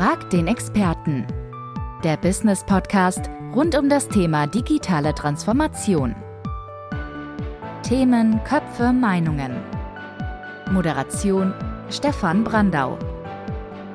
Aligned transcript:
Frag 0.00 0.30
den 0.30 0.46
Experten. 0.46 1.26
Der 2.02 2.16
Business 2.16 2.64
Podcast 2.64 3.28
rund 3.54 3.76
um 3.76 3.90
das 3.90 4.08
Thema 4.08 4.46
digitale 4.46 5.14
Transformation. 5.14 6.16
Themen, 7.82 8.42
Köpfe, 8.44 8.94
Meinungen. 8.94 9.62
Moderation 10.70 11.52
Stefan 11.90 12.44
Brandau. 12.44 12.98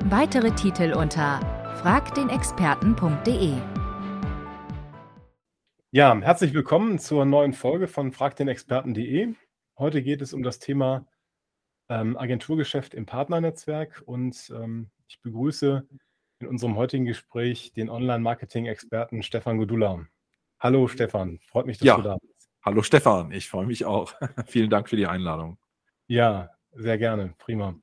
Weitere 0.04 0.52
Titel 0.52 0.92
unter 0.92 1.40
fragdenexperten.de. 1.82 3.54
Ja, 5.90 6.16
herzlich 6.20 6.54
willkommen 6.54 7.00
zur 7.00 7.24
neuen 7.24 7.52
Folge 7.52 7.88
von 7.88 8.12
fragdenexperten.de. 8.12 9.34
Heute 9.76 10.02
geht 10.04 10.22
es 10.22 10.32
um 10.32 10.44
das 10.44 10.60
Thema 10.60 11.04
ähm, 11.88 12.16
Agenturgeschäft 12.16 12.94
im 12.94 13.06
Partnernetzwerk 13.06 14.04
und 14.06 14.52
ähm, 14.54 14.92
ich 15.08 15.20
begrüße 15.22 15.86
in 16.40 16.46
unserem 16.46 16.76
heutigen 16.76 17.04
Gespräch 17.04 17.72
den 17.72 17.88
Online-Marketing-Experten 17.88 19.22
Stefan 19.22 19.58
Godula. 19.58 20.06
Hallo 20.58 20.88
Stefan, 20.88 21.38
freut 21.40 21.66
mich, 21.66 21.78
dass 21.78 21.86
ja. 21.86 21.96
du 21.96 22.02
da 22.02 22.16
bist. 22.18 22.50
Hallo 22.64 22.82
Stefan, 22.82 23.30
ich 23.32 23.48
freue 23.48 23.66
mich 23.66 23.84
auch. 23.84 24.14
Vielen 24.46 24.70
Dank 24.70 24.88
für 24.88 24.96
die 24.96 25.06
Einladung. 25.06 25.58
Ja, 26.08 26.50
sehr 26.72 26.98
gerne, 26.98 27.34
prima. 27.38 27.74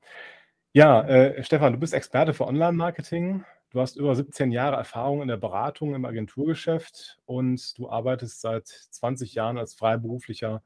Ja, 0.72 1.02
äh, 1.02 1.42
Stefan, 1.42 1.72
du 1.72 1.78
bist 1.78 1.94
Experte 1.94 2.34
für 2.34 2.46
Online-Marketing. 2.46 3.44
Du 3.70 3.80
hast 3.80 3.96
über 3.96 4.14
17 4.14 4.52
Jahre 4.52 4.76
Erfahrung 4.76 5.22
in 5.22 5.28
der 5.28 5.36
Beratung 5.36 5.94
im 5.94 6.04
Agenturgeschäft 6.04 7.18
und 7.24 7.76
du 7.78 7.88
arbeitest 7.88 8.40
seit 8.40 8.66
20 8.68 9.34
Jahren 9.34 9.58
als 9.58 9.74
freiberuflicher 9.74 10.62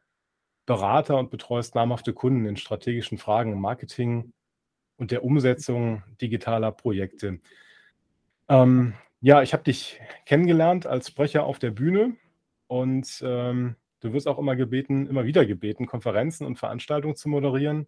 Berater 0.67 1.17
und 1.17 1.31
betreust 1.31 1.75
namhafte 1.75 2.13
Kunden 2.13 2.45
in 2.45 2.59
strategischen 2.59 3.17
Fragen 3.17 3.53
im 3.53 3.61
Marketing 3.61 4.35
und 4.99 5.11
der 5.11 5.25
Umsetzung 5.25 6.03
digitaler 6.21 6.73
Projekte. 6.73 7.41
Ähm, 8.49 8.95
ja, 9.21 9.43
ich 9.43 9.53
habe 9.53 9.65
dich 9.65 10.01
kennengelernt 10.27 10.87
als 10.87 11.09
Sprecher 11.09 11.45
auf 11.45 11.59
der 11.59 11.71
Bühne 11.71 12.17
und 12.67 13.23
ähm, 13.25 13.77
du 14.01 14.13
wirst 14.13 14.29
auch 14.29 14.39
immer 14.39 14.57
gebeten, 14.57 15.07
immer 15.07 15.25
wieder 15.25 15.47
gebeten, 15.47 15.87
Konferenzen 15.87 16.47
und 16.47 16.59
Veranstaltungen 16.59 17.17
zu 17.17 17.29
moderieren. 17.29 17.87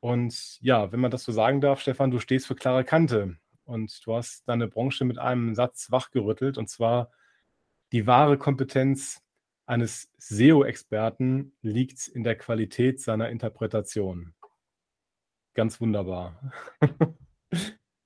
Und 0.00 0.58
ja, 0.62 0.92
wenn 0.92 1.00
man 1.00 1.10
das 1.10 1.24
so 1.24 1.32
sagen 1.32 1.60
darf, 1.60 1.80
Stefan, 1.80 2.10
du 2.10 2.20
stehst 2.20 2.46
für 2.46 2.54
klare 2.54 2.84
Kante 2.84 3.36
und 3.64 4.06
du 4.06 4.14
hast 4.14 4.48
deine 4.48 4.68
Branche 4.68 5.04
mit 5.04 5.18
einem 5.18 5.54
Satz 5.54 5.90
wachgerüttelt 5.90 6.56
und 6.56 6.68
zwar 6.68 7.10
die 7.92 8.06
wahre 8.06 8.38
Kompetenz 8.38 9.22
eines 9.66 10.10
SEO-Experten 10.18 11.52
liegt 11.62 12.08
in 12.08 12.24
der 12.24 12.36
Qualität 12.36 13.00
seiner 13.00 13.28
Interpretation. 13.28 14.34
Ganz 15.58 15.80
wunderbar. 15.80 16.40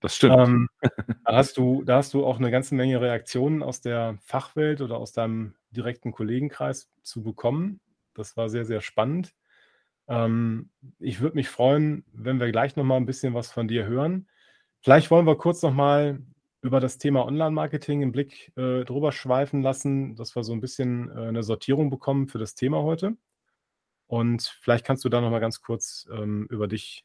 Das 0.01 0.17
stimmt. 0.17 0.39
Ähm, 0.39 0.69
da, 0.81 1.37
hast 1.37 1.59
du, 1.59 1.85
da 1.85 1.99
hast 1.99 2.15
du 2.15 2.25
auch 2.25 2.39
eine 2.39 2.51
ganze 2.51 2.75
Menge 2.75 2.99
Reaktionen 2.99 3.63
aus 3.63 3.83
der 3.83 4.17
Fachwelt 4.23 4.81
oder 4.81 4.97
aus 4.97 5.13
deinem 5.13 5.55
direkten 5.71 6.13
Kollegenkreis 6.13 6.91
zu 7.03 7.23
bekommen. 7.23 7.79
Das 8.15 8.39
war 8.39 8.49
sehr, 8.49 8.65
sehr 8.65 8.81
spannend. 8.81 9.35
Ähm, 10.09 10.71
ich 10.99 11.21
würde 11.21 11.37
mich 11.37 11.51
freuen, 11.51 12.07
wenn 12.15 12.41
wir 12.41 12.51
gleich 12.51 12.75
noch 12.75 12.85
mal 12.85 12.97
ein 12.97 13.05
bisschen 13.05 13.35
was 13.35 13.53
von 13.53 13.69
dir 13.69 13.85
hören. 13.85 14.29
Vielleicht 14.81 15.11
wollen 15.11 15.27
wir 15.27 15.37
kurz 15.37 15.61
noch 15.61 15.75
mal 15.75 16.23
über 16.63 16.81
das 16.81 16.97
Thema 16.97 17.27
Online-Marketing 17.27 18.01
im 18.01 18.13
Blick 18.13 18.51
äh, 18.57 18.85
drüber 18.85 19.13
schweifen 19.13 19.61
lassen, 19.61 20.17
dass 20.17 20.35
wir 20.35 20.43
so 20.43 20.55
ein 20.55 20.63
bisschen 20.63 21.11
äh, 21.11 21.29
eine 21.29 21.43
Sortierung 21.43 21.91
bekommen 21.91 22.29
für 22.29 22.39
das 22.39 22.55
Thema 22.55 22.83
heute. 22.83 23.15
Und 24.07 24.43
vielleicht 24.63 24.87
kannst 24.87 25.05
du 25.05 25.11
da 25.11 25.21
noch 25.21 25.31
mal 25.31 25.41
ganz 25.41 25.61
kurz 25.61 26.09
ähm, 26.11 26.47
über 26.49 26.67
dich 26.67 27.05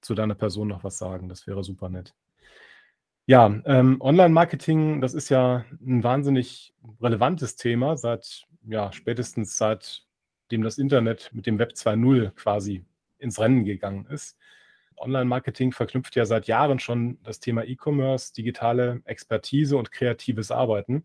zu 0.00 0.14
deiner 0.14 0.34
Person 0.34 0.68
noch 0.68 0.84
was 0.84 0.98
sagen. 0.98 1.28
Das 1.28 1.46
wäre 1.46 1.64
super 1.64 1.88
nett. 1.88 2.14
Ja, 3.26 3.60
ähm, 3.66 4.00
Online-Marketing, 4.00 5.02
das 5.02 5.12
ist 5.12 5.28
ja 5.28 5.64
ein 5.86 6.02
wahnsinnig 6.02 6.74
relevantes 7.00 7.56
Thema 7.56 7.96
seit, 7.98 8.46
ja, 8.66 8.90
spätestens 8.90 9.58
seitdem 9.58 10.62
das 10.62 10.78
Internet 10.78 11.30
mit 11.34 11.46
dem 11.46 11.58
Web 11.58 11.72
2.0 11.72 12.30
quasi 12.30 12.86
ins 13.18 13.38
Rennen 13.38 13.64
gegangen 13.64 14.06
ist. 14.06 14.38
Online-Marketing 14.96 15.72
verknüpft 15.72 16.16
ja 16.16 16.24
seit 16.24 16.46
Jahren 16.46 16.78
schon 16.78 17.18
das 17.22 17.40
Thema 17.40 17.64
E-Commerce, 17.64 18.32
digitale 18.32 19.02
Expertise 19.04 19.76
und 19.76 19.92
kreatives 19.92 20.50
Arbeiten. 20.50 21.04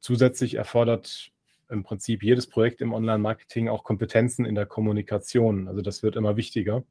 Zusätzlich 0.00 0.54
erfordert 0.56 1.32
im 1.70 1.82
Prinzip 1.82 2.22
jedes 2.22 2.46
Projekt 2.46 2.80
im 2.80 2.92
Online-Marketing 2.92 3.68
auch 3.68 3.84
Kompetenzen 3.84 4.44
in 4.44 4.54
der 4.54 4.66
Kommunikation. 4.66 5.66
Also 5.68 5.80
das 5.80 6.02
wird 6.02 6.16
immer 6.16 6.36
wichtiger. 6.36 6.84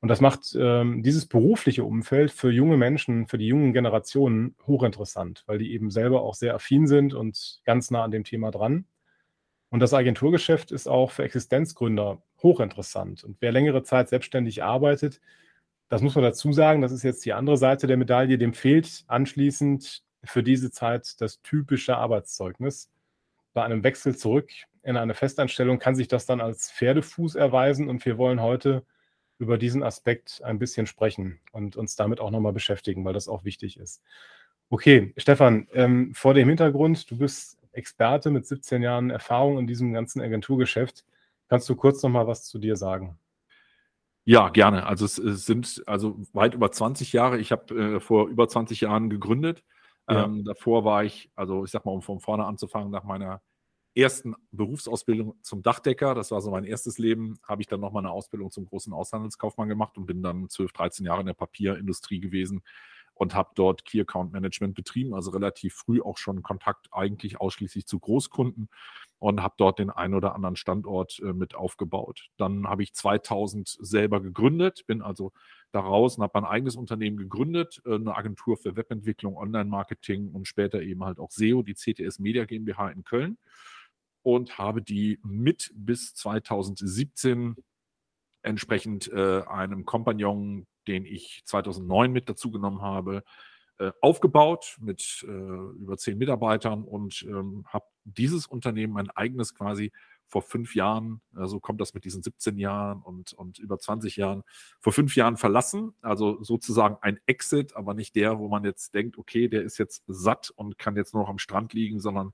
Und 0.00 0.08
das 0.08 0.20
macht 0.20 0.56
ähm, 0.58 1.02
dieses 1.02 1.26
berufliche 1.26 1.84
Umfeld 1.84 2.30
für 2.30 2.50
junge 2.50 2.76
Menschen, 2.76 3.26
für 3.26 3.38
die 3.38 3.48
jungen 3.48 3.72
Generationen 3.72 4.54
hochinteressant, 4.66 5.42
weil 5.46 5.58
die 5.58 5.72
eben 5.72 5.90
selber 5.90 6.22
auch 6.22 6.34
sehr 6.34 6.54
affin 6.54 6.86
sind 6.86 7.14
und 7.14 7.60
ganz 7.64 7.90
nah 7.90 8.04
an 8.04 8.12
dem 8.12 8.22
Thema 8.22 8.50
dran. 8.50 8.86
Und 9.70 9.80
das 9.80 9.92
Agenturgeschäft 9.92 10.70
ist 10.70 10.88
auch 10.88 11.10
für 11.10 11.24
Existenzgründer 11.24 12.22
hochinteressant. 12.42 13.24
Und 13.24 13.36
wer 13.40 13.52
längere 13.52 13.82
Zeit 13.82 14.08
selbstständig 14.08 14.62
arbeitet, 14.62 15.20
das 15.88 16.00
muss 16.00 16.14
man 16.14 16.24
dazu 16.24 16.52
sagen, 16.52 16.80
das 16.80 16.92
ist 16.92 17.02
jetzt 17.02 17.24
die 17.24 17.32
andere 17.32 17.56
Seite 17.56 17.86
der 17.86 17.96
Medaille, 17.96 18.38
dem 18.38 18.54
fehlt 18.54 19.04
anschließend 19.08 20.02
für 20.24 20.42
diese 20.42 20.70
Zeit 20.70 21.20
das 21.20 21.42
typische 21.42 21.96
Arbeitszeugnis. 21.96 22.90
Bei 23.52 23.64
einem 23.64 23.82
Wechsel 23.82 24.16
zurück 24.16 24.50
in 24.82 24.96
eine 24.96 25.14
Festanstellung 25.14 25.78
kann 25.78 25.96
sich 25.96 26.08
das 26.08 26.24
dann 26.24 26.40
als 26.40 26.70
Pferdefuß 26.70 27.34
erweisen 27.34 27.88
und 27.88 28.04
wir 28.06 28.16
wollen 28.16 28.40
heute 28.40 28.84
über 29.38 29.58
diesen 29.58 29.82
Aspekt 29.82 30.42
ein 30.42 30.58
bisschen 30.58 30.86
sprechen 30.86 31.40
und 31.52 31.76
uns 31.76 31.96
damit 31.96 32.20
auch 32.20 32.30
nochmal 32.30 32.52
beschäftigen, 32.52 33.04
weil 33.04 33.14
das 33.14 33.28
auch 33.28 33.44
wichtig 33.44 33.78
ist. 33.78 34.02
Okay, 34.70 35.14
Stefan, 35.16 35.68
ähm, 35.72 36.12
vor 36.14 36.34
dem 36.34 36.48
Hintergrund, 36.48 37.10
du 37.10 37.18
bist 37.18 37.58
Experte 37.72 38.30
mit 38.30 38.46
17 38.46 38.82
Jahren 38.82 39.10
Erfahrung 39.10 39.58
in 39.58 39.66
diesem 39.66 39.92
ganzen 39.92 40.20
Agenturgeschäft. 40.20 41.04
Kannst 41.48 41.68
du 41.68 41.76
kurz 41.76 42.02
nochmal 42.02 42.26
was 42.26 42.44
zu 42.44 42.58
dir 42.58 42.76
sagen? 42.76 43.18
Ja, 44.24 44.50
gerne. 44.50 44.84
Also 44.86 45.06
es, 45.06 45.16
es 45.16 45.46
sind 45.46 45.82
also 45.86 46.20
weit 46.34 46.52
über 46.52 46.70
20 46.70 47.14
Jahre. 47.14 47.38
Ich 47.38 47.50
habe 47.50 47.96
äh, 47.96 48.00
vor 48.00 48.28
über 48.28 48.46
20 48.46 48.82
Jahren 48.82 49.08
gegründet. 49.08 49.64
Ja. 50.10 50.24
Ähm, 50.24 50.44
davor 50.44 50.84
war 50.84 51.04
ich, 51.04 51.30
also 51.34 51.64
ich 51.64 51.70
sag 51.70 51.86
mal, 51.86 51.92
um 51.92 52.02
von 52.02 52.20
vorne 52.20 52.44
anzufangen, 52.44 52.90
nach 52.90 53.04
meiner 53.04 53.40
ersten 53.98 54.34
Berufsausbildung 54.52 55.34
zum 55.42 55.62
Dachdecker, 55.62 56.14
das 56.14 56.30
war 56.30 56.40
so 56.40 56.50
mein 56.50 56.64
erstes 56.64 56.98
Leben, 56.98 57.38
habe 57.46 57.62
ich 57.62 57.68
dann 57.68 57.80
nochmal 57.80 58.04
eine 58.04 58.12
Ausbildung 58.12 58.50
zum 58.50 58.64
großen 58.66 58.92
Aushandelskaufmann 58.92 59.68
gemacht 59.68 59.98
und 59.98 60.06
bin 60.06 60.22
dann 60.22 60.48
12, 60.48 60.72
13 60.72 61.06
Jahre 61.06 61.20
in 61.20 61.26
der 61.26 61.34
Papierindustrie 61.34 62.20
gewesen 62.20 62.62
und 63.14 63.34
habe 63.34 63.50
dort 63.56 63.84
Key 63.84 64.00
Account 64.00 64.32
Management 64.32 64.74
betrieben, 64.74 65.14
also 65.14 65.32
relativ 65.32 65.74
früh 65.74 66.00
auch 66.00 66.18
schon 66.18 66.42
Kontakt 66.42 66.86
eigentlich 66.92 67.40
ausschließlich 67.40 67.86
zu 67.86 67.98
Großkunden 67.98 68.68
und 69.18 69.42
habe 69.42 69.54
dort 69.58 69.80
den 69.80 69.90
einen 69.90 70.14
oder 70.14 70.36
anderen 70.36 70.54
Standort 70.54 71.18
äh, 71.18 71.32
mit 71.32 71.56
aufgebaut. 71.56 72.28
Dann 72.36 72.68
habe 72.68 72.84
ich 72.84 72.94
2000 72.94 73.76
selber 73.80 74.20
gegründet, 74.20 74.84
bin 74.86 75.02
also 75.02 75.32
daraus 75.72 76.16
und 76.16 76.22
habe 76.22 76.40
mein 76.40 76.48
eigenes 76.48 76.76
Unternehmen 76.76 77.16
gegründet, 77.16 77.82
äh, 77.84 77.96
eine 77.96 78.16
Agentur 78.16 78.56
für 78.56 78.76
Webentwicklung, 78.76 79.36
Online-Marketing 79.36 80.30
und 80.30 80.46
später 80.46 80.80
eben 80.80 81.02
halt 81.02 81.18
auch 81.18 81.32
SEO, 81.32 81.62
die 81.62 81.74
CTS 81.74 82.20
Media 82.20 82.44
GmbH 82.44 82.90
in 82.90 83.02
Köln 83.02 83.38
und 84.22 84.58
habe 84.58 84.82
die 84.82 85.18
mit 85.22 85.70
bis 85.74 86.14
2017 86.14 87.56
entsprechend 88.42 89.10
äh, 89.12 89.42
einem 89.42 89.84
Kompagnon, 89.84 90.66
den 90.86 91.04
ich 91.04 91.42
2009 91.44 92.12
mit 92.12 92.28
dazu 92.28 92.50
genommen 92.50 92.82
habe, 92.82 93.22
äh, 93.78 93.92
aufgebaut 94.00 94.76
mit 94.80 95.24
äh, 95.26 95.30
über 95.30 95.96
zehn 95.96 96.18
Mitarbeitern 96.18 96.82
und 96.82 97.22
ähm, 97.28 97.64
habe 97.68 97.86
dieses 98.04 98.46
Unternehmen 98.46 98.96
ein 98.96 99.10
eigenes 99.10 99.54
quasi 99.54 99.92
vor 100.28 100.42
fünf 100.42 100.74
Jahren, 100.74 101.22
so 101.32 101.40
also 101.40 101.60
kommt 101.60 101.80
das 101.80 101.94
mit 101.94 102.04
diesen 102.04 102.22
17 102.22 102.58
Jahren 102.58 103.00
und, 103.02 103.32
und 103.32 103.58
über 103.58 103.78
20 103.78 104.16
Jahren, 104.16 104.42
vor 104.78 104.92
fünf 104.92 105.16
Jahren 105.16 105.38
verlassen. 105.38 105.94
Also 106.02 106.42
sozusagen 106.42 106.98
ein 107.00 107.18
Exit, 107.26 107.74
aber 107.74 107.94
nicht 107.94 108.14
der, 108.14 108.38
wo 108.38 108.48
man 108.48 108.62
jetzt 108.64 108.94
denkt, 108.94 109.16
okay, 109.16 109.48
der 109.48 109.62
ist 109.62 109.78
jetzt 109.78 110.04
satt 110.06 110.50
und 110.50 110.78
kann 110.78 110.96
jetzt 110.96 111.14
nur 111.14 111.22
noch 111.22 111.30
am 111.30 111.38
Strand 111.38 111.72
liegen, 111.72 111.98
sondern 111.98 112.32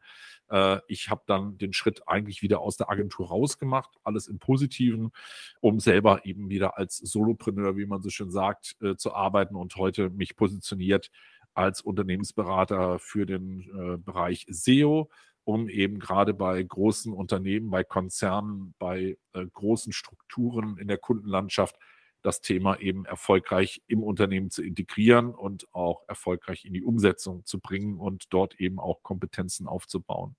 äh, 0.51 0.81
ich 0.89 1.09
habe 1.09 1.23
dann 1.27 1.57
den 1.57 1.73
Schritt 1.73 2.07
eigentlich 2.09 2.43
wieder 2.43 2.61
aus 2.61 2.77
der 2.77 2.91
Agentur 2.91 3.29
rausgemacht, 3.29 3.97
alles 4.03 4.27
im 4.27 4.41
Positiven, 4.41 5.13
um 5.61 5.79
selber 5.79 6.27
eben 6.27 6.51
wieder 6.51 6.77
als 6.77 6.97
Solopreneur, 6.99 7.77
wie 7.77 7.87
man 7.87 8.03
so 8.03 8.11
schön 8.11 8.33
sagt, 8.33 8.77
äh, 8.83 8.97
zu 8.97 9.15
arbeiten 9.15 9.55
und 9.55 9.77
heute 9.77 10.11
mich 10.11 10.35
positioniert 10.35 11.11
als 11.55 11.81
Unternehmensberater 11.81 12.99
für 12.99 13.27
den 13.27 13.61
äh, 13.61 13.97
Bereich 13.99 14.47
SEO 14.49 15.09
um 15.45 15.69
eben 15.69 15.99
gerade 15.99 16.35
bei 16.35 16.63
großen 16.63 17.13
Unternehmen, 17.13 17.71
bei 17.71 17.85
Konzernen, 17.85 18.75
bei 18.79 19.17
äh, 19.33 19.47
großen 19.47 19.93
Strukturen 19.93 20.79
in 20.79 20.89
der 20.89 20.99
Kundenlandschaft 20.99 21.77
das 22.23 22.41
Thema 22.41 22.81
eben 22.81 23.05
erfolgreich 23.05 23.83
im 23.87 24.03
Unternehmen 24.03 24.51
zu 24.51 24.63
integrieren 24.63 25.35
und 25.35 25.67
auch 25.75 26.03
erfolgreich 26.09 26.65
in 26.65 26.73
die 26.73 26.83
Umsetzung 26.83 27.45
zu 27.45 27.61
bringen 27.61 27.99
und 27.99 28.33
dort 28.33 28.59
eben 28.59 28.81
auch 28.81 29.03
Kompetenzen 29.03 29.69
aufzubauen. 29.69 30.35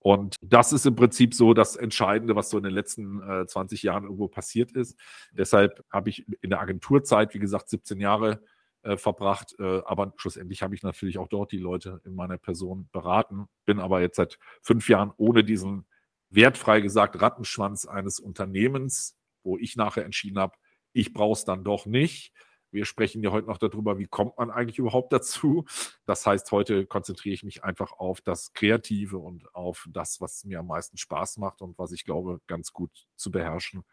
Und 0.00 0.34
das 0.42 0.72
ist 0.72 0.84
im 0.84 0.96
Prinzip 0.96 1.32
so 1.32 1.54
das 1.54 1.76
Entscheidende, 1.76 2.34
was 2.34 2.50
so 2.50 2.58
in 2.58 2.64
den 2.64 2.72
letzten 2.72 3.22
äh, 3.22 3.46
20 3.46 3.84
Jahren 3.84 4.02
irgendwo 4.02 4.26
passiert 4.26 4.72
ist. 4.72 4.98
Deshalb 5.30 5.84
habe 5.90 6.10
ich 6.10 6.26
in 6.40 6.50
der 6.50 6.60
Agenturzeit, 6.60 7.34
wie 7.34 7.38
gesagt, 7.38 7.68
17 7.68 8.00
Jahre 8.00 8.42
äh, 8.82 8.96
verbracht. 8.96 9.54
Äh, 9.58 9.82
aber 9.84 10.12
schlussendlich 10.16 10.62
habe 10.62 10.74
ich 10.74 10.82
natürlich 10.82 11.18
auch 11.18 11.28
dort 11.28 11.52
die 11.52 11.58
Leute 11.58 12.00
in 12.04 12.14
meiner 12.14 12.38
Person 12.38 12.88
beraten. 12.92 13.46
Bin 13.64 13.80
aber 13.80 14.00
jetzt 14.00 14.16
seit 14.16 14.38
fünf 14.62 14.88
Jahren 14.88 15.12
ohne 15.16 15.44
diesen 15.44 15.86
wertfrei 16.30 16.80
gesagt 16.80 17.20
Rattenschwanz 17.20 17.86
eines 17.86 18.18
Unternehmens, 18.18 19.16
wo 19.42 19.58
ich 19.58 19.76
nachher 19.76 20.04
entschieden 20.04 20.38
habe, 20.38 20.56
ich 20.92 21.12
brauche 21.12 21.32
es 21.32 21.44
dann 21.44 21.64
doch 21.64 21.86
nicht. 21.86 22.32
Wir 22.70 22.86
sprechen 22.86 23.22
ja 23.22 23.30
heute 23.30 23.48
noch 23.48 23.58
darüber, 23.58 23.98
wie 23.98 24.06
kommt 24.06 24.38
man 24.38 24.50
eigentlich 24.50 24.78
überhaupt 24.78 25.12
dazu. 25.12 25.66
Das 26.06 26.24
heißt, 26.24 26.50
heute 26.52 26.86
konzentriere 26.86 27.34
ich 27.34 27.44
mich 27.44 27.64
einfach 27.64 27.92
auf 27.92 28.22
das 28.22 28.54
Kreative 28.54 29.18
und 29.18 29.54
auf 29.54 29.86
das, 29.90 30.22
was 30.22 30.44
mir 30.44 30.60
am 30.60 30.68
meisten 30.68 30.96
Spaß 30.96 31.36
macht 31.36 31.60
und 31.60 31.78
was 31.78 31.92
ich 31.92 32.04
glaube, 32.04 32.40
ganz 32.46 32.72
gut 32.72 32.90
zu 33.14 33.30
beherrschen. 33.30 33.84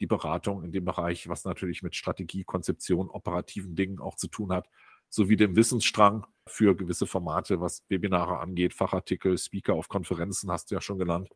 Die 0.00 0.06
Beratung 0.06 0.64
in 0.64 0.72
dem 0.72 0.84
Bereich, 0.84 1.28
was 1.28 1.44
natürlich 1.44 1.82
mit 1.82 1.94
Strategie, 1.94 2.44
Konzeption, 2.44 3.08
operativen 3.08 3.74
Dingen 3.74 4.00
auch 4.00 4.16
zu 4.16 4.28
tun 4.28 4.52
hat, 4.52 4.68
sowie 5.08 5.36
dem 5.36 5.56
Wissensstrang 5.56 6.26
für 6.48 6.74
gewisse 6.74 7.06
Formate, 7.06 7.60
was 7.60 7.84
Webinare 7.88 8.38
angeht, 8.38 8.74
Fachartikel, 8.74 9.36
Speaker 9.36 9.74
auf 9.74 9.88
Konferenzen 9.88 10.50
hast 10.50 10.70
du 10.70 10.74
ja 10.74 10.80
schon 10.80 10.98
genannt. 10.98 11.28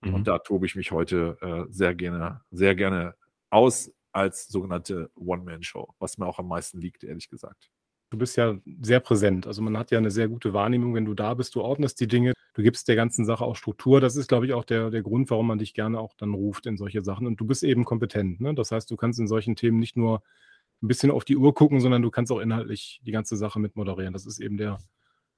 Mhm. 0.00 0.14
Und 0.14 0.28
da 0.28 0.38
tobe 0.38 0.66
ich 0.66 0.74
mich 0.74 0.90
heute 0.90 1.36
äh, 1.40 1.72
sehr 1.72 1.94
gerne, 1.94 2.42
sehr 2.50 2.74
gerne 2.74 3.14
aus 3.50 3.92
als 4.12 4.48
sogenannte 4.48 5.10
One-Man-Show, 5.14 5.94
was 5.98 6.18
mir 6.18 6.26
auch 6.26 6.38
am 6.38 6.48
meisten 6.48 6.80
liegt, 6.80 7.04
ehrlich 7.04 7.28
gesagt. 7.28 7.70
Du 8.10 8.16
bist 8.16 8.36
ja 8.36 8.58
sehr 8.80 9.00
präsent. 9.00 9.46
Also 9.46 9.60
man 9.60 9.76
hat 9.76 9.90
ja 9.90 9.98
eine 9.98 10.10
sehr 10.10 10.28
gute 10.28 10.54
Wahrnehmung, 10.54 10.94
wenn 10.94 11.04
du 11.04 11.14
da 11.14 11.34
bist, 11.34 11.54
du 11.54 11.60
ordnest 11.60 12.00
die 12.00 12.08
Dinge, 12.08 12.32
du 12.54 12.62
gibst 12.62 12.88
der 12.88 12.96
ganzen 12.96 13.26
Sache 13.26 13.44
auch 13.44 13.56
Struktur. 13.56 14.00
Das 14.00 14.16
ist, 14.16 14.28
glaube 14.28 14.46
ich, 14.46 14.54
auch 14.54 14.64
der, 14.64 14.90
der 14.90 15.02
Grund, 15.02 15.30
warum 15.30 15.46
man 15.46 15.58
dich 15.58 15.74
gerne 15.74 16.00
auch 16.00 16.14
dann 16.14 16.32
ruft 16.32 16.66
in 16.66 16.78
solche 16.78 17.02
Sachen. 17.02 17.26
Und 17.26 17.38
du 17.38 17.44
bist 17.44 17.62
eben 17.62 17.84
kompetent. 17.84 18.40
Ne? 18.40 18.54
Das 18.54 18.72
heißt, 18.72 18.90
du 18.90 18.96
kannst 18.96 19.20
in 19.20 19.28
solchen 19.28 19.56
Themen 19.56 19.78
nicht 19.78 19.96
nur 19.96 20.22
ein 20.82 20.88
bisschen 20.88 21.10
auf 21.10 21.24
die 21.24 21.36
Uhr 21.36 21.54
gucken, 21.54 21.80
sondern 21.80 22.02
du 22.02 22.10
kannst 22.10 22.32
auch 22.32 22.40
inhaltlich 22.40 23.00
die 23.04 23.12
ganze 23.12 23.36
Sache 23.36 23.60
mit 23.60 23.76
moderieren. 23.76 24.12
Das 24.14 24.26
ist 24.26 24.40
eben 24.40 24.56
der, 24.56 24.78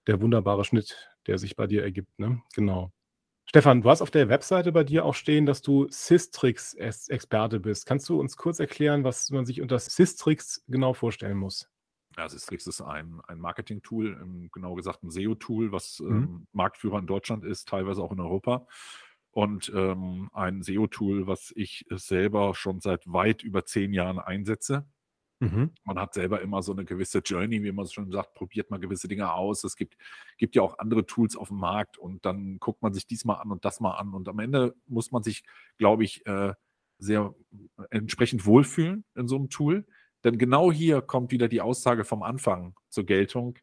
der 0.07 0.21
wunderbare 0.21 0.65
Schnitt, 0.65 1.11
der 1.27 1.39
sich 1.39 1.57
bei 1.57 1.67
dir 1.67 1.83
ergibt. 1.83 2.19
Ne? 2.19 2.41
Genau. 2.55 2.93
Stefan, 3.47 3.83
du 3.83 3.91
hast 3.91 4.01
auf 4.01 4.13
der 4.13 4.29
Webseite 4.29 4.71
bei 4.71 4.85
dir 4.85 5.05
auch 5.05 5.15
stehen, 5.15 5.45
dass 5.45 5.61
du 5.61 5.89
Systrix-Experte 5.91 7.59
bist. 7.59 7.85
Kannst 7.85 8.09
du 8.09 8.21
uns 8.21 8.37
kurz 8.37 8.61
erklären, 8.61 9.03
was 9.03 9.29
man 9.31 9.45
sich 9.45 9.61
unter 9.61 9.79
Systrix 9.81 10.63
genau 10.69 10.95
vorstellen 10.95 11.37
muss? 11.37 11.69
Ja, 12.21 12.29
Systrix 12.29 12.67
ist 12.67 12.83
ein, 12.83 13.19
ein 13.29 13.41
Marketing-Tool, 13.41 14.49
genau 14.53 14.75
gesagt 14.75 15.03
ein 15.03 15.11
SEO-Tool, 15.11 15.73
was 15.73 16.01
mhm. 16.01 16.11
ähm, 16.11 16.47
Marktführer 16.53 16.99
in 16.99 17.07
Deutschland 17.07 17.47
ist, 17.47 17.67
teilweise 17.67 18.03
auch 18.03 18.13
in 18.13 18.21
Europa. 18.21 18.67
Und 19.31 19.73
ähm, 19.75 20.29
ein 20.35 20.63
SEO-Tool, 20.63 21.27
was 21.27 21.51
ich 21.57 21.87
selber 21.89 22.55
schon 22.55 22.81
seit 22.81 23.11
weit 23.11 23.43
über 23.43 23.65
zehn 23.65 23.95
Jahren 23.95 24.19
einsetze. 24.19 24.87
Mhm. 25.39 25.71
Man 25.85 25.99
hat 25.99 26.13
selber 26.13 26.43
immer 26.43 26.63
so 26.63 26.73
eine 26.73 26.85
gewisse 26.85 27.21
Journey, 27.21 27.63
wie 27.63 27.73
man 27.73 27.87
es 27.87 27.93
schon 27.95 28.13
sagt, 28.13 28.35
probiert 28.35 28.71
mal 28.71 28.81
gewisse 28.81 29.09
Dinge 29.09 29.33
aus. 29.33 29.65
Es 29.65 29.75
gibt, 29.75 29.97
gibt 30.37 30.55
ja 30.55 30.61
auch 30.61 30.79
andere 30.79 31.07
Tools 31.07 31.37
auf 31.37 31.49
dem 31.49 31.57
Markt 31.57 31.97
und 31.97 32.27
dann 32.27 32.59
guckt 32.59 32.83
man 32.83 32.93
sich 32.93 33.07
diesmal 33.07 33.41
an 33.41 33.51
und 33.51 33.65
das 33.65 33.81
mal 33.81 33.93
an. 33.93 34.13
Und 34.13 34.29
am 34.29 34.41
Ende 34.41 34.75
muss 34.87 35.11
man 35.11 35.23
sich, 35.23 35.43
glaube 35.79 36.05
ich, 36.05 36.27
äh, 36.27 36.53
sehr 36.99 37.35
entsprechend 37.89 38.45
wohlfühlen 38.45 39.07
in 39.15 39.27
so 39.27 39.37
einem 39.37 39.49
Tool. 39.49 39.87
Denn 40.25 40.39
genau 40.39 40.71
hier 40.71 41.01
kommt 41.03 41.33
wieder 41.33 41.49
die 41.49 41.61
Aussage 41.61 42.05
vom 42.05 42.23
Anfang 42.23 42.75
zur 42.89 43.05
Geltung. 43.05 43.59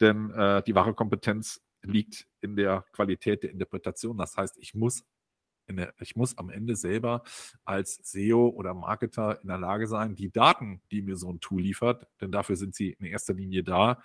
Denn 0.00 0.30
äh, 0.30 0.62
die 0.62 0.74
wahre 0.74 0.94
Kompetenz 0.94 1.60
liegt 1.82 2.26
in 2.40 2.56
der 2.56 2.84
Qualität 2.92 3.42
der 3.42 3.50
Interpretation. 3.50 4.16
Das 4.18 4.36
heißt, 4.36 4.58
ich 4.58 4.74
muss 4.74 5.04
der, 5.76 5.94
ich 6.00 6.16
muss 6.16 6.36
am 6.38 6.50
Ende 6.50 6.76
selber 6.76 7.22
als 7.64 8.00
SEO 8.02 8.48
oder 8.48 8.74
Marketer 8.74 9.40
in 9.42 9.48
der 9.48 9.58
Lage 9.58 9.86
sein, 9.86 10.14
die 10.14 10.30
Daten, 10.30 10.82
die 10.90 11.02
mir 11.02 11.16
so 11.16 11.30
ein 11.30 11.40
Tool 11.40 11.62
liefert, 11.62 12.06
denn 12.20 12.32
dafür 12.32 12.56
sind 12.56 12.74
sie 12.74 12.90
in 12.98 13.06
erster 13.06 13.34
Linie 13.34 13.62
da, 13.62 14.02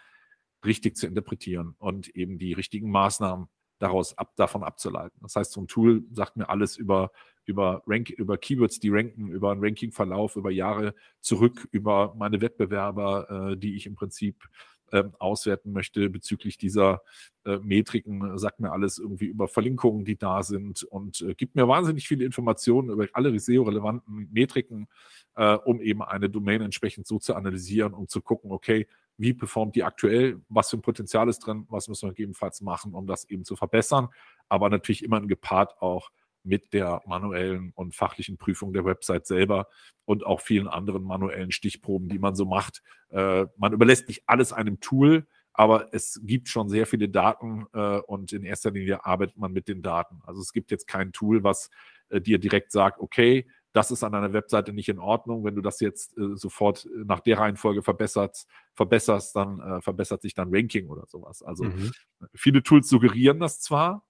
richtig 0.65 0.95
zu 0.95 1.07
interpretieren 1.07 1.75
und 1.77 2.09
eben 2.09 2.37
die 2.37 2.53
richtigen 2.53 2.89
Maßnahmen 2.89 3.47
daraus 3.79 4.17
ab, 4.17 4.35
davon 4.35 4.63
abzuleiten. 4.63 5.19
Das 5.21 5.35
heißt, 5.35 5.51
so 5.51 5.61
ein 5.61 5.67
Tool 5.67 6.03
sagt 6.11 6.37
mir 6.37 6.49
alles 6.49 6.77
über, 6.77 7.11
über, 7.45 7.83
Rank, 7.87 8.09
über 8.09 8.37
Keywords, 8.37 8.79
die 8.79 8.89
ranken, 8.89 9.29
über 9.29 9.51
einen 9.51 9.63
Rankingverlauf, 9.63 10.35
über 10.35 10.51
Jahre 10.51 10.93
zurück, 11.21 11.67
über 11.71 12.13
meine 12.17 12.41
Wettbewerber, 12.41 13.51
äh, 13.51 13.57
die 13.57 13.75
ich 13.75 13.85
im 13.85 13.95
Prinzip 13.95 14.43
ähm, 14.91 15.13
auswerten 15.19 15.71
möchte 15.71 16.09
bezüglich 16.09 16.57
dieser 16.57 17.01
äh, 17.43 17.57
Metriken, 17.57 18.37
sagt 18.37 18.59
mir 18.59 18.71
alles 18.71 18.99
irgendwie 18.99 19.25
über 19.25 19.47
Verlinkungen, 19.47 20.05
die 20.05 20.17
da 20.17 20.43
sind 20.43 20.83
und 20.83 21.21
äh, 21.21 21.33
gibt 21.33 21.55
mir 21.55 21.67
wahnsinnig 21.67 22.07
viele 22.07 22.23
Informationen 22.23 22.89
über 22.89 23.07
alle 23.13 23.37
SEO-relevanten 23.39 24.29
Metriken, 24.31 24.87
äh, 25.35 25.55
um 25.55 25.81
eben 25.81 26.03
eine 26.03 26.29
Domain 26.29 26.61
entsprechend 26.61 27.07
so 27.07 27.19
zu 27.19 27.35
analysieren, 27.35 27.93
um 27.93 28.07
zu 28.07 28.21
gucken, 28.21 28.51
okay, 28.51 28.87
wie 29.17 29.33
performt 29.33 29.75
die 29.75 29.83
aktuell, 29.83 30.41
was 30.49 30.69
für 30.69 30.77
ein 30.77 30.81
Potenzial 30.81 31.29
ist 31.29 31.39
drin, 31.39 31.65
was 31.69 31.87
müssen 31.87 32.07
wir 32.07 32.13
gegebenenfalls 32.13 32.61
machen, 32.61 32.93
um 32.93 33.07
das 33.07 33.29
eben 33.29 33.43
zu 33.43 33.55
verbessern, 33.55 34.09
aber 34.49 34.69
natürlich 34.69 35.03
immer 35.03 35.19
gepaart 35.21 35.81
auch 35.81 36.11
mit 36.45 36.73
der 36.73 37.01
manuellen 37.05 37.71
und 37.75 37.95
fachlichen 37.95 38.37
Prüfung 38.37 38.73
der 38.73 38.85
Website 38.85 39.27
selber 39.27 39.67
und 40.05 40.25
auch 40.25 40.41
vielen 40.41 40.67
anderen 40.67 41.03
manuellen 41.03 41.51
Stichproben, 41.51 42.09
die 42.09 42.19
man 42.19 42.35
so 42.35 42.45
macht. 42.45 42.81
Äh, 43.09 43.45
man 43.57 43.73
überlässt 43.73 44.07
nicht 44.07 44.23
alles 44.27 44.53
einem 44.53 44.79
Tool, 44.79 45.27
aber 45.53 45.93
es 45.93 46.19
gibt 46.23 46.49
schon 46.49 46.69
sehr 46.69 46.85
viele 46.85 47.09
Daten 47.09 47.65
äh, 47.73 47.99
und 47.99 48.33
in 48.33 48.43
erster 48.43 48.71
Linie 48.71 49.05
arbeitet 49.05 49.37
man 49.37 49.53
mit 49.53 49.67
den 49.67 49.81
Daten. 49.81 50.21
Also 50.25 50.41
es 50.41 50.51
gibt 50.51 50.69
jetzt 50.69 50.87
kein 50.87 51.13
Tool, 51.13 51.43
was 51.43 51.69
äh, 52.09 52.19
dir 52.19 52.39
direkt 52.39 52.71
sagt, 52.71 52.99
okay, 52.99 53.47
das 53.71 53.91
ist 53.91 54.03
an 54.03 54.13
deiner 54.13 54.31
Webseite 54.31 54.71
nicht 54.71 54.87
in 54.87 54.99
Ordnung. 54.99 55.43
Wenn 55.43 55.55
du 55.55 55.61
das 55.61 55.79
jetzt 55.81 56.17
äh, 56.17 56.35
sofort 56.35 56.87
nach 56.93 57.19
der 57.19 57.39
Reihenfolge 57.39 57.83
verbesserst, 57.83 58.47
verbesserst, 58.73 59.35
dann 59.35 59.59
äh, 59.59 59.81
verbessert 59.81 60.21
sich 60.21 60.33
dein 60.33 60.47
Ranking 60.49 60.87
oder 60.87 61.05
sowas. 61.07 61.41
Also 61.43 61.65
mhm. 61.65 61.91
viele 62.33 62.63
Tools 62.63 62.87
suggerieren 62.87 63.39
das 63.39 63.59
zwar, 63.59 64.05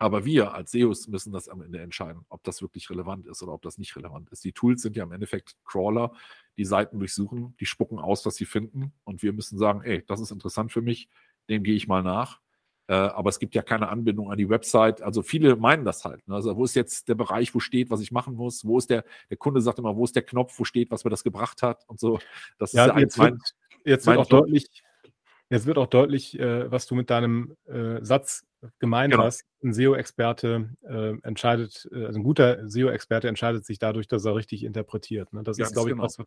aber 0.00 0.24
wir 0.24 0.54
als 0.54 0.70
SEOs 0.70 1.08
müssen 1.08 1.30
das 1.30 1.46
am 1.46 1.60
Ende 1.60 1.78
entscheiden, 1.78 2.24
ob 2.30 2.42
das 2.42 2.62
wirklich 2.62 2.88
relevant 2.88 3.26
ist 3.26 3.42
oder 3.42 3.52
ob 3.52 3.60
das 3.60 3.76
nicht 3.76 3.94
relevant 3.96 4.30
ist. 4.30 4.42
Die 4.42 4.52
Tools 4.52 4.80
sind 4.80 4.96
ja 4.96 5.04
im 5.04 5.12
Endeffekt 5.12 5.56
Crawler, 5.66 6.12
die 6.56 6.64
Seiten 6.64 6.98
durchsuchen, 6.98 7.54
die 7.60 7.66
spucken 7.66 7.98
aus, 7.98 8.24
was 8.24 8.36
sie 8.36 8.46
finden. 8.46 8.94
Und 9.04 9.22
wir 9.22 9.34
müssen 9.34 9.58
sagen, 9.58 9.82
ey, 9.82 10.02
das 10.06 10.20
ist 10.20 10.30
interessant 10.30 10.72
für 10.72 10.80
mich, 10.80 11.10
dem 11.50 11.62
gehe 11.62 11.74
ich 11.74 11.86
mal 11.86 12.02
nach. 12.02 12.40
Äh, 12.88 12.94
aber 12.94 13.28
es 13.28 13.38
gibt 13.38 13.54
ja 13.54 13.60
keine 13.60 13.90
Anbindung 13.90 14.32
an 14.32 14.38
die 14.38 14.48
Website. 14.48 15.02
Also 15.02 15.20
viele 15.20 15.56
meinen 15.56 15.84
das 15.84 16.06
halt. 16.06 16.26
Ne? 16.26 16.34
Also 16.34 16.56
wo 16.56 16.64
ist 16.64 16.74
jetzt 16.74 17.10
der 17.10 17.14
Bereich, 17.14 17.54
wo 17.54 17.60
steht, 17.60 17.90
was 17.90 18.00
ich 18.00 18.10
machen 18.10 18.36
muss? 18.36 18.64
Wo 18.64 18.78
ist 18.78 18.88
der, 18.88 19.04
der 19.28 19.36
Kunde 19.36 19.60
sagt 19.60 19.78
immer, 19.80 19.96
wo 19.96 20.04
ist 20.04 20.16
der 20.16 20.22
Knopf, 20.22 20.58
wo 20.58 20.64
steht, 20.64 20.90
was 20.90 21.04
mir 21.04 21.10
das 21.10 21.24
gebracht 21.24 21.62
hat 21.62 21.84
und 21.88 22.00
so. 22.00 22.18
Das 22.58 22.72
ja, 22.72 22.86
ist 22.86 22.94
ja 22.94 22.98
jetzt 23.00 23.18
mein, 23.18 23.32
wird, 23.32 23.54
jetzt 23.84 24.06
wird 24.06 24.16
auch 24.16 24.26
deutlich, 24.26 24.82
jetzt 25.50 25.66
wird 25.66 25.78
auch 25.78 25.86
deutlich, 25.86 26.38
äh, 26.38 26.70
was 26.70 26.86
du 26.86 26.94
mit 26.94 27.10
deinem 27.10 27.56
äh, 27.66 27.98
Satz 28.02 28.46
gemeint 28.78 29.12
genau. 29.12 29.24
hast, 29.24 29.44
ein 29.62 29.72
SEO-Experte 29.72 30.70
äh, 30.82 31.14
entscheidet, 31.22 31.88
äh, 31.92 32.06
also 32.06 32.18
ein 32.18 32.22
guter 32.22 32.68
SEO-Experte 32.68 33.28
entscheidet 33.28 33.64
sich 33.64 33.78
dadurch, 33.78 34.08
dass 34.08 34.24
er 34.24 34.34
richtig 34.34 34.64
interpretiert. 34.64 35.32
Ne? 35.32 35.42
Das 35.42 35.58
ja, 35.58 35.66
ist, 35.66 35.72
glaube 35.72 35.90
ich, 35.90 35.94
genau. 35.94 36.04
was, 36.04 36.18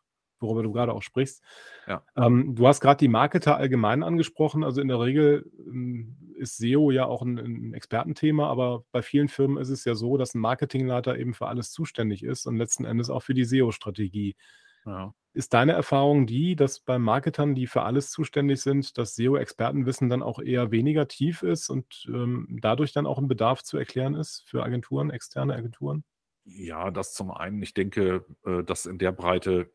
worüber 0.43 0.63
du 0.63 0.71
gerade 0.71 0.93
auch 0.93 1.01
sprichst. 1.01 1.41
Ja. 1.87 2.03
Ähm, 2.15 2.55
du 2.55 2.67
hast 2.67 2.81
gerade 2.81 2.97
die 2.97 3.07
Marketer 3.07 3.57
allgemein 3.57 4.03
angesprochen. 4.03 4.63
Also 4.63 4.81
in 4.81 4.89
der 4.89 4.99
Regel 4.99 5.49
ähm, 5.65 6.17
ist 6.35 6.57
SEO 6.57 6.91
ja 6.91 7.05
auch 7.05 7.21
ein, 7.21 7.39
ein, 7.39 7.73
Expertenthema, 7.73 8.47
aber 8.47 8.83
bei 8.91 9.01
vielen 9.01 9.29
Firmen 9.29 9.57
ist 9.57 9.69
es 9.69 9.85
ja 9.85 9.95
so, 9.95 10.17
dass 10.17 10.35
ein 10.35 10.39
Marketingleiter 10.39 11.17
eben 11.17 11.33
für 11.33 11.47
alles 11.47 11.71
zuständig 11.71 12.23
ist 12.23 12.45
und 12.45 12.57
letzten 12.57 12.85
Endes 12.85 13.09
auch 13.09 13.23
für 13.23 13.33
die 13.33 13.45
SEO-Strategie. 13.45 14.35
Ja. 14.85 15.13
Ist 15.33 15.53
deine 15.53 15.71
Erfahrung 15.71 16.27
die, 16.27 16.55
dass 16.55 16.79
bei 16.79 16.99
Marketern, 16.99 17.55
die 17.55 17.65
für 17.65 17.81
alles 17.81 18.11
zuständig 18.11 18.61
sind, 18.61 18.97
das 18.99 19.15
SEO-Expertenwissen 19.15 20.07
dann 20.07 20.21
auch 20.21 20.39
eher 20.39 20.69
weniger 20.69 21.07
tief 21.07 21.41
ist 21.41 21.69
und 21.69 22.05
ähm, 22.07 22.59
dadurch 22.61 22.93
dann 22.93 23.07
auch 23.07 23.17
ein 23.17 23.27
Bedarf 23.27 23.63
zu 23.63 23.77
erklären 23.77 24.13
ist 24.13 24.43
für 24.45 24.63
Agenturen, 24.63 25.09
externe 25.09 25.55
Agenturen? 25.55 26.03
Ja, 26.45 26.91
das 26.91 27.13
zum 27.13 27.31
einen. 27.31 27.63
Ich 27.63 27.73
denke, 27.73 28.25
äh, 28.45 28.63
dass 28.63 28.85
in 28.85 28.99
der 28.99 29.11
Breite 29.11 29.71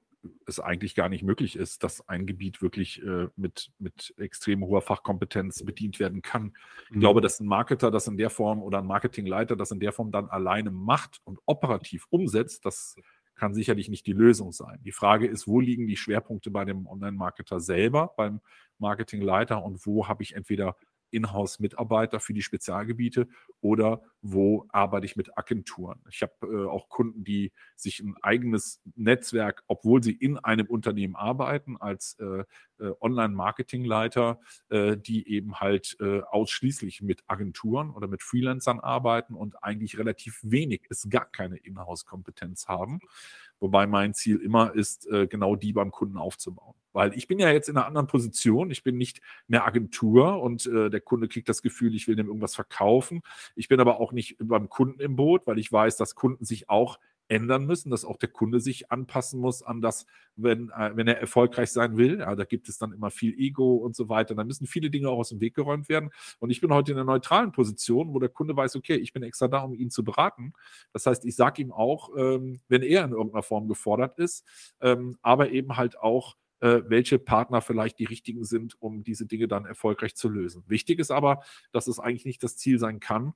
es 0.46 0.60
eigentlich 0.60 0.94
gar 0.94 1.08
nicht 1.08 1.22
möglich 1.22 1.56
ist, 1.56 1.84
dass 1.84 2.08
ein 2.08 2.26
Gebiet 2.26 2.60
wirklich 2.60 3.02
äh, 3.02 3.28
mit, 3.36 3.70
mit 3.78 4.14
extrem 4.16 4.64
hoher 4.64 4.82
Fachkompetenz 4.82 5.64
bedient 5.64 6.00
werden 6.00 6.22
kann. 6.22 6.54
Ich 6.90 6.96
mhm. 6.96 7.00
glaube, 7.00 7.20
dass 7.20 7.40
ein 7.40 7.46
Marketer 7.46 7.90
das 7.90 8.06
in 8.08 8.16
der 8.16 8.30
Form 8.30 8.62
oder 8.62 8.78
ein 8.78 8.86
Marketingleiter 8.86 9.56
das 9.56 9.70
in 9.70 9.80
der 9.80 9.92
Form 9.92 10.10
dann 10.10 10.28
alleine 10.28 10.70
macht 10.70 11.20
und 11.24 11.38
operativ 11.46 12.06
umsetzt, 12.10 12.64
das 12.64 12.96
kann 13.38 13.54
sicherlich 13.54 13.88
nicht 13.88 14.07
die 14.07 14.12
Lösung 14.12 14.52
sein. 14.52 14.80
Die 14.85 14.92
Frage 14.92 15.26
ist, 15.26 15.47
wo 15.47 15.61
liegen 15.61 15.87
die 15.87 15.97
Schwerpunkte 15.97 16.50
bei 16.50 16.64
dem 16.64 16.87
Online-Marketer 16.87 17.61
selber, 17.61 18.12
beim 18.16 18.40
Marketingleiter 18.78 19.62
und 19.64 19.87
wo 19.87 20.09
habe 20.09 20.23
ich 20.23 20.35
entweder 20.35 20.76
Inhouse-Mitarbeiter 21.10 22.20
für 22.20 22.34
die 22.34 22.42
Spezialgebiete 22.42 23.28
oder 23.60 24.02
wo 24.20 24.66
arbeite 24.70 25.06
ich 25.06 25.16
mit 25.16 25.36
Agenturen. 25.38 26.00
Ich 26.10 26.22
habe 26.22 26.34
äh, 26.42 26.66
auch 26.66 26.88
Kunden, 26.88 27.24
die 27.24 27.52
sich 27.76 28.00
ein 28.00 28.16
eigenes 28.22 28.80
Netzwerk, 28.96 29.62
obwohl 29.66 30.02
sie 30.02 30.12
in 30.12 30.38
einem 30.38 30.66
Unternehmen 30.66 31.16
arbeiten, 31.16 31.76
als 31.76 32.18
äh, 32.20 32.44
äh, 32.80 32.92
Online-Marketingleiter, 33.00 34.40
äh, 34.70 34.96
die 34.96 35.28
eben 35.28 35.56
halt 35.56 35.96
äh, 36.00 36.20
ausschließlich 36.22 37.02
mit 37.02 37.22
Agenturen 37.26 37.90
oder 37.90 38.08
mit 38.08 38.22
Freelancern 38.22 38.80
arbeiten 38.80 39.34
und 39.34 39.62
eigentlich 39.62 39.98
relativ 39.98 40.40
wenig, 40.42 40.86
ist 40.88 41.10
gar 41.10 41.26
keine 41.26 41.56
Inhouse-Kompetenz 41.56 42.66
haben. 42.68 43.00
Wobei 43.60 43.86
mein 43.86 44.14
Ziel 44.14 44.36
immer 44.36 44.74
ist, 44.74 45.06
äh, 45.08 45.26
genau 45.26 45.56
die 45.56 45.72
beim 45.72 45.90
Kunden 45.90 46.16
aufzubauen 46.16 46.74
Weil 46.98 47.16
ich 47.16 47.28
bin 47.28 47.38
ja 47.38 47.48
jetzt 47.52 47.68
in 47.68 47.76
einer 47.76 47.86
anderen 47.86 48.08
Position. 48.08 48.72
Ich 48.72 48.82
bin 48.82 48.96
nicht 48.96 49.20
mehr 49.46 49.64
Agentur 49.64 50.42
und 50.42 50.66
äh, 50.66 50.90
der 50.90 51.00
Kunde 51.00 51.28
kriegt 51.28 51.48
das 51.48 51.62
Gefühl, 51.62 51.94
ich 51.94 52.08
will 52.08 52.16
dem 52.16 52.26
irgendwas 52.26 52.56
verkaufen. 52.56 53.22
Ich 53.54 53.68
bin 53.68 53.78
aber 53.78 54.00
auch 54.00 54.10
nicht 54.10 54.34
beim 54.40 54.68
Kunden 54.68 54.98
im 54.98 55.14
Boot, 55.14 55.46
weil 55.46 55.60
ich 55.60 55.70
weiß, 55.70 55.96
dass 55.96 56.16
Kunden 56.16 56.44
sich 56.44 56.68
auch 56.68 56.98
ändern 57.28 57.66
müssen, 57.66 57.90
dass 57.90 58.04
auch 58.04 58.16
der 58.16 58.30
Kunde 58.30 58.58
sich 58.58 58.90
anpassen 58.90 59.38
muss 59.38 59.62
an 59.62 59.80
das, 59.80 60.06
wenn, 60.34 60.70
äh, 60.70 60.90
wenn 60.96 61.06
er 61.06 61.20
erfolgreich 61.20 61.70
sein 61.70 61.96
will. 61.96 62.18
Ja, 62.18 62.34
da 62.34 62.44
gibt 62.44 62.68
es 62.68 62.78
dann 62.78 62.90
immer 62.90 63.12
viel 63.12 63.32
Ego 63.38 63.76
und 63.76 63.94
so 63.94 64.08
weiter. 64.08 64.34
Da 64.34 64.42
müssen 64.42 64.66
viele 64.66 64.90
Dinge 64.90 65.08
auch 65.08 65.18
aus 65.18 65.28
dem 65.28 65.40
Weg 65.40 65.54
geräumt 65.54 65.88
werden. 65.88 66.10
Und 66.40 66.50
ich 66.50 66.60
bin 66.60 66.72
heute 66.72 66.90
in 66.90 66.98
einer 66.98 67.04
neutralen 67.04 67.52
Position, 67.52 68.12
wo 68.12 68.18
der 68.18 68.28
Kunde 68.28 68.56
weiß, 68.56 68.74
okay, 68.74 68.96
ich 68.96 69.12
bin 69.12 69.22
extra 69.22 69.46
da, 69.46 69.60
um 69.60 69.72
ihn 69.72 69.90
zu 69.90 70.02
beraten. 70.02 70.52
Das 70.92 71.06
heißt, 71.06 71.24
ich 71.24 71.36
sage 71.36 71.62
ihm 71.62 71.70
auch, 71.70 72.10
ähm, 72.16 72.58
wenn 72.66 72.82
er 72.82 73.04
in 73.04 73.12
irgendeiner 73.12 73.44
Form 73.44 73.68
gefordert 73.68 74.18
ist, 74.18 74.44
ähm, 74.80 75.16
aber 75.22 75.50
eben 75.50 75.76
halt 75.76 75.96
auch, 75.96 76.34
äh, 76.60 76.82
welche 76.86 77.18
Partner 77.18 77.60
vielleicht 77.60 77.98
die 77.98 78.04
richtigen 78.04 78.44
sind, 78.44 78.80
um 78.80 79.04
diese 79.04 79.26
Dinge 79.26 79.48
dann 79.48 79.64
erfolgreich 79.64 80.14
zu 80.14 80.28
lösen. 80.28 80.64
Wichtig 80.66 80.98
ist 80.98 81.10
aber, 81.10 81.42
dass 81.72 81.86
es 81.86 81.98
eigentlich 81.98 82.24
nicht 82.24 82.42
das 82.42 82.56
Ziel 82.56 82.78
sein 82.78 83.00
kann, 83.00 83.34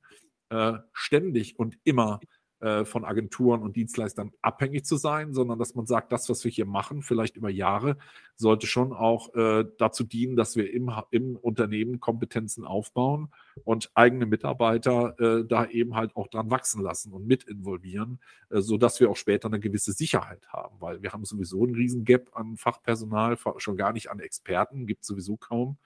äh, 0.51 0.75
ständig 0.93 1.59
und 1.59 1.79
immer 1.85 2.21
äh, 2.63 2.85
von 2.85 3.05
Agenturen 3.05 3.61
und 3.61 3.75
Dienstleistern 3.75 4.31
abhängig 4.41 4.85
zu 4.85 4.97
sein, 4.97 5.33
sondern 5.33 5.59
dass 5.59 5.75
man 5.75 5.85
sagt, 5.85 6.13
das, 6.13 6.29
was 6.29 6.45
wir 6.45 6.51
hier 6.53 6.65
machen, 6.65 7.03
vielleicht 7.03 7.37
über 7.37 7.51
Jahre, 7.51 7.97
sollte 8.37 8.69
schon 8.69 8.93
auch 8.93 9.35
äh, 9.35 9.65
dazu 9.79 10.05
dienen, 10.05 10.37
dass 10.37 10.55
wir 10.55 10.73
im, 10.73 10.89
im 11.11 11.35
Unternehmen 11.35 11.99
Kompetenzen 11.99 12.65
aufbauen 12.65 13.33
und 13.65 13.91
eigene 13.95 14.27
Mitarbeiter 14.27 15.19
äh, 15.19 15.45
da 15.45 15.67
eben 15.67 15.97
halt 15.97 16.15
auch 16.15 16.29
dran 16.29 16.53
wachsen 16.53 16.83
lassen 16.83 17.13
und 17.13 17.27
mit 17.27 17.43
involvieren, 17.43 18.21
äh, 18.51 18.61
sodass 18.61 19.01
wir 19.01 19.11
auch 19.11 19.17
später 19.17 19.49
eine 19.49 19.59
gewisse 19.59 19.93
Sicherheit 19.93 20.47
haben, 20.47 20.77
weil 20.81 21.03
wir 21.03 21.13
haben 21.13 21.25
sowieso 21.25 21.65
einen 21.65 21.75
riesen 21.75 22.05
Gap 22.05 22.31
an 22.35 22.57
Fachpersonal, 22.57 23.37
schon 23.57 23.77
gar 23.77 23.93
nicht 23.93 24.09
an 24.09 24.21
Experten, 24.21 24.87
gibt 24.87 25.05
sowieso 25.05 25.37
kaum, 25.37 25.79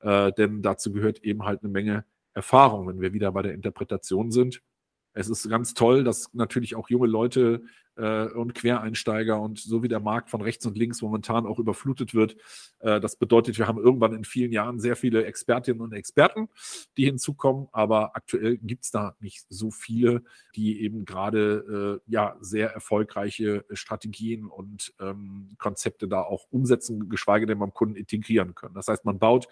äh, 0.00 0.30
denn 0.32 0.60
dazu 0.60 0.92
gehört 0.92 1.20
eben 1.24 1.44
halt 1.44 1.62
eine 1.62 1.72
Menge 1.72 2.04
Erfahrung, 2.34 2.86
wenn 2.86 3.00
wir 3.00 3.14
wieder 3.14 3.32
bei 3.32 3.40
der 3.40 3.54
Interpretation 3.54 4.30
sind 4.30 4.62
es 5.18 5.28
ist 5.28 5.48
ganz 5.50 5.74
toll, 5.74 6.04
dass 6.04 6.32
natürlich 6.32 6.76
auch 6.76 6.88
junge 6.88 7.08
Leute 7.08 7.62
äh, 7.96 8.26
und 8.26 8.54
Quereinsteiger 8.54 9.40
und 9.40 9.58
so 9.58 9.82
wie 9.82 9.88
der 9.88 9.98
Markt 9.98 10.30
von 10.30 10.40
rechts 10.40 10.64
und 10.64 10.78
links 10.78 11.02
momentan 11.02 11.44
auch 11.44 11.58
überflutet 11.58 12.14
wird. 12.14 12.36
Äh, 12.78 13.00
das 13.00 13.16
bedeutet, 13.16 13.58
wir 13.58 13.66
haben 13.66 13.78
irgendwann 13.78 14.14
in 14.14 14.24
vielen 14.24 14.52
Jahren 14.52 14.78
sehr 14.78 14.94
viele 14.94 15.24
Expertinnen 15.24 15.80
und 15.80 15.92
Experten, 15.92 16.48
die 16.96 17.04
hinzukommen, 17.04 17.66
aber 17.72 18.14
aktuell 18.14 18.58
gibt 18.58 18.84
es 18.84 18.92
da 18.92 19.16
nicht 19.18 19.44
so 19.48 19.72
viele, 19.72 20.22
die 20.54 20.82
eben 20.82 21.04
gerade 21.04 22.00
äh, 22.06 22.10
ja 22.12 22.36
sehr 22.40 22.70
erfolgreiche 22.70 23.64
Strategien 23.72 24.46
und 24.46 24.94
ähm, 25.00 25.48
Konzepte 25.58 26.06
da 26.06 26.22
auch 26.22 26.46
umsetzen, 26.50 27.08
geschweige 27.08 27.46
denn 27.46 27.58
beim 27.58 27.74
Kunden 27.74 27.96
integrieren 27.96 28.54
können. 28.54 28.74
Das 28.74 28.86
heißt, 28.86 29.04
man 29.04 29.18
baut 29.18 29.48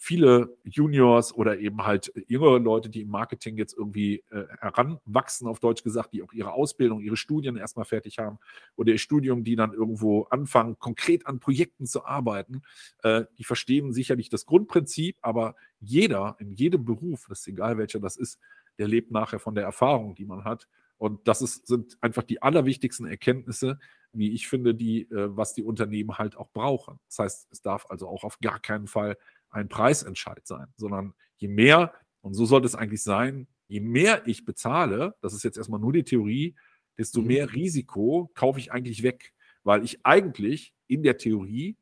viele 0.00 0.56
Juniors 0.62 1.34
oder 1.34 1.58
eben 1.58 1.84
halt 1.84 2.12
jüngere 2.28 2.60
Leute, 2.60 2.88
die 2.88 3.02
im 3.02 3.10
Marketing 3.10 3.56
jetzt 3.56 3.76
irgendwie 3.76 4.22
äh, 4.30 4.44
heranwachsen, 4.60 5.48
auf 5.48 5.58
Deutsch 5.58 5.82
gesagt, 5.82 6.12
die 6.12 6.22
auch 6.22 6.32
ihre 6.32 6.52
Ausbildung, 6.52 7.00
ihre 7.00 7.16
Studien 7.16 7.56
erstmal 7.56 7.84
fertig 7.84 8.20
haben 8.20 8.38
oder 8.76 8.92
ihr 8.92 8.98
Studium, 8.98 9.42
die 9.42 9.56
dann 9.56 9.72
irgendwo 9.72 10.22
anfangen, 10.30 10.78
konkret 10.78 11.26
an 11.26 11.40
Projekten 11.40 11.84
zu 11.84 12.04
arbeiten, 12.04 12.62
äh, 13.02 13.24
die 13.38 13.44
verstehen 13.44 13.92
sicherlich 13.92 14.28
das 14.28 14.46
Grundprinzip, 14.46 15.18
aber 15.20 15.56
jeder 15.80 16.36
in 16.38 16.52
jedem 16.52 16.84
Beruf, 16.84 17.26
das 17.28 17.40
ist 17.40 17.48
egal 17.48 17.76
welcher 17.76 17.98
das 17.98 18.16
ist, 18.16 18.38
der 18.78 18.86
lebt 18.86 19.10
nachher 19.10 19.40
von 19.40 19.56
der 19.56 19.64
Erfahrung, 19.64 20.14
die 20.14 20.26
man 20.26 20.44
hat. 20.44 20.68
Und 20.96 21.26
das 21.26 21.42
ist, 21.42 21.66
sind 21.66 21.96
einfach 22.00 22.22
die 22.22 22.40
allerwichtigsten 22.42 23.06
Erkenntnisse, 23.06 23.78
wie 24.12 24.32
ich 24.32 24.48
finde, 24.48 24.74
die, 24.74 25.02
äh, 25.10 25.36
was 25.36 25.54
die 25.54 25.62
Unternehmen 25.62 26.18
halt 26.18 26.36
auch 26.36 26.50
brauchen. 26.50 26.98
Das 27.08 27.18
heißt, 27.18 27.48
es 27.50 27.62
darf 27.62 27.86
also 27.88 28.08
auch 28.08 28.24
auf 28.24 28.38
gar 28.40 28.60
keinen 28.60 28.86
Fall 28.86 29.16
ein 29.50 29.68
Preisentscheid 29.68 30.46
sein, 30.46 30.66
sondern 30.76 31.14
je 31.36 31.48
mehr, 31.48 31.92
und 32.20 32.34
so 32.34 32.44
sollte 32.44 32.66
es 32.66 32.74
eigentlich 32.74 33.02
sein, 33.02 33.46
je 33.68 33.80
mehr 33.80 34.26
ich 34.26 34.44
bezahle, 34.44 35.14
das 35.20 35.34
ist 35.34 35.44
jetzt 35.44 35.58
erstmal 35.58 35.80
nur 35.80 35.92
die 35.92 36.04
Theorie, 36.04 36.56
desto 36.96 37.20
mhm. 37.20 37.26
mehr 37.26 37.52
Risiko 37.54 38.30
kaufe 38.34 38.58
ich 38.58 38.72
eigentlich 38.72 39.02
weg, 39.02 39.32
weil 39.62 39.84
ich 39.84 40.04
eigentlich 40.04 40.74
in 40.86 41.02
der 41.02 41.18
Theorie 41.18 41.76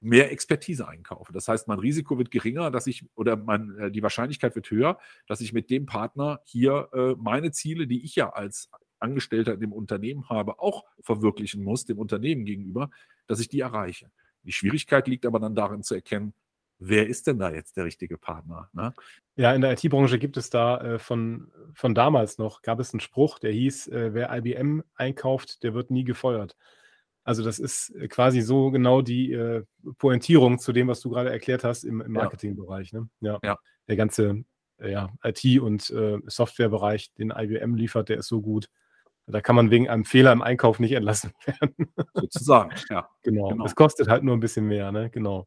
mehr 0.00 0.30
Expertise 0.30 0.86
einkaufe. 0.86 1.32
Das 1.32 1.48
heißt, 1.48 1.66
mein 1.66 1.78
Risiko 1.78 2.18
wird 2.18 2.30
geringer, 2.30 2.70
dass 2.70 2.86
ich 2.86 3.04
oder 3.16 3.36
mein, 3.36 3.76
äh, 3.78 3.90
die 3.90 4.02
Wahrscheinlichkeit 4.02 4.54
wird 4.54 4.70
höher, 4.70 4.98
dass 5.26 5.40
ich 5.40 5.52
mit 5.52 5.70
dem 5.70 5.86
Partner 5.86 6.40
hier 6.44 6.88
äh, 6.92 7.14
meine 7.18 7.50
Ziele, 7.50 7.86
die 7.86 8.04
ich 8.04 8.14
ja 8.14 8.30
als 8.30 8.70
Angestellter 9.00 9.54
in 9.54 9.60
dem 9.60 9.72
Unternehmen 9.72 10.28
habe, 10.28 10.60
auch 10.60 10.84
verwirklichen 11.00 11.62
muss, 11.62 11.84
dem 11.84 11.98
Unternehmen 11.98 12.44
gegenüber, 12.44 12.90
dass 13.26 13.40
ich 13.40 13.48
die 13.48 13.60
erreiche. 13.60 14.10
Die 14.44 14.52
Schwierigkeit 14.52 15.08
liegt 15.08 15.26
aber 15.26 15.40
dann 15.40 15.54
darin 15.54 15.82
zu 15.82 15.94
erkennen, 15.94 16.32
wer 16.78 17.06
ist 17.06 17.26
denn 17.26 17.38
da 17.38 17.50
jetzt 17.50 17.76
der 17.76 17.84
richtige 17.84 18.18
Partner? 18.18 18.68
Ne? 18.72 18.94
Ja, 19.36 19.52
in 19.52 19.60
der 19.60 19.72
IT-Branche 19.72 20.18
gibt 20.18 20.36
es 20.36 20.50
da 20.50 20.80
äh, 20.80 20.98
von, 20.98 21.50
von 21.74 21.94
damals 21.94 22.38
noch, 22.38 22.62
gab 22.62 22.80
es 22.80 22.92
einen 22.92 23.00
Spruch, 23.00 23.38
der 23.38 23.52
hieß, 23.52 23.88
äh, 23.88 24.14
wer 24.14 24.34
IBM 24.36 24.82
einkauft, 24.94 25.62
der 25.62 25.74
wird 25.74 25.90
nie 25.90 26.04
gefeuert. 26.04 26.56
Also 27.24 27.44
das 27.44 27.58
ist 27.58 27.94
äh, 27.94 28.08
quasi 28.08 28.40
so 28.40 28.70
genau 28.70 29.02
die 29.02 29.32
äh, 29.32 29.64
Pointierung 29.98 30.58
zu 30.58 30.72
dem, 30.72 30.88
was 30.88 31.00
du 31.00 31.10
gerade 31.10 31.30
erklärt 31.30 31.62
hast 31.64 31.84
im, 31.84 32.00
im 32.00 32.12
Marketingbereich. 32.12 32.92
Ne? 32.92 33.08
Ja. 33.20 33.38
ja. 33.42 33.58
Der 33.86 33.96
ganze 33.96 34.44
äh, 34.78 34.92
ja, 34.92 35.10
IT- 35.22 35.60
und 35.60 35.90
äh, 35.90 36.18
Softwarebereich, 36.26 37.12
den 37.14 37.30
IBM 37.30 37.74
liefert, 37.74 38.08
der 38.08 38.18
ist 38.18 38.28
so 38.28 38.40
gut. 38.40 38.70
Da 39.26 39.42
kann 39.42 39.56
man 39.56 39.70
wegen 39.70 39.90
einem 39.90 40.06
Fehler 40.06 40.32
im 40.32 40.40
Einkauf 40.40 40.78
nicht 40.78 40.92
entlassen 40.96 41.32
werden. 41.44 41.92
Sozusagen, 42.14 42.74
ja. 42.88 43.08
Genau. 43.22 43.48
genau. 43.48 43.64
Es 43.66 43.74
kostet 43.74 44.08
halt 44.08 44.22
nur 44.22 44.36
ein 44.36 44.40
bisschen 44.40 44.66
mehr, 44.66 44.90
ne? 44.90 45.10
Genau. 45.10 45.46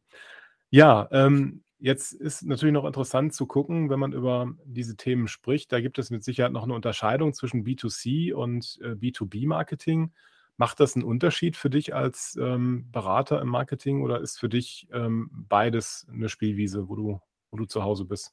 Ja, 0.74 1.06
ähm, 1.12 1.62
jetzt 1.80 2.14
ist 2.14 2.42
natürlich 2.44 2.72
noch 2.72 2.86
interessant 2.86 3.34
zu 3.34 3.46
gucken, 3.46 3.90
wenn 3.90 4.00
man 4.00 4.12
über 4.14 4.54
diese 4.64 4.96
Themen 4.96 5.28
spricht. 5.28 5.70
Da 5.70 5.80
gibt 5.82 5.98
es 5.98 6.10
mit 6.10 6.24
Sicherheit 6.24 6.52
noch 6.52 6.62
eine 6.62 6.72
Unterscheidung 6.72 7.34
zwischen 7.34 7.62
B2C 7.62 8.32
und 8.32 8.78
äh, 8.82 8.94
B2B-Marketing. 8.94 10.12
Macht 10.56 10.80
das 10.80 10.94
einen 10.96 11.04
Unterschied 11.04 11.56
für 11.56 11.68
dich 11.68 11.94
als 11.94 12.38
ähm, 12.40 12.90
Berater 12.90 13.42
im 13.42 13.48
Marketing 13.48 14.00
oder 14.02 14.20
ist 14.20 14.38
für 14.38 14.48
dich 14.48 14.88
ähm, 14.92 15.28
beides 15.32 16.06
eine 16.10 16.30
Spielwiese, 16.30 16.88
wo 16.88 16.96
du, 16.96 17.20
wo 17.50 17.58
du 17.58 17.66
zu 17.66 17.82
Hause 17.82 18.06
bist? 18.06 18.32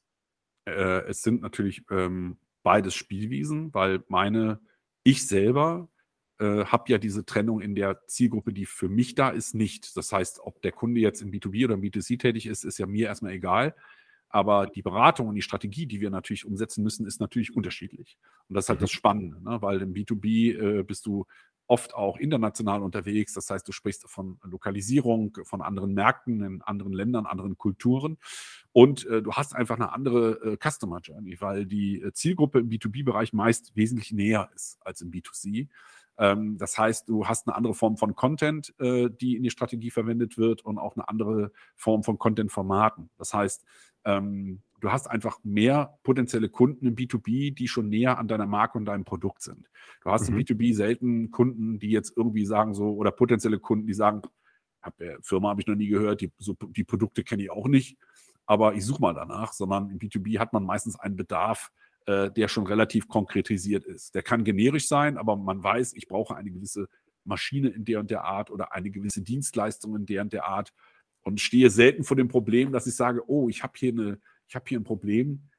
Äh, 0.66 1.02
es 1.08 1.22
sind 1.22 1.42
natürlich 1.42 1.84
ähm, 1.90 2.38
beides 2.62 2.94
Spielwiesen, 2.94 3.74
weil 3.74 4.04
meine, 4.08 4.60
ich 5.04 5.26
selber 5.26 5.88
äh, 6.40 6.64
habe 6.64 6.90
ja 6.90 6.98
diese 6.98 7.24
Trennung 7.24 7.60
in 7.60 7.74
der 7.74 8.06
Zielgruppe, 8.06 8.52
die 8.52 8.66
für 8.66 8.88
mich 8.88 9.14
da 9.14 9.30
ist, 9.30 9.54
nicht. 9.54 9.96
Das 9.96 10.12
heißt, 10.12 10.40
ob 10.42 10.62
der 10.62 10.72
Kunde 10.72 11.00
jetzt 11.00 11.20
im 11.20 11.30
B2B 11.30 11.66
oder 11.66 11.74
im 11.74 11.82
B2C 11.82 12.18
tätig 12.18 12.46
ist, 12.46 12.64
ist 12.64 12.78
ja 12.78 12.86
mir 12.86 13.08
erstmal 13.08 13.32
egal. 13.32 13.74
Aber 14.28 14.66
die 14.68 14.82
Beratung 14.82 15.28
und 15.28 15.34
die 15.34 15.42
Strategie, 15.42 15.86
die 15.86 16.00
wir 16.00 16.08
natürlich 16.08 16.46
umsetzen 16.46 16.84
müssen, 16.84 17.04
ist 17.04 17.20
natürlich 17.20 17.54
unterschiedlich. 17.54 18.16
Und 18.48 18.54
das 18.54 18.64
ist 18.64 18.68
halt 18.68 18.80
mhm. 18.80 18.84
das 18.84 18.90
Spannende, 18.92 19.42
ne? 19.42 19.60
weil 19.60 19.82
im 19.82 19.92
B2B 19.92 20.78
äh, 20.78 20.82
bist 20.82 21.06
du 21.06 21.26
oft 21.70 21.94
auch 21.94 22.16
international 22.16 22.82
unterwegs. 22.82 23.32
Das 23.34 23.48
heißt, 23.48 23.66
du 23.66 23.72
sprichst 23.72 24.08
von 24.08 24.38
Lokalisierung, 24.42 25.36
von 25.44 25.62
anderen 25.62 25.94
Märkten 25.94 26.42
in 26.42 26.62
anderen 26.62 26.92
Ländern, 26.92 27.26
anderen 27.26 27.56
Kulturen. 27.58 28.18
Und 28.72 29.06
äh, 29.06 29.22
du 29.22 29.32
hast 29.32 29.54
einfach 29.54 29.76
eine 29.76 29.92
andere 29.92 30.40
äh, 30.42 30.56
Customer 30.56 31.00
Journey, 31.00 31.40
weil 31.40 31.66
die 31.66 32.02
äh, 32.02 32.12
Zielgruppe 32.12 32.58
im 32.58 32.70
B2B-Bereich 32.70 33.32
meist 33.32 33.76
wesentlich 33.76 34.10
näher 34.10 34.50
ist 34.54 34.78
als 34.84 35.00
im 35.00 35.12
B2C. 35.12 35.68
Ähm, 36.20 36.58
das 36.58 36.76
heißt, 36.78 37.08
du 37.08 37.26
hast 37.26 37.48
eine 37.48 37.56
andere 37.56 37.74
Form 37.74 37.96
von 37.96 38.14
Content, 38.14 38.74
äh, 38.78 39.08
die 39.10 39.36
in 39.36 39.42
die 39.42 39.50
Strategie 39.50 39.90
verwendet 39.90 40.36
wird 40.36 40.62
und 40.62 40.78
auch 40.78 40.94
eine 40.94 41.08
andere 41.08 41.50
Form 41.76 42.02
von 42.02 42.18
Content-Formaten. 42.18 43.08
Das 43.16 43.32
heißt, 43.32 43.64
ähm, 44.04 44.60
du 44.80 44.92
hast 44.92 45.10
einfach 45.10 45.38
mehr 45.44 45.98
potenzielle 46.02 46.50
Kunden 46.50 46.86
im 46.86 46.94
B2B, 46.94 47.54
die 47.54 47.68
schon 47.68 47.88
näher 47.88 48.18
an 48.18 48.28
deiner 48.28 48.46
Marke 48.46 48.76
und 48.76 48.84
deinem 48.84 49.04
Produkt 49.04 49.40
sind. 49.40 49.70
Du 50.02 50.10
hast 50.10 50.28
mhm. 50.28 50.38
im 50.38 50.44
B2B 50.44 50.74
selten 50.74 51.30
Kunden, 51.30 51.78
die 51.78 51.90
jetzt 51.90 52.14
irgendwie 52.14 52.44
sagen 52.44 52.74
so, 52.74 52.92
oder 52.94 53.12
potenzielle 53.12 53.58
Kunden, 53.58 53.86
die 53.86 53.94
sagen, 53.94 54.20
hab, 54.82 55.00
äh, 55.00 55.16
Firma 55.22 55.48
habe 55.48 55.62
ich 55.62 55.66
noch 55.66 55.74
nie 55.74 55.88
gehört, 55.88 56.20
die, 56.20 56.30
so, 56.38 56.54
die 56.68 56.84
Produkte 56.84 57.24
kenne 57.24 57.44
ich 57.44 57.50
auch 57.50 57.66
nicht, 57.66 57.96
aber 58.44 58.74
ich 58.74 58.84
suche 58.84 59.00
mal 59.00 59.14
danach, 59.14 59.54
sondern 59.54 59.88
im 59.88 59.98
B2B 59.98 60.38
hat 60.38 60.52
man 60.52 60.64
meistens 60.64 61.00
einen 61.00 61.16
Bedarf, 61.16 61.70
äh, 62.10 62.32
der 62.32 62.48
schon 62.48 62.66
relativ 62.66 63.06
konkretisiert 63.06 63.84
ist. 63.84 64.16
Der 64.16 64.22
kann 64.24 64.42
generisch 64.42 64.88
sein, 64.88 65.16
aber 65.16 65.36
man 65.36 65.62
weiß, 65.62 65.92
ich 65.94 66.08
brauche 66.08 66.34
eine 66.34 66.50
gewisse 66.50 66.88
Maschine 67.22 67.68
in 67.68 67.84
der 67.84 68.00
und 68.00 68.10
der 68.10 68.24
Art 68.24 68.50
oder 68.50 68.72
eine 68.72 68.90
gewisse 68.90 69.22
Dienstleistung 69.22 69.94
in 69.94 70.06
der 70.06 70.22
und 70.22 70.32
der 70.32 70.44
Art 70.44 70.72
und 71.22 71.40
stehe 71.40 71.70
selten 71.70 72.02
vor 72.02 72.16
dem 72.16 72.26
Problem, 72.26 72.72
dass 72.72 72.88
ich 72.88 72.96
sage, 72.96 73.22
oh, 73.28 73.48
ich 73.48 73.62
habe 73.62 73.74
hier 73.76 73.92
eine, 73.92 74.18
ich 74.48 74.56
habe 74.56 74.64
hier 74.66 74.80
ein 74.80 74.84
Problem. 74.84 75.50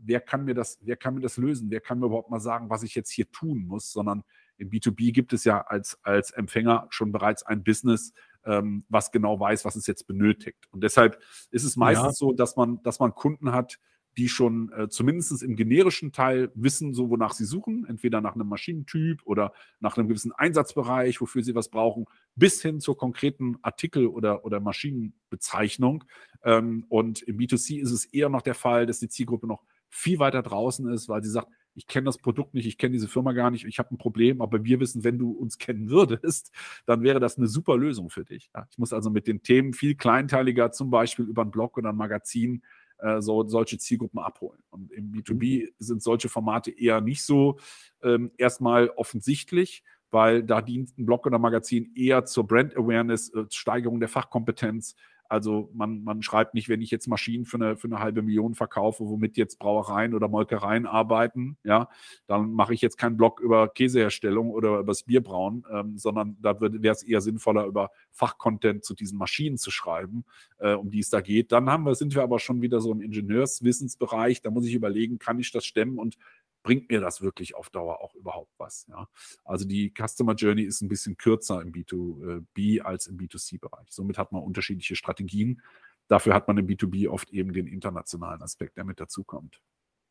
Wer 0.00 0.20
kann 0.20 0.44
mir 0.44 0.54
das, 0.54 0.78
wer 0.80 0.96
kann 0.96 1.14
mir 1.14 1.20
das 1.20 1.36
lösen? 1.36 1.70
Wer 1.70 1.80
kann 1.80 2.00
mir 2.00 2.06
überhaupt 2.06 2.30
mal 2.30 2.40
sagen, 2.40 2.70
was 2.70 2.82
ich 2.82 2.96
jetzt 2.96 3.12
hier 3.12 3.30
tun 3.30 3.66
muss? 3.66 3.92
Sondern 3.92 4.24
im 4.56 4.68
B2B 4.68 5.12
gibt 5.12 5.32
es 5.32 5.44
ja 5.44 5.60
als, 5.60 5.96
als 6.02 6.32
Empfänger 6.32 6.88
schon 6.90 7.12
bereits 7.12 7.44
ein 7.44 7.62
Business, 7.62 8.14
ähm, 8.44 8.84
was 8.88 9.12
genau 9.12 9.38
weiß, 9.38 9.64
was 9.64 9.76
es 9.76 9.86
jetzt 9.86 10.08
benötigt. 10.08 10.66
Und 10.72 10.82
deshalb 10.82 11.22
ist 11.52 11.62
es 11.62 11.76
meistens 11.76 12.18
ja. 12.18 12.26
so, 12.26 12.32
dass 12.32 12.56
man, 12.56 12.82
dass 12.82 12.98
man 12.98 13.14
Kunden 13.14 13.52
hat, 13.52 13.78
die 14.20 14.28
schon 14.28 14.70
äh, 14.72 14.90
zumindest 14.90 15.42
im 15.42 15.56
generischen 15.56 16.12
Teil 16.12 16.52
wissen, 16.54 16.92
so 16.92 17.08
wonach 17.08 17.32
sie 17.32 17.46
suchen, 17.46 17.86
entweder 17.86 18.20
nach 18.20 18.34
einem 18.34 18.48
Maschinentyp 18.48 19.22
oder 19.24 19.54
nach 19.78 19.96
einem 19.96 20.08
gewissen 20.08 20.32
Einsatzbereich, 20.32 21.22
wofür 21.22 21.42
sie 21.42 21.54
was 21.54 21.70
brauchen, 21.70 22.04
bis 22.34 22.60
hin 22.60 22.80
zur 22.80 22.98
konkreten 22.98 23.56
Artikel- 23.62 24.08
oder, 24.08 24.44
oder 24.44 24.60
Maschinenbezeichnung. 24.60 26.04
Ähm, 26.44 26.84
und 26.90 27.22
im 27.22 27.38
B2C 27.38 27.80
ist 27.80 27.92
es 27.92 28.04
eher 28.04 28.28
noch 28.28 28.42
der 28.42 28.54
Fall, 28.54 28.84
dass 28.84 28.98
die 29.00 29.08
Zielgruppe 29.08 29.46
noch 29.46 29.62
viel 29.88 30.18
weiter 30.18 30.42
draußen 30.42 30.86
ist, 30.92 31.08
weil 31.08 31.24
sie 31.24 31.30
sagt, 31.30 31.48
ich 31.74 31.86
kenne 31.86 32.04
das 32.04 32.18
Produkt 32.18 32.52
nicht, 32.52 32.66
ich 32.66 32.76
kenne 32.76 32.92
diese 32.92 33.08
Firma 33.08 33.32
gar 33.32 33.50
nicht, 33.50 33.64
ich 33.64 33.78
habe 33.78 33.94
ein 33.94 33.98
Problem, 33.98 34.42
aber 34.42 34.64
wir 34.64 34.80
wissen, 34.80 35.02
wenn 35.02 35.18
du 35.18 35.30
uns 35.30 35.56
kennen 35.56 35.88
würdest, 35.88 36.52
dann 36.86 37.02
wäre 37.02 37.20
das 37.20 37.38
eine 37.38 37.46
super 37.46 37.78
Lösung 37.78 38.10
für 38.10 38.24
dich. 38.24 38.50
Ja, 38.54 38.66
ich 38.70 38.76
muss 38.76 38.92
also 38.92 39.08
mit 39.08 39.26
den 39.26 39.42
Themen 39.42 39.72
viel 39.72 39.94
kleinteiliger, 39.94 40.72
zum 40.72 40.90
Beispiel 40.90 41.24
über 41.24 41.40
einen 41.40 41.50
Blog 41.50 41.78
oder 41.78 41.88
ein 41.88 41.96
Magazin, 41.96 42.62
äh, 43.02 43.20
so, 43.20 43.46
solche 43.46 43.78
Zielgruppen 43.78 44.20
abholen. 44.20 44.62
Und 44.70 44.92
im 44.92 45.12
B2B 45.12 45.64
mhm. 45.64 45.68
sind 45.78 46.02
solche 46.02 46.28
Formate 46.28 46.70
eher 46.70 47.00
nicht 47.00 47.22
so 47.24 47.58
ähm, 48.02 48.30
erstmal 48.36 48.90
offensichtlich, 48.90 49.82
weil 50.10 50.42
da 50.42 50.60
dient 50.60 50.98
ein 50.98 51.06
Blog 51.06 51.26
oder 51.26 51.38
Magazin 51.38 51.92
eher 51.94 52.24
zur 52.24 52.46
Brand 52.46 52.76
Awareness, 52.76 53.32
äh, 53.34 53.44
Steigerung 53.50 54.00
der 54.00 54.08
Fachkompetenz, 54.08 54.96
also 55.30 55.70
man, 55.72 56.02
man 56.02 56.22
schreibt 56.22 56.54
nicht, 56.54 56.68
wenn 56.68 56.82
ich 56.82 56.90
jetzt 56.90 57.06
Maschinen 57.06 57.44
für 57.44 57.56
eine, 57.56 57.76
für 57.76 57.86
eine 57.86 58.00
halbe 58.00 58.20
Million 58.20 58.56
verkaufe, 58.56 59.04
womit 59.04 59.36
jetzt 59.36 59.60
Brauereien 59.60 60.12
oder 60.12 60.26
Molkereien 60.26 60.86
arbeiten, 60.86 61.56
ja, 61.62 61.88
dann 62.26 62.52
mache 62.52 62.74
ich 62.74 62.80
jetzt 62.80 62.98
keinen 62.98 63.16
Blog 63.16 63.38
über 63.38 63.68
Käseherstellung 63.68 64.50
oder 64.50 64.80
über 64.80 64.90
das 64.90 65.04
Bierbrauen, 65.04 65.64
ähm, 65.72 65.96
sondern 65.98 66.36
da 66.42 66.60
wäre 66.60 66.92
es 66.92 67.04
eher 67.04 67.20
sinnvoller, 67.20 67.66
über 67.66 67.90
Fachcontent 68.10 68.84
zu 68.84 68.92
diesen 68.92 69.18
Maschinen 69.18 69.56
zu 69.56 69.70
schreiben, 69.70 70.24
äh, 70.58 70.74
um 70.74 70.90
die 70.90 70.98
es 70.98 71.10
da 71.10 71.20
geht. 71.20 71.52
Dann 71.52 71.70
haben 71.70 71.84
wir, 71.84 71.94
sind 71.94 72.12
wir 72.16 72.24
aber 72.24 72.40
schon 72.40 72.60
wieder 72.60 72.80
so 72.80 72.90
im 72.90 73.00
Ingenieurswissensbereich. 73.00 74.42
Da 74.42 74.50
muss 74.50 74.66
ich 74.66 74.74
überlegen, 74.74 75.20
kann 75.20 75.38
ich 75.38 75.52
das 75.52 75.64
stemmen 75.64 76.00
und 76.00 76.16
bringt 76.62 76.90
mir 76.90 77.00
das 77.00 77.22
wirklich 77.22 77.54
auf 77.54 77.70
Dauer 77.70 78.00
auch 78.00 78.14
überhaupt 78.14 78.52
was. 78.58 78.86
Ja? 78.88 79.08
Also 79.44 79.66
die 79.66 79.92
Customer 79.96 80.34
Journey 80.34 80.62
ist 80.62 80.82
ein 80.82 80.88
bisschen 80.88 81.16
kürzer 81.16 81.62
im 81.62 81.72
B2B 81.72 82.80
als 82.80 83.06
im 83.06 83.16
B2C-Bereich. 83.16 83.88
Somit 83.90 84.18
hat 84.18 84.32
man 84.32 84.42
unterschiedliche 84.42 84.96
Strategien. 84.96 85.62
Dafür 86.08 86.34
hat 86.34 86.48
man 86.48 86.58
im 86.58 86.66
B2B 86.66 87.08
oft 87.08 87.30
eben 87.30 87.52
den 87.52 87.66
internationalen 87.66 88.42
Aspekt, 88.42 88.76
der 88.76 88.84
mit 88.84 89.00
dazukommt. 89.00 89.60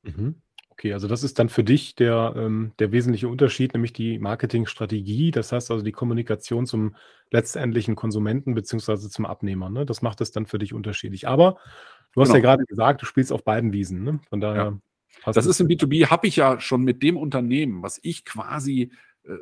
Mhm. 0.04 0.42
Okay, 0.80 0.94
also 0.94 1.10
das 1.10 1.24
ist 1.24 1.40
dann 1.40 1.50
für 1.50 1.66
dich 1.66 1.96
der, 1.96 2.34
ähm, 2.38 2.72
der 2.80 2.94
wesentliche 2.94 3.28
Unterschied, 3.28 3.74
nämlich 3.74 3.92
die 3.92 4.18
Marketingstrategie, 4.18 5.30
das 5.30 5.52
heißt 5.52 5.72
also 5.72 5.84
die 5.84 5.92
Kommunikation 5.92 6.66
zum 6.66 6.96
letztendlichen 7.32 7.98
Konsumenten 7.98 8.54
beziehungsweise 8.54 9.10
zum 9.10 9.26
Abnehmer. 9.26 9.70
Ne? 9.70 9.86
Das 9.86 10.02
macht 10.02 10.22
es 10.22 10.32
dann 10.32 10.46
für 10.46 10.58
dich 10.58 10.74
unterschiedlich. 10.74 11.28
Aber 11.28 11.58
du 12.14 12.22
hast 12.22 12.30
genau. 12.30 12.38
ja 12.38 12.42
gerade 12.42 12.64
gesagt, 12.64 13.02
du 13.02 13.06
spielst 13.06 13.34
auf 13.34 13.44
beiden 13.44 13.74
Wiesen. 13.74 14.04
Ne? 14.04 14.22
Von 14.30 14.40
daher 14.40 14.64
ja. 14.64 14.80
Hast 15.24 15.36
das 15.36 15.46
ist 15.46 15.60
im 15.60 15.68
B2B, 15.68 16.10
habe 16.10 16.28
ich 16.28 16.36
ja 16.36 16.60
schon 16.60 16.84
mit 16.84 17.04
dem 17.04 17.18
Unternehmen, 17.18 17.82
was 17.82 18.00
ich 18.04 18.26
quasi 18.26 18.92
äh, 19.24 19.36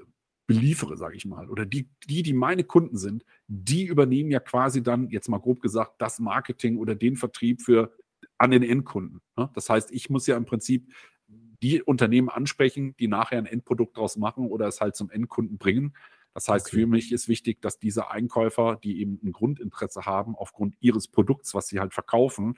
beliefere, 0.47 0.97
sage 0.97 1.15
ich 1.15 1.25
mal, 1.25 1.49
oder 1.49 1.65
die, 1.65 1.89
die, 2.09 2.23
die 2.23 2.33
meine 2.33 2.63
Kunden 2.63 2.97
sind, 2.97 3.25
die 3.47 3.85
übernehmen 3.85 4.31
ja 4.31 4.39
quasi 4.39 4.81
dann, 4.81 5.09
jetzt 5.09 5.27
mal 5.27 5.39
grob 5.39 5.61
gesagt, 5.61 6.01
das 6.01 6.19
Marketing 6.19 6.77
oder 6.77 6.95
den 6.95 7.17
Vertrieb 7.17 7.61
für 7.61 7.93
an 8.37 8.51
den 8.51 8.63
Endkunden. 8.63 9.21
Ne? 9.35 9.49
Das 9.53 9.69
heißt, 9.69 9.91
ich 9.91 10.09
muss 10.09 10.25
ja 10.25 10.37
im 10.37 10.45
Prinzip 10.45 10.93
die 11.61 11.81
Unternehmen 11.81 12.29
ansprechen, 12.29 12.95
die 12.97 13.07
nachher 13.07 13.37
ein 13.37 13.45
Endprodukt 13.45 13.97
draus 13.97 14.15
machen 14.15 14.47
oder 14.47 14.67
es 14.67 14.79
halt 14.79 14.95
zum 14.95 15.09
Endkunden 15.09 15.57
bringen. 15.57 15.95
Das 16.33 16.47
heißt, 16.47 16.67
okay. 16.67 16.81
für 16.81 16.87
mich 16.87 17.11
ist 17.11 17.27
wichtig, 17.27 17.61
dass 17.61 17.79
diese 17.79 18.11
Einkäufer, 18.11 18.79
die 18.81 19.01
eben 19.01 19.19
ein 19.23 19.31
Grundinteresse 19.31 20.05
haben, 20.05 20.35
aufgrund 20.35 20.75
ihres 20.79 21.07
Produkts, 21.07 21.55
was 21.55 21.67
sie 21.67 21.79
halt 21.79 21.93
verkaufen, 21.93 22.57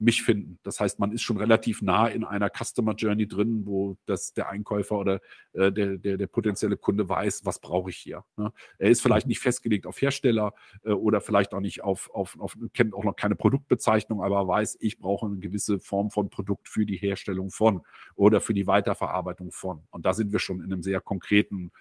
mich 0.00 0.22
finden. 0.22 0.58
Das 0.62 0.80
heißt, 0.80 0.98
man 0.98 1.12
ist 1.12 1.22
schon 1.22 1.36
relativ 1.36 1.82
nah 1.82 2.08
in 2.08 2.24
einer 2.24 2.50
Customer 2.50 2.94
Journey 2.94 3.28
drin, 3.28 3.66
wo 3.66 3.96
das 4.06 4.32
der 4.32 4.48
Einkäufer 4.48 4.98
oder 4.98 5.20
äh, 5.52 5.70
der, 5.70 5.98
der, 5.98 6.16
der 6.16 6.26
potenzielle 6.26 6.76
Kunde 6.76 7.08
weiß, 7.08 7.44
was 7.44 7.60
brauche 7.60 7.90
ich 7.90 7.98
hier. 7.98 8.24
Ne? 8.36 8.52
Er 8.78 8.90
ist 8.90 9.02
vielleicht 9.02 9.26
nicht 9.26 9.40
festgelegt 9.40 9.86
auf 9.86 10.00
Hersteller 10.00 10.54
äh, 10.84 10.92
oder 10.92 11.20
vielleicht 11.20 11.52
auch 11.52 11.60
nicht 11.60 11.82
auf, 11.84 12.10
auf, 12.14 12.38
auf, 12.40 12.56
kennt 12.72 12.94
auch 12.94 13.04
noch 13.04 13.14
keine 13.14 13.36
Produktbezeichnung, 13.36 14.22
aber 14.22 14.48
weiß, 14.48 14.78
ich 14.80 14.98
brauche 14.98 15.26
eine 15.26 15.38
gewisse 15.38 15.78
Form 15.78 16.10
von 16.10 16.30
Produkt 16.30 16.68
für 16.68 16.86
die 16.86 16.96
Herstellung 16.96 17.50
von 17.50 17.82
oder 18.14 18.40
für 18.40 18.54
die 18.54 18.66
Weiterverarbeitung 18.66 19.52
von. 19.52 19.82
Und 19.90 20.06
da 20.06 20.14
sind 20.14 20.32
wir 20.32 20.38
schon 20.38 20.60
in 20.60 20.72
einem 20.72 20.82
sehr 20.82 21.00
konkreten, 21.00 21.72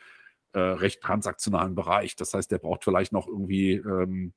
äh, 0.52 0.60
recht 0.60 1.02
transaktionalen 1.02 1.76
Bereich. 1.76 2.16
Das 2.16 2.34
heißt, 2.34 2.52
der 2.52 2.58
braucht 2.58 2.84
vielleicht 2.84 3.14
noch 3.14 3.28
irgendwie 3.28 3.74
ähm, 3.74 4.34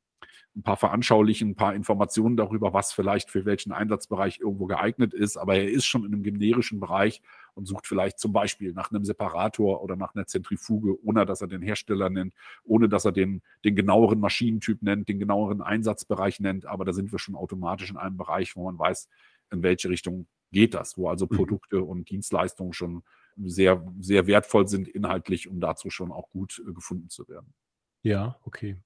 ein 0.54 0.62
paar 0.62 0.76
veranschaulichen, 0.76 1.50
ein 1.50 1.56
paar 1.56 1.74
Informationen 1.74 2.36
darüber, 2.36 2.74
was 2.74 2.92
vielleicht 2.92 3.30
für 3.30 3.46
welchen 3.46 3.72
Einsatzbereich 3.72 4.40
irgendwo 4.40 4.66
geeignet 4.66 5.14
ist. 5.14 5.38
Aber 5.38 5.54
er 5.54 5.70
ist 5.70 5.86
schon 5.86 6.04
in 6.04 6.12
einem 6.12 6.22
generischen 6.22 6.78
Bereich 6.78 7.22
und 7.54 7.66
sucht 7.66 7.86
vielleicht 7.86 8.18
zum 8.18 8.32
Beispiel 8.32 8.72
nach 8.72 8.90
einem 8.90 9.04
Separator 9.04 9.82
oder 9.82 9.96
nach 9.96 10.14
einer 10.14 10.26
Zentrifuge, 10.26 11.02
ohne 11.04 11.24
dass 11.24 11.40
er 11.40 11.48
den 11.48 11.62
Hersteller 11.62 12.10
nennt, 12.10 12.34
ohne 12.64 12.88
dass 12.88 13.06
er 13.06 13.12
den, 13.12 13.42
den 13.64 13.76
genaueren 13.76 14.20
Maschinentyp 14.20 14.82
nennt, 14.82 15.08
den 15.08 15.18
genaueren 15.18 15.62
Einsatzbereich 15.62 16.38
nennt. 16.40 16.66
Aber 16.66 16.84
da 16.84 16.92
sind 16.92 17.12
wir 17.12 17.18
schon 17.18 17.34
automatisch 17.34 17.90
in 17.90 17.96
einem 17.96 18.18
Bereich, 18.18 18.54
wo 18.54 18.64
man 18.64 18.78
weiß, 18.78 19.08
in 19.52 19.62
welche 19.62 19.88
Richtung 19.88 20.26
geht 20.50 20.74
das, 20.74 20.98
wo 20.98 21.08
also 21.08 21.26
mhm. 21.30 21.36
Produkte 21.36 21.76
mhm. 21.78 21.84
und 21.84 22.10
Dienstleistungen 22.10 22.74
schon 22.74 23.02
sehr, 23.36 23.82
sehr 24.00 24.26
wertvoll 24.26 24.68
sind 24.68 24.88
inhaltlich, 24.88 25.48
um 25.48 25.60
dazu 25.60 25.88
schon 25.88 26.12
auch 26.12 26.28
gut 26.28 26.62
äh, 26.66 26.72
gefunden 26.72 27.08
zu 27.08 27.26
werden. 27.28 27.54
Ja, 28.02 28.38
okay. 28.44 28.76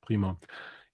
Prima. 0.00 0.38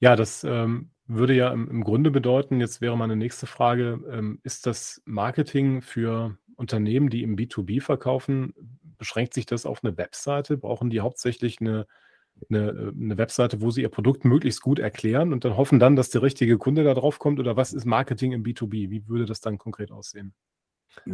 Ja, 0.02 0.14
das, 0.14 0.44
ähm, 0.44 0.90
würde 1.10 1.34
ja 1.34 1.50
im 1.52 1.68
im 1.70 1.82
Grunde 1.84 2.10
bedeuten 2.10 2.60
jetzt 2.60 2.80
wäre 2.80 2.96
meine 2.96 3.16
nächste 3.16 3.46
Frage, 3.46 3.98
ähm, 4.12 4.38
ist 4.44 4.66
das 4.66 5.02
Marketing 5.06 5.80
für 5.82 6.36
Unternehmen, 6.54 7.08
die 7.08 7.22
im 7.22 7.34
B2B 7.36 7.80
verkaufen 7.80 8.52
beschränkt 8.98 9.32
sich 9.32 9.46
das 9.46 9.64
auf 9.64 9.82
eine 9.84 9.96
Webseite? 9.96 10.56
Brauchen 10.58 10.90
die 10.90 11.00
hauptsächlich 11.00 11.60
eine 11.60 11.86
'ne 12.48 12.68
äh, 12.70 12.92
'ne 12.94 13.18
Webseite, 13.18 13.60
wo 13.62 13.70
sie 13.70 13.82
ihr 13.82 13.88
Produkt 13.90 14.24
möglichst 14.24 14.62
gut 14.62 14.78
erklären 14.80 15.32
und 15.32 15.44
dann 15.44 15.56
hoffen 15.56 15.78
dann, 15.80 15.96
dass 15.96 16.10
der 16.10 16.22
richtige 16.22 16.58
Kunde 16.58 16.84
da 16.84 16.94
drauf 16.94 17.18
kommt? 17.20 17.40
Oder 17.40 17.56
was 17.56 17.72
ist 17.72 17.84
Marketing 17.86 18.32
im 18.32 18.42
B2B? 18.44 18.90
Wie 18.90 19.08
würde 19.08 19.26
das 19.26 19.40
dann 19.40 19.58
konkret 19.58 19.92
aussehen? 19.92 20.34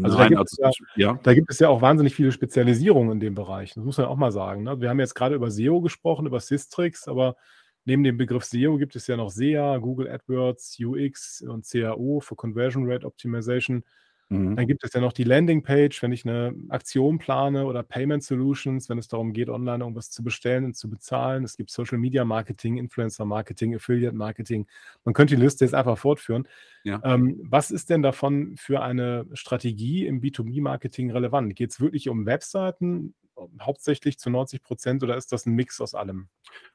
Also, 0.03 0.19
da 0.19 0.29
gibt 0.29 0.43
es 0.47 0.59
also 0.63 0.85
ja 0.97 1.13
ja? 1.15 1.21
da 1.23 1.35
gibt 1.35 1.51
es 1.53 1.59
ja 1.61 1.69
auch 1.71 1.83
wahnsinnig 1.83 2.15
viele 2.17 2.33
Spezialisierungen 2.33 3.13
in 3.15 3.21
dem 3.21 3.35
Bereich. 3.37 3.75
Das 3.75 3.85
muss 3.85 3.99
man 3.99 4.07
auch 4.09 4.17
mal 4.17 4.33
sagen, 4.33 4.65
ne? 4.65 4.81
Wir 4.81 4.91
haben 4.91 5.01
jetzt 5.01 5.15
gerade 5.15 5.35
über 5.37 5.51
SEO 5.51 5.81
gesprochen, 5.83 6.27
über 6.27 6.41
Systrix, 6.41 7.09
aber 7.09 7.37
Neben 7.85 8.03
dem 8.03 8.17
Begriff 8.17 8.45
SEO 8.45 8.79
gibt 8.79 8.97
es 8.97 9.07
ja 9.07 9.17
noch 9.17 9.31
SEA, 9.31 9.77
Google 9.79 10.09
AdWords, 10.09 10.79
UX 10.81 11.43
und 11.43 11.69
CAO 11.71 12.21
für 12.21 12.35
Conversion 12.35 12.91
Rate 12.91 13.07
Optimization. 13.07 13.85
Mhm. 14.29 14.57
Dann 14.57 14.67
gibt 14.67 14.83
es 14.85 14.93
ja 14.93 15.01
noch 15.01 15.13
die 15.13 15.25
Landingpage, 15.25 16.03
wenn 16.03 16.13
ich 16.13 16.25
eine 16.25 16.55
Aktion 16.71 17.19
plane 17.19 17.67
oder 17.67 17.83
Payment 17.83 18.23
Solutions, 18.25 18.89
wenn 18.89 18.99
es 18.99 19.09
darum 19.09 19.33
geht, 19.33 19.49
online 19.49 19.85
irgendwas 19.85 20.11
zu 20.11 20.23
bestellen 20.23 20.65
und 20.65 20.77
zu 20.77 20.89
bezahlen. 20.89 21.45
Es 21.45 21.57
gibt 21.57 21.71
Social 21.71 21.99
Media 21.99 22.25
Marketing, 22.25 22.79
Influencer 22.79 23.25
Marketing, 23.25 23.75
Affiliate 23.75 24.17
Marketing. 24.17 24.67
Man 25.05 25.15
könnte 25.15 25.37
die 25.37 25.43
Liste 25.43 25.65
jetzt 25.65 25.75
einfach 25.75 25.99
fortführen. 25.99 26.49
Ja. 26.85 27.01
Ähm, 27.05 27.39
was 27.43 27.71
ist 27.71 27.91
denn 27.91 28.03
davon 28.03 28.57
für 28.57 28.83
eine 28.83 29.27
Strategie 29.35 30.07
im 30.07 30.21
B2B-Marketing 30.21 31.11
relevant? 31.11 31.55
Geht 31.55 31.71
es 31.71 31.81
wirklich 31.81 32.09
um 32.09 32.27
Webseiten, 32.27 33.15
hauptsächlich 33.61 34.19
zu 34.19 34.31
90 34.31 34.63
Prozent 34.63 35.03
oder 35.03 35.17
ist 35.17 35.33
das 35.33 35.47
ein 35.47 35.55
Mix 35.55 35.81
aus 35.81 35.95
allem? 35.95 36.29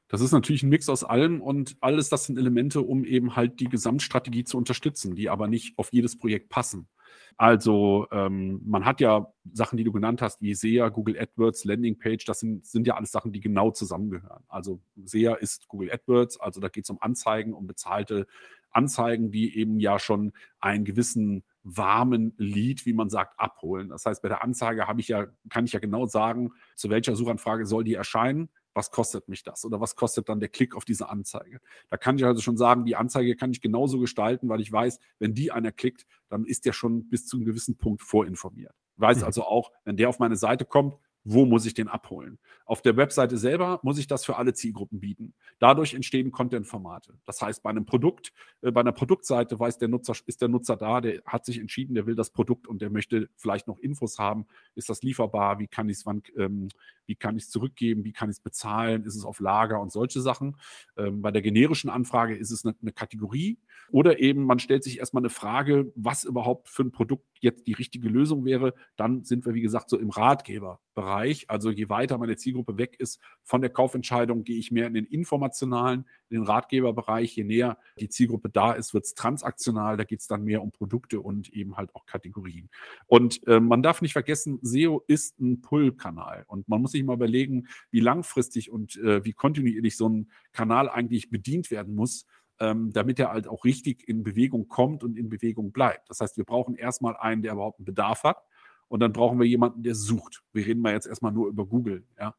Das 0.08 0.20
ist 0.20 0.32
natürlich 0.32 0.62
ein 0.62 0.68
Mix 0.68 0.88
aus 0.88 1.04
allem 1.04 1.40
und 1.40 1.76
alles 1.80 2.08
das 2.08 2.26
sind 2.26 2.38
Elemente, 2.38 2.80
um 2.80 3.04
eben 3.04 3.36
halt 3.36 3.60
die 3.60 3.68
Gesamtstrategie 3.68 4.44
zu 4.44 4.58
unterstützen, 4.58 5.14
die 5.14 5.28
aber 5.28 5.48
nicht 5.48 5.78
auf 5.78 5.92
jedes 5.92 6.18
Projekt 6.18 6.48
passen. 6.48 6.88
Also 7.36 8.06
ähm, 8.12 8.60
man 8.66 8.84
hat 8.84 9.00
ja 9.00 9.32
Sachen, 9.52 9.76
die 9.76 9.84
du 9.84 9.92
genannt 9.92 10.20
hast, 10.20 10.42
wie 10.42 10.54
SEA, 10.54 10.90
Google 10.90 11.18
AdWords, 11.18 11.64
Landingpage, 11.64 12.24
das 12.26 12.40
sind, 12.40 12.66
sind 12.66 12.86
ja 12.86 12.96
alles 12.96 13.12
Sachen, 13.12 13.32
die 13.32 13.40
genau 13.40 13.70
zusammengehören. 13.70 14.44
Also 14.48 14.80
SEA 15.04 15.34
ist 15.34 15.66
Google 15.68 15.90
AdWords, 15.90 16.38
also 16.38 16.60
da 16.60 16.68
geht 16.68 16.84
es 16.84 16.90
um 16.90 17.00
Anzeigen, 17.00 17.54
um 17.54 17.66
bezahlte 17.66 18.26
Anzeigen, 18.70 19.30
die 19.30 19.56
eben 19.56 19.80
ja 19.80 19.98
schon 19.98 20.32
einen 20.60 20.84
gewissen 20.84 21.42
warmen 21.62 22.34
Lead, 22.36 22.86
wie 22.86 22.92
man 22.92 23.10
sagt, 23.10 23.38
abholen. 23.38 23.88
Das 23.88 24.06
heißt, 24.06 24.22
bei 24.22 24.28
der 24.28 24.42
Anzeige 24.42 24.86
habe 24.86 25.00
ich 25.00 25.08
ja, 25.08 25.26
kann 25.48 25.64
ich 25.64 25.72
ja 25.72 25.80
genau 25.80 26.06
sagen, 26.06 26.52
zu 26.74 26.90
welcher 26.90 27.16
Suchanfrage 27.16 27.66
soll 27.66 27.84
die 27.84 27.94
erscheinen 27.94 28.48
was 28.74 28.90
kostet 28.90 29.28
mich 29.28 29.42
das 29.42 29.64
oder 29.64 29.80
was 29.80 29.96
kostet 29.96 30.28
dann 30.28 30.40
der 30.40 30.48
Klick 30.48 30.76
auf 30.76 30.84
diese 30.84 31.08
Anzeige. 31.08 31.60
Da 31.88 31.96
kann 31.96 32.16
ich 32.16 32.24
also 32.24 32.40
schon 32.40 32.56
sagen, 32.56 32.84
die 32.84 32.96
Anzeige 32.96 33.36
kann 33.36 33.50
ich 33.50 33.60
genauso 33.60 33.98
gestalten, 33.98 34.48
weil 34.48 34.60
ich 34.60 34.70
weiß, 34.70 34.98
wenn 35.18 35.34
die 35.34 35.50
einer 35.52 35.72
klickt, 35.72 36.06
dann 36.28 36.44
ist 36.44 36.64
der 36.66 36.72
schon 36.72 37.08
bis 37.08 37.26
zu 37.26 37.36
einem 37.36 37.46
gewissen 37.46 37.76
Punkt 37.76 38.02
vorinformiert. 38.02 38.74
Ich 38.94 39.00
weiß 39.00 39.18
mhm. 39.18 39.24
also 39.24 39.44
auch, 39.44 39.72
wenn 39.84 39.96
der 39.96 40.08
auf 40.08 40.18
meine 40.18 40.36
Seite 40.36 40.64
kommt, 40.64 40.94
wo 41.24 41.44
muss 41.44 41.66
ich 41.66 41.74
den 41.74 41.88
abholen? 41.88 42.38
Auf 42.64 42.80
der 42.80 42.96
Webseite 42.96 43.36
selber 43.36 43.80
muss 43.82 43.98
ich 43.98 44.06
das 44.06 44.24
für 44.24 44.36
alle 44.36 44.54
Zielgruppen 44.54 45.00
bieten. 45.00 45.34
Dadurch 45.58 45.92
entstehen 45.92 46.32
Content-Formate. 46.32 47.14
Das 47.26 47.42
heißt, 47.42 47.62
bei 47.62 47.70
einem 47.70 47.84
Produkt, 47.84 48.32
äh, 48.62 48.70
bei 48.72 48.80
einer 48.80 48.92
Produktseite 48.92 49.58
weiß 49.58 49.78
der 49.78 49.88
Nutzer, 49.88 50.14
ist 50.26 50.40
der 50.40 50.48
Nutzer 50.48 50.76
da, 50.76 51.00
der 51.00 51.20
hat 51.26 51.44
sich 51.44 51.58
entschieden, 51.58 51.94
der 51.94 52.06
will 52.06 52.14
das 52.14 52.30
Produkt 52.30 52.66
und 52.66 52.80
der 52.80 52.90
möchte 52.90 53.28
vielleicht 53.36 53.66
noch 53.66 53.78
Infos 53.78 54.18
haben. 54.18 54.46
Ist 54.74 54.88
das 54.88 55.02
lieferbar? 55.02 55.58
Wie 55.58 55.66
kann 55.66 55.88
ich 55.88 55.98
es, 55.98 56.06
wann, 56.06 56.22
ähm, 56.38 56.68
wie 57.10 57.16
kann 57.16 57.36
ich 57.36 57.42
es 57.42 57.50
zurückgeben, 57.50 58.04
wie 58.04 58.12
kann 58.12 58.30
ich 58.30 58.36
es 58.36 58.40
bezahlen, 58.40 59.04
ist 59.04 59.16
es 59.16 59.24
auf 59.24 59.40
Lager 59.40 59.80
und 59.80 59.90
solche 59.90 60.20
Sachen. 60.20 60.56
Ähm, 60.96 61.22
bei 61.22 61.32
der 61.32 61.42
generischen 61.42 61.90
Anfrage 61.90 62.36
ist 62.36 62.52
es 62.52 62.64
eine, 62.64 62.76
eine 62.80 62.92
Kategorie 62.92 63.58
oder 63.90 64.20
eben 64.20 64.44
man 64.44 64.60
stellt 64.60 64.84
sich 64.84 65.00
erstmal 65.00 65.22
eine 65.22 65.30
Frage, 65.30 65.92
was 65.96 66.22
überhaupt 66.22 66.68
für 66.68 66.84
ein 66.84 66.92
Produkt 66.92 67.26
jetzt 67.40 67.66
die 67.66 67.72
richtige 67.72 68.08
Lösung 68.08 68.44
wäre. 68.44 68.74
Dann 68.96 69.24
sind 69.24 69.44
wir, 69.44 69.54
wie 69.54 69.60
gesagt, 69.60 69.90
so 69.90 69.98
im 69.98 70.10
Ratgeberbereich. 70.10 71.50
Also 71.50 71.70
je 71.70 71.88
weiter 71.88 72.16
meine 72.16 72.36
Zielgruppe 72.36 72.78
weg 72.78 72.94
ist 73.00 73.20
von 73.42 73.60
der 73.60 73.70
Kaufentscheidung, 73.70 74.44
gehe 74.44 74.58
ich 74.58 74.70
mehr 74.70 74.86
in 74.86 74.94
den 74.94 75.06
informationalen, 75.06 76.00
in 76.00 76.19
den 76.30 76.42
Ratgeberbereich. 76.42 77.36
Je 77.36 77.44
näher 77.44 77.78
die 77.98 78.08
Zielgruppe 78.08 78.48
da 78.48 78.72
ist, 78.72 78.94
wird 78.94 79.04
es 79.04 79.14
transaktional. 79.14 79.96
Da 79.96 80.04
geht 80.04 80.20
es 80.20 80.26
dann 80.26 80.44
mehr 80.44 80.62
um 80.62 80.72
Produkte 80.72 81.20
und 81.20 81.48
eben 81.50 81.76
halt 81.76 81.94
auch 81.94 82.06
Kategorien. 82.06 82.70
Und 83.06 83.46
äh, 83.46 83.60
man 83.60 83.82
darf 83.82 84.02
nicht 84.02 84.12
vergessen, 84.12 84.58
SEO 84.62 85.02
ist 85.06 85.40
ein 85.40 85.60
Pull-Kanal. 85.60 86.44
Und 86.46 86.68
man 86.68 86.80
muss 86.80 86.92
sich 86.92 87.02
mal 87.02 87.14
überlegen, 87.14 87.68
wie 87.90 88.00
langfristig 88.00 88.70
und 88.70 88.96
äh, 88.96 89.24
wie 89.24 89.32
kontinuierlich 89.32 89.96
so 89.96 90.08
ein 90.08 90.30
Kanal 90.52 90.88
eigentlich 90.88 91.30
bedient 91.30 91.70
werden 91.70 91.94
muss 91.94 92.26
ähm, 92.60 92.92
damit 92.92 93.18
er 93.18 93.30
halt 93.30 93.48
auch 93.48 93.64
richtig 93.64 94.06
in 94.06 94.22
Bewegung 94.22 94.68
kommt 94.68 95.02
und 95.02 95.16
in 95.16 95.28
Bewegung 95.28 95.72
bleibt. 95.72 96.10
Das 96.10 96.20
heißt, 96.20 96.36
wir 96.36 96.44
brauchen 96.44 96.76
erstmal 96.76 97.16
einen, 97.16 97.42
der 97.42 97.54
überhaupt 97.54 97.78
einen 97.78 97.86
Bedarf 97.86 98.22
hat. 98.22 98.44
Und 98.88 99.00
dann 99.00 99.12
brauchen 99.12 99.38
wir 99.38 99.46
jemanden, 99.46 99.82
der 99.82 99.94
sucht. 99.94 100.42
Wir 100.52 100.66
reden 100.66 100.82
mal 100.82 100.92
jetzt 100.92 101.06
erstmal 101.06 101.32
nur 101.32 101.48
über 101.48 101.64
Google. 101.64 102.04
Ja. 102.18 102.34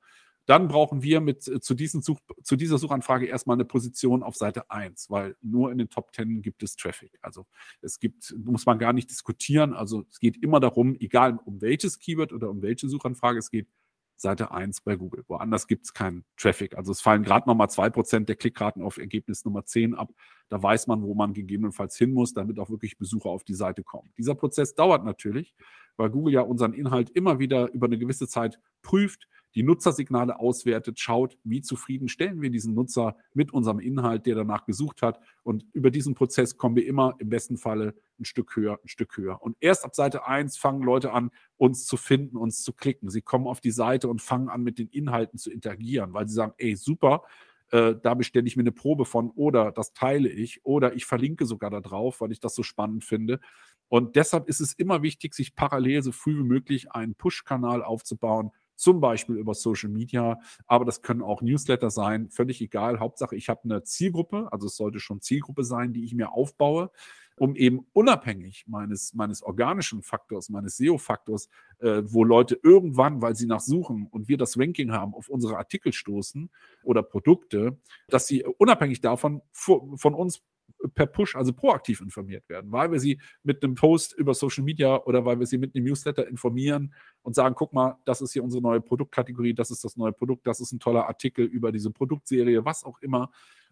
Dann 0.51 0.67
brauchen 0.67 1.01
wir 1.01 1.21
mit, 1.21 1.47
äh, 1.47 1.61
zu, 1.61 1.73
diesen 1.75 2.01
Such, 2.01 2.19
zu 2.43 2.57
dieser 2.57 2.77
Suchanfrage 2.77 3.25
erstmal 3.25 3.55
eine 3.55 3.63
Position 3.63 4.21
auf 4.21 4.35
Seite 4.35 4.69
1, 4.69 5.09
weil 5.09 5.37
nur 5.41 5.71
in 5.71 5.77
den 5.77 5.89
Top 5.89 6.13
10 6.13 6.41
gibt 6.41 6.61
es 6.61 6.75
Traffic. 6.75 7.17
Also 7.21 7.45
es 7.81 8.01
gibt, 8.01 8.35
muss 8.37 8.65
man 8.65 8.77
gar 8.77 8.91
nicht 8.91 9.09
diskutieren. 9.09 9.73
Also 9.73 10.03
es 10.09 10.19
geht 10.19 10.43
immer 10.43 10.59
darum, 10.59 10.97
egal 10.99 11.39
um 11.45 11.61
welches 11.61 11.99
Keyword 11.99 12.33
oder 12.33 12.49
um 12.49 12.61
welche 12.61 12.89
Suchanfrage 12.89 13.39
es 13.39 13.49
geht, 13.49 13.69
Seite 14.17 14.51
1 14.51 14.81
bei 14.81 14.97
Google. 14.97 15.23
Woanders 15.29 15.67
gibt 15.67 15.85
es 15.85 15.93
keinen 15.93 16.25
Traffic. 16.35 16.75
Also 16.75 16.91
es 16.91 16.99
fallen 16.99 17.23
gerade 17.23 17.47
nochmal 17.47 17.67
2% 17.67 18.25
der 18.25 18.35
Klickraten 18.35 18.81
auf 18.81 18.97
Ergebnis 18.97 19.45
Nummer 19.45 19.63
10 19.63 19.95
ab. 19.95 20.11
Da 20.49 20.61
weiß 20.61 20.87
man, 20.87 21.01
wo 21.01 21.13
man 21.13 21.33
gegebenenfalls 21.33 21.95
hin 21.95 22.11
muss, 22.11 22.33
damit 22.33 22.59
auch 22.59 22.69
wirklich 22.69 22.97
Besucher 22.97 23.29
auf 23.29 23.45
die 23.45 23.55
Seite 23.55 23.83
kommen. 23.83 24.11
Dieser 24.17 24.35
Prozess 24.35 24.75
dauert 24.75 25.05
natürlich, 25.05 25.55
weil 25.95 26.09
Google 26.09 26.33
ja 26.33 26.41
unseren 26.41 26.73
Inhalt 26.73 27.09
immer 27.09 27.39
wieder 27.39 27.71
über 27.71 27.87
eine 27.87 27.97
gewisse 27.97 28.27
Zeit 28.27 28.59
prüft, 28.81 29.29
die 29.55 29.63
Nutzersignale 29.63 30.39
auswertet, 30.39 30.99
schaut, 30.99 31.37
wie 31.43 31.61
zufrieden 31.61 32.07
stellen 32.07 32.41
wir 32.41 32.49
diesen 32.49 32.73
Nutzer 32.73 33.15
mit 33.33 33.53
unserem 33.53 33.79
Inhalt, 33.79 34.25
der 34.25 34.35
danach 34.35 34.65
gesucht 34.65 35.01
hat. 35.01 35.19
Und 35.43 35.65
über 35.73 35.91
diesen 35.91 36.15
Prozess 36.15 36.57
kommen 36.57 36.75
wir 36.75 36.85
immer 36.85 37.15
im 37.19 37.29
besten 37.29 37.57
Falle 37.57 37.95
ein 38.19 38.25
Stück 38.25 38.55
höher, 38.55 38.79
ein 38.83 38.87
Stück 38.87 39.17
höher. 39.17 39.41
Und 39.41 39.57
erst 39.59 39.83
ab 39.85 39.95
Seite 39.95 40.25
1 40.25 40.57
fangen 40.57 40.83
Leute 40.83 41.11
an, 41.11 41.31
uns 41.57 41.85
zu 41.85 41.97
finden, 41.97 42.37
uns 42.37 42.63
zu 42.63 42.73
klicken. 42.73 43.09
Sie 43.09 43.21
kommen 43.21 43.47
auf 43.47 43.59
die 43.59 43.71
Seite 43.71 44.07
und 44.07 44.21
fangen 44.21 44.49
an, 44.49 44.63
mit 44.63 44.79
den 44.79 44.87
Inhalten 44.89 45.37
zu 45.37 45.51
interagieren, 45.51 46.13
weil 46.13 46.27
sie 46.27 46.35
sagen, 46.35 46.53
ey, 46.57 46.75
super, 46.75 47.23
äh, 47.71 47.95
da 48.01 48.13
bestelle 48.13 48.47
ich 48.47 48.55
mir 48.55 48.63
eine 48.63 48.71
Probe 48.71 49.05
von 49.05 49.31
oder 49.31 49.71
das 49.71 49.93
teile 49.93 50.29
ich 50.29 50.65
oder 50.65 50.93
ich 50.93 51.05
verlinke 51.05 51.45
sogar 51.45 51.69
da 51.69 51.79
drauf, 51.79 52.21
weil 52.21 52.31
ich 52.31 52.39
das 52.39 52.55
so 52.55 52.63
spannend 52.63 53.03
finde. 53.03 53.39
Und 53.87 54.15
deshalb 54.15 54.47
ist 54.47 54.61
es 54.61 54.73
immer 54.73 55.01
wichtig, 55.01 55.33
sich 55.33 55.55
parallel 55.55 56.01
so 56.01 56.11
früh 56.11 56.37
wie 56.37 56.47
möglich 56.47 56.91
einen 56.91 57.15
Push-Kanal 57.15 57.83
aufzubauen, 57.83 58.51
zum 58.81 58.99
Beispiel 58.99 59.35
über 59.35 59.53
Social 59.53 59.89
Media, 59.89 60.39
aber 60.65 60.85
das 60.85 61.03
können 61.03 61.21
auch 61.21 61.43
Newsletter 61.43 61.91
sein, 61.91 62.29
völlig 62.31 62.61
egal. 62.61 62.99
Hauptsache, 62.99 63.35
ich 63.35 63.47
habe 63.47 63.61
eine 63.63 63.83
Zielgruppe, 63.83 64.51
also 64.51 64.65
es 64.65 64.75
sollte 64.75 64.99
schon 64.99 65.21
Zielgruppe 65.21 65.63
sein, 65.63 65.93
die 65.93 66.03
ich 66.03 66.15
mir 66.15 66.31
aufbaue, 66.31 66.89
um 67.37 67.55
eben 67.55 67.85
unabhängig 67.93 68.65
meines, 68.67 69.13
meines 69.13 69.43
organischen 69.43 70.01
Faktors, 70.01 70.49
meines 70.49 70.77
SEO-Faktors, 70.77 71.47
äh, 71.79 72.01
wo 72.05 72.23
Leute 72.23 72.59
irgendwann, 72.63 73.21
weil 73.21 73.35
sie 73.35 73.45
nach 73.45 73.61
suchen 73.61 74.07
und 74.09 74.27
wir 74.27 74.37
das 74.37 74.57
Ranking 74.57 74.91
haben, 74.91 75.13
auf 75.13 75.29
unsere 75.29 75.57
Artikel 75.57 75.93
stoßen 75.93 76.49
oder 76.83 77.03
Produkte, 77.03 77.77
dass 78.07 78.25
sie 78.25 78.43
unabhängig 78.43 79.01
davon 79.01 79.41
von 79.53 80.15
uns 80.15 80.41
per 80.89 81.05
Push, 81.05 81.35
also 81.35 81.53
proaktiv 81.53 82.01
informiert 82.01 82.47
werden, 82.49 82.71
weil 82.71 82.91
wir 82.91 82.99
sie 82.99 83.19
mit 83.43 83.63
einem 83.63 83.75
Post 83.75 84.13
über 84.13 84.33
Social 84.33 84.63
Media 84.63 85.03
oder 85.03 85.25
weil 85.25 85.39
wir 85.39 85.45
sie 85.45 85.57
mit 85.57 85.75
einem 85.75 85.85
Newsletter 85.85 86.27
informieren 86.27 86.93
und 87.21 87.35
sagen, 87.35 87.55
guck 87.55 87.73
mal, 87.73 87.97
das 88.05 88.21
ist 88.21 88.33
hier 88.33 88.43
unsere 88.43 88.61
neue 88.61 88.81
Produktkategorie, 88.81 89.53
das 89.53 89.71
ist 89.71 89.83
das 89.83 89.97
neue 89.97 90.13
Produkt, 90.13 90.47
das 90.47 90.59
ist 90.59 90.71
ein 90.71 90.79
toller 90.79 91.07
Artikel 91.07 91.45
über 91.45 91.71
diese 91.71 91.91
Produktserie, 91.91 92.65
was 92.65 92.83
auch 92.83 92.99
immer. 93.01 93.31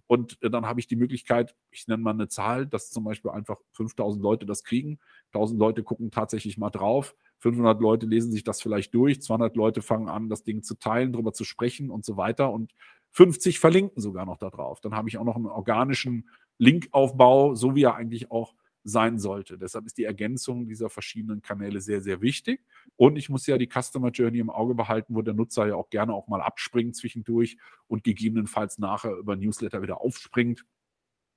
Und 0.10 0.42
äh, 0.42 0.50
dann 0.50 0.66
habe 0.66 0.80
ich 0.80 0.88
die 0.88 0.96
Möglichkeit, 0.96 1.56
ich 1.70 1.88
nenne 1.88 2.02
mal 2.02 2.12
eine 2.12 2.28
Zahl, 2.28 2.66
dass 2.66 2.90
zum 2.90 3.04
Beispiel 3.04 3.30
einfach 3.30 3.58
5000 3.74 4.22
Leute 4.24 4.48
das 4.48 4.64
kriegen. 4.64 5.00
1000 5.34 5.60
Leute 5.60 5.84
gucken 5.84 6.10
tatsächlich 6.10 6.58
mal 6.58 6.72
drauf. 6.72 7.16
500 7.38 7.80
Leute 7.80 8.08
lesen 8.08 8.32
sich 8.32 8.44
das 8.44 8.60
vielleicht 8.60 8.94
durch. 8.96 9.22
200 9.22 9.56
Leute 9.56 9.84
fangen 9.84 10.10
an, 10.10 10.28
das 10.28 10.44
Ding 10.44 10.64
zu 10.64 10.76
teilen, 10.80 11.14
darüber 11.14 11.32
zu 11.32 11.44
sprechen 11.44 11.92
und 11.92 12.06
so 12.06 12.18
weiter. 12.18 12.52
Und 12.52 12.74
50 13.12 13.60
verlinken 13.60 14.02
sogar 14.02 14.26
noch 14.26 14.38
da 14.38 14.50
drauf. 14.50 14.82
Dann 14.82 14.96
habe 14.96 15.10
ich 15.10 15.18
auch 15.20 15.26
noch 15.26 15.36
einen 15.36 15.46
organischen 15.46 16.28
Linkaufbau, 16.60 17.56
so 17.56 17.76
wie 17.76 17.84
er 17.84 17.96
eigentlich 17.96 18.30
auch 18.30 18.54
sein 18.84 19.20
sollte. 19.20 19.58
Deshalb 19.58 19.86
ist 19.86 19.98
die 19.98 20.04
Ergänzung 20.04 20.68
dieser 20.68 20.90
verschiedenen 20.90 21.42
Kanäle 21.42 21.82
sehr, 21.82 22.02
sehr 22.02 22.22
wichtig. 22.22 22.62
Und 22.96 23.18
ich 23.18 23.30
muss 23.30 23.48
ja 23.48 23.58
die 23.58 23.70
Customer 23.70 24.10
Journey 24.10 24.40
im 24.40 24.50
Auge 24.50 24.76
behalten, 24.76 25.16
wo 25.16 25.22
der 25.22 25.34
Nutzer 25.34 25.68
ja 25.68 25.76
auch 25.76 25.90
gerne 25.90 26.14
auch 26.14 26.28
mal 26.28 26.42
abspringt 26.42 26.96
zwischendurch 26.96 27.58
und 27.88 28.04
gegebenenfalls 28.04 28.78
nachher 28.78 29.16
über 29.16 29.36
Newsletter 29.36 29.82
wieder 29.82 30.02
aufspringt. 30.02 30.66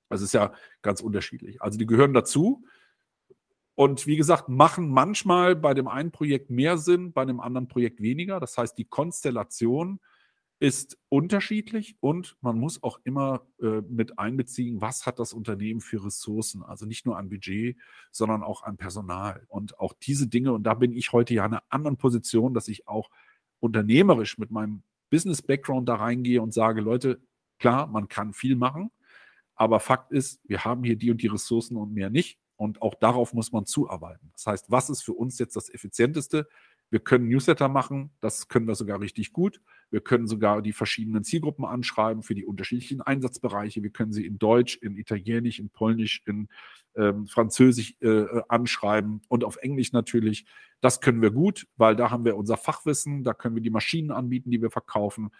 Das 0.09 0.21
ist 0.21 0.33
ja 0.33 0.53
ganz 0.81 1.01
unterschiedlich. 1.01 1.61
Also 1.61 1.77
die 1.77 1.85
gehören 1.85 2.13
dazu. 2.13 2.63
Und 3.75 4.05
wie 4.05 4.17
gesagt, 4.17 4.49
machen 4.49 4.89
manchmal 4.89 5.55
bei 5.55 5.73
dem 5.73 5.87
einen 5.87 6.11
Projekt 6.11 6.49
mehr 6.49 6.77
Sinn, 6.77 7.11
bei 7.11 7.25
dem 7.25 7.39
anderen 7.39 7.67
Projekt 7.67 8.01
weniger. 8.01 8.39
Das 8.39 8.57
heißt, 8.57 8.77
die 8.77 8.85
Konstellation 8.85 9.99
ist 10.63 10.97
unterschiedlich 11.09 11.97
und 11.99 12.37
man 12.39 12.57
muss 12.57 12.81
auch 12.83 13.01
immer 13.03 13.45
äh, 13.61 13.81
mit 13.81 14.17
einbeziehen, 14.17 14.79
was 14.79 15.05
hat 15.05 15.19
das 15.19 15.33
Unternehmen 15.33 15.81
für 15.81 16.05
Ressourcen. 16.05 16.63
Also 16.63 16.85
nicht 16.85 17.05
nur 17.05 17.17
an 17.17 17.27
Budget, 17.27 17.75
sondern 18.13 18.43
auch 18.43 18.63
an 18.63 18.77
Personal. 18.77 19.45
Und 19.49 19.77
auch 19.77 19.91
diese 19.91 20.27
Dinge, 20.27 20.53
und 20.53 20.63
da 20.63 20.75
bin 20.75 20.93
ich 20.93 21.11
heute 21.11 21.33
ja 21.33 21.45
in 21.45 21.51
einer 21.51 21.63
anderen 21.67 21.97
Position, 21.97 22.53
dass 22.53 22.69
ich 22.69 22.87
auch 22.87 23.09
unternehmerisch 23.59 24.37
mit 24.37 24.51
meinem 24.51 24.83
Business-Background 25.09 25.89
da 25.89 25.95
reingehe 25.95 26.41
und 26.41 26.53
sage, 26.53 26.79
Leute, 26.79 27.19
klar, 27.59 27.87
man 27.87 28.07
kann 28.07 28.31
viel 28.31 28.55
machen, 28.55 28.89
aber 29.55 29.81
Fakt 29.81 30.13
ist, 30.13 30.39
wir 30.45 30.63
haben 30.63 30.85
hier 30.85 30.95
die 30.95 31.11
und 31.11 31.21
die 31.21 31.27
Ressourcen 31.27 31.75
und 31.75 31.93
mehr 31.93 32.09
nicht. 32.09 32.39
Und 32.55 32.81
auch 32.81 32.93
darauf 32.93 33.33
muss 33.33 33.51
man 33.51 33.65
zuarbeiten. 33.65 34.29
Das 34.31 34.45
heißt, 34.45 34.71
was 34.71 34.89
ist 34.89 35.01
für 35.01 35.11
uns 35.11 35.39
jetzt 35.39 35.57
das 35.57 35.69
Effizienteste? 35.69 36.47
Wir 36.93 36.99
können 36.99 37.27
Newsletter 37.27 37.69
machen, 37.69 38.11
das 38.19 38.49
können 38.49 38.67
wir 38.67 38.75
sogar 38.75 38.99
richtig 38.99 39.33
gut. 39.33 39.61
Wir 39.89 40.01
können 40.01 40.27
sogar 40.27 40.61
die 40.61 40.73
verschiedenen 40.73 41.23
Zielgruppen 41.23 41.65
anschreiben 41.65 42.21
für 42.21 42.35
die 42.35 42.45
unterschiedlichen 42.45 43.01
Einsatzbereiche. 43.01 43.81
Wir 43.81 43.89
können 43.89 44.13
sie 44.13 44.27
in 44.27 44.37
Deutsch, 44.37 44.75
in 44.75 44.95
Italienisch, 44.95 45.57
in 45.57 45.71
Polnisch, 45.71 46.21
in 46.27 46.49
ähm, 46.95 47.25
Französisch 47.25 47.95
äh, 48.01 48.25
anschreiben 48.47 49.23
und 49.27 49.43
auf 49.43 49.55
Englisch 49.55 49.91
natürlich. 49.91 50.45
Das 50.81 51.01
können 51.01 51.23
wir 51.23 51.31
gut, 51.31 51.65
weil 51.77 51.95
da 51.95 52.11
haben 52.11 52.25
wir 52.25 52.37
unser 52.37 52.57
Fachwissen, 52.57 53.23
da 53.23 53.33
können 53.33 53.55
wir 53.55 53.63
die 53.63 53.71
Maschinen 53.71 54.11
anbieten, 54.11 54.51
die 54.51 54.61
wir 54.61 54.69
verkaufen. 54.69 55.31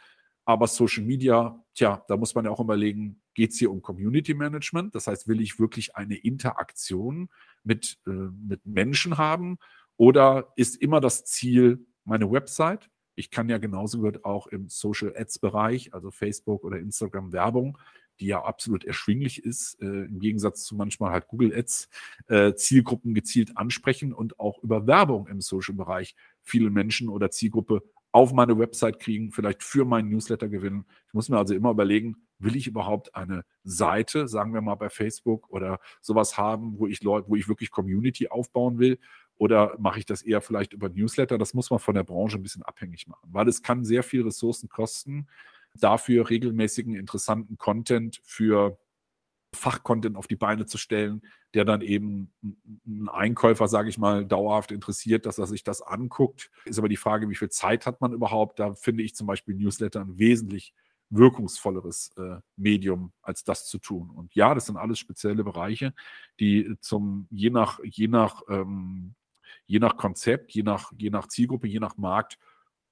Aber 0.46 0.66
Social 0.66 1.04
Media, 1.04 1.64
tja, 1.76 2.04
da 2.08 2.18
muss 2.18 2.34
man 2.34 2.46
ja 2.46 2.52
auch 2.52 2.62
überlegen, 2.62 3.22
geht 3.36 3.52
es 3.52 3.60
hier 3.60 3.70
um 3.70 3.84
Community 3.84 4.34
Management? 4.34 4.96
Das 4.96 5.06
heißt, 5.06 5.28
will 5.28 5.40
ich 5.40 5.60
wirklich 5.60 5.96
eine 5.96 6.16
Interaktion 6.16 7.30
mit, 7.64 8.00
äh, 8.08 8.10
mit 8.10 8.66
Menschen 8.66 9.20
haben? 9.20 9.60
Oder 9.98 10.54
ist 10.56 10.76
immer 10.82 11.00
das 11.00 11.26
Ziel 11.26 11.86
meine 12.04 12.32
Website? 12.32 12.90
Ich 13.16 13.30
kann 13.30 13.50
ja 13.50 13.60
genauso 13.60 14.00
gut 14.00 14.26
auch 14.26 14.48
im 14.48 14.70
Social 14.70 15.14
Ads 15.16 15.40
Bereich, 15.40 15.94
also 15.94 16.10
Facebook 16.10 16.64
oder 16.64 16.80
Instagram 16.80 17.32
Werbung, 17.32 17.78
die 18.20 18.28
ja 18.28 18.44
absolut 18.44 18.84
erschwinglich 18.86 19.44
ist, 19.44 19.80
äh, 19.82 20.06
im 20.06 20.20
Gegensatz 20.20 20.64
zu 20.64 20.76
manchmal 20.76 21.12
halt 21.12 21.28
Google 21.28 21.54
Ads, 21.56 21.90
äh, 22.28 22.54
Zielgruppen 22.56 23.14
gezielt 23.14 23.58
ansprechen 23.58 24.14
und 24.14 24.40
auch 24.40 24.62
über 24.64 24.88
Werbung 24.88 25.28
im 25.28 25.42
Social 25.42 25.76
Bereich 25.76 26.16
viele 26.42 26.70
Menschen 26.70 27.10
oder 27.10 27.32
Zielgruppe 27.32 27.84
auf 28.12 28.32
meine 28.32 28.58
Website 28.60 29.00
kriegen, 29.00 29.32
vielleicht 29.32 29.64
für 29.64 29.86
meinen 29.86 30.10
Newsletter 30.10 30.48
gewinnen. 30.48 30.86
Ich 31.08 31.14
muss 31.14 31.30
mir 31.30 31.38
also 31.38 31.56
immer 31.56 31.72
überlegen, 31.72 32.16
will 32.38 32.56
ich 32.56 32.68
überhaupt 32.68 33.16
eine 33.16 33.44
Seite, 33.64 34.28
sagen 34.28 34.54
wir 34.54 34.62
mal 34.62 34.76
bei 34.76 34.90
Facebook 34.90 35.50
oder 35.50 35.80
sowas 36.00 36.38
haben, 36.38 36.78
wo 36.78 36.86
ich 36.86 37.02
Leute, 37.02 37.28
wo 37.28 37.36
ich 37.36 37.48
wirklich 37.48 37.72
Community 37.72 38.28
aufbauen 38.28 38.78
will? 38.78 39.00
Oder 39.38 39.76
mache 39.80 40.00
ich 40.00 40.06
das 40.06 40.22
eher 40.22 40.42
vielleicht 40.42 40.74
über 40.74 40.90
Newsletter? 40.90 41.38
Das 41.38 41.54
muss 41.54 41.70
man 41.70 41.80
von 41.80 41.96
der 41.96 42.04
Branche 42.04 42.38
ein 42.38 42.44
bisschen 42.44 42.64
abhängig 42.64 43.08
machen, 43.08 43.30
weil 43.32 43.48
es 43.48 43.62
kann 43.62 43.84
sehr 43.84 44.04
viel 44.04 44.24
Ressourcen 44.24 44.70
kosten, 44.70 45.28
dafür 45.76 46.30
regelmäßigen, 46.30 46.96
interessanten 46.96 47.58
Content 47.58 48.22
für 48.24 48.78
Fachcontent 49.56 50.18
auf 50.18 50.28
die 50.28 50.36
Beine 50.36 50.66
zu 50.66 50.78
stellen, 50.78 51.22
der 51.54 51.66
dann 51.66 51.82
eben 51.82 52.34
einen 52.86 53.10
Einkäufer, 53.10 53.68
sage 53.68 53.90
ich 53.90 53.98
mal, 53.98 54.26
dauerhaft 54.26 54.72
interessiert, 54.72 55.26
dass 55.26 55.38
er 55.38 55.48
sich 55.48 55.64
das 55.64 55.82
anguckt. 55.82 56.52
Ist 56.66 56.80
aber 56.80 56.90
die 56.90 56.98
Frage, 56.98 57.30
wie 57.30 57.36
viel 57.36 57.50
Zeit 57.50 57.86
hat 57.86 58.02
man 58.02 58.14
überhaupt? 58.14 58.60
Da 58.60 58.74
finde 58.74 59.04
ich 59.04 59.16
zum 59.16 59.28
Beispiel 59.28 59.56
Newsletter 59.56 60.02
ein 60.02 60.18
wesentlich 60.18 60.74
wirkungsvolleres 61.10 62.12
äh, 62.18 62.38
Medium, 62.56 63.14
als 63.22 63.44
das 63.44 63.68
zu 63.68 63.78
tun. 63.78 64.10
Und 64.10 64.34
ja, 64.34 64.56
das 64.56 64.66
sind 64.66 64.78
alles 64.78 64.98
spezielle 64.98 65.44
Bereiche, 65.44 65.94
die 66.40 66.76
zum 66.82 67.28
je 67.30 67.52
nach, 67.52 67.80
je 67.84 68.08
nach 68.08 68.42
ähm, 68.50 69.14
je 69.66 69.80
nach 69.80 69.98
Konzept, 69.98 70.52
je 70.52 70.64
nach, 70.64 70.92
je 70.98 71.10
nach 71.10 71.28
Zielgruppe, 71.28 71.68
je 71.68 71.80
nach 71.80 71.98
Markt 71.98 72.38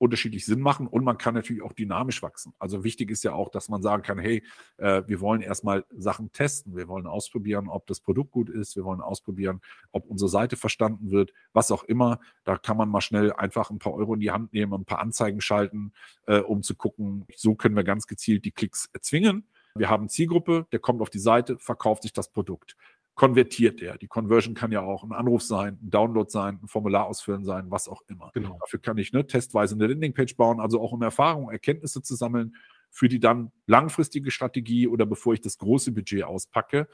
unterschiedlich 0.01 0.47
Sinn 0.47 0.61
machen 0.61 0.87
und 0.87 1.03
man 1.03 1.19
kann 1.19 1.35
natürlich 1.35 1.61
auch 1.61 1.73
dynamisch 1.73 2.23
wachsen. 2.23 2.55
Also 2.57 2.83
wichtig 2.83 3.11
ist 3.11 3.23
ja 3.23 3.33
auch, 3.33 3.49
dass 3.49 3.69
man 3.69 3.83
sagen 3.83 4.01
kann, 4.01 4.17
hey, 4.17 4.43
äh, 4.77 5.03
wir 5.05 5.21
wollen 5.21 5.41
erstmal 5.41 5.85
Sachen 5.95 6.31
testen, 6.31 6.75
wir 6.75 6.87
wollen 6.87 7.05
ausprobieren, 7.05 7.69
ob 7.69 7.85
das 7.85 7.99
Produkt 7.99 8.31
gut 8.31 8.49
ist, 8.49 8.75
wir 8.75 8.83
wollen 8.83 8.99
ausprobieren, 8.99 9.61
ob 9.91 10.07
unsere 10.07 10.27
Seite 10.27 10.57
verstanden 10.57 11.11
wird, 11.11 11.33
was 11.53 11.69
auch 11.69 11.83
immer. 11.83 12.19
Da 12.45 12.57
kann 12.57 12.77
man 12.77 12.89
mal 12.89 13.01
schnell 13.01 13.31
einfach 13.31 13.69
ein 13.69 13.77
paar 13.77 13.93
Euro 13.93 14.15
in 14.15 14.21
die 14.21 14.31
Hand 14.31 14.53
nehmen 14.53 14.73
ein 14.73 14.85
paar 14.85 14.99
Anzeigen 14.99 15.39
schalten, 15.39 15.93
äh, 16.25 16.39
um 16.39 16.63
zu 16.63 16.73
gucken, 16.73 17.27
so 17.35 17.53
können 17.53 17.75
wir 17.75 17.83
ganz 17.83 18.07
gezielt 18.07 18.43
die 18.43 18.51
Klicks 18.51 18.89
erzwingen. 18.93 19.47
Wir 19.75 19.89
haben 19.89 20.09
Zielgruppe, 20.09 20.65
der 20.71 20.79
kommt 20.79 21.01
auf 21.01 21.11
die 21.11 21.19
Seite, 21.19 21.59
verkauft 21.59 22.01
sich 22.01 22.11
das 22.11 22.31
Produkt 22.31 22.75
konvertiert 23.21 23.83
er. 23.83 23.99
Die 23.99 24.07
Conversion 24.07 24.55
kann 24.55 24.71
ja 24.71 24.81
auch 24.81 25.03
ein 25.03 25.11
Anruf 25.11 25.43
sein, 25.43 25.77
ein 25.79 25.91
Download 25.91 26.27
sein, 26.27 26.57
ein 26.59 26.67
Formular 26.67 27.05
ausfüllen 27.05 27.45
sein, 27.45 27.69
was 27.69 27.87
auch 27.87 28.01
immer. 28.07 28.31
Genau. 28.33 28.57
Dafür 28.61 28.81
kann 28.81 28.97
ich 28.97 29.13
ne, 29.13 29.27
testweise 29.27 29.75
eine 29.75 29.85
Landingpage 29.85 30.35
bauen, 30.37 30.59
also 30.59 30.81
auch 30.81 30.91
um 30.91 31.03
Erfahrungen, 31.03 31.51
Erkenntnisse 31.51 32.01
zu 32.01 32.15
sammeln 32.15 32.55
für 32.89 33.09
die 33.09 33.19
dann 33.19 33.51
langfristige 33.67 34.31
Strategie 34.31 34.87
oder 34.87 35.05
bevor 35.05 35.35
ich 35.35 35.41
das 35.41 35.59
große 35.59 35.91
Budget 35.91 36.23
auspacke. 36.23 36.87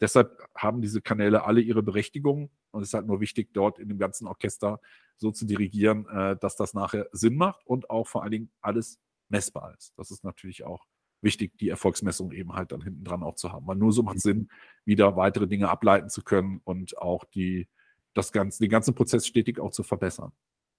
Deshalb 0.00 0.38
haben 0.56 0.80
diese 0.80 1.02
Kanäle 1.02 1.44
alle 1.44 1.60
ihre 1.60 1.82
Berechtigung 1.82 2.48
und 2.70 2.80
es 2.80 2.88
ist 2.88 2.94
halt 2.94 3.06
nur 3.06 3.20
wichtig, 3.20 3.52
dort 3.52 3.78
in 3.78 3.90
dem 3.90 3.98
ganzen 3.98 4.26
Orchester 4.26 4.80
so 5.18 5.32
zu 5.32 5.44
dirigieren, 5.44 6.06
äh, 6.08 6.34
dass 6.38 6.56
das 6.56 6.72
nachher 6.72 7.10
Sinn 7.12 7.36
macht 7.36 7.60
und 7.66 7.90
auch 7.90 8.08
vor 8.08 8.22
allen 8.22 8.32
Dingen 8.32 8.50
alles 8.62 8.98
messbar 9.28 9.74
ist. 9.76 9.92
Das 9.98 10.10
ist 10.10 10.24
natürlich 10.24 10.64
auch 10.64 10.86
wichtig, 11.20 11.58
die 11.58 11.68
Erfolgsmessung 11.68 12.30
eben 12.32 12.54
halt 12.54 12.72
dann 12.72 12.82
hinten 12.82 13.02
dran 13.02 13.22
auch 13.22 13.34
zu 13.34 13.52
haben. 13.52 13.66
Weil 13.66 13.76
nur 13.76 13.92
so 13.92 14.02
macht 14.02 14.16
es 14.16 14.22
Sinn, 14.22 14.48
wieder 14.84 15.16
weitere 15.16 15.46
Dinge 15.46 15.68
ableiten 15.68 16.08
zu 16.08 16.22
können 16.22 16.60
und 16.64 16.98
auch 16.98 17.24
die, 17.24 17.68
das 18.12 18.32
ganze, 18.32 18.60
den 18.60 18.70
ganzen 18.70 18.94
Prozess 18.94 19.26
stetig 19.26 19.58
auch 19.58 19.70
zu 19.70 19.82
verbessern. 19.82 20.32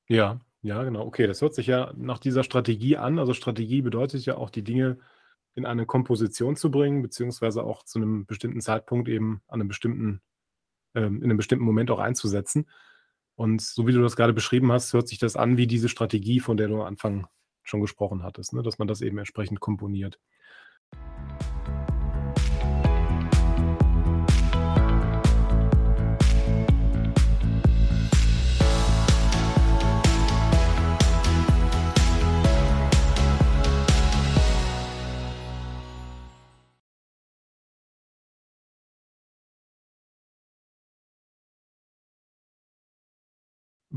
Ja, 0.08 0.40
ja, 0.62 0.84
genau. 0.84 1.06
Okay, 1.06 1.28
das 1.28 1.42
hört 1.42 1.56
sich 1.56 1.68
ja 1.68 1.94
nach 1.96 2.20
dieser 2.20 2.44
Strategie 2.44 2.98
an. 2.98 3.20
Also 3.20 3.34
Strategie 3.34 3.82
bedeutet 3.82 4.26
ja 4.26 4.38
auch, 4.38 4.50
die 4.50 4.64
Dinge 4.64 4.98
in 5.54 5.66
eine 5.66 5.86
Komposition 5.86 6.56
zu 6.56 6.70
bringen, 6.70 7.02
beziehungsweise 7.02 7.64
auch 7.64 7.84
zu 7.84 8.00
einem 8.00 8.26
bestimmten 8.26 8.62
Zeitpunkt 8.62 9.08
eben 9.08 9.42
an 9.48 9.62
einem 9.62 9.68
bestimmten, 9.68 10.22
ähm, 10.94 11.18
in 11.18 11.26
einem 11.26 11.38
bestimmten 11.38 11.66
Moment 11.66 11.92
auch 11.92 12.00
einzusetzen. 12.00 12.70
Und 13.36 13.62
so 13.62 13.88
wie 13.88 13.94
du 13.94 14.02
das 14.02 14.16
gerade 14.16 14.34
beschrieben 14.34 14.72
hast, 14.72 14.94
hört 14.94 15.08
sich 15.08 15.20
das 15.20 15.36
an 15.36 15.58
wie 15.58 15.68
diese 15.68 15.90
Strategie, 15.90 16.40
von 16.40 16.58
der 16.58 16.68
du 16.68 16.76
am 16.76 16.88
Anfang 16.88 17.28
schon 17.64 17.82
gesprochen 17.82 18.24
hattest, 18.24 18.54
ne? 18.54 18.64
dass 18.64 18.80
man 18.80 18.88
das 18.88 19.02
eben 19.02 19.18
entsprechend 19.18 19.60
komponiert. 19.60 20.20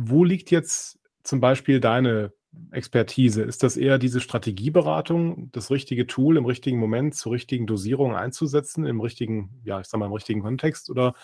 Wo 0.00 0.22
liegt 0.22 0.52
jetzt 0.52 1.00
zum 1.24 1.40
Beispiel 1.40 1.80
deine 1.80 2.32
Expertise? 2.70 3.42
Ist 3.42 3.64
das 3.64 3.76
eher 3.76 3.98
diese 3.98 4.20
Strategieberatung, 4.20 5.50
das 5.50 5.72
richtige 5.72 6.06
Tool 6.06 6.36
im 6.36 6.46
richtigen 6.46 6.78
Moment 6.78 7.16
zur 7.16 7.32
richtigen 7.32 7.66
Dosierung 7.66 8.14
einzusetzen, 8.14 8.86
im 8.86 9.00
richtigen, 9.00 9.60
ja, 9.64 9.80
ich 9.80 9.88
sag 9.88 9.98
mal, 9.98 10.06
im 10.06 10.12
richtigen 10.12 10.40
Kontext? 10.40 10.88
Oder 10.88 11.14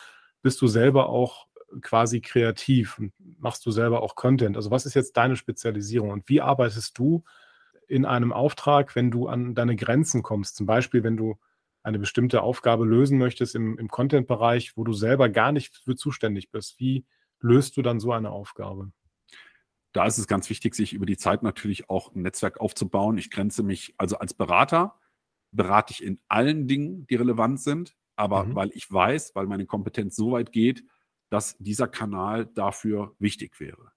bist 0.42 0.60
du 0.60 0.66
selber 0.66 1.08
auch 1.08 1.46
quasi 1.82 2.20
kreativ 2.20 2.98
und 2.98 3.12
machst 3.38 3.64
du 3.64 3.70
selber 3.70 4.02
auch 4.02 4.16
Content? 4.16 4.56
Also 4.56 4.72
was 4.72 4.86
ist 4.86 4.94
jetzt 4.94 5.16
deine 5.16 5.36
Spezialisierung 5.36 6.10
und 6.10 6.28
wie 6.28 6.40
arbeitest 6.40 6.98
du 6.98 7.22
in 7.86 8.04
einem 8.04 8.32
Auftrag, 8.32 8.96
wenn 8.96 9.12
du 9.12 9.28
an 9.28 9.54
deine 9.54 9.76
Grenzen 9.76 10.24
kommst? 10.24 10.56
Zum 10.56 10.66
Beispiel, 10.66 11.04
wenn 11.04 11.16
du 11.16 11.36
eine 11.84 12.00
bestimmte 12.00 12.42
Aufgabe 12.42 12.84
lösen 12.84 13.18
möchtest 13.18 13.54
im, 13.54 13.78
im 13.78 13.86
Content-Bereich, 13.86 14.76
wo 14.76 14.82
du 14.82 14.94
selber 14.94 15.28
gar 15.28 15.52
nicht 15.52 15.76
für 15.76 15.94
zuständig 15.94 16.50
bist. 16.50 16.80
Wie 16.80 17.04
löst 17.44 17.76
du 17.76 17.82
dann 17.82 18.00
so 18.00 18.12
eine 18.12 18.30
Aufgabe? 18.30 18.90
da 19.94 20.04
ist 20.06 20.18
es 20.18 20.26
ganz 20.26 20.50
wichtig, 20.50 20.74
sich 20.74 20.92
über 20.92 21.06
die 21.06 21.16
Zeit 21.16 21.42
natürlich 21.44 21.88
auch 21.88 22.14
ein 22.14 22.22
Netzwerk 22.22 22.60
aufzubauen. 22.60 23.16
Ich 23.16 23.30
grenze 23.30 23.62
mich, 23.62 23.94
also 23.96 24.18
als 24.18 24.34
Berater 24.34 24.98
berate 25.52 25.92
ich 25.92 26.02
in 26.02 26.20
allen 26.26 26.66
Dingen, 26.66 27.06
die 27.06 27.14
relevant 27.14 27.60
sind, 27.60 27.96
aber 28.16 28.44
mhm. 28.44 28.56
weil 28.56 28.70
ich 28.74 28.90
weiß, 28.90 29.36
weil 29.36 29.46
meine 29.46 29.66
Kompetenz 29.66 30.16
so 30.16 30.32
weit 30.32 30.50
geht, 30.50 30.84
dass 31.30 31.56
dieser 31.58 31.86
Kanal 31.86 32.46
dafür 32.46 33.14
wichtig 33.20 33.60
wäre. 33.60 33.92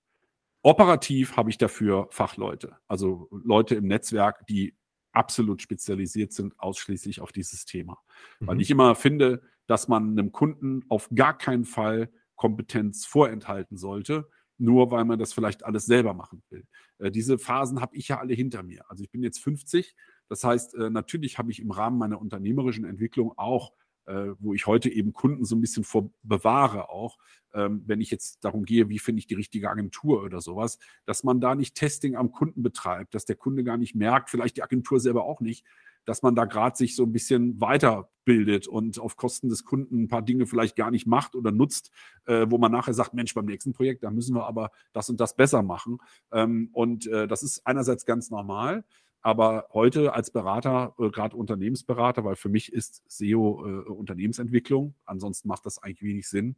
Operativ 0.61 1.35
habe 1.35 1.49
ich 1.49 1.57
dafür 1.57 2.07
Fachleute, 2.11 2.77
also 2.87 3.27
Leute 3.31 3.73
im 3.73 3.87
Netzwerk, 3.87 4.45
die 4.45 4.75
absolut 5.13 5.63
spezialisiert 5.63 6.31
sind, 6.31 6.59
ausschließlich 6.59 7.21
auf 7.21 7.31
dieses 7.31 7.65
Thema. 7.65 7.97
Mhm. 8.39 8.47
Weil 8.47 8.61
ich 8.61 8.69
immer 8.69 8.93
finde, 8.93 9.41
dass 9.65 9.87
man 9.87 10.11
einem 10.11 10.31
Kunden 10.31 10.85
auf 10.89 11.09
gar 11.15 11.35
keinen 11.35 11.65
Fall 11.65 12.11
Kompetenz 12.37 13.05
vorenthalten 13.05 13.75
sollte, 13.75 14.29
nur 14.57 14.89
weil 14.89 15.03
man 15.03 15.19
das 15.19 15.33
vielleicht 15.33 15.65
alles 15.65 15.85
selber 15.85 16.13
machen 16.13 16.41
will. 16.49 16.65
Äh, 16.99 17.11
diese 17.11 17.37
Phasen 17.37 17.81
habe 17.81 17.95
ich 17.97 18.07
ja 18.07 18.19
alle 18.19 18.33
hinter 18.33 18.63
mir. 18.63 18.89
Also 18.89 19.03
ich 19.03 19.11
bin 19.11 19.21
jetzt 19.21 19.39
50. 19.39 19.95
Das 20.29 20.43
heißt, 20.43 20.75
äh, 20.75 20.89
natürlich 20.89 21.37
habe 21.37 21.51
ich 21.51 21.61
im 21.61 21.71
Rahmen 21.71 21.97
meiner 21.97 22.21
unternehmerischen 22.21 22.85
Entwicklung 22.85 23.33
auch, 23.37 23.73
äh, 24.05 24.31
wo 24.39 24.53
ich 24.53 24.65
heute 24.65 24.89
eben 24.89 25.13
Kunden 25.13 25.43
so 25.43 25.55
ein 25.55 25.61
bisschen 25.61 25.83
vor 25.83 26.11
bewahre, 26.23 26.89
auch 26.89 27.17
ähm, 27.53 27.83
wenn 27.85 28.01
ich 28.01 28.11
jetzt 28.11 28.43
darum 28.43 28.63
gehe, 28.63 28.89
wie 28.89 28.99
finde 28.99 29.19
ich 29.19 29.27
die 29.27 29.35
richtige 29.35 29.69
Agentur 29.69 30.23
oder 30.23 30.41
sowas, 30.41 30.79
dass 31.05 31.23
man 31.23 31.41
da 31.41 31.55
nicht 31.55 31.75
Testing 31.75 32.15
am 32.15 32.31
Kunden 32.31 32.63
betreibt, 32.63 33.15
dass 33.15 33.25
der 33.25 33.35
Kunde 33.35 33.63
gar 33.63 33.77
nicht 33.77 33.95
merkt, 33.95 34.29
vielleicht 34.29 34.57
die 34.57 34.63
Agentur 34.63 34.99
selber 34.99 35.25
auch 35.25 35.41
nicht, 35.41 35.65
dass 36.07 36.23
man 36.23 36.35
da 36.35 36.45
gerade 36.45 36.75
sich 36.75 36.95
so 36.95 37.03
ein 37.03 37.11
bisschen 37.11 37.59
weiterbildet 37.59 38.67
und 38.67 38.97
auf 38.97 39.17
Kosten 39.17 39.49
des 39.49 39.65
Kunden 39.65 40.03
ein 40.03 40.07
paar 40.07 40.21
Dinge 40.21 40.47
vielleicht 40.47 40.77
gar 40.77 40.89
nicht 40.89 41.05
macht 41.05 41.35
oder 41.35 41.51
nutzt, 41.51 41.91
äh, 42.25 42.47
wo 42.49 42.57
man 42.57 42.71
nachher 42.71 42.93
sagt, 42.93 43.13
Mensch, 43.13 43.33
beim 43.33 43.45
nächsten 43.45 43.73
Projekt, 43.73 44.03
da 44.03 44.09
müssen 44.09 44.33
wir 44.33 44.47
aber 44.47 44.71
das 44.93 45.09
und 45.09 45.19
das 45.19 45.35
besser 45.35 45.63
machen. 45.63 45.97
Ähm, 46.31 46.69
und 46.71 47.07
äh, 47.07 47.27
das 47.27 47.43
ist 47.43 47.67
einerseits 47.67 48.05
ganz 48.05 48.31
normal. 48.31 48.85
Aber 49.21 49.67
heute 49.73 50.13
als 50.13 50.31
Berater, 50.31 50.95
äh, 50.97 51.09
gerade 51.09 51.35
Unternehmensberater, 51.35 52.23
weil 52.23 52.37
für 52.37 52.47
mich 52.47 52.71
ist 52.71 53.03
SEO 53.09 53.65
äh, 53.65 53.89
Unternehmensentwicklung, 53.89 54.95
ansonsten 55.03 55.49
macht 55.49 55.65
das 55.65 55.83
eigentlich 55.83 56.03
wenig 56.03 56.29
Sinn. 56.29 56.55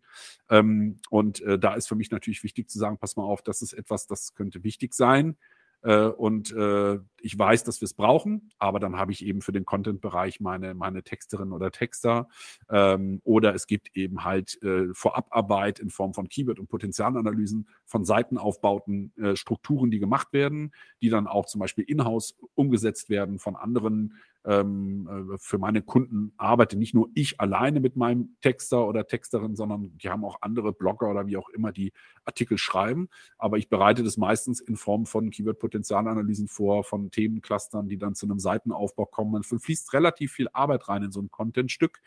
Ähm, 0.49 0.97
und 1.09 1.41
äh, 1.41 1.57
da 1.57 1.73
ist 1.73 1.88
für 1.88 1.95
mich 1.95 2.12
natürlich 2.12 2.43
wichtig 2.43 2.69
zu 2.69 2.77
sagen, 2.77 2.99
pass 2.99 3.15
mal 3.15 3.23
auf, 3.23 3.41
das 3.41 3.63
ist 3.63 3.73
etwas, 3.73 4.05
das 4.05 4.35
könnte 4.35 4.63
wichtig 4.63 4.93
sein. 4.93 5.38
Äh, 5.81 6.07
und 6.07 6.51
äh, 6.51 6.99
ich 7.21 7.37
weiß, 7.37 7.63
dass 7.63 7.81
wir 7.81 7.85
es 7.85 7.93
brauchen, 7.93 8.51
aber 8.57 8.79
dann 8.79 8.97
habe 8.97 9.11
ich 9.11 9.25
eben 9.25 9.41
für 9.41 9.51
den 9.51 9.65
Content-Bereich 9.65 10.39
meine, 10.39 10.73
meine 10.73 11.03
Texterin 11.03 11.51
oder 11.51 11.71
Texter. 11.71 12.27
Ähm, 12.69 13.21
oder 13.23 13.53
es 13.53 13.67
gibt 13.67 13.95
eben 13.95 14.23
halt 14.23 14.61
äh, 14.63 14.93
Vorabarbeit 14.93 15.79
in 15.79 15.89
Form 15.89 16.13
von 16.13 16.27
Keyword- 16.27 16.59
und 16.59 16.69
Potenzialanalysen 16.69 17.67
von 17.85 18.05
Seitenaufbauten, 18.05 19.13
äh, 19.17 19.35
Strukturen, 19.35 19.91
die 19.91 19.99
gemacht 19.99 20.33
werden, 20.33 20.73
die 21.01 21.09
dann 21.09 21.27
auch 21.27 21.45
zum 21.45 21.59
Beispiel 21.59 21.85
in-house 21.85 22.35
umgesetzt 22.55 23.09
werden 23.09 23.39
von 23.39 23.55
anderen 23.55 24.15
ähm, 24.45 25.34
äh, 25.34 25.38
für 25.38 25.58
meine 25.58 25.82
Kunden 25.82 26.32
arbeite 26.38 26.78
nicht 26.78 26.93
nur 26.93 27.10
ich 27.13 27.39
alleine 27.39 27.80
mit 27.80 27.95
meinem 27.95 28.36
Texter 28.41 28.88
oder 28.88 29.06
Texterin, 29.06 29.56
sondern 29.56 29.97
die 29.97 30.10
haben 30.10 30.23
auch 30.23 30.38
andere 30.41 30.71
Blogger 30.71 31.10
oder 31.10 31.28
wie 31.28 31.38
auch 31.38 31.49
immer, 31.49 31.71
die 31.71 31.91
Artikel 32.23 32.58
schreiben. 32.58 33.10
Aber 33.38 33.58
ich 33.58 33.69
bereite 33.69 34.04
das 34.04 34.17
meistens 34.17 34.62
in 34.62 34.78
Form 34.78 35.06
von 35.06 35.30
Keyword-Potenzialanalysen 35.30 36.47
vor, 36.47 36.84
von 36.84 37.12
Themenclustern, 37.12 37.89
die 37.89 37.97
dann 37.97 38.15
zu 38.15 38.25
einem 38.25 38.39
Seitenaufbau 38.39 39.06
kommen. 39.06 39.32
Man 39.32 39.43
fließt 39.43 39.93
relativ 39.93 40.32
viel 40.32 40.47
Arbeit 40.54 40.88
rein 40.88 41.04
in 41.04 41.12
so 41.12 41.21
ein 41.21 41.30
Content-Stück. 41.30 42.02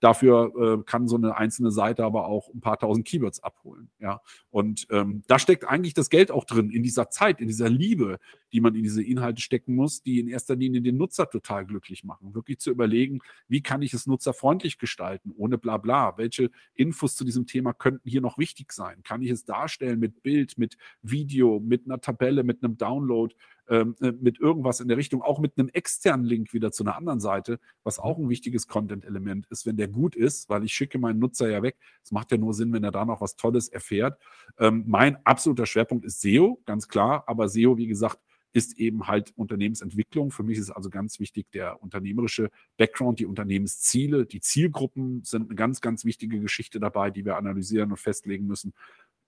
Dafür 0.00 0.78
äh, 0.80 0.82
kann 0.84 1.06
so 1.06 1.16
eine 1.16 1.36
einzelne 1.36 1.70
Seite 1.70 2.04
aber 2.04 2.26
auch 2.26 2.48
ein 2.52 2.60
paar 2.60 2.78
tausend 2.78 3.06
Keywords 3.06 3.42
abholen. 3.42 3.90
Ja, 3.98 4.22
und 4.50 4.86
ähm, 4.90 5.22
da 5.26 5.38
steckt 5.38 5.68
eigentlich 5.68 5.94
das 5.94 6.08
Geld 6.08 6.30
auch 6.30 6.44
drin, 6.44 6.70
in 6.70 6.82
dieser 6.82 7.10
Zeit, 7.10 7.40
in 7.40 7.48
dieser 7.48 7.68
Liebe, 7.68 8.18
die 8.52 8.60
man 8.60 8.74
in 8.74 8.82
diese 8.82 9.02
Inhalte 9.02 9.42
stecken 9.42 9.74
muss, 9.74 10.02
die 10.02 10.18
in 10.18 10.28
erster 10.28 10.56
Linie 10.56 10.80
den 10.80 10.96
Nutzer 10.96 11.28
total 11.28 11.66
glücklich 11.66 11.73
machen. 12.04 12.34
Wirklich 12.34 12.58
zu 12.58 12.70
überlegen, 12.70 13.20
wie 13.48 13.62
kann 13.62 13.82
ich 13.82 13.94
es 13.94 14.06
nutzerfreundlich 14.06 14.78
gestalten, 14.78 15.32
ohne 15.36 15.58
bla 15.58 15.76
bla. 15.78 16.16
Welche 16.18 16.50
Infos 16.74 17.16
zu 17.16 17.24
diesem 17.24 17.46
Thema 17.46 17.72
könnten 17.72 18.08
hier 18.08 18.20
noch 18.20 18.38
wichtig 18.38 18.72
sein? 18.72 19.02
Kann 19.02 19.22
ich 19.22 19.30
es 19.30 19.44
darstellen 19.44 19.98
mit 19.98 20.22
Bild, 20.22 20.58
mit 20.58 20.76
Video, 21.02 21.60
mit 21.60 21.86
einer 21.86 22.00
Tabelle, 22.00 22.42
mit 22.42 22.62
einem 22.62 22.76
Download? 22.76 23.34
Ähm, 23.66 23.96
äh, 24.02 24.12
mit 24.12 24.38
irgendwas 24.40 24.80
in 24.80 24.88
der 24.88 24.98
Richtung, 24.98 25.22
auch 25.22 25.38
mit 25.38 25.56
einem 25.56 25.70
externen 25.70 26.26
Link 26.26 26.52
wieder 26.52 26.70
zu 26.70 26.84
einer 26.84 26.96
anderen 26.96 27.18
Seite, 27.18 27.58
was 27.82 27.98
auch 27.98 28.18
ein 28.18 28.28
wichtiges 28.28 28.68
Content-Element 28.68 29.46
ist, 29.46 29.64
wenn 29.64 29.78
der 29.78 29.88
gut 29.88 30.16
ist, 30.16 30.50
weil 30.50 30.64
ich 30.64 30.74
schicke 30.74 30.98
meinen 30.98 31.18
Nutzer 31.18 31.48
ja 31.48 31.62
weg. 31.62 31.78
Es 32.02 32.12
macht 32.12 32.30
ja 32.30 32.36
nur 32.36 32.52
Sinn, 32.52 32.74
wenn 32.74 32.84
er 32.84 32.90
da 32.90 33.06
noch 33.06 33.22
was 33.22 33.36
Tolles 33.36 33.68
erfährt. 33.68 34.20
Ähm, 34.58 34.84
mein 34.86 35.16
absoluter 35.24 35.64
Schwerpunkt 35.64 36.04
ist 36.04 36.20
SEO, 36.20 36.60
ganz 36.66 36.88
klar, 36.88 37.24
aber 37.26 37.48
SEO, 37.48 37.78
wie 37.78 37.86
gesagt, 37.86 38.18
ist 38.54 38.78
eben 38.78 39.08
halt 39.08 39.32
Unternehmensentwicklung. 39.36 40.30
Für 40.30 40.44
mich 40.44 40.58
ist 40.58 40.70
also 40.70 40.88
ganz 40.88 41.18
wichtig 41.18 41.50
der 41.50 41.82
unternehmerische 41.82 42.50
Background, 42.76 43.18
die 43.18 43.26
Unternehmensziele, 43.26 44.26
die 44.26 44.40
Zielgruppen 44.40 45.24
sind 45.24 45.48
eine 45.48 45.56
ganz, 45.56 45.80
ganz 45.80 46.04
wichtige 46.04 46.40
Geschichte 46.40 46.78
dabei, 46.78 47.10
die 47.10 47.24
wir 47.24 47.36
analysieren 47.36 47.90
und 47.90 47.98
festlegen 47.98 48.46
müssen. 48.46 48.72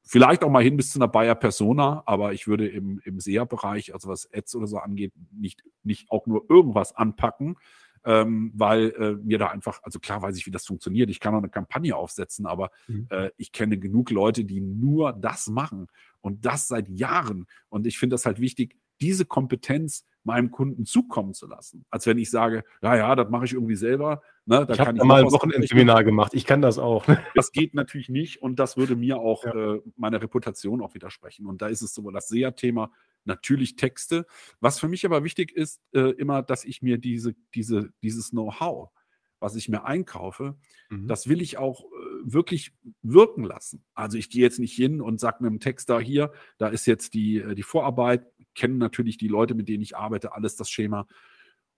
vielleicht 0.09 0.45
auch 0.45 0.51
mal 0.51 0.63
hin 0.63 0.77
bis 0.77 0.93
zu 0.93 1.01
einer 1.01 1.09
Bayer 1.09 1.35
Persona, 1.35 2.05
aber 2.07 2.33
ich 2.33 2.47
würde 2.47 2.69
im, 2.69 3.01
im 3.05 3.19
SEA-Bereich, 3.19 3.93
also 3.93 4.09
was 4.09 4.33
Ads 4.33 4.55
oder 4.55 4.69
so 4.69 4.79
angeht, 4.79 5.13
nicht, 5.33 5.65
nicht 5.83 6.09
auch 6.13 6.27
nur 6.27 6.49
irgendwas 6.49 6.95
anpacken, 6.95 7.57
ähm, 8.05 8.53
weil 8.55 8.91
äh, 8.93 9.15
mir 9.25 9.39
da 9.39 9.49
einfach, 9.49 9.83
also 9.83 9.99
klar 9.99 10.23
weiß 10.23 10.37
ich, 10.37 10.47
wie 10.47 10.53
das 10.53 10.65
funktioniert. 10.65 11.11
Ich 11.11 11.19
kann 11.19 11.35
auch 11.35 11.39
eine 11.39 11.49
Kampagne 11.49 11.97
aufsetzen, 11.97 12.47
aber 12.47 12.71
mhm. 12.87 13.09
äh, 13.11 13.31
ich 13.37 13.51
kenne 13.51 13.79
genug 13.79 14.11
Leute, 14.11 14.45
die 14.45 14.61
nur 14.61 15.13
das 15.13 15.49
machen 15.49 15.89
und 16.21 16.47
das 16.47 16.69
seit 16.69 16.89
Jahren. 16.89 17.49
Und 17.69 17.89
ich 17.89 17.99
finde 17.99 18.15
das 18.15 18.25
halt 18.25 18.41
wichtig, 18.41 18.77
diese 19.01 19.25
Kompetenz 19.25 20.05
meinem 20.27 20.51
Kunden 20.51 20.85
zukommen 20.85 21.35
zu 21.35 21.47
lassen. 21.47 21.87
Als 21.89 22.07
wenn 22.07 22.19
ich 22.19 22.31
sage, 22.31 22.65
ja, 22.83 22.97
ja, 22.97 23.15
das 23.15 23.31
mache 23.31 23.45
ich 23.45 23.53
irgendwie 23.53 23.77
selber. 23.77 24.23
Ne, 24.45 24.67
da 24.67 24.75
ich 24.75 24.81
habe 24.81 25.05
mal 25.05 25.25
ein 25.25 25.31
Wochenendseminar 25.31 26.03
gemacht. 26.05 26.35
Ich 26.35 26.45
kann 26.45 26.61
das 26.61 26.79
auch. 26.79 27.07
Das 27.35 27.53
geht 27.53 27.75
natürlich 27.75 28.09
nicht 28.09 28.43
und 28.43 28.59
das 28.59 28.77
würde 28.77 28.97
mir 28.97 29.19
auch 29.19 29.45
ja. 29.45 29.75
äh, 29.75 29.81
meiner 29.97 30.21
Reputation 30.21 30.83
auch 30.83 30.95
widersprechen. 30.95 31.47
Und 31.47 31.63
da 31.63 31.69
ist 31.69 31.83
es 31.83 31.95
sowohl 31.95 32.13
das 32.13 32.29
SEA-Thema, 32.29 32.91
natürlich 33.25 33.77
Texte. 33.77 34.27
Was 34.61 34.81
für 34.81 34.89
mich 34.89 35.05
aber 35.05 35.23
wichtig 35.23 35.53
ist, 35.53 35.81
äh, 35.93 36.11
immer, 36.13 36.43
dass 36.43 36.65
ich 36.65 36.83
mir 36.83 36.99
diese, 36.99 37.35
diese, 37.55 37.93
dieses 38.03 38.31
Know-how, 38.31 38.91
was 39.39 39.55
ich 39.55 39.69
mir 39.69 39.85
einkaufe, 39.85 40.57
mhm. 40.89 41.07
das 41.07 41.29
will 41.29 41.43
ich 41.43 41.59
auch 41.59 41.85
äh, 41.85 41.87
wirklich 42.25 42.73
wirken 43.03 43.45
lassen. 43.45 43.85
Also 43.95 44.17
ich 44.19 44.31
gehe 44.31 44.43
jetzt 44.43 44.59
nicht 44.59 44.75
hin 44.75 45.01
und 45.01 45.21
sage 45.21 45.41
einem 45.41 45.61
Texter 45.61 46.01
hier, 46.01 46.33
da 46.59 46.69
ist 46.69 46.87
jetzt 46.87 47.15
die, 47.15 47.39
äh, 47.39 47.55
die 47.55 47.63
Vorarbeit, 47.63 48.27
kennen 48.57 48.79
natürlich 48.79 49.19
die 49.19 49.29
Leute, 49.29 49.55
mit 49.55 49.69
denen 49.69 49.83
ich 49.83 49.97
arbeite, 49.97 50.33
alles 50.33 50.57
das 50.57 50.69
Schema. 50.69 51.07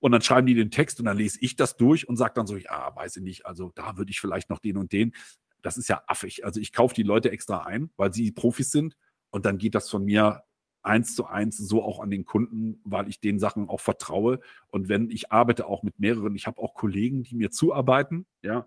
Und 0.01 0.13
dann 0.13 0.23
schreiben 0.23 0.47
die 0.47 0.55
den 0.55 0.71
Text 0.71 1.01
und 1.01 1.07
dann 1.07 1.17
lese 1.17 1.39
ich 1.41 1.57
das 1.57 1.77
durch 1.77 2.09
und 2.09 2.17
sage 2.17 2.33
dann 2.35 2.47
so, 2.47 2.57
ja, 2.57 2.95
weiß 2.95 3.17
ich 3.17 3.23
nicht, 3.23 3.47
also 3.47 3.73
da 3.75 3.97
würde 3.97 4.11
ich 4.11 4.21
vielleicht 4.21 4.49
noch 4.49 4.61
den 4.61 4.77
und 4.77 4.93
den. 4.93 5.13
Das 5.61 5.77
ist 5.77 5.89
ja 5.89 6.03
affig. 6.07 6.45
Also 6.45 6.61
ich 6.61 6.73
kaufe 6.73 6.95
die 6.95 7.03
Leute 7.03 7.31
extra 7.31 7.65
ein, 7.65 7.91
weil 7.97 8.15
sie 8.15 8.31
Profis 8.31 8.71
sind 8.71 8.97
und 9.31 9.45
dann 9.45 9.59
geht 9.59 9.75
das 9.75 9.91
von 9.91 10.05
mir 10.05 10.45
eins 10.83 11.15
zu 11.15 11.27
eins 11.27 11.59
so 11.59 11.83
auch 11.83 12.01
an 12.01 12.11
den 12.11 12.25
Kunden, 12.25 12.81
weil 12.85 13.09
ich 13.09 13.21
den 13.21 13.39
Sachen 13.39 13.69
auch 13.69 13.81
vertraue. 13.81 14.41
Und 14.69 14.89
wenn 14.89 15.11
ich 15.11 15.33
arbeite 15.33 15.67
auch 15.67 15.83
mit 15.83 15.99
mehreren, 15.99 16.35
ich 16.37 16.47
habe 16.47 16.61
auch 16.61 16.75
Kollegen, 16.75 17.25
die 17.25 17.35
mir 17.35 17.51
zuarbeiten, 17.51 18.27
ja, 18.43 18.67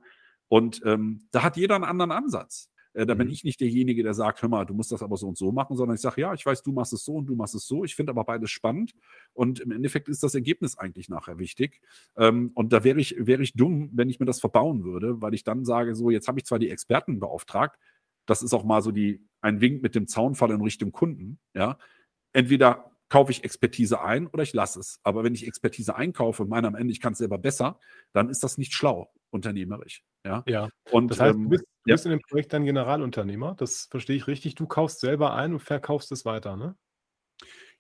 und 0.49 0.81
ähm, 0.83 1.27
da 1.31 1.43
hat 1.43 1.55
jeder 1.55 1.75
einen 1.75 1.85
anderen 1.85 2.11
Ansatz. 2.11 2.69
Äh, 2.93 3.05
da 3.05 3.13
bin 3.13 3.27
mhm. 3.27 3.33
ich 3.33 3.43
nicht 3.43 3.59
derjenige, 3.59 4.03
der 4.03 4.13
sagt, 4.13 4.41
hör 4.41 4.49
mal, 4.49 4.65
du 4.65 4.73
musst 4.73 4.91
das 4.91 5.03
aber 5.03 5.17
so 5.17 5.27
und 5.27 5.37
so 5.37 5.51
machen, 5.51 5.75
sondern 5.75 5.95
ich 5.95 6.01
sage, 6.01 6.21
ja, 6.21 6.33
ich 6.33 6.45
weiß, 6.45 6.63
du 6.63 6.71
machst 6.71 6.93
es 6.93 7.03
so 7.05 7.13
und 7.15 7.25
du 7.25 7.35
machst 7.35 7.55
es 7.55 7.65
so. 7.67 7.83
Ich 7.83 7.95
finde 7.95 8.11
aber 8.11 8.23
beides 8.23 8.51
spannend 8.51 8.93
und 9.33 9.59
im 9.59 9.71
Endeffekt 9.71 10.09
ist 10.09 10.23
das 10.23 10.35
Ergebnis 10.35 10.77
eigentlich 10.77 11.09
nachher 11.09 11.39
wichtig. 11.39 11.81
Ähm, 12.17 12.51
und 12.55 12.73
da 12.73 12.83
wäre 12.83 12.99
ich, 12.99 13.15
wäre 13.17 13.43
ich 13.43 13.53
dumm, 13.53 13.89
wenn 13.93 14.09
ich 14.09 14.19
mir 14.19 14.25
das 14.25 14.39
verbauen 14.39 14.83
würde, 14.83 15.21
weil 15.21 15.33
ich 15.33 15.43
dann 15.43 15.65
sage, 15.65 15.95
so, 15.95 16.09
jetzt 16.09 16.27
habe 16.27 16.39
ich 16.39 16.45
zwar 16.45 16.59
die 16.59 16.69
Experten 16.69 17.19
beauftragt, 17.19 17.77
das 18.25 18.43
ist 18.43 18.53
auch 18.53 18.63
mal 18.63 18.81
so 18.81 18.91
die, 18.91 19.25
ein 19.41 19.61
Wink 19.61 19.81
mit 19.81 19.95
dem 19.95 20.07
Zaunfall 20.07 20.51
in 20.51 20.61
Richtung 20.61 20.91
Kunden, 20.91 21.39
ja 21.53 21.77
entweder 22.33 22.91
kaufe 23.09 23.31
ich 23.31 23.43
Expertise 23.43 24.01
ein 24.01 24.27
oder 24.27 24.43
ich 24.43 24.53
lasse 24.53 24.79
es. 24.79 24.99
Aber 25.03 25.23
wenn 25.23 25.33
ich 25.33 25.45
Expertise 25.45 25.95
einkaufe 25.95 26.43
und 26.43 26.49
meine 26.49 26.67
am 26.67 26.75
Ende, 26.75 26.93
ich 26.93 27.01
kann 27.01 27.13
es 27.13 27.19
selber 27.19 27.37
besser, 27.37 27.79
dann 28.13 28.29
ist 28.29 28.43
das 28.43 28.57
nicht 28.57 28.73
schlau, 28.73 29.11
unternehmerisch. 29.31 30.03
Ja. 30.25 30.43
ja. 30.45 30.69
Und, 30.91 31.09
das 31.09 31.19
heißt, 31.19 31.35
ähm, 31.35 31.43
du 31.43 31.49
bist, 31.49 31.65
du 31.85 31.91
bist 31.91 32.05
in 32.05 32.11
dem 32.11 32.21
Projekt 32.21 32.53
dann 32.53 32.65
Generalunternehmer. 32.65 33.55
Das 33.57 33.87
verstehe 33.89 34.15
ich 34.15 34.27
richtig. 34.27 34.55
Du 34.55 34.67
kaufst 34.67 34.99
selber 34.99 35.33
ein 35.33 35.53
und 35.53 35.59
verkaufst 35.59 36.11
es 36.11 36.25
weiter, 36.25 36.55
ne? 36.55 36.75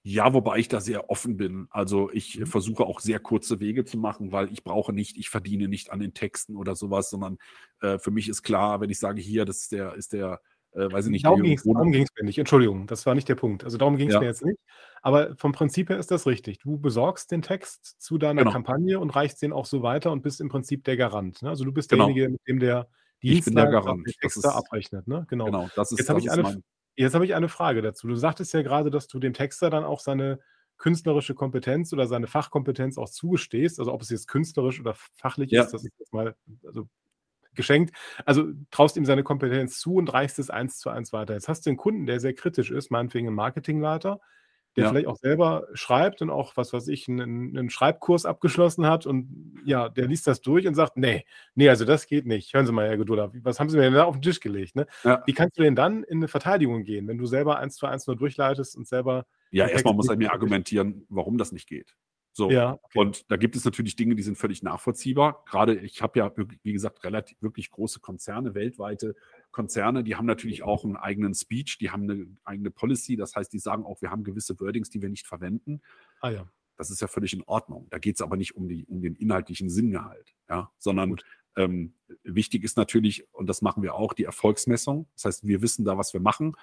Ja, 0.03 0.33
wobei 0.33 0.57
ich 0.57 0.67
da 0.67 0.81
sehr 0.81 1.11
offen 1.11 1.37
bin. 1.37 1.67
Also 1.69 2.09
ich 2.11 2.39
mhm. 2.39 2.47
versuche 2.47 2.85
auch 2.85 2.99
sehr 2.99 3.19
kurze 3.19 3.59
Wege 3.59 3.85
zu 3.85 3.99
machen, 3.99 4.31
weil 4.31 4.51
ich 4.51 4.63
brauche 4.63 4.93
nicht, 4.93 5.15
ich 5.17 5.29
verdiene 5.29 5.67
nicht 5.67 5.91
an 5.91 5.99
den 5.99 6.15
Texten 6.15 6.55
oder 6.55 6.75
sowas, 6.75 7.11
sondern 7.11 7.37
äh, 7.81 7.99
für 7.99 8.09
mich 8.09 8.27
ist 8.27 8.41
klar, 8.41 8.81
wenn 8.81 8.89
ich 8.89 8.97
sage, 8.97 9.21
hier, 9.21 9.45
das 9.45 9.61
ist 9.61 9.71
der, 9.71 9.93
ist 9.93 10.13
der 10.13 10.41
äh, 10.73 10.91
weiß 10.91 11.05
ich 11.05 11.11
nicht. 11.11 11.25
Darum 11.25 11.41
ging 11.41 11.53
es 11.53 11.65
mir 11.65 12.25
nicht. 12.25 12.37
Entschuldigung, 12.37 12.87
das 12.87 13.05
war 13.05 13.15
nicht 13.15 13.27
der 13.27 13.35
Punkt. 13.35 13.63
Also 13.63 13.77
darum 13.77 13.97
ging 13.97 14.07
es 14.07 14.13
ja. 14.13 14.19
mir 14.19 14.27
jetzt 14.27 14.45
nicht. 14.45 14.59
Aber 15.01 15.35
vom 15.35 15.51
Prinzip 15.51 15.89
her 15.89 15.97
ist 15.97 16.11
das 16.11 16.27
richtig. 16.27 16.59
Du 16.59 16.77
besorgst 16.77 17.31
den 17.31 17.41
Text 17.41 18.01
zu 18.01 18.17
deiner 18.17 18.41
genau. 18.41 18.51
Kampagne 18.51 18.99
und 18.99 19.09
reichst 19.09 19.41
den 19.41 19.51
auch 19.51 19.65
so 19.65 19.83
weiter 19.83 20.11
und 20.11 20.21
bist 20.21 20.39
im 20.39 20.49
Prinzip 20.49 20.83
der 20.83 20.95
Garant. 20.95 21.41
Ne? 21.41 21.49
Also 21.49 21.65
du 21.65 21.71
bist 21.71 21.89
genau. 21.89 22.05
derjenige, 22.05 22.33
mit 22.33 22.47
dem 22.47 22.59
der 22.59 22.87
Dienstleister 23.21 23.81
den 23.81 24.03
Text 24.05 24.45
abrechnet. 24.45 25.07
Ne? 25.07 25.25
Genau. 25.29 25.45
genau. 25.45 25.69
Das 25.75 25.91
ist, 25.91 25.99
jetzt 25.99 26.09
habe 26.09 26.19
ich, 26.19 26.31
eine, 26.31 26.61
hab 27.13 27.23
ich 27.23 27.35
eine 27.35 27.49
Frage 27.49 27.81
dazu. 27.81 28.07
Du 28.07 28.15
sagtest 28.15 28.53
ja 28.53 28.61
gerade, 28.61 28.91
dass 28.91 29.07
du 29.07 29.19
dem 29.19 29.33
Texter 29.33 29.69
dann 29.69 29.83
auch 29.83 29.99
seine 29.99 30.39
künstlerische 30.77 31.35
Kompetenz 31.35 31.93
oder 31.93 32.07
seine 32.07 32.27
Fachkompetenz 32.27 32.97
auch 32.97 33.09
zugestehst. 33.09 33.79
Also 33.79 33.93
ob 33.93 34.01
es 34.01 34.09
jetzt 34.09 34.27
künstlerisch 34.27 34.79
oder 34.79 34.95
fachlich 35.15 35.51
ja. 35.51 35.63
ist, 35.63 35.73
das 35.73 35.83
ist 35.83 35.93
jetzt 35.99 36.13
mal, 36.13 36.35
also 36.65 36.87
geschenkt. 37.55 37.95
Also 38.25 38.47
traust 38.71 38.97
ihm 38.97 39.05
seine 39.05 39.23
Kompetenz 39.23 39.79
zu 39.79 39.95
und 39.95 40.11
reichst 40.11 40.39
es 40.39 40.49
eins 40.49 40.79
zu 40.79 40.89
eins 40.89 41.13
weiter. 41.13 41.33
Jetzt 41.33 41.47
hast 41.47 41.65
du 41.65 41.69
einen 41.69 41.77
Kunden, 41.77 42.05
der 42.05 42.19
sehr 42.19 42.33
kritisch 42.33 42.71
ist, 42.71 42.91
meinetwegen 42.91 43.27
ein 43.27 43.33
Marketingleiter, 43.33 44.19
der 44.75 44.85
ja. 44.85 44.89
vielleicht 44.89 45.07
auch 45.07 45.17
selber 45.17 45.67
schreibt 45.73 46.21
und 46.21 46.29
auch, 46.29 46.55
was 46.55 46.71
weiß 46.71 46.87
ich, 46.87 47.09
einen, 47.09 47.57
einen, 47.57 47.69
Schreibkurs 47.69 48.25
abgeschlossen 48.25 48.85
hat 48.85 49.05
und 49.05 49.59
ja, 49.65 49.89
der 49.89 50.07
liest 50.07 50.27
das 50.27 50.41
durch 50.41 50.65
und 50.65 50.75
sagt, 50.75 50.95
nee, 50.95 51.25
nee, 51.55 51.67
also 51.67 51.83
das 51.83 52.07
geht 52.07 52.25
nicht. 52.25 52.53
Hören 52.53 52.65
Sie 52.65 52.71
mal, 52.71 52.87
Herr 52.87 52.97
Gedula, 52.97 53.31
was 53.43 53.59
haben 53.59 53.69
Sie 53.69 53.77
mir 53.77 53.83
denn 53.83 53.93
da 53.93 54.05
auf 54.05 54.15
den 54.15 54.21
Tisch 54.21 54.39
gelegt? 54.39 54.75
Ne? 54.75 54.87
Ja. 55.03 55.23
Wie 55.25 55.33
kannst 55.33 55.57
du 55.57 55.63
denn 55.63 55.75
dann 55.75 56.03
in 56.03 56.19
eine 56.19 56.29
Verteidigung 56.29 56.83
gehen, 56.83 57.07
wenn 57.07 57.17
du 57.17 57.25
selber 57.25 57.57
eins 57.59 57.75
zu 57.75 57.85
eins 57.85 58.07
nur 58.07 58.15
durchleitest 58.15 58.77
und 58.77 58.87
selber... 58.87 59.25
Ja, 59.53 59.67
erstmal 59.67 59.93
muss 59.93 60.07
er 60.07 60.15
mir 60.15 60.31
argumentieren, 60.31 61.05
warum 61.09 61.37
das 61.37 61.51
nicht 61.51 61.67
geht. 61.67 61.97
So. 62.33 62.49
Ja, 62.49 62.79
okay. 62.81 62.99
Und 62.99 63.31
da 63.31 63.37
gibt 63.37 63.55
es 63.55 63.65
natürlich 63.65 63.95
Dinge, 63.95 64.15
die 64.15 64.23
sind 64.23 64.37
völlig 64.37 64.63
nachvollziehbar. 64.63 65.43
Gerade 65.45 65.75
ich 65.75 66.01
habe 66.01 66.19
ja, 66.19 66.31
wie 66.63 66.73
gesagt, 66.73 67.03
relativ 67.03 67.41
wirklich 67.41 67.71
große 67.71 67.99
Konzerne, 67.99 68.53
weltweite 68.53 69.15
Konzerne, 69.51 70.03
die 70.03 70.15
haben 70.15 70.25
natürlich 70.25 70.63
auch 70.63 70.85
einen 70.85 70.95
eigenen 70.95 71.33
Speech, 71.33 71.77
die 71.77 71.91
haben 71.91 72.09
eine 72.09 72.27
eigene 72.43 72.71
Policy. 72.71 73.17
Das 73.17 73.35
heißt, 73.35 73.51
die 73.51 73.59
sagen 73.59 73.83
auch, 73.83 74.01
wir 74.01 74.11
haben 74.11 74.23
gewisse 74.23 74.59
Wordings, 74.59 74.89
die 74.89 75.01
wir 75.01 75.09
nicht 75.09 75.27
verwenden. 75.27 75.81
Ah 76.21 76.29
ja. 76.29 76.47
Das 76.77 76.89
ist 76.89 77.01
ja 77.01 77.07
völlig 77.07 77.33
in 77.33 77.43
Ordnung. 77.43 77.87
Da 77.89 77.99
geht 77.99 78.15
es 78.15 78.21
aber 78.21 78.37
nicht 78.37 78.55
um, 78.55 78.67
die, 78.67 78.85
um 78.85 79.01
den 79.01 79.15
inhaltlichen 79.15 79.69
Sinngehalt, 79.69 80.33
ja, 80.49 80.71
sondern 80.79 81.17
ähm, 81.55 81.93
wichtig 82.23 82.63
ist 82.63 82.77
natürlich, 82.77 83.27
und 83.33 83.47
das 83.47 83.61
machen 83.61 83.83
wir 83.83 83.93
auch, 83.93 84.13
die 84.13 84.23
Erfolgsmessung. 84.23 85.07
Das 85.13 85.25
heißt, 85.25 85.47
wir 85.47 85.61
wissen 85.61 85.85
da, 85.85 85.97
was 85.97 86.13
wir 86.13 86.21
machen. 86.21 86.55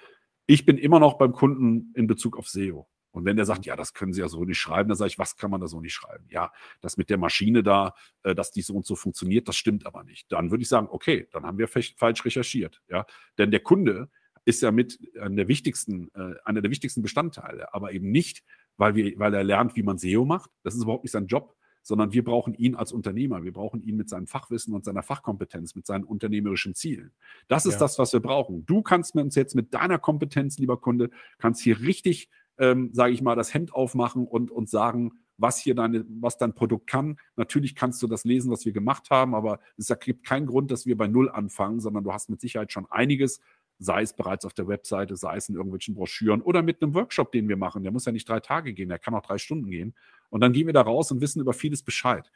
Ich 0.45 0.65
bin 0.65 0.77
immer 0.77 0.99
noch 0.99 1.17
beim 1.17 1.31
Kunden 1.31 1.93
in 1.95 2.07
Bezug 2.07 2.37
auf 2.37 2.49
SEO. 2.49 2.87
Und 3.11 3.25
wenn 3.25 3.35
der 3.35 3.45
sagt, 3.45 3.65
ja, 3.65 3.75
das 3.75 3.93
können 3.93 4.13
Sie 4.13 4.21
ja 4.21 4.27
so 4.27 4.45
nicht 4.45 4.59
schreiben, 4.59 4.89
dann 4.89 4.97
sage 4.97 5.09
ich, 5.09 5.19
was 5.19 5.35
kann 5.35 5.51
man 5.51 5.61
da 5.61 5.67
so 5.67 5.81
nicht 5.81 5.93
schreiben? 5.93 6.25
Ja, 6.29 6.51
das 6.81 6.97
mit 6.97 7.09
der 7.09 7.17
Maschine 7.17 7.63
da, 7.63 7.93
äh, 8.23 8.35
dass 8.35 8.51
die 8.51 8.61
so 8.61 8.75
und 8.75 8.85
so 8.85 8.95
funktioniert, 8.95 9.47
das 9.47 9.55
stimmt 9.55 9.85
aber 9.85 10.03
nicht. 10.03 10.31
Dann 10.31 10.51
würde 10.51 10.61
ich 10.61 10.69
sagen, 10.69 10.87
okay, 10.89 11.27
dann 11.31 11.45
haben 11.45 11.57
wir 11.57 11.67
falsch 11.67 12.25
recherchiert. 12.25 12.81
Ja, 12.89 13.05
denn 13.37 13.51
der 13.51 13.61
Kunde 13.61 14.09
ist 14.45 14.61
ja 14.61 14.71
mit 14.71 14.99
einer 15.19 15.35
der 15.35 15.47
wichtigsten, 15.47 16.09
äh, 16.13 16.35
einer 16.45 16.61
der 16.61 16.71
wichtigsten 16.71 17.01
Bestandteile, 17.01 17.73
aber 17.73 17.91
eben 17.93 18.11
nicht, 18.11 18.43
weil, 18.77 18.95
wir, 18.95 19.17
weil 19.19 19.33
er 19.33 19.43
lernt, 19.43 19.75
wie 19.75 19.83
man 19.83 19.97
SEO 19.97 20.25
macht. 20.25 20.49
Das 20.63 20.75
ist 20.75 20.83
überhaupt 20.83 21.03
nicht 21.03 21.11
sein 21.11 21.27
Job, 21.27 21.55
sondern 21.81 22.13
wir 22.13 22.23
brauchen 22.23 22.53
ihn 22.53 22.75
als 22.75 22.91
Unternehmer. 22.91 23.43
Wir 23.43 23.53
brauchen 23.53 23.81
ihn 23.81 23.95
mit 23.95 24.09
seinem 24.09 24.27
Fachwissen 24.27 24.73
und 24.73 24.85
seiner 24.85 25.03
Fachkompetenz, 25.03 25.75
mit 25.75 25.85
seinen 25.85 26.03
unternehmerischen 26.03 26.75
Zielen. 26.75 27.11
Das 27.47 27.65
ist 27.65 27.73
ja. 27.73 27.79
das, 27.79 27.99
was 27.99 28.13
wir 28.13 28.19
brauchen. 28.19 28.65
Du 28.65 28.81
kannst 28.81 29.15
uns 29.15 29.35
jetzt 29.35 29.55
mit 29.55 29.73
deiner 29.73 29.99
Kompetenz, 29.99 30.57
lieber 30.57 30.79
Kunde, 30.79 31.09
kannst 31.37 31.61
hier 31.61 31.79
richtig 31.81 32.29
ähm, 32.59 32.91
sage 32.93 33.13
ich 33.13 33.21
mal, 33.21 33.35
das 33.35 33.53
Hemd 33.53 33.73
aufmachen 33.73 34.27
und, 34.27 34.51
und 34.51 34.69
sagen, 34.69 35.13
was 35.37 35.57
hier 35.57 35.73
deine, 35.73 36.05
was 36.09 36.37
dein 36.37 36.53
Produkt 36.53 36.87
kann. 36.87 37.17
Natürlich 37.37 37.73
kannst 37.73 38.03
du 38.03 38.07
das 38.07 38.25
lesen, 38.25 38.51
was 38.51 38.65
wir 38.65 38.73
gemacht 38.73 39.09
haben, 39.09 39.33
aber 39.33 39.59
es 39.77 39.91
gibt 40.01 40.25
keinen 40.25 40.45
Grund, 40.45 40.69
dass 40.69 40.85
wir 40.85 40.97
bei 40.97 41.07
Null 41.07 41.29
anfangen, 41.29 41.79
sondern 41.79 42.03
du 42.03 42.11
hast 42.11 42.29
mit 42.29 42.41
Sicherheit 42.41 42.73
schon 42.73 42.85
einiges, 42.91 43.39
sei 43.79 44.01
es 44.01 44.13
bereits 44.13 44.43
auf 44.43 44.53
der 44.53 44.67
Webseite, 44.67 45.15
sei 45.15 45.37
es 45.37 45.47
in 45.47 45.55
irgendwelchen 45.55 45.95
Broschüren 45.95 46.41
oder 46.41 46.61
mit 46.61 46.83
einem 46.83 46.93
Workshop, 46.93 47.31
den 47.31 47.47
wir 47.47 47.55
machen. 47.55 47.83
Der 47.83 47.93
muss 47.93 48.05
ja 48.05 48.11
nicht 48.11 48.27
drei 48.27 48.41
Tage 48.41 48.73
gehen, 48.73 48.89
der 48.89 48.99
kann 48.99 49.15
auch 49.15 49.25
drei 49.25 49.37
Stunden 49.37 49.69
gehen. 49.71 49.95
Und 50.29 50.41
dann 50.41 50.51
gehen 50.51 50.67
wir 50.67 50.73
da 50.73 50.81
raus 50.81 51.11
und 51.11 51.21
wissen 51.21 51.39
über 51.39 51.53
vieles 51.53 51.81
Bescheid. 51.81 52.29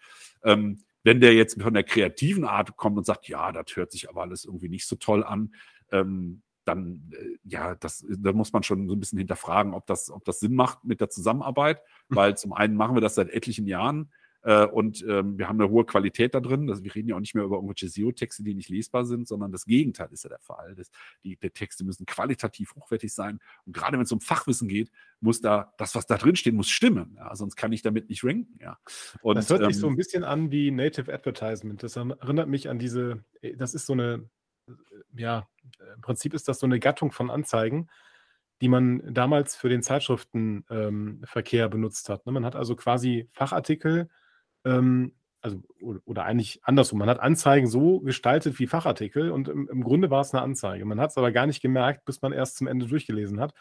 Ähm, 0.44 0.84
wenn 1.04 1.20
der 1.20 1.34
jetzt 1.34 1.62
von 1.62 1.74
der 1.74 1.84
kreativen 1.84 2.46
Art 2.46 2.78
kommt 2.78 2.98
und 2.98 3.06
sagt, 3.06 3.28
ja, 3.28 3.52
das 3.52 3.76
hört 3.76 3.92
sich 3.92 4.10
aber 4.10 4.22
alles 4.22 4.46
irgendwie 4.46 4.70
nicht 4.70 4.88
so 4.88 4.96
toll 4.96 5.24
an, 5.26 5.54
ähm, 5.92 6.42
dann, 6.66 7.12
äh, 7.12 7.38
ja, 7.44 7.76
das, 7.76 8.06
da 8.10 8.34
muss 8.34 8.54
man 8.54 8.64
schon 8.64 8.88
so 8.88 8.96
ein 8.96 9.00
bisschen 9.00 9.20
hinterfragen, 9.20 9.74
ob 9.74 9.86
das, 9.88 10.10
ob 10.10 10.24
das 10.26 10.40
Sinn 10.40 10.56
macht 10.56 10.84
mit 10.84 11.02
der 11.02 11.10
Zusammenarbeit, 11.10 11.82
hm. 12.10 12.16
weil 12.16 12.38
zum 12.38 12.54
einen 12.54 12.76
machen 12.76 12.96
wir 12.96 13.02
das 13.02 13.16
seit 13.16 13.30
etlichen 13.30 13.68
Jahren 13.68 14.12
äh, 14.44 14.66
und 14.66 15.04
ähm, 15.08 15.38
wir 15.38 15.48
haben 15.48 15.60
eine 15.60 15.70
hohe 15.70 15.86
Qualität 15.86 16.36
da 16.36 16.42
drin. 16.42 16.68
Das, 16.68 16.84
wir 16.84 16.94
reden 16.94 17.08
ja 17.08 17.16
auch 17.16 17.22
nicht 17.22 17.34
mehr 17.34 17.46
über 17.46 17.56
irgendwelche 17.56 17.88
SEO-Texte, 17.88 18.44
die 18.44 18.54
nicht 18.54 18.70
lesbar 18.70 19.06
sind, 19.06 19.28
sondern 19.28 19.52
das 19.52 19.66
Gegenteil 19.66 20.10
ist 20.12 20.24
ja 20.24 20.30
der 20.30 20.40
Fall. 20.40 20.76
Das, 20.76 20.92
die, 21.24 21.38
die 21.38 21.50
Texte 21.50 21.86
müssen 21.86 22.06
qualitativ 22.06 22.76
hochwertig 22.76 23.14
sein 23.14 23.40
und 23.66 23.74
gerade 23.74 23.98
wenn 23.98 24.04
es 24.04 24.12
um 24.12 24.20
Fachwissen 24.20 24.68
geht, 24.68 24.92
muss 25.22 25.40
da, 25.40 25.74
das, 25.78 25.96
was 25.96 26.06
da 26.06 26.18
drin 26.18 26.36
steht, 26.36 26.54
muss 26.54 26.70
stimmen, 26.70 27.16
ja, 27.16 27.34
sonst 27.36 27.56
kann 27.56 27.72
ich 27.72 27.82
damit 27.82 28.10
nicht 28.10 28.24
ranken, 28.24 28.60
ja. 28.62 28.78
Und, 29.22 29.38
das 29.38 29.50
hört 29.50 29.62
ähm, 29.62 29.72
sich 29.72 29.78
so 29.78 29.88
ein 29.88 29.96
bisschen 29.96 30.26
an 30.26 30.52
wie 30.52 30.72
Native 30.72 31.14
Advertisement. 31.14 31.82
Das 31.82 31.96
erinnert 31.96 32.50
mich 32.50 32.70
an 32.70 32.80
diese, 32.80 33.24
äh, 33.42 33.56
das 33.56 33.74
ist 33.74 33.86
so 33.86 33.94
eine 33.94 34.30
ja, 35.16 35.48
im 35.96 36.02
Prinzip 36.02 36.34
ist 36.34 36.48
das 36.48 36.60
so 36.60 36.66
eine 36.66 36.80
Gattung 36.80 37.12
von 37.12 37.30
Anzeigen, 37.30 37.90
die 38.62 38.70
man 38.70 39.14
damals 39.14 39.56
für 39.56 39.70
den 39.70 39.84
Zeitschriftenverkehr 39.84 41.66
ähm, 41.66 41.72
benutzt 41.72 42.10
hat. 42.10 42.26
Ne? 42.26 42.32
Man 42.32 42.46
hat 42.46 42.56
also 42.56 42.76
quasi 42.76 43.28
Fachartikel 43.32 44.10
ähm, 44.66 45.14
also 45.42 45.62
oder 45.82 46.24
eigentlich 46.24 46.62
andersrum. 46.64 47.00
Man 47.00 47.10
hat 47.10 47.20
Anzeigen 47.20 47.68
so 47.68 48.00
gestaltet 48.00 48.60
wie 48.60 48.68
Fachartikel 48.68 49.30
und 49.30 49.50
im, 49.50 49.68
im 49.70 49.84
Grunde 49.84 50.10
war 50.10 50.22
es 50.22 50.34
eine 50.34 50.42
Anzeige. 50.42 50.86
Man 50.86 51.02
hat 51.02 51.12
es 51.12 51.18
aber 51.18 51.34
gar 51.34 51.46
nicht 51.46 51.62
gemerkt, 51.62 52.06
bis 52.06 52.22
man 52.22 52.32
erst 52.32 52.56
zum 52.56 52.68
Ende 52.68 52.88
durchgelesen 52.88 53.42
hat. 53.42 53.54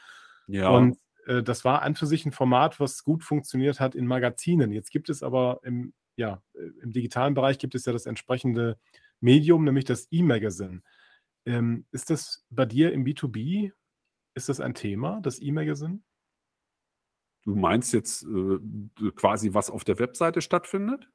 Ja. 0.46 0.70
Und 0.70 0.98
äh, 1.26 1.42
das 1.42 1.64
war 1.64 1.82
an 1.82 1.96
für 1.96 2.07
sich 2.07 2.24
ein 2.24 2.32
Format, 2.32 2.78
was 2.78 3.03
gut 3.03 3.24
funktioniert 3.24 3.80
hat 3.80 3.96
in 3.96 4.07
Magazinen. 4.07 4.70
Jetzt 4.70 4.92
gibt 4.92 5.09
es 5.09 5.24
aber 5.24 5.59
im, 5.64 5.92
ja, 6.14 6.40
im 6.80 6.92
digitalen 6.92 7.34
Bereich 7.34 7.59
gibt 7.59 7.74
es 7.74 7.84
ja 7.84 7.92
das 7.92 8.07
entsprechende 8.07 8.78
Medium, 9.23 9.64
nämlich 9.64 9.85
das 9.85 10.09
E-Magazine. 10.11 10.83
Ähm, 11.47 11.87
ist 11.93 12.11
das 12.11 12.45
bei 12.51 12.66
dir 12.66 12.93
im 12.93 13.05
B2B, 13.05 13.73
ist 14.35 14.49
das 14.49 14.61
ein 14.61 14.75
Thema, 14.75 15.20
das 15.23 15.41
E-Magazine? 15.41 16.01
Du 17.45 17.57
meinst 17.57 17.93
jetzt 17.93 18.25
äh, 18.25 18.59
quasi, 19.16 19.53
was 19.53 19.70
auf 19.70 19.85
der 19.85 19.99
Webseite 19.99 20.41
stattfindet? 20.41 21.09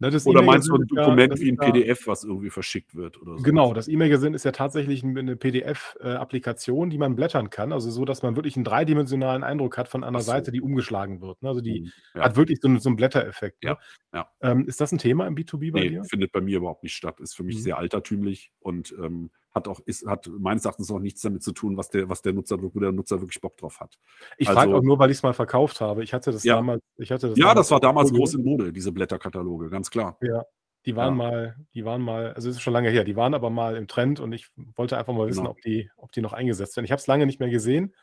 Na, 0.00 0.10
oder 0.26 0.42
meinst 0.42 0.68
du 0.68 0.76
ein 0.76 0.86
Dokument 0.86 1.34
ja, 1.34 1.40
wie 1.40 1.50
ein 1.50 1.56
PDF, 1.56 2.06
was 2.06 2.22
irgendwie 2.22 2.50
verschickt 2.50 2.94
wird? 2.94 3.20
Oder 3.20 3.36
so? 3.36 3.42
Genau, 3.42 3.74
das 3.74 3.88
E-Magazine 3.88 4.36
ist 4.36 4.44
ja 4.44 4.52
tatsächlich 4.52 5.02
eine 5.02 5.34
PDF-Applikation, 5.34 6.88
die 6.88 6.98
man 6.98 7.16
blättern 7.16 7.50
kann. 7.50 7.72
Also 7.72 7.90
so, 7.90 8.04
dass 8.04 8.22
man 8.22 8.36
wirklich 8.36 8.54
einen 8.54 8.64
dreidimensionalen 8.64 9.42
Eindruck 9.42 9.76
hat 9.76 9.88
von 9.88 10.04
einer 10.04 10.20
so. 10.20 10.30
Seite, 10.30 10.52
die 10.52 10.60
umgeschlagen 10.60 11.20
wird. 11.20 11.42
Ne? 11.42 11.48
Also 11.48 11.60
die 11.60 11.80
hm, 11.80 11.92
ja. 12.14 12.22
hat 12.22 12.36
wirklich 12.36 12.60
so, 12.62 12.78
so 12.78 12.88
einen 12.88 12.96
Blättereffekt. 12.96 13.64
Ne? 13.64 13.76
Ja. 14.14 14.30
Ähm, 14.40 14.66
ist 14.68 14.80
das 14.80 14.92
ein 14.92 14.98
Thema 14.98 15.26
im 15.26 15.34
B2B 15.34 15.72
bei 15.72 15.80
nee, 15.80 15.88
dir? 15.90 16.04
findet 16.04 16.30
bei 16.30 16.40
mir 16.40 16.58
überhaupt 16.58 16.84
nicht 16.84 16.94
statt. 16.94 17.18
Ist 17.18 17.34
für 17.34 17.42
mich 17.42 17.56
mhm. 17.56 17.62
sehr 17.62 17.78
altertümlich 17.78 18.52
und 18.60 18.94
ähm, 19.02 19.30
hat 19.52 19.68
auch, 19.68 19.80
ist, 19.80 20.06
hat 20.06 20.28
meines 20.38 20.64
Erachtens 20.64 20.90
auch 20.90 20.98
nichts 20.98 21.22
damit 21.22 21.42
zu 21.42 21.52
tun, 21.52 21.76
was 21.76 21.90
der, 21.90 22.08
was 22.08 22.22
der 22.22 22.32
Nutzer, 22.32 22.60
wo 22.60 22.68
der 22.78 22.92
Nutzer 22.92 23.20
wirklich 23.20 23.40
Bock 23.40 23.56
drauf 23.56 23.80
hat. 23.80 23.98
Ich 24.36 24.48
also, 24.48 24.60
frage 24.60 24.74
auch 24.74 24.82
nur, 24.82 24.98
weil 24.98 25.10
ich 25.10 25.18
es 25.18 25.22
mal 25.22 25.32
verkauft 25.32 25.80
habe. 25.80 26.04
Ich 26.04 26.12
hatte 26.12 26.30
das 26.30 26.44
ja. 26.44 26.56
damals, 26.56 26.82
ich 26.96 27.10
hatte 27.10 27.30
das 27.30 27.38
Ja, 27.38 27.54
das 27.54 27.70
war 27.70 27.80
damals 27.80 28.12
groß 28.12 28.34
in 28.34 28.44
Mode, 28.44 28.72
diese 28.72 28.92
Blätterkataloge, 28.92 29.70
ganz 29.70 29.90
klar. 29.90 30.18
Ja. 30.20 30.44
Die 30.86 30.96
waren 30.96 31.18
ja. 31.18 31.30
mal, 31.30 31.56
die 31.74 31.84
waren 31.84 32.00
mal, 32.00 32.32
also 32.32 32.48
es 32.48 32.56
ist 32.56 32.62
schon 32.62 32.72
lange 32.72 32.90
her, 32.90 33.04
die 33.04 33.16
waren 33.16 33.34
aber 33.34 33.50
mal 33.50 33.76
im 33.76 33.88
Trend 33.88 34.20
und 34.20 34.32
ich 34.32 34.48
wollte 34.76 34.96
einfach 34.96 35.12
mal 35.12 35.26
wissen, 35.26 35.40
genau. 35.40 35.50
ob, 35.50 35.60
die, 35.60 35.90
ob 35.96 36.12
die 36.12 36.22
noch 36.22 36.32
eingesetzt 36.32 36.76
werden. 36.76 36.84
Ich 36.84 36.92
habe 36.92 37.00
es 37.00 37.06
lange 37.06 37.26
nicht 37.26 37.40
mehr 37.40 37.50
gesehen, 37.50 37.94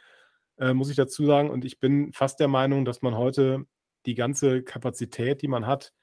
äh, 0.57 0.73
muss 0.73 0.89
ich 0.89 0.95
dazu 0.95 1.25
sagen. 1.25 1.49
Und 1.49 1.65
ich 1.65 1.79
bin 1.79 2.11
fast 2.13 2.39
der 2.39 2.47
Meinung, 2.47 2.85
dass 2.85 3.01
man 3.01 3.17
heute 3.17 3.65
die 4.05 4.13
ganze 4.13 4.61
Kapazität, 4.61 5.41
die 5.41 5.47
man 5.47 5.65
hat, 5.65 5.93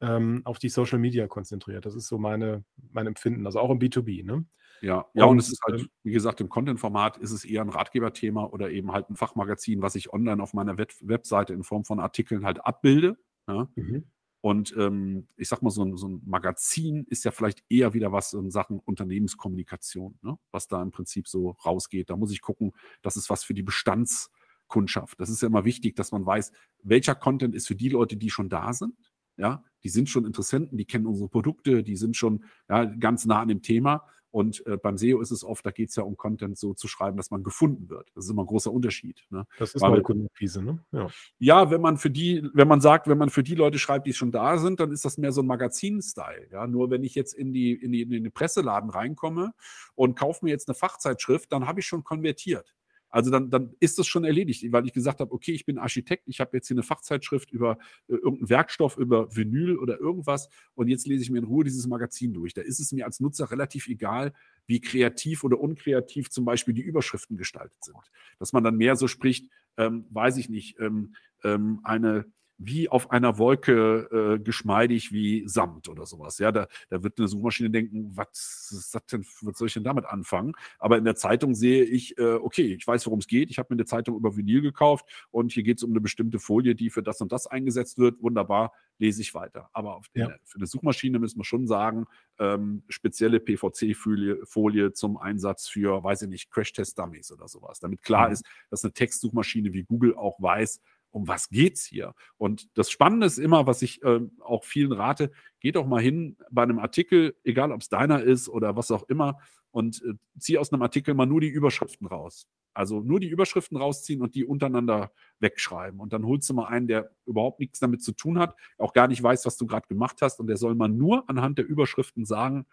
ähm, 0.00 0.42
auf 0.44 0.58
die 0.58 0.68
Social 0.68 0.98
Media 0.98 1.26
konzentriert. 1.26 1.86
Das 1.86 1.94
ist 1.94 2.08
so 2.08 2.18
meine, 2.18 2.64
mein 2.92 3.06
Empfinden, 3.06 3.46
also 3.46 3.60
auch 3.60 3.70
im 3.70 3.78
B2B. 3.78 4.24
Ne? 4.24 4.44
Ja, 4.80 5.06
ja, 5.14 5.24
und, 5.24 5.32
und 5.32 5.38
es 5.38 5.48
ist 5.48 5.60
halt, 5.66 5.80
ähm 5.80 5.88
wie 6.02 6.12
gesagt, 6.12 6.40
im 6.40 6.48
Content-Format 6.48 7.16
ist 7.18 7.32
es 7.32 7.44
eher 7.44 7.62
ein 7.62 7.68
Ratgeberthema 7.68 8.44
oder 8.44 8.70
eben 8.70 8.92
halt 8.92 9.10
ein 9.10 9.16
Fachmagazin, 9.16 9.82
was 9.82 9.94
ich 9.94 10.12
online 10.12 10.42
auf 10.42 10.54
meiner 10.54 10.78
Web 10.78 10.92
Webseite 11.00 11.52
in 11.52 11.64
Form 11.64 11.84
von 11.84 12.00
Artikeln 12.00 12.44
halt 12.44 12.64
abbilde. 12.64 13.18
Ja? 13.46 13.68
Mhm. 13.76 14.04
Und 14.40 14.74
ähm, 14.78 15.26
ich 15.36 15.48
sag 15.48 15.62
mal, 15.62 15.70
so 15.70 15.84
ein, 15.84 15.96
so 15.96 16.08
ein, 16.08 16.22
Magazin 16.24 17.04
ist 17.08 17.24
ja 17.24 17.32
vielleicht 17.32 17.64
eher 17.68 17.92
wieder 17.92 18.12
was 18.12 18.32
in 18.32 18.50
Sachen 18.50 18.78
Unternehmenskommunikation, 18.78 20.18
ne? 20.22 20.38
was 20.52 20.68
da 20.68 20.80
im 20.80 20.92
Prinzip 20.92 21.26
so 21.26 21.50
rausgeht. 21.64 22.08
Da 22.08 22.16
muss 22.16 22.32
ich 22.32 22.40
gucken, 22.40 22.72
das 23.02 23.16
ist 23.16 23.30
was 23.30 23.42
für 23.42 23.54
die 23.54 23.64
Bestandskundschaft. 23.64 25.20
Das 25.20 25.28
ist 25.28 25.42
ja 25.42 25.48
immer 25.48 25.64
wichtig, 25.64 25.96
dass 25.96 26.12
man 26.12 26.24
weiß, 26.24 26.52
welcher 26.84 27.16
Content 27.16 27.54
ist 27.54 27.66
für 27.66 27.74
die 27.74 27.88
Leute, 27.88 28.16
die 28.16 28.30
schon 28.30 28.48
da 28.48 28.72
sind 28.72 28.94
ja, 29.38 29.64
die 29.84 29.88
sind 29.88 30.10
schon 30.10 30.26
Interessenten, 30.26 30.76
die 30.76 30.84
kennen 30.84 31.06
unsere 31.06 31.28
Produkte, 31.28 31.84
die 31.84 31.96
sind 31.96 32.16
schon 32.16 32.44
ja, 32.68 32.84
ganz 32.84 33.24
nah 33.24 33.40
an 33.40 33.48
dem 33.48 33.62
Thema. 33.62 34.04
Und 34.30 34.64
äh, 34.66 34.76
beim 34.76 34.98
SEO 34.98 35.20
ist 35.20 35.30
es 35.30 35.42
oft, 35.42 35.64
da 35.64 35.70
geht 35.70 35.88
es 35.88 35.96
ja 35.96 36.02
um 36.02 36.16
Content 36.16 36.58
so 36.58 36.74
zu 36.74 36.86
schreiben, 36.86 37.16
dass 37.16 37.30
man 37.30 37.42
gefunden 37.42 37.88
wird. 37.88 38.10
Das 38.14 38.24
ist 38.24 38.30
immer 38.30 38.42
ein 38.42 38.46
großer 38.46 38.70
Unterschied. 38.70 39.24
Ne? 39.30 39.46
Das 39.58 39.74
ist 39.74 39.80
mal 39.80 40.02
Kundenakquise, 40.02 40.62
ne? 40.62 40.84
Ja. 40.92 41.08
ja, 41.38 41.70
wenn 41.70 41.80
man 41.80 41.96
für 41.96 42.10
die, 42.10 42.48
wenn 42.52 42.68
man 42.68 42.80
sagt, 42.80 43.08
wenn 43.08 43.18
man 43.18 43.30
für 43.30 43.42
die 43.42 43.54
Leute 43.54 43.78
schreibt, 43.78 44.06
die 44.06 44.12
schon 44.12 44.30
da 44.30 44.58
sind, 44.58 44.80
dann 44.80 44.92
ist 44.92 45.04
das 45.04 45.16
mehr 45.16 45.32
so 45.32 45.40
ein 45.40 45.46
Magazin-Style. 45.46 46.48
Ja, 46.52 46.66
nur 46.66 46.90
wenn 46.90 47.04
ich 47.04 47.14
jetzt 47.14 47.32
in 47.32 47.52
die, 47.52 47.72
in 47.72 47.92
die, 47.92 48.02
in 48.02 48.10
den 48.10 48.32
Presseladen 48.32 48.90
reinkomme 48.90 49.52
und 49.94 50.18
kaufe 50.18 50.44
mir 50.44 50.50
jetzt 50.50 50.68
eine 50.68 50.74
Fachzeitschrift, 50.74 51.50
dann 51.52 51.66
habe 51.66 51.80
ich 51.80 51.86
schon 51.86 52.04
konvertiert. 52.04 52.74
Also 53.10 53.30
dann, 53.30 53.50
dann 53.50 53.74
ist 53.80 53.98
das 53.98 54.06
schon 54.06 54.24
erledigt, 54.24 54.64
weil 54.70 54.86
ich 54.86 54.92
gesagt 54.92 55.20
habe, 55.20 55.32
okay, 55.32 55.52
ich 55.52 55.64
bin 55.64 55.78
Architekt, 55.78 56.24
ich 56.26 56.40
habe 56.40 56.56
jetzt 56.56 56.68
hier 56.68 56.74
eine 56.74 56.82
Fachzeitschrift 56.82 57.50
über 57.50 57.78
äh, 58.08 58.14
irgendeinen 58.14 58.50
Werkstoff, 58.50 58.96
über 58.96 59.34
Vinyl 59.34 59.78
oder 59.78 59.98
irgendwas 59.98 60.48
und 60.74 60.88
jetzt 60.88 61.06
lese 61.06 61.22
ich 61.22 61.30
mir 61.30 61.38
in 61.38 61.44
Ruhe 61.44 61.64
dieses 61.64 61.86
Magazin 61.86 62.34
durch. 62.34 62.54
Da 62.54 62.62
ist 62.62 62.80
es 62.80 62.92
mir 62.92 63.06
als 63.06 63.20
Nutzer 63.20 63.50
relativ 63.50 63.88
egal, 63.88 64.32
wie 64.66 64.80
kreativ 64.80 65.44
oder 65.44 65.58
unkreativ 65.60 66.30
zum 66.30 66.44
Beispiel 66.44 66.74
die 66.74 66.82
Überschriften 66.82 67.36
gestaltet 67.36 67.82
sind. 67.82 67.96
Dass 68.38 68.52
man 68.52 68.64
dann 68.64 68.76
mehr 68.76 68.96
so 68.96 69.08
spricht, 69.08 69.50
ähm, 69.76 70.06
weiß 70.10 70.36
ich 70.36 70.48
nicht, 70.48 70.78
ähm, 70.80 71.14
ähm, 71.44 71.80
eine 71.84 72.26
wie 72.58 72.88
auf 72.88 73.10
einer 73.10 73.38
Wolke 73.38 74.36
äh, 74.36 74.42
geschmeidig 74.42 75.12
wie 75.12 75.46
Samt 75.46 75.88
oder 75.88 76.06
sowas. 76.06 76.38
Ja, 76.38 76.50
da, 76.50 76.66
da 76.90 77.02
wird 77.02 77.18
eine 77.18 77.28
Suchmaschine 77.28 77.70
denken, 77.70 78.10
was 78.16 78.70
ist 78.76 78.94
das 78.94 79.06
denn, 79.06 79.24
was 79.42 79.58
soll 79.58 79.68
ich 79.68 79.74
denn 79.74 79.84
damit 79.84 80.04
anfangen? 80.06 80.54
Aber 80.78 80.98
in 80.98 81.04
der 81.04 81.14
Zeitung 81.14 81.54
sehe 81.54 81.84
ich, 81.84 82.18
äh, 82.18 82.34
okay, 82.34 82.74
ich 82.74 82.86
weiß, 82.86 83.06
worum 83.06 83.20
es 83.20 83.28
geht. 83.28 83.50
Ich 83.50 83.58
habe 83.58 83.72
mir 83.72 83.76
eine 83.76 83.84
Zeitung 83.86 84.16
über 84.16 84.36
Vinyl 84.36 84.60
gekauft 84.60 85.06
und 85.30 85.52
hier 85.52 85.62
geht 85.62 85.78
es 85.78 85.84
um 85.84 85.90
eine 85.90 86.00
bestimmte 86.00 86.40
Folie, 86.40 86.74
die 86.74 86.90
für 86.90 87.02
das 87.02 87.20
und 87.20 87.30
das 87.30 87.46
eingesetzt 87.46 87.98
wird. 87.98 88.20
Wunderbar, 88.20 88.72
lese 88.98 89.22
ich 89.22 89.34
weiter. 89.34 89.70
Aber 89.72 90.02
ja. 90.14 90.26
der, 90.26 90.40
für 90.44 90.58
eine 90.58 90.66
Suchmaschine 90.66 91.20
müssen 91.20 91.38
wir 91.38 91.44
schon 91.44 91.68
sagen, 91.68 92.06
ähm, 92.40 92.82
spezielle 92.88 93.38
PVC-Folie 93.38 94.44
Folie 94.44 94.92
zum 94.92 95.16
Einsatz 95.16 95.68
für, 95.68 96.02
weiß 96.02 96.22
ich 96.22 96.28
nicht, 96.28 96.50
Crash-Test-Dummies 96.50 97.30
oder 97.32 97.46
sowas. 97.46 97.78
Damit 97.78 98.02
klar 98.02 98.26
mhm. 98.26 98.32
ist, 98.34 98.44
dass 98.70 98.82
eine 98.82 98.92
Textsuchmaschine 98.92 99.72
wie 99.72 99.84
Google 99.84 100.14
auch 100.16 100.40
weiß, 100.40 100.80
um 101.18 101.28
was 101.28 101.50
geht's 101.50 101.84
hier? 101.84 102.14
Und 102.36 102.68
das 102.78 102.90
Spannende 102.90 103.26
ist 103.26 103.38
immer, 103.38 103.66
was 103.66 103.82
ich 103.82 104.02
äh, 104.02 104.20
auch 104.40 104.64
vielen 104.64 104.92
rate, 104.92 105.32
geht 105.60 105.76
doch 105.76 105.86
mal 105.86 106.00
hin 106.00 106.36
bei 106.50 106.62
einem 106.62 106.78
Artikel, 106.78 107.36
egal 107.42 107.72
ob 107.72 107.80
es 107.80 107.88
deiner 107.88 108.22
ist 108.22 108.48
oder 108.48 108.76
was 108.76 108.90
auch 108.90 109.08
immer, 109.08 109.38
und 109.70 110.02
äh, 110.04 110.14
zieh 110.38 110.58
aus 110.58 110.72
einem 110.72 110.82
Artikel 110.82 111.14
mal 111.14 111.26
nur 111.26 111.40
die 111.40 111.48
Überschriften 111.48 112.06
raus. 112.06 112.46
Also 112.72 113.00
nur 113.00 113.18
die 113.18 113.28
Überschriften 113.28 113.76
rausziehen 113.76 114.22
und 114.22 114.36
die 114.36 114.44
untereinander 114.44 115.10
wegschreiben. 115.40 115.98
Und 115.98 116.12
dann 116.12 116.24
holst 116.24 116.48
du 116.48 116.54
mal 116.54 116.66
einen, 116.68 116.86
der 116.86 117.10
überhaupt 117.26 117.58
nichts 117.58 117.80
damit 117.80 118.02
zu 118.02 118.12
tun 118.12 118.38
hat, 118.38 118.54
auch 118.78 118.92
gar 118.92 119.08
nicht 119.08 119.22
weiß, 119.22 119.44
was 119.46 119.56
du 119.56 119.66
gerade 119.66 119.88
gemacht 119.88 120.22
hast. 120.22 120.38
Und 120.38 120.46
der 120.46 120.56
soll 120.56 120.76
mal 120.76 120.88
nur 120.88 121.28
anhand 121.28 121.58
der 121.58 121.66
Überschriften 121.66 122.24
sagen, 122.24 122.66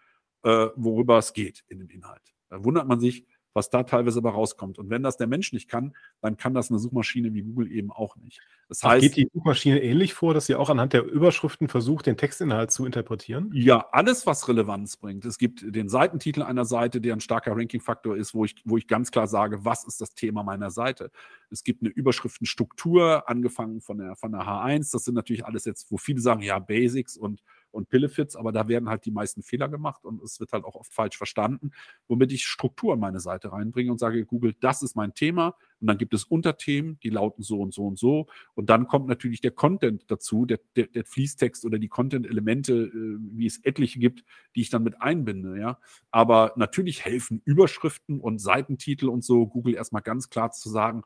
äh, 0.44 0.68
worüber 0.76 1.18
es 1.18 1.32
geht 1.32 1.64
in 1.68 1.80
dem 1.80 1.90
Inhalt. 1.90 2.34
Da 2.48 2.62
wundert 2.62 2.86
man 2.86 3.00
sich, 3.00 3.26
was 3.56 3.70
da 3.70 3.82
teilweise 3.82 4.18
aber 4.18 4.30
rauskommt. 4.30 4.78
Und 4.78 4.90
wenn 4.90 5.02
das 5.02 5.16
der 5.16 5.26
Mensch 5.26 5.52
nicht 5.52 5.68
kann, 5.68 5.96
dann 6.20 6.36
kann 6.36 6.52
das 6.52 6.70
eine 6.70 6.78
Suchmaschine 6.78 7.32
wie 7.32 7.42
Google 7.42 7.72
eben 7.72 7.90
auch 7.90 8.14
nicht. 8.16 8.38
Das 8.68 8.82
heißt, 8.82 9.02
geht 9.02 9.16
die 9.16 9.30
Suchmaschine 9.32 9.82
ähnlich 9.82 10.12
vor, 10.12 10.34
dass 10.34 10.46
sie 10.46 10.54
auch 10.54 10.68
anhand 10.68 10.92
der 10.92 11.04
Überschriften 11.04 11.68
versucht, 11.68 12.06
den 12.06 12.18
Textinhalt 12.18 12.70
zu 12.70 12.84
interpretieren? 12.84 13.50
Ja, 13.54 13.88
alles, 13.92 14.26
was 14.26 14.46
Relevanz 14.46 14.98
bringt. 14.98 15.24
Es 15.24 15.38
gibt 15.38 15.64
den 15.74 15.88
Seitentitel 15.88 16.42
einer 16.42 16.66
Seite, 16.66 17.00
der 17.00 17.14
ein 17.14 17.20
starker 17.20 17.56
Ranking-Faktor 17.56 18.16
ist, 18.16 18.34
wo 18.34 18.44
ich, 18.44 18.56
wo 18.66 18.76
ich 18.76 18.86
ganz 18.86 19.10
klar 19.10 19.26
sage, 19.26 19.64
was 19.64 19.84
ist 19.84 20.00
das 20.02 20.14
Thema 20.14 20.42
meiner 20.42 20.70
Seite. 20.70 21.10
Es 21.50 21.64
gibt 21.64 21.82
eine 21.82 21.90
Überschriftenstruktur, 21.90 23.28
angefangen 23.28 23.80
von 23.80 23.96
der, 23.96 24.16
von 24.16 24.32
der 24.32 24.42
H1. 24.42 24.92
Das 24.92 25.04
sind 25.04 25.14
natürlich 25.14 25.46
alles 25.46 25.64
jetzt, 25.64 25.90
wo 25.90 25.96
viele 25.96 26.20
sagen, 26.20 26.42
ja, 26.42 26.58
Basics 26.58 27.16
und 27.16 27.40
und 27.76 27.88
Pillefits, 27.88 28.34
aber 28.36 28.52
da 28.52 28.68
werden 28.68 28.88
halt 28.88 29.04
die 29.04 29.10
meisten 29.10 29.42
Fehler 29.42 29.68
gemacht 29.68 30.04
und 30.04 30.22
es 30.22 30.40
wird 30.40 30.52
halt 30.52 30.64
auch 30.64 30.74
oft 30.74 30.92
falsch 30.92 31.16
verstanden, 31.16 31.70
womit 32.08 32.32
ich 32.32 32.44
Struktur 32.44 32.94
in 32.94 33.00
meine 33.00 33.20
Seite 33.20 33.52
reinbringe 33.52 33.92
und 33.92 33.98
sage, 33.98 34.24
Google, 34.24 34.54
das 34.60 34.82
ist 34.82 34.96
mein 34.96 35.14
Thema 35.14 35.54
und 35.80 35.86
dann 35.86 35.98
gibt 35.98 36.14
es 36.14 36.24
Unterthemen, 36.24 36.98
die 37.02 37.10
lauten 37.10 37.42
so 37.42 37.60
und 37.60 37.72
so 37.72 37.86
und 37.86 37.98
so 37.98 38.26
und 38.54 38.70
dann 38.70 38.86
kommt 38.86 39.06
natürlich 39.06 39.40
der 39.40 39.52
Content 39.52 40.10
dazu, 40.10 40.46
der, 40.46 40.60
der, 40.74 40.86
der 40.86 41.04
Fließtext 41.04 41.64
oder 41.64 41.78
die 41.78 41.88
Content-Elemente, 41.88 42.72
äh, 42.72 43.18
wie 43.32 43.46
es 43.46 43.62
etliche 43.64 43.98
gibt, 43.98 44.24
die 44.54 44.62
ich 44.62 44.70
dann 44.70 44.82
mit 44.82 45.00
einbinde, 45.00 45.58
ja. 45.58 45.78
Aber 46.10 46.52
natürlich 46.56 47.04
helfen 47.04 47.42
Überschriften 47.44 48.20
und 48.20 48.38
Seitentitel 48.40 49.08
und 49.08 49.24
so 49.24 49.46
Google 49.46 49.74
erstmal 49.74 50.02
ganz 50.02 50.30
klar 50.30 50.50
zu 50.50 50.68
sagen, 50.68 51.02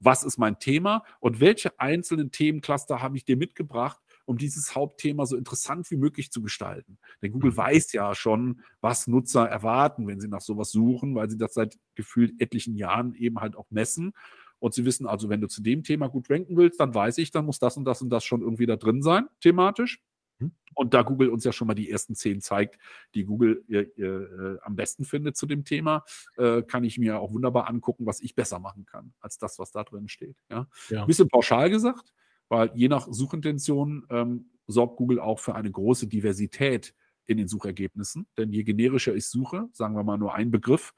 was 0.00 0.22
ist 0.22 0.38
mein 0.38 0.58
Thema 0.58 1.04
und 1.20 1.40
welche 1.40 1.78
einzelnen 1.80 2.30
Themencluster 2.30 3.02
habe 3.02 3.16
ich 3.16 3.24
dir 3.24 3.36
mitgebracht, 3.36 4.00
um 4.28 4.36
dieses 4.36 4.74
Hauptthema 4.74 5.24
so 5.24 5.36
interessant 5.36 5.90
wie 5.90 5.96
möglich 5.96 6.30
zu 6.30 6.42
gestalten. 6.42 6.98
Denn 7.22 7.32
Google 7.32 7.52
mhm. 7.52 7.56
weiß 7.56 7.92
ja 7.94 8.14
schon, 8.14 8.60
was 8.82 9.06
Nutzer 9.06 9.48
erwarten, 9.48 10.06
wenn 10.06 10.20
sie 10.20 10.28
nach 10.28 10.42
sowas 10.42 10.70
suchen, 10.70 11.14
weil 11.14 11.30
sie 11.30 11.38
das 11.38 11.54
seit 11.54 11.78
gefühlt 11.94 12.38
etlichen 12.38 12.76
Jahren 12.76 13.14
eben 13.14 13.40
halt 13.40 13.56
auch 13.56 13.70
messen. 13.70 14.12
Und 14.58 14.74
sie 14.74 14.84
wissen 14.84 15.06
also, 15.06 15.30
wenn 15.30 15.40
du 15.40 15.48
zu 15.48 15.62
dem 15.62 15.82
Thema 15.82 16.08
gut 16.08 16.28
ranken 16.28 16.58
willst, 16.58 16.78
dann 16.78 16.94
weiß 16.94 17.16
ich, 17.18 17.30
dann 17.30 17.46
muss 17.46 17.58
das 17.58 17.78
und 17.78 17.86
das 17.86 18.02
und 18.02 18.10
das 18.10 18.22
schon 18.22 18.42
irgendwie 18.42 18.66
da 18.66 18.76
drin 18.76 19.00
sein, 19.00 19.28
thematisch. 19.40 20.02
Mhm. 20.40 20.52
Und 20.74 20.92
da 20.92 21.00
Google 21.02 21.30
uns 21.30 21.44
ja 21.44 21.52
schon 21.52 21.66
mal 21.66 21.74
die 21.74 21.90
ersten 21.90 22.14
zehn 22.14 22.42
zeigt, 22.42 22.78
die 23.14 23.24
Google 23.24 23.64
äh, 23.70 23.78
äh, 23.78 24.58
am 24.60 24.76
besten 24.76 25.04
findet 25.04 25.38
zu 25.38 25.46
dem 25.46 25.64
Thema, 25.64 26.04
äh, 26.36 26.62
kann 26.62 26.84
ich 26.84 26.98
mir 26.98 27.18
auch 27.18 27.32
wunderbar 27.32 27.66
angucken, 27.66 28.04
was 28.04 28.20
ich 28.20 28.34
besser 28.34 28.58
machen 28.58 28.84
kann, 28.84 29.14
als 29.20 29.38
das, 29.38 29.58
was 29.58 29.72
da 29.72 29.84
drin 29.84 30.06
steht. 30.08 30.36
Ja? 30.50 30.68
ja. 30.90 31.00
Ein 31.00 31.06
bisschen 31.06 31.28
pauschal 31.28 31.70
gesagt, 31.70 32.12
weil 32.48 32.70
je 32.74 32.88
nach 32.88 33.06
Suchintention 33.10 34.06
ähm, 34.10 34.50
sorgt 34.66 34.96
Google 34.96 35.20
auch 35.20 35.38
für 35.38 35.54
eine 35.54 35.70
große 35.70 36.06
Diversität 36.06 36.94
in 37.26 37.36
den 37.38 37.48
Suchergebnissen. 37.48 38.26
Denn 38.36 38.52
je 38.52 38.64
generischer 38.64 39.14
ich 39.14 39.26
suche, 39.28 39.68
sagen 39.72 39.94
wir 39.94 40.04
mal 40.04 40.18
nur 40.18 40.34
ein 40.34 40.50
Begriff, 40.50 40.94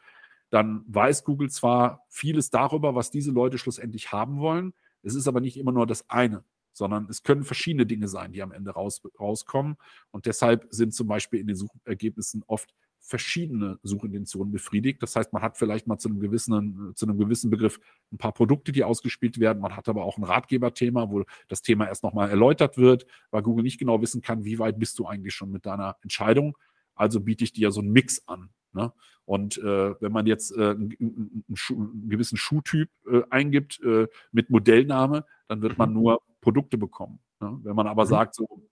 dann 0.51 0.85
weiß 0.89 1.25
Google 1.25 1.51
zwar 1.51 2.05
vieles 2.09 2.51
darüber, 2.51 2.95
was 2.95 3.11
diese 3.11 3.31
Leute 3.31 3.59
schlussendlich 3.59 4.13
haben 4.13 4.39
wollen. 4.39 4.75
Es 5.03 5.15
ist 5.15 5.29
aber 5.29 5.41
nicht 5.41 5.57
immer 5.57 5.73
nur 5.73 5.87
das 5.87 6.09
eine. 6.11 6.45
sondern 6.73 7.07
es 7.11 7.23
können 7.23 7.43
verschiedene 7.45 7.87
Dinge 7.87 8.09
sein, 8.09 8.33
die 8.33 8.43
am 8.43 8.53
Ende 8.53 8.71
raus, 8.71 9.03
rauskommen. 9.19 9.77
Und 10.13 10.27
deshalb 10.27 10.67
sind 10.71 10.95
zum 10.95 11.09
Beispiel 11.09 11.41
in 11.41 11.47
den 11.47 11.57
Suchergebnissen 11.57 12.43
oft 12.47 12.75
verschiedene 13.01 13.79
Suchintentionen 13.83 14.53
befriedigt. 14.53 15.03
Das 15.03 15.17
heißt, 15.17 15.33
man 15.33 15.43
hat 15.43 15.59
vielleicht 15.59 15.87
mal 15.87 15.99
zu 15.99 16.09
einem 16.09 16.21
gewissen, 16.21 16.93
zu 16.95 17.07
einem 17.07 17.19
gewissen 17.19 17.51
Begriff 17.51 17.81
ein 18.13 18.19
paar 18.19 18.33
Produkte, 18.33 18.73
die 18.73 18.85
ausgespielt 18.85 19.41
werden. 19.41 19.61
Man 19.61 19.77
hat 19.77 19.89
aber 19.89 20.05
auch 20.05 20.19
ein 20.19 20.25
Ratgeberthema, 20.25 21.11
wo 21.11 21.25
das 21.49 21.63
Thema 21.63 21.87
erst 21.87 22.03
nochmal 22.03 22.31
erläutert 22.31 22.79
wird, 22.79 23.07
weil 23.31 23.43
Google 23.43 23.65
nicht 23.65 23.79
genau 23.79 24.01
wissen 24.01 24.23
kann, 24.23 24.45
wie 24.45 24.59
weit 24.59 24.79
bist 24.79 24.99
du 24.99 25.07
eigentlich 25.07 25.35
schon 25.35 25.51
mit 25.51 25.67
deiner 25.67 25.97
Entscheidung. 26.03 26.57
Also 26.95 27.21
biete 27.21 27.45
ich 27.45 27.53
dir 27.53 27.73
so 27.73 27.81
einen 27.81 27.93
Mix 27.93 28.27
an. 28.29 28.51
Ne? 28.73 28.93
Und 29.25 29.59
äh, 29.59 30.01
wenn 30.01 30.13
man 30.13 30.27
jetzt 30.27 30.53
äh, 30.53 30.71
einen, 30.71 30.95
einen, 31.01 31.45
einen, 31.71 32.09
gewissen 32.09 32.37
Schuhtyp 32.37 32.91
äh, 33.11 33.23
eingibt 33.31 33.81
äh, 33.83 34.07
mit 34.33 34.51
Modellname, 34.51 35.25
dann 35.49 35.63
wird 35.63 35.79
man 35.79 35.91
mhm. 35.91 35.95
nur 35.97 36.23
Produkte 36.41 36.79
bekommen. 36.79 37.21
Ne? 37.41 37.59
Wenn 37.63 37.77
man 37.77 37.87
aber 37.87 38.05
mhm. 38.05 38.09
sagt, 38.09 38.35
so, 38.35 38.63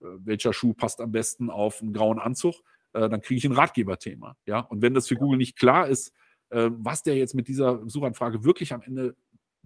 äh, 0.00 0.06
welcher 0.24 0.52
Schuh 0.52 0.74
passt 0.74 1.00
am 1.00 1.12
besten 1.12 1.50
auf 1.50 1.82
einen 1.82 1.92
grauen 1.92 2.18
Anzug, 2.18 2.56
äh, 2.92 3.08
dann 3.08 3.20
kriege 3.20 3.38
ich 3.38 3.44
ein 3.44 3.52
Ratgeberthema. 3.52 4.36
Ja? 4.46 4.60
Und 4.60 4.82
wenn 4.82 4.94
das 4.94 5.08
für 5.08 5.16
Google 5.16 5.38
nicht 5.38 5.58
klar 5.58 5.88
ist, 5.88 6.12
äh, 6.50 6.70
was 6.72 7.02
der 7.02 7.16
jetzt 7.16 7.34
mit 7.34 7.48
dieser 7.48 7.88
Suchanfrage 7.88 8.44
wirklich 8.44 8.72
am 8.72 8.82
Ende 8.82 9.16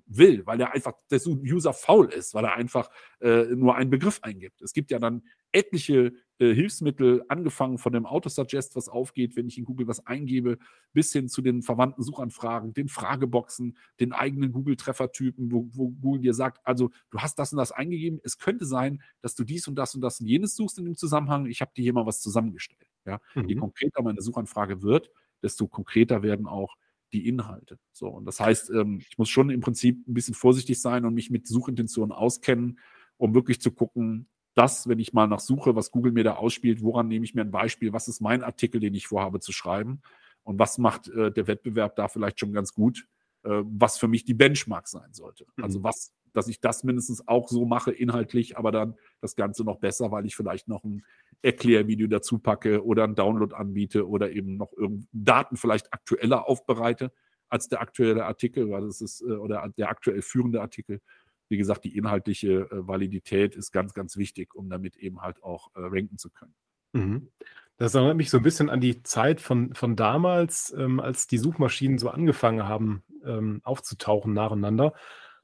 will, 0.06 0.44
weil 0.46 0.60
er 0.60 0.72
einfach 0.72 0.94
der 1.10 1.20
User 1.26 1.72
faul 1.72 2.06
ist, 2.12 2.34
weil 2.34 2.44
er 2.44 2.54
einfach 2.54 2.90
äh, 3.20 3.44
nur 3.54 3.76
einen 3.76 3.90
Begriff 3.90 4.18
eingibt. 4.22 4.60
Es 4.62 4.72
gibt 4.72 4.90
ja 4.90 4.98
dann 4.98 5.22
etliche 5.52 6.12
äh, 6.38 6.54
Hilfsmittel, 6.54 7.24
angefangen 7.28 7.78
von 7.78 7.92
dem 7.92 8.06
Autosuggest, 8.06 8.76
was 8.76 8.88
aufgeht, 8.88 9.36
wenn 9.36 9.46
ich 9.46 9.58
in 9.58 9.64
Google 9.64 9.86
was 9.86 10.06
eingebe, 10.06 10.58
bis 10.92 11.12
hin 11.12 11.28
zu 11.28 11.42
den 11.42 11.62
verwandten 11.62 12.02
Suchanfragen, 12.02 12.74
den 12.74 12.88
Frageboxen, 12.88 13.76
den 14.00 14.12
eigenen 14.12 14.52
Google-Treffertypen, 14.52 15.52
wo, 15.52 15.68
wo, 15.72 15.90
Google 15.90 16.22
dir 16.22 16.34
sagt, 16.34 16.60
also 16.64 16.90
du 17.10 17.18
hast 17.18 17.38
das 17.38 17.52
und 17.52 17.58
das 17.58 17.72
eingegeben, 17.72 18.20
es 18.24 18.38
könnte 18.38 18.66
sein, 18.66 19.02
dass 19.20 19.34
du 19.34 19.44
dies 19.44 19.68
und 19.68 19.76
das 19.76 19.94
und 19.94 20.00
das 20.00 20.20
und 20.20 20.26
jenes 20.26 20.56
suchst 20.56 20.78
in 20.78 20.84
dem 20.84 20.96
Zusammenhang, 20.96 21.46
ich 21.46 21.60
habe 21.60 21.72
dir 21.76 21.82
hier 21.82 21.92
mal 21.92 22.06
was 22.06 22.20
zusammengestellt. 22.20 22.91
Ja? 23.04 23.20
Mhm. 23.34 23.48
Je 23.48 23.54
konkreter 23.56 24.02
meine 24.02 24.22
Suchanfrage 24.22 24.82
wird, 24.82 25.10
desto 25.42 25.66
konkreter 25.66 26.22
werden 26.22 26.46
auch 26.46 26.76
die 27.12 27.28
Inhalte. 27.28 27.78
So, 27.92 28.08
und 28.08 28.24
das 28.24 28.40
heißt, 28.40 28.70
ähm, 28.70 29.00
ich 29.08 29.18
muss 29.18 29.28
schon 29.28 29.50
im 29.50 29.60
Prinzip 29.60 30.06
ein 30.08 30.14
bisschen 30.14 30.34
vorsichtig 30.34 30.80
sein 30.80 31.04
und 31.04 31.14
mich 31.14 31.30
mit 31.30 31.46
Suchintentionen 31.46 32.12
auskennen, 32.12 32.78
um 33.18 33.34
wirklich 33.34 33.60
zu 33.60 33.70
gucken, 33.70 34.28
dass, 34.54 34.88
wenn 34.88 34.98
ich 34.98 35.12
mal 35.12 35.26
nach 35.26 35.40
suche, 35.40 35.74
was 35.76 35.90
Google 35.90 36.12
mir 36.12 36.24
da 36.24 36.34
ausspielt, 36.34 36.82
woran 36.82 37.08
nehme 37.08 37.24
ich 37.24 37.34
mir 37.34 37.42
ein 37.42 37.50
Beispiel, 37.50 37.92
was 37.92 38.08
ist 38.08 38.20
mein 38.20 38.42
Artikel, 38.42 38.80
den 38.80 38.94
ich 38.94 39.06
vorhabe 39.06 39.40
zu 39.40 39.52
schreiben 39.52 40.02
und 40.42 40.58
was 40.58 40.78
macht 40.78 41.08
äh, 41.08 41.30
der 41.30 41.46
Wettbewerb 41.46 41.96
da 41.96 42.08
vielleicht 42.08 42.40
schon 42.40 42.52
ganz 42.52 42.72
gut, 42.74 43.06
äh, 43.44 43.62
was 43.64 43.98
für 43.98 44.08
mich 44.08 44.24
die 44.24 44.34
Benchmark 44.34 44.88
sein 44.88 45.12
sollte. 45.12 45.46
Mhm. 45.56 45.64
Also 45.64 45.82
was 45.82 46.12
dass 46.32 46.48
ich 46.48 46.60
das 46.60 46.84
mindestens 46.84 47.26
auch 47.28 47.48
so 47.48 47.64
mache 47.64 47.92
inhaltlich, 47.92 48.56
aber 48.56 48.72
dann 48.72 48.96
das 49.20 49.36
Ganze 49.36 49.64
noch 49.64 49.78
besser, 49.78 50.10
weil 50.10 50.26
ich 50.26 50.36
vielleicht 50.36 50.68
noch 50.68 50.84
ein 50.84 51.04
Erklärvideo 51.42 52.06
dazu 52.06 52.38
packe 52.38 52.84
oder 52.84 53.04
einen 53.04 53.14
Download 53.14 53.54
anbiete 53.54 54.08
oder 54.08 54.30
eben 54.30 54.56
noch 54.56 54.72
Daten 55.12 55.56
vielleicht 55.56 55.92
aktueller 55.92 56.48
aufbereite 56.48 57.12
als 57.48 57.68
der 57.68 57.82
aktuelle 57.82 58.24
Artikel, 58.24 58.70
weil 58.70 58.86
das 58.86 59.02
ist 59.02 59.20
äh, 59.20 59.32
oder 59.32 59.70
der 59.76 59.90
aktuell 59.90 60.22
führende 60.22 60.62
Artikel. 60.62 61.00
Wie 61.50 61.58
gesagt, 61.58 61.84
die 61.84 61.96
inhaltliche 61.96 62.62
äh, 62.70 62.88
Validität 62.88 63.54
ist 63.54 63.72
ganz, 63.72 63.92
ganz 63.92 64.16
wichtig, 64.16 64.54
um 64.54 64.70
damit 64.70 64.96
eben 64.96 65.20
halt 65.20 65.42
auch 65.42 65.68
äh, 65.74 65.80
ranken 65.80 66.16
zu 66.16 66.30
können. 66.30 66.54
Mhm. 66.94 67.28
Das 67.76 67.94
erinnert 67.94 68.16
mich 68.16 68.30
so 68.30 68.38
ein 68.38 68.42
bisschen 68.42 68.70
an 68.70 68.80
die 68.80 69.02
Zeit 69.02 69.40
von, 69.40 69.74
von 69.74 69.96
damals, 69.96 70.72
ähm, 70.76 71.00
als 71.00 71.26
die 71.26 71.38
Suchmaschinen 71.38 71.98
so 71.98 72.08
angefangen 72.08 72.66
haben 72.66 73.02
ähm, 73.24 73.60
aufzutauchen 73.64 74.32
nacheinander. 74.32 74.94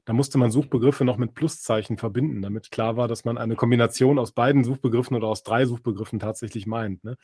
Da 0.09 0.13
musste 0.13 0.39
man 0.39 0.49
Suchbegriffe 0.49 1.05
noch 1.05 1.17
mit 1.17 1.35
Pluszeichen 1.35 1.99
verbinden, 1.99 2.41
damit 2.41 2.71
klar 2.71 2.97
war, 2.97 3.07
dass 3.07 3.25
man 3.25 3.37
eine 3.37 3.55
Kombination 3.55 4.17
aus 4.17 4.31
beiden 4.31 4.63
Suchbegriffen 4.63 5.15
oder 5.15 5.27
aus 5.27 5.43
drei 5.43 5.67
Suchbegriffen 5.67 6.17
tatsächlich 6.17 6.65
meint. 6.65 7.03
Ne? 7.03 7.15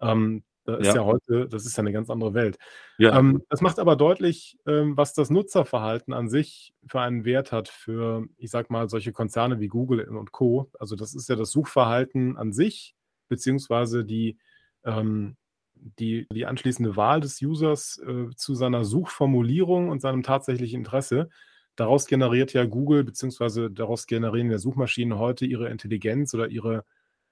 Ähm, 0.00 0.44
da 0.64 0.76
ist 0.76 0.86
ja. 0.86 0.94
ja. 0.94 1.04
heute, 1.04 1.48
das 1.48 1.66
ist 1.66 1.76
ja 1.76 1.80
eine 1.80 1.90
ganz 1.90 2.10
andere 2.10 2.32
Welt. 2.32 2.58
Ja. 2.96 3.18
Ähm, 3.18 3.42
das 3.48 3.60
macht 3.60 3.80
aber 3.80 3.96
deutlich, 3.96 4.56
ähm, 4.68 4.96
was 4.96 5.14
das 5.14 5.30
Nutzerverhalten 5.30 6.14
an 6.14 6.28
sich 6.28 6.72
für 6.86 7.00
einen 7.00 7.24
Wert 7.24 7.50
hat 7.50 7.68
für, 7.68 8.28
ich 8.36 8.52
sag 8.52 8.70
mal, 8.70 8.88
solche 8.88 9.10
Konzerne 9.10 9.58
wie 9.58 9.66
Google 9.66 10.04
und 10.04 10.30
Co. 10.30 10.70
Also 10.78 10.94
das 10.94 11.16
ist 11.16 11.28
ja 11.28 11.34
das 11.34 11.50
Suchverhalten 11.50 12.36
an 12.36 12.52
sich, 12.52 12.94
beziehungsweise 13.26 14.04
die, 14.04 14.38
ähm, 14.84 15.34
die, 15.74 16.28
die 16.32 16.46
anschließende 16.46 16.94
Wahl 16.94 17.20
des 17.20 17.42
Users 17.42 18.00
äh, 18.06 18.28
zu 18.36 18.54
seiner 18.54 18.84
Suchformulierung 18.84 19.88
und 19.88 20.00
seinem 20.00 20.22
tatsächlichen 20.22 20.78
Interesse. 20.78 21.28
Daraus 21.76 22.06
generiert 22.06 22.52
ja 22.52 22.64
Google, 22.64 23.04
beziehungsweise 23.04 23.70
daraus 23.70 24.06
generieren 24.06 24.50
ja 24.50 24.58
Suchmaschinen 24.58 25.18
heute 25.18 25.46
ihre 25.46 25.70
Intelligenz 25.70 26.34
oder 26.34 26.48
ihre, 26.48 26.84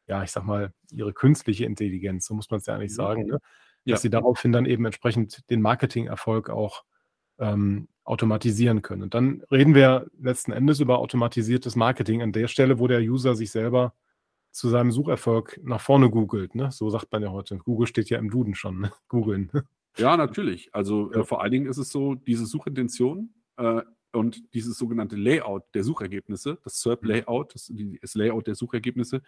ja, 0.06 0.22
ich 0.22 0.30
sag 0.30 0.44
mal, 0.44 0.72
ihre 0.90 1.12
künstliche 1.12 1.66
Intelligenz, 1.66 2.26
so 2.26 2.34
muss 2.34 2.50
man 2.50 2.58
es 2.58 2.66
ja 2.66 2.74
eigentlich 2.74 2.92
mhm. 2.92 2.96
sagen, 2.96 3.26
ne? 3.26 3.32
dass 3.32 3.40
ja. 3.84 3.96
sie 3.98 4.10
daraufhin 4.10 4.52
dann 4.52 4.66
eben 4.66 4.84
entsprechend 4.84 5.48
den 5.50 5.60
Marketingerfolg 5.60 6.50
auch 6.50 6.84
ähm, 7.38 7.88
automatisieren 8.04 8.82
können. 8.82 9.02
Und 9.02 9.14
dann 9.14 9.42
reden 9.50 9.74
wir 9.74 10.06
letzten 10.20 10.52
Endes 10.52 10.80
über 10.80 10.98
automatisiertes 10.98 11.76
Marketing 11.76 12.22
an 12.22 12.32
der 12.32 12.48
Stelle, 12.48 12.78
wo 12.78 12.86
der 12.86 13.00
User 13.00 13.34
sich 13.34 13.50
selber 13.50 13.94
zu 14.50 14.68
seinem 14.68 14.90
Sucherfolg 14.90 15.60
nach 15.62 15.80
vorne 15.80 16.10
googelt. 16.10 16.54
Ne? 16.54 16.72
So 16.72 16.90
sagt 16.90 17.12
man 17.12 17.22
ja 17.22 17.30
heute. 17.30 17.56
Google 17.58 17.86
steht 17.86 18.10
ja 18.10 18.18
im 18.18 18.30
Duden 18.30 18.54
schon. 18.54 18.80
Ne? 18.80 18.92
Googeln. 19.08 19.50
Ja, 19.96 20.16
natürlich. 20.16 20.70
Also 20.74 21.12
ja. 21.12 21.20
Äh, 21.20 21.24
vor 21.24 21.40
allen 21.40 21.52
Dingen 21.52 21.66
ist 21.66 21.78
es 21.78 21.90
so, 21.90 22.14
diese 22.14 22.46
Suchintention 22.46 23.30
äh, 23.56 23.82
und 24.12 24.54
dieses 24.54 24.76
sogenannte 24.78 25.16
Layout 25.16 25.64
der 25.74 25.84
Suchergebnisse, 25.84 26.58
das 26.64 26.80
SERP-Layout, 26.80 27.54
das, 27.54 27.72
das, 28.00 28.14
Layout 28.14 28.46
der 28.46 28.54
Suchergebnisse, 28.54 29.22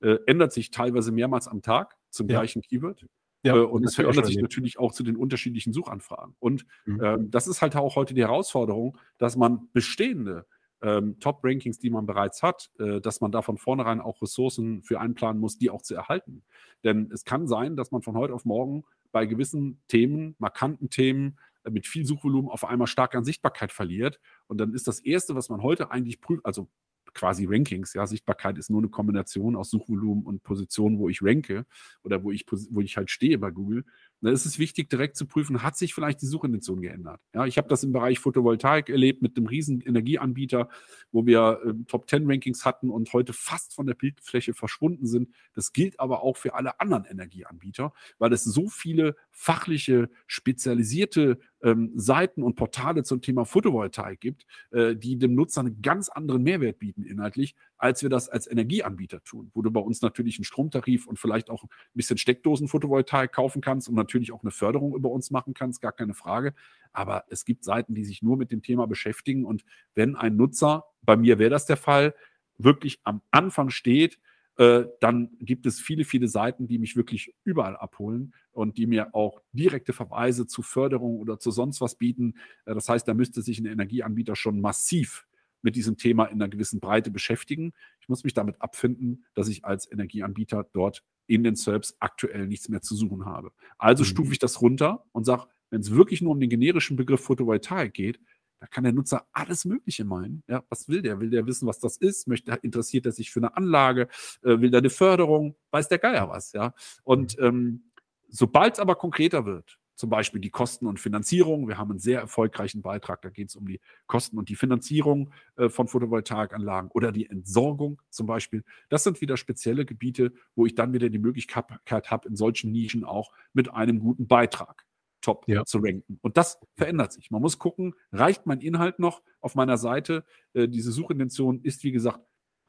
äh, 0.00 0.18
ändert 0.26 0.52
sich 0.52 0.70
teilweise 0.70 1.12
mehrmals 1.12 1.48
am 1.48 1.62
Tag 1.62 1.96
zum 2.10 2.28
ja. 2.28 2.40
gleichen 2.40 2.62
Keyword. 2.62 3.06
Ja, 3.44 3.56
äh, 3.56 3.60
und 3.60 3.84
es 3.84 3.94
verändert 3.94 4.26
sich 4.26 4.38
natürlich 4.38 4.78
auch 4.78 4.92
zu 4.92 5.02
den 5.02 5.16
unterschiedlichen 5.16 5.72
Suchanfragen. 5.72 6.34
Und 6.40 6.66
mhm. 6.86 7.00
ähm, 7.02 7.30
das 7.30 7.46
ist 7.46 7.62
halt 7.62 7.76
auch 7.76 7.96
heute 7.96 8.14
die 8.14 8.22
Herausforderung, 8.22 8.98
dass 9.18 9.36
man 9.36 9.68
bestehende 9.72 10.46
ähm, 10.82 11.18
Top-Rankings, 11.20 11.78
die 11.78 11.90
man 11.90 12.06
bereits 12.06 12.42
hat, 12.42 12.70
äh, 12.78 13.00
dass 13.00 13.20
man 13.20 13.32
da 13.32 13.42
von 13.42 13.58
vornherein 13.58 14.00
auch 14.00 14.20
Ressourcen 14.20 14.82
für 14.82 15.00
einplanen 15.00 15.40
muss, 15.40 15.58
die 15.58 15.70
auch 15.70 15.82
zu 15.82 15.94
erhalten. 15.94 16.42
Denn 16.82 17.10
es 17.12 17.24
kann 17.24 17.46
sein, 17.46 17.76
dass 17.76 17.90
man 17.90 18.02
von 18.02 18.16
heute 18.16 18.34
auf 18.34 18.44
morgen 18.44 18.84
bei 19.12 19.26
gewissen 19.26 19.80
Themen, 19.88 20.34
markanten 20.38 20.90
Themen, 20.90 21.38
mit 21.70 21.86
viel 21.86 22.04
Suchvolumen 22.06 22.50
auf 22.50 22.64
einmal 22.64 22.86
stark 22.86 23.14
an 23.14 23.24
Sichtbarkeit 23.24 23.72
verliert. 23.72 24.20
Und 24.46 24.58
dann 24.58 24.74
ist 24.74 24.86
das 24.88 25.00
Erste, 25.00 25.34
was 25.34 25.48
man 25.48 25.62
heute 25.62 25.90
eigentlich 25.90 26.20
prüft, 26.20 26.44
also 26.44 26.68
quasi 27.14 27.46
Rankings. 27.48 27.94
Ja, 27.94 28.06
Sichtbarkeit 28.06 28.58
ist 28.58 28.70
nur 28.70 28.80
eine 28.80 28.88
Kombination 28.88 29.56
aus 29.56 29.70
Suchvolumen 29.70 30.24
und 30.24 30.42
Positionen, 30.42 30.98
wo 30.98 31.08
ich 31.08 31.22
ranke 31.22 31.64
oder 32.02 32.22
wo 32.24 32.32
ich, 32.32 32.44
wo 32.70 32.80
ich 32.80 32.96
halt 32.96 33.10
stehe 33.10 33.38
bei 33.38 33.50
Google. 33.50 33.84
Da 34.20 34.30
ist 34.30 34.46
es 34.46 34.58
wichtig, 34.58 34.88
direkt 34.88 35.16
zu 35.16 35.26
prüfen, 35.26 35.62
hat 35.62 35.76
sich 35.76 35.92
vielleicht 35.92 36.22
die 36.22 36.26
Suchintention 36.26 36.80
geändert? 36.80 37.20
Ja, 37.34 37.44
ich 37.44 37.58
habe 37.58 37.68
das 37.68 37.84
im 37.84 37.92
Bereich 37.92 38.18
Photovoltaik 38.18 38.88
erlebt 38.88 39.20
mit 39.20 39.36
einem 39.36 39.46
riesen 39.46 39.80
Energieanbieter, 39.80 40.68
wo 41.12 41.26
wir 41.26 41.60
äh, 41.64 41.74
Top 41.86 42.08
10 42.08 42.30
Rankings 42.30 42.64
hatten 42.64 42.90
und 42.90 43.12
heute 43.12 43.32
fast 43.32 43.74
von 43.74 43.86
der 43.86 43.94
Bildfläche 43.94 44.54
verschwunden 44.54 45.06
sind. 45.06 45.28
Das 45.54 45.72
gilt 45.72 46.00
aber 46.00 46.22
auch 46.22 46.36
für 46.36 46.54
alle 46.54 46.80
anderen 46.80 47.04
Energieanbieter, 47.04 47.92
weil 48.18 48.32
es 48.32 48.44
so 48.44 48.68
viele 48.68 49.14
fachliche, 49.30 50.08
spezialisierte 50.26 51.38
ähm, 51.62 51.92
Seiten 51.94 52.42
und 52.42 52.54
Portale 52.54 53.02
zum 53.02 53.20
Thema 53.20 53.44
Photovoltaik 53.44 54.20
gibt, 54.20 54.46
äh, 54.70 54.94
die 54.94 55.18
dem 55.18 55.34
Nutzer 55.34 55.60
einen 55.60 55.82
ganz 55.82 56.08
anderen 56.08 56.42
Mehrwert 56.42 56.78
bieten 56.78 57.02
inhaltlich, 57.02 57.54
als 57.84 58.02
wir 58.02 58.08
das 58.08 58.30
als 58.30 58.50
Energieanbieter 58.50 59.22
tun, 59.24 59.50
wo 59.52 59.60
du 59.60 59.70
bei 59.70 59.78
uns 59.78 60.00
natürlich 60.00 60.38
einen 60.38 60.46
Stromtarif 60.46 61.06
und 61.06 61.18
vielleicht 61.18 61.50
auch 61.50 61.64
ein 61.64 61.68
bisschen 61.92 62.16
Steckdosen-Photovoltaik 62.16 63.30
kaufen 63.30 63.60
kannst 63.60 63.90
und 63.90 63.94
natürlich 63.94 64.32
auch 64.32 64.40
eine 64.40 64.52
Förderung 64.52 64.96
über 64.96 65.10
uns 65.10 65.30
machen 65.30 65.52
kannst, 65.52 65.82
gar 65.82 65.92
keine 65.92 66.14
Frage. 66.14 66.54
Aber 66.94 67.24
es 67.28 67.44
gibt 67.44 67.62
Seiten, 67.62 67.94
die 67.94 68.06
sich 68.06 68.22
nur 68.22 68.38
mit 68.38 68.50
dem 68.50 68.62
Thema 68.62 68.86
beschäftigen. 68.86 69.44
Und 69.44 69.66
wenn 69.94 70.16
ein 70.16 70.34
Nutzer, 70.34 70.86
bei 71.02 71.18
mir 71.18 71.38
wäre 71.38 71.50
das 71.50 71.66
der 71.66 71.76
Fall, 71.76 72.14
wirklich 72.56 73.00
am 73.04 73.20
Anfang 73.30 73.68
steht, 73.68 74.18
äh, 74.56 74.84
dann 75.00 75.36
gibt 75.40 75.66
es 75.66 75.78
viele, 75.78 76.04
viele 76.04 76.28
Seiten, 76.28 76.66
die 76.66 76.78
mich 76.78 76.96
wirklich 76.96 77.34
überall 77.44 77.76
abholen 77.76 78.32
und 78.52 78.78
die 78.78 78.86
mir 78.86 79.14
auch 79.14 79.42
direkte 79.52 79.92
Verweise 79.92 80.46
zu 80.46 80.62
Förderung 80.62 81.18
oder 81.18 81.38
zu 81.38 81.50
sonst 81.50 81.82
was 81.82 81.96
bieten. 81.96 82.36
Äh, 82.64 82.72
das 82.72 82.88
heißt, 82.88 83.06
da 83.06 83.12
müsste 83.12 83.42
sich 83.42 83.58
ein 83.58 83.66
Energieanbieter 83.66 84.36
schon 84.36 84.62
massiv 84.62 85.26
mit 85.64 85.76
diesem 85.76 85.96
Thema 85.96 86.26
in 86.26 86.40
einer 86.40 86.48
gewissen 86.48 86.78
Breite 86.78 87.10
beschäftigen. 87.10 87.72
Ich 88.00 88.08
muss 88.08 88.22
mich 88.22 88.34
damit 88.34 88.60
abfinden, 88.60 89.24
dass 89.34 89.48
ich 89.48 89.64
als 89.64 89.90
Energieanbieter 89.90 90.68
dort 90.72 91.02
in 91.26 91.42
den 91.42 91.56
SERPs 91.56 91.96
aktuell 92.00 92.46
nichts 92.46 92.68
mehr 92.68 92.82
zu 92.82 92.94
suchen 92.94 93.24
habe. 93.24 93.50
Also 93.78 94.02
mhm. 94.02 94.08
stufe 94.08 94.32
ich 94.32 94.38
das 94.38 94.60
runter 94.60 95.04
und 95.12 95.24
sage, 95.24 95.46
wenn 95.70 95.80
es 95.80 95.90
wirklich 95.90 96.22
nur 96.22 96.32
um 96.32 96.40
den 96.40 96.50
generischen 96.50 96.96
Begriff 96.96 97.22
Photovoltaik 97.22 97.94
geht, 97.94 98.20
da 98.60 98.66
kann 98.66 98.84
der 98.84 98.92
Nutzer 98.92 99.26
alles 99.32 99.64
Mögliche 99.64 100.04
meinen. 100.04 100.42
Ja, 100.48 100.62
was 100.68 100.88
will 100.88 101.02
der? 101.02 101.20
Will 101.20 101.30
der 101.30 101.46
wissen, 101.46 101.66
was 101.66 101.80
das 101.80 101.96
ist? 101.96 102.28
Möchte, 102.28 102.52
interessiert 102.62 103.04
er 103.06 103.12
sich 103.12 103.30
für 103.30 103.40
eine 103.40 103.56
Anlage? 103.56 104.08
Äh, 104.42 104.60
will 104.60 104.70
der 104.70 104.78
eine 104.78 104.90
Förderung? 104.90 105.56
Weiß 105.70 105.88
der 105.88 105.98
Geier 105.98 106.28
was? 106.28 106.52
Ja. 106.52 106.74
Und 107.02 107.38
ähm, 107.40 107.90
sobald 108.28 108.74
es 108.74 108.80
aber 108.80 108.94
konkreter 108.94 109.44
wird, 109.44 109.78
zum 109.94 110.10
Beispiel 110.10 110.40
die 110.40 110.50
Kosten 110.50 110.86
und 110.86 111.00
Finanzierung. 111.00 111.68
Wir 111.68 111.78
haben 111.78 111.90
einen 111.90 111.98
sehr 111.98 112.20
erfolgreichen 112.20 112.82
Beitrag, 112.82 113.22
da 113.22 113.30
geht 113.30 113.48
es 113.48 113.56
um 113.56 113.66
die 113.66 113.80
Kosten 114.06 114.38
und 114.38 114.48
die 114.48 114.56
Finanzierung 114.56 115.30
äh, 115.56 115.68
von 115.68 115.88
Photovoltaikanlagen 115.88 116.90
oder 116.90 117.12
die 117.12 117.28
Entsorgung 117.28 118.02
zum 118.10 118.26
Beispiel. 118.26 118.64
Das 118.88 119.04
sind 119.04 119.20
wieder 119.20 119.36
spezielle 119.36 119.84
Gebiete, 119.84 120.32
wo 120.54 120.66
ich 120.66 120.74
dann 120.74 120.92
wieder 120.92 121.10
die 121.10 121.18
Möglichkeit 121.18 122.10
habe, 122.10 122.28
in 122.28 122.36
solchen 122.36 122.72
Nischen 122.72 123.04
auch 123.04 123.32
mit 123.52 123.72
einem 123.72 124.00
guten 124.00 124.26
Beitrag 124.26 124.84
top 125.24 125.48
ja. 125.48 125.64
zu 125.64 125.78
ranken. 125.78 126.18
Und 126.20 126.36
das 126.36 126.60
verändert 126.76 127.12
sich. 127.12 127.30
Man 127.30 127.40
muss 127.40 127.58
gucken, 127.58 127.94
reicht 128.12 128.46
mein 128.46 128.60
Inhalt 128.60 128.98
noch 128.98 129.22
auf 129.40 129.54
meiner 129.54 129.78
Seite? 129.78 130.24
Äh, 130.52 130.68
diese 130.68 130.92
Suchintention 130.92 131.60
ist, 131.62 131.82
wie 131.82 131.92
gesagt, 131.92 132.20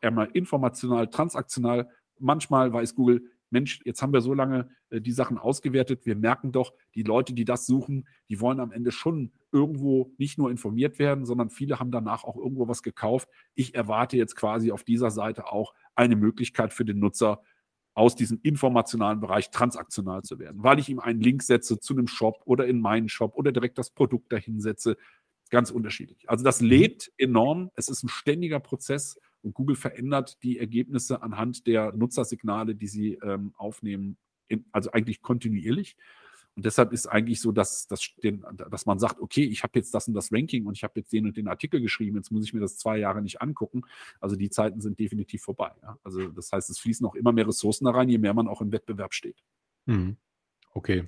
einmal 0.01 0.29
informational, 0.33 1.09
transaktional. 1.09 1.89
Manchmal 2.19 2.71
weiß 2.71 2.95
Google, 2.95 3.29
Mensch, 3.55 3.79
jetzt 3.85 4.01
haben 4.01 4.11
wir 4.11 4.19
so 4.19 4.33
lange 4.33 4.69
äh, 4.89 4.99
die 4.99 5.13
Sachen 5.13 5.37
ausgewertet, 5.37 6.05
wir 6.05 6.17
merken 6.17 6.51
doch, 6.51 6.73
die 6.93 7.03
Leute, 7.03 7.33
die 7.33 7.45
das 7.45 7.65
suchen, 7.65 8.05
die 8.27 8.41
wollen 8.41 8.59
am 8.59 8.73
Ende 8.73 8.91
schon 8.91 9.31
irgendwo 9.53 10.11
nicht 10.17 10.37
nur 10.37 10.51
informiert 10.51 10.99
werden, 10.99 11.25
sondern 11.25 11.49
viele 11.49 11.79
haben 11.79 11.89
danach 11.89 12.25
auch 12.25 12.35
irgendwo 12.35 12.67
was 12.67 12.83
gekauft. 12.83 13.29
Ich 13.53 13.73
erwarte 13.75 14.17
jetzt 14.17 14.35
quasi 14.35 14.73
auf 14.73 14.83
dieser 14.83 15.09
Seite 15.09 15.47
auch 15.47 15.73
eine 15.95 16.17
Möglichkeit 16.17 16.73
für 16.73 16.83
den 16.83 16.99
Nutzer, 16.99 17.41
aus 17.93 18.17
diesem 18.17 18.41
informationalen 18.43 19.21
Bereich 19.21 19.51
transaktional 19.51 20.21
zu 20.23 20.37
werden, 20.37 20.61
weil 20.61 20.79
ich 20.79 20.89
ihm 20.89 20.99
einen 20.99 21.21
Link 21.21 21.41
setze 21.41 21.79
zu 21.79 21.93
einem 21.93 22.07
Shop 22.07 22.41
oder 22.43 22.67
in 22.67 22.81
meinen 22.81 23.07
Shop 23.07 23.35
oder 23.35 23.53
direkt 23.53 23.77
das 23.77 23.89
Produkt 23.89 24.33
dahin 24.33 24.59
setze. 24.59 24.97
Ganz 25.49 25.71
unterschiedlich. 25.71 26.29
Also 26.29 26.43
das 26.43 26.59
mhm. 26.59 26.67
lebt 26.67 27.11
enorm. 27.17 27.71
Es 27.75 27.87
ist 27.87 28.03
ein 28.03 28.09
ständiger 28.09 28.59
Prozess 28.59 29.17
und 29.45 29.53
Google 29.53 29.75
verändert 29.75 30.41
die 30.41 30.57
Ergebnisse 30.57 31.21
anhand 31.21 31.67
der 31.67 31.93
Nutzersignale, 31.93 32.73
die 32.73 32.87
sie 32.87 33.13
ähm, 33.21 33.53
aufnehmen, 33.57 34.17
in, 34.47 34.65
also 34.71 34.91
eigentlich 34.91 35.21
kontinuierlich. 35.21 35.95
Und 36.55 36.65
deshalb 36.65 36.93
ist 36.93 37.05
eigentlich 37.05 37.41
so, 37.41 37.51
dass, 37.51 37.85
dass, 37.87 38.09
den, 38.23 38.43
dass 38.69 38.85
man 38.85 38.97
sagt, 38.97 39.19
okay, 39.19 39.43
ich 39.43 39.61
habe 39.61 39.77
jetzt 39.77 39.93
das 39.93 40.07
und 40.07 40.13
das 40.13 40.31
Ranking 40.31 40.65
und 40.65 40.75
ich 40.75 40.83
habe 40.83 40.93
jetzt 40.95 41.11
den 41.11 41.25
und 41.25 41.37
den 41.37 41.47
Artikel 41.47 41.81
geschrieben, 41.81 42.15
jetzt 42.15 42.31
muss 42.31 42.45
ich 42.45 42.53
mir 42.53 42.61
das 42.61 42.77
zwei 42.77 42.97
Jahre 42.97 43.21
nicht 43.21 43.41
angucken. 43.41 43.83
Also 44.19 44.35
die 44.35 44.49
Zeiten 44.49 44.81
sind 44.81 44.97
definitiv 44.97 45.43
vorbei. 45.43 45.71
Ja? 45.83 45.99
Also 46.03 46.29
das 46.29 46.51
heißt, 46.51 46.69
es 46.69 46.79
fließen 46.79 47.05
auch 47.05 47.15
immer 47.15 47.33
mehr 47.33 47.47
Ressourcen 47.47 47.85
da 47.85 47.91
rein, 47.91 48.09
je 48.09 48.17
mehr 48.17 48.33
man 48.33 48.47
auch 48.47 48.61
im 48.61 48.71
Wettbewerb 48.71 49.13
steht. 49.13 49.43
Mhm. 49.85 50.17
Okay. 50.71 51.07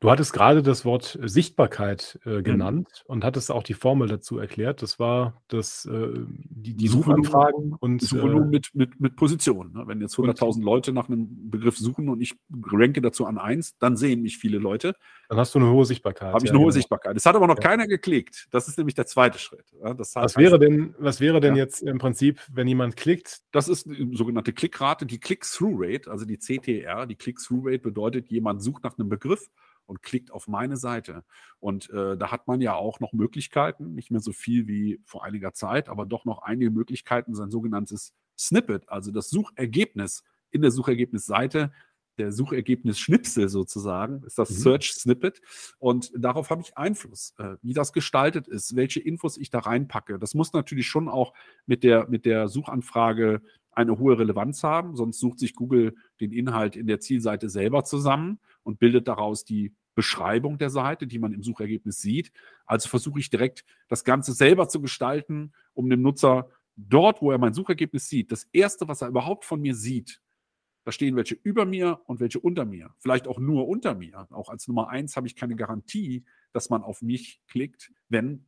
Du 0.00 0.10
hattest 0.10 0.32
gerade 0.32 0.62
das 0.62 0.86
Wort 0.86 1.18
Sichtbarkeit, 1.22 2.18
äh, 2.24 2.38
mhm. 2.38 2.42
genannt 2.42 3.04
und 3.06 3.22
hattest 3.22 3.50
auch 3.50 3.62
die 3.62 3.74
Formel 3.74 4.08
dazu 4.08 4.38
erklärt. 4.38 4.80
Das 4.80 4.98
war 4.98 5.42
das, 5.48 5.84
äh, 5.84 6.08
die 6.48 6.74
die 6.74 6.88
Suchanfragen 6.88 7.76
und, 7.78 8.00
Suchvolumen 8.00 8.48
äh 8.48 8.50
mit 8.50 8.70
mit 8.74 8.98
mit 8.98 9.16
Position, 9.16 9.72
ne? 9.74 9.82
Wenn 9.86 10.00
jetzt 10.00 10.16
100.000 10.16 10.62
Leute 10.62 10.94
nach 10.94 11.08
einem 11.08 11.50
Begriff 11.50 11.76
suchen 11.76 12.08
und 12.08 12.22
ich 12.22 12.34
ranke 12.72 13.02
dazu 13.02 13.26
an 13.26 13.36
1, 13.36 13.76
dann 13.78 13.98
sehen 13.98 14.22
mich 14.22 14.38
viele 14.38 14.56
Leute. 14.56 14.96
Dann 15.28 15.38
hast 15.38 15.54
du 15.54 15.58
eine 15.58 15.70
hohe 15.70 15.84
Sichtbarkeit. 15.84 16.32
Habe 16.32 16.44
ich 16.46 16.50
eine 16.50 16.58
hohe 16.58 16.66
genau. 16.66 16.74
Sichtbarkeit. 16.74 17.16
Es 17.16 17.26
hat 17.26 17.36
aber 17.36 17.46
noch 17.46 17.58
ja. 17.58 17.68
keiner 17.68 17.86
geklickt. 17.86 18.48
Das 18.50 18.68
ist 18.68 18.78
nämlich 18.78 18.94
der 18.94 19.04
zweite 19.04 19.38
Schritt, 19.38 19.66
ja? 19.82 19.92
Das 19.92 20.16
Was 20.16 20.38
wäre 20.38 20.58
denn 20.58 20.94
was 20.98 21.20
wäre 21.20 21.40
denn 21.40 21.56
jetzt 21.56 21.82
im 21.82 21.98
Prinzip, 21.98 22.40
wenn 22.50 22.66
jemand 22.66 22.96
klickt? 22.96 23.40
Das 23.52 23.68
ist 23.68 23.84
die 23.84 24.16
sogenannte 24.16 24.54
Klickrate, 24.54 25.04
die 25.04 25.18
Click-Through-Rate, 25.18 26.10
also 26.10 26.24
die 26.24 26.38
CTR. 26.38 27.06
Die 27.06 27.16
Click-Through-Rate 27.16 27.80
bedeutet, 27.80 28.30
jemand 28.30 28.62
sucht 28.62 28.82
nach 28.82 28.98
einem 28.98 29.10
Begriff 29.10 29.49
und 29.90 30.02
klickt 30.02 30.30
auf 30.30 30.46
meine 30.46 30.76
Seite. 30.76 31.24
Und 31.58 31.90
äh, 31.90 32.16
da 32.16 32.30
hat 32.30 32.46
man 32.46 32.60
ja 32.60 32.74
auch 32.76 33.00
noch 33.00 33.12
Möglichkeiten, 33.12 33.94
nicht 33.96 34.12
mehr 34.12 34.20
so 34.20 34.30
viel 34.30 34.68
wie 34.68 35.00
vor 35.04 35.24
einiger 35.24 35.52
Zeit, 35.52 35.88
aber 35.88 36.06
doch 36.06 36.24
noch 36.24 36.42
einige 36.42 36.70
Möglichkeiten, 36.70 37.34
sein 37.34 37.50
sogenanntes 37.50 38.14
Snippet, 38.38 38.88
also 38.88 39.10
das 39.10 39.30
Suchergebnis 39.30 40.22
in 40.52 40.62
der 40.62 40.70
Suchergebnisseite 40.70 41.72
der 42.18 42.30
Suchergebnis-Schnipsel 42.30 43.48
sozusagen, 43.48 44.22
ist 44.24 44.38
das 44.38 44.50
mhm. 44.50 44.54
Search 44.54 44.92
Snippet. 44.92 45.40
Und 45.78 46.12
darauf 46.16 46.50
habe 46.50 46.62
ich 46.62 46.76
Einfluss, 46.76 47.34
äh, 47.38 47.56
wie 47.62 47.72
das 47.72 47.92
gestaltet 47.92 48.46
ist, 48.46 48.76
welche 48.76 49.00
Infos 49.00 49.38
ich 49.38 49.50
da 49.50 49.58
reinpacke. 49.58 50.20
Das 50.20 50.34
muss 50.34 50.52
natürlich 50.52 50.86
schon 50.86 51.08
auch 51.08 51.34
mit 51.66 51.82
der, 51.82 52.08
mit 52.08 52.26
der 52.26 52.46
Suchanfrage 52.46 53.42
eine 53.72 53.98
hohe 53.98 54.18
Relevanz 54.18 54.62
haben, 54.62 54.94
sonst 54.94 55.18
sucht 55.18 55.38
sich 55.38 55.54
Google 55.54 55.96
den 56.20 56.32
Inhalt 56.32 56.76
in 56.76 56.86
der 56.86 57.00
Zielseite 57.00 57.48
selber 57.48 57.84
zusammen 57.84 58.38
und 58.62 58.78
bildet 58.78 59.08
daraus 59.08 59.44
die 59.44 59.74
Beschreibung 59.94 60.58
der 60.58 60.70
Seite, 60.70 61.06
die 61.06 61.18
man 61.18 61.32
im 61.32 61.42
Suchergebnis 61.42 62.00
sieht. 62.00 62.32
Also 62.66 62.88
versuche 62.88 63.20
ich 63.20 63.30
direkt 63.30 63.64
das 63.88 64.04
Ganze 64.04 64.32
selber 64.32 64.68
zu 64.68 64.80
gestalten, 64.80 65.52
um 65.74 65.90
dem 65.90 66.02
Nutzer 66.02 66.48
dort, 66.76 67.20
wo 67.20 67.30
er 67.30 67.38
mein 67.38 67.54
Suchergebnis 67.54 68.08
sieht, 68.08 68.32
das 68.32 68.48
erste, 68.52 68.88
was 68.88 69.02
er 69.02 69.08
überhaupt 69.08 69.44
von 69.44 69.60
mir 69.60 69.74
sieht, 69.74 70.22
da 70.84 70.92
stehen 70.92 71.16
welche 71.16 71.34
über 71.34 71.66
mir 71.66 72.00
und 72.06 72.20
welche 72.20 72.40
unter 72.40 72.64
mir. 72.64 72.94
Vielleicht 72.98 73.28
auch 73.28 73.38
nur 73.38 73.68
unter 73.68 73.94
mir. 73.94 74.26
Auch 74.30 74.48
als 74.48 74.66
Nummer 74.66 74.88
eins 74.88 75.16
habe 75.16 75.26
ich 75.26 75.36
keine 75.36 75.56
Garantie, 75.56 76.24
dass 76.52 76.70
man 76.70 76.82
auf 76.82 77.02
mich 77.02 77.40
klickt, 77.48 77.92
wenn 78.08 78.46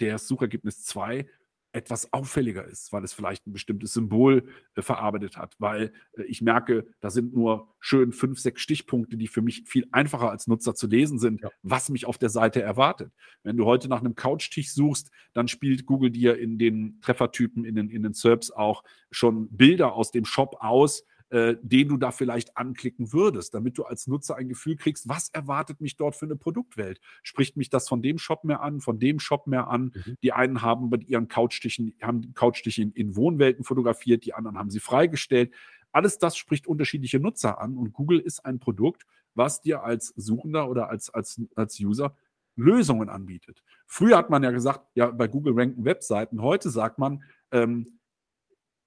der 0.00 0.18
Suchergebnis 0.18 0.84
2 0.84 1.26
etwas 1.74 2.12
auffälliger 2.12 2.64
ist, 2.64 2.92
weil 2.92 3.02
es 3.02 3.12
vielleicht 3.12 3.46
ein 3.46 3.52
bestimmtes 3.52 3.92
Symbol 3.92 4.44
äh, 4.76 4.82
verarbeitet 4.82 5.36
hat, 5.36 5.56
weil 5.58 5.92
äh, 6.16 6.22
ich 6.22 6.40
merke, 6.40 6.86
da 7.00 7.10
sind 7.10 7.34
nur 7.34 7.74
schön 7.80 8.12
fünf, 8.12 8.38
sechs 8.38 8.62
Stichpunkte, 8.62 9.16
die 9.16 9.26
für 9.26 9.42
mich 9.42 9.64
viel 9.66 9.86
einfacher 9.90 10.30
als 10.30 10.46
Nutzer 10.46 10.74
zu 10.74 10.86
lesen 10.86 11.18
sind, 11.18 11.42
ja. 11.42 11.50
was 11.62 11.88
mich 11.88 12.06
auf 12.06 12.16
der 12.16 12.28
Seite 12.28 12.62
erwartet. 12.62 13.12
Wenn 13.42 13.56
du 13.56 13.64
heute 13.64 13.88
nach 13.88 14.00
einem 14.00 14.14
Couchtisch 14.14 14.72
suchst, 14.72 15.10
dann 15.32 15.48
spielt 15.48 15.84
Google 15.84 16.10
dir 16.10 16.38
in 16.38 16.58
den 16.58 17.00
Treffertypen, 17.00 17.64
in 17.64 17.74
den, 17.74 17.90
in 17.90 18.04
den 18.04 18.14
SERPs 18.14 18.52
auch 18.52 18.84
schon 19.10 19.48
Bilder 19.48 19.94
aus 19.94 20.12
dem 20.12 20.24
Shop 20.24 20.56
aus, 20.60 21.04
äh, 21.34 21.56
den 21.62 21.88
du 21.88 21.96
da 21.96 22.12
vielleicht 22.12 22.56
anklicken 22.56 23.12
würdest, 23.12 23.54
damit 23.54 23.76
du 23.76 23.82
als 23.82 24.06
Nutzer 24.06 24.36
ein 24.36 24.48
Gefühl 24.48 24.76
kriegst, 24.76 25.08
was 25.08 25.30
erwartet 25.30 25.80
mich 25.80 25.96
dort 25.96 26.14
für 26.14 26.26
eine 26.26 26.36
Produktwelt? 26.36 27.00
Spricht 27.24 27.56
mich 27.56 27.70
das 27.70 27.88
von 27.88 28.02
dem 28.02 28.18
Shop 28.18 28.44
mehr 28.44 28.60
an, 28.60 28.80
von 28.80 29.00
dem 29.00 29.18
Shop 29.18 29.48
mehr 29.48 29.66
an? 29.66 29.92
Mhm. 29.92 30.16
Die 30.22 30.32
einen 30.32 30.62
haben 30.62 30.90
mit 30.90 31.08
ihren 31.08 31.26
Couchstichen, 31.26 31.92
haben 32.00 32.34
Couchstiche 32.34 32.82
in, 32.82 32.92
in 32.92 33.16
Wohnwelten 33.16 33.64
fotografiert, 33.64 34.24
die 34.24 34.32
anderen 34.32 34.56
haben 34.58 34.70
sie 34.70 34.78
freigestellt. 34.78 35.52
Alles 35.90 36.18
das 36.18 36.36
spricht 36.36 36.68
unterschiedliche 36.68 37.18
Nutzer 37.18 37.60
an 37.60 37.76
und 37.76 37.92
Google 37.92 38.20
ist 38.20 38.46
ein 38.46 38.60
Produkt, 38.60 39.04
was 39.34 39.60
dir 39.60 39.82
als 39.82 40.14
Suchender 40.14 40.70
oder 40.70 40.88
als, 40.88 41.10
als, 41.10 41.40
als 41.56 41.80
User 41.80 42.16
Lösungen 42.54 43.08
anbietet. 43.08 43.64
Früher 43.88 44.16
hat 44.18 44.30
man 44.30 44.44
ja 44.44 44.52
gesagt, 44.52 44.86
ja, 44.94 45.10
bei 45.10 45.26
Google 45.26 45.54
ranken 45.56 45.84
Webseiten. 45.84 46.42
Heute 46.42 46.70
sagt 46.70 47.00
man, 47.00 47.24
ähm, 47.50 47.98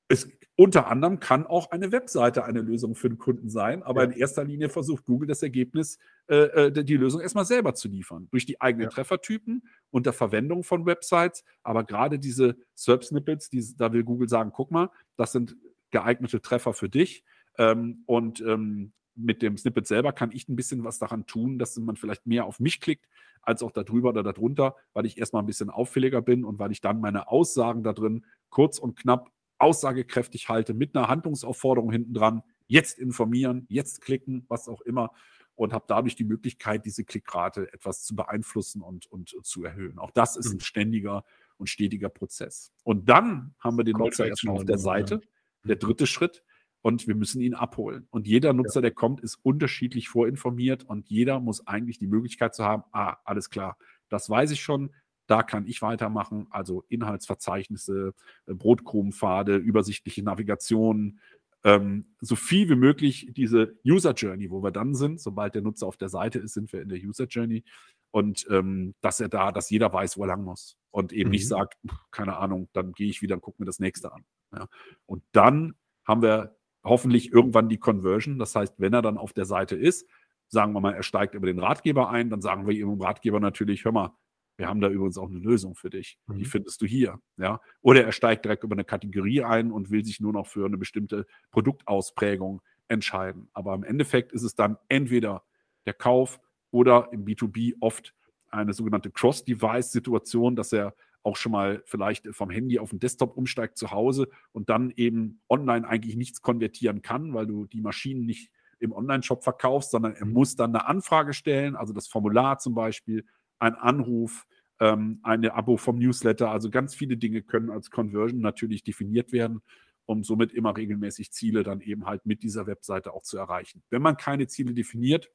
es, 0.10 0.30
unter 0.56 0.88
anderem 0.88 1.20
kann 1.20 1.46
auch 1.46 1.72
eine 1.72 1.92
Webseite 1.92 2.46
eine 2.46 2.62
Lösung 2.62 2.96
für 2.96 3.10
den 3.10 3.18
Kunden 3.18 3.50
sein, 3.50 3.84
aber 3.84 4.04
ja. 4.04 4.10
in 4.10 4.18
erster 4.18 4.44
Linie 4.44 4.70
versucht 4.70 5.06
Google 5.06 5.28
das 5.28 5.44
Ergebnis, 5.44 6.00
äh, 6.28 6.68
äh 6.68 6.84
die 6.84 6.98
Lösung 6.98 7.22
erstmal 7.22 7.46
selber 7.46 7.74
zu 7.76 7.88
liefern. 7.88 8.28
Durch 8.32 8.46
die 8.46 8.60
eigenen 8.62 8.86
ja. 8.86 8.90
Treffertypen 8.90 9.68
und 9.92 10.06
der 10.06 10.14
Verwendung 10.14 10.64
von 10.64 10.86
Websites. 10.86 11.44
Aber 11.62 11.84
gerade 11.84 12.20
diese 12.20 12.58
SERP-Snippets, 12.76 13.76
da 13.76 13.92
will 13.94 14.04
Google 14.04 14.30
sagen: 14.30 14.52
guck 14.54 14.72
mal, 14.72 14.90
das 15.16 15.32
sind 15.32 15.56
geeignete 15.92 16.42
Treffer 16.42 16.74
für 16.74 16.90
dich. 16.90 17.24
Ähm, 17.58 18.04
und 18.06 18.42
ähm, 18.42 18.94
mit 19.16 19.42
dem 19.42 19.58
Snippet 19.58 19.88
selber 19.88 20.14
kann 20.14 20.32
ich 20.32 20.48
ein 20.48 20.56
bisschen 20.56 20.84
was 20.84 21.00
daran 21.00 21.26
tun, 21.26 21.58
dass 21.60 21.78
man 21.78 21.96
vielleicht 21.96 22.28
mehr 22.28 22.46
auf 22.46 22.60
mich 22.60 22.80
klickt, 22.80 23.06
als 23.42 23.64
auch 23.64 23.72
darüber 23.72 24.10
oder 24.10 24.24
darunter, 24.24 24.76
weil 24.94 25.06
ich 25.06 25.18
erstmal 25.18 25.44
ein 25.44 25.48
bisschen 25.48 25.70
auffälliger 25.70 26.22
bin 26.22 26.46
und 26.46 26.60
weil 26.60 26.72
ich 26.72 26.82
dann 26.82 27.02
meine 27.02 27.28
Aussagen 27.30 27.84
da 27.84 27.94
drin 27.94 28.26
kurz 28.50 28.78
und 28.78 28.96
knapp 28.98 29.32
aussagekräftig 29.60 30.50
halte, 30.50 30.74
mit 30.74 30.96
einer 30.96 31.08
Handlungsaufforderung 31.08 31.92
hinten 31.92 32.14
dran, 32.14 32.44
jetzt 32.68 33.00
informieren, 33.00 33.66
jetzt 33.70 34.02
klicken, 34.02 34.46
was 34.48 34.68
auch 34.68 34.82
immer, 34.82 35.12
und 35.56 35.74
habe 35.74 35.86
dadurch 35.88 36.16
die 36.16 36.24
Möglichkeit, 36.24 36.86
diese 36.86 37.04
Klickrate 37.04 37.74
etwas 37.74 38.04
zu 38.04 38.16
beeinflussen 38.16 38.82
und, 38.82 39.08
und 39.08 39.36
zu 39.44 39.64
erhöhen. 39.64 39.98
Auch 39.98 40.12
das 40.12 40.38
ist 40.38 40.52
ein 40.52 40.58
mhm. 40.58 40.62
ständiger 40.62 41.24
und 41.58 41.68
stetiger 41.68 42.10
Prozess. 42.10 42.72
Und 42.84 43.10
dann 43.10 43.56
haben 43.60 43.78
wir 43.78 43.84
den 43.84 43.98
Nutzer 43.98 44.28
erstmal 44.28 44.56
auf 44.56 44.66
der 44.66 44.78
Seite, 44.78 45.22
der 45.64 45.76
mhm. 45.76 45.80
dritte 45.80 46.06
Schritt, 46.06 46.44
und 46.82 47.08
wir 47.08 47.16
müssen 47.16 47.42
ihn 47.42 47.54
abholen. 47.54 48.08
Und 48.12 48.28
jeder 48.28 48.54
Nutzer, 48.54 48.82
der 48.82 48.92
kommt, 48.92 49.20
ist 49.20 49.36
unterschiedlich 49.44 50.08
vorinformiert 50.08 50.84
und 50.84 51.10
jeder 51.10 51.40
muss 51.40 51.68
eigentlich 51.68 52.00
die 52.00 52.08
Möglichkeit 52.08 52.56
zu 52.56 52.64
haben, 52.64 52.84
ah, 52.92 53.18
alles 53.26 53.50
klar, 53.50 53.78
das 54.10 54.30
weiß 54.30 54.52
ich 54.52 54.62
schon, 54.62 54.94
da 55.28 55.44
kann 55.44 55.68
ich 55.68 55.82
weitermachen, 55.82 56.48
also 56.50 56.84
Inhaltsverzeichnisse, 56.90 58.14
äh, 58.48 58.54
Brotkrumenpfade, 58.54 59.56
übersichtliche 59.58 60.24
Navigation, 60.24 61.20
ähm, 61.64 62.06
so 62.22 62.36
viel 62.36 62.70
wie 62.70 62.76
möglich 62.76 63.30
diese 63.36 63.78
User 63.86 64.14
Journey, 64.14 64.50
wo 64.50 64.64
wir 64.64 64.72
dann 64.72 64.96
sind. 64.96 65.20
Sobald 65.20 65.56
der 65.56 65.62
Nutzer 65.62 65.88
auf 65.88 65.98
der 65.98 66.10
Seite 66.10 66.40
ist, 66.40 66.54
sind 66.54 66.72
wir 66.72 66.82
in 66.82 66.90
der 66.90 67.00
User 67.00 67.26
Journey. 67.26 67.64
Und 68.12 68.48
ähm, 68.50 68.96
dass 69.02 69.20
er 69.20 69.28
da, 69.28 69.52
dass 69.52 69.70
jeder 69.70 69.92
weiß, 69.92 70.18
wo 70.18 70.24
er 70.24 70.28
lang 70.28 70.44
muss. 70.44 70.78
Und 70.92 71.12
eben 71.12 71.30
mhm. 71.30 71.32
nicht 71.32 71.48
sagt, 71.48 71.78
keine 72.12 72.38
Ahnung, 72.38 72.70
dann 72.74 72.94
gehe 72.94 73.10
ich 73.10 73.22
wieder 73.22 73.36
und 73.36 73.42
gucke 73.42 73.62
mir 73.62 73.66
das 73.66 73.80
nächste 73.80 74.14
an. 74.14 74.24
Ja. 74.54 74.68
Und 75.06 75.24
dann 75.34 75.76
haben 76.06 76.22
wir 76.22 76.56
hoffentlich 76.84 77.34
irgendwann 77.34 77.70
die 77.70 77.78
Conversion. 77.78 78.40
Das 78.40 78.56
heißt, 78.56 78.76
wenn 78.78 78.94
er 78.94 79.02
dann 79.02 79.18
auf 79.18 79.34
der 79.34 79.46
Seite 79.46 79.76
ist, 79.76 80.08
sagen 80.48 80.72
wir 80.72 80.80
mal, 80.80 80.94
er 80.94 81.04
steigt 81.04 81.36
über 81.36 81.48
den 81.48 81.60
Ratgeber 81.60 82.10
ein, 82.10 82.30
dann 82.30 82.42
sagen 82.42 82.66
wir 82.66 82.74
ihm 82.74 82.92
im 82.92 83.02
Ratgeber 83.02 83.40
natürlich, 83.42 83.84
hör 83.84 83.92
mal, 83.92 84.16
wir 84.58 84.68
haben 84.68 84.82
da 84.82 84.90
übrigens 84.90 85.18
auch 85.18 85.30
eine 85.30 85.40
Lösung 85.40 85.76
für 85.76 85.90
dich. 85.90 86.18
Die 86.28 86.40
mhm. 86.40 86.46
findest 86.46 86.82
du 86.82 86.86
hier. 86.86 87.20
Ja? 87.38 87.62
Oder 87.82 88.04
er 88.04 88.12
steigt 88.12 88.44
direkt 88.44 88.64
über 88.64 88.76
eine 88.76 88.84
Kategorie 88.84 89.44
ein 89.44 89.72
und 89.72 89.92
will 89.92 90.04
sich 90.04 90.20
nur 90.20 90.34
noch 90.34 90.48
für 90.48 90.66
eine 90.66 90.78
bestimmte 90.78 91.28
Produktausprägung 91.52 92.62
entscheiden. 92.88 93.50
Aber 93.54 93.76
im 93.76 93.84
Endeffekt 93.84 94.32
ist 94.32 94.44
es 94.44 94.56
dann 94.56 94.78
entweder 94.90 95.44
der 95.86 95.94
Kauf 95.94 96.40
oder 96.72 97.10
im 97.12 97.26
B2B 97.26 97.76
oft 97.80 98.16
eine 98.50 98.74
sogenannte 98.74 99.12
Cross-Device-Situation, 99.12 100.56
dass 100.56 100.74
er 100.74 100.96
auch 101.22 101.36
schon 101.36 101.52
mal 101.52 101.84
vielleicht 101.86 102.28
vom 102.34 102.50
Handy 102.50 102.80
auf 102.80 102.90
den 102.90 103.00
Desktop 103.00 103.36
umsteigt 103.36 103.78
zu 103.78 103.92
Hause 103.92 104.30
und 104.54 104.70
dann 104.70 104.92
eben 104.96 105.42
online 105.50 105.88
eigentlich 105.88 106.16
nichts 106.16 106.42
konvertieren 106.42 107.02
kann, 107.02 107.34
weil 107.34 107.46
du 107.46 107.66
die 107.66 107.82
Maschinen 107.82 108.26
nicht 108.26 108.50
im 108.80 108.92
Online-Shop 108.92 109.44
verkaufst, 109.44 109.92
sondern 109.92 110.14
er 110.14 110.26
muss 110.26 110.56
dann 110.56 110.76
eine 110.76 110.88
Anfrage 110.88 111.34
stellen, 111.34 111.76
also 111.76 111.94
das 111.94 112.08
Formular 112.08 112.60
zum 112.60 112.76
Beispiel, 112.76 113.26
ein 113.60 113.76
Anruf, 113.76 114.46
ähm, 114.80 115.20
eine 115.24 115.54
Abo 115.54 115.78
vom 115.78 115.98
Newsletter. 115.98 116.52
Also 116.52 116.70
ganz 116.70 116.96
viele 116.96 117.18
Dinge 117.18 117.42
können 117.42 117.70
als 117.70 117.90
Conversion 117.92 118.42
natürlich 118.42 118.84
definiert 118.84 119.32
werden, 119.32 119.62
um 120.06 120.24
somit 120.24 120.54
immer 120.54 120.76
regelmäßig 120.76 121.32
Ziele 121.32 121.64
dann 121.64 121.82
eben 121.82 122.06
halt 122.06 122.26
mit 122.26 122.44
dieser 122.44 122.68
Webseite 122.68 123.14
auch 123.14 123.24
zu 123.24 123.38
erreichen. 123.38 123.84
Wenn 123.90 124.02
man 124.02 124.18
keine 124.18 124.48
Ziele 124.48 124.74
definiert, 124.74 125.32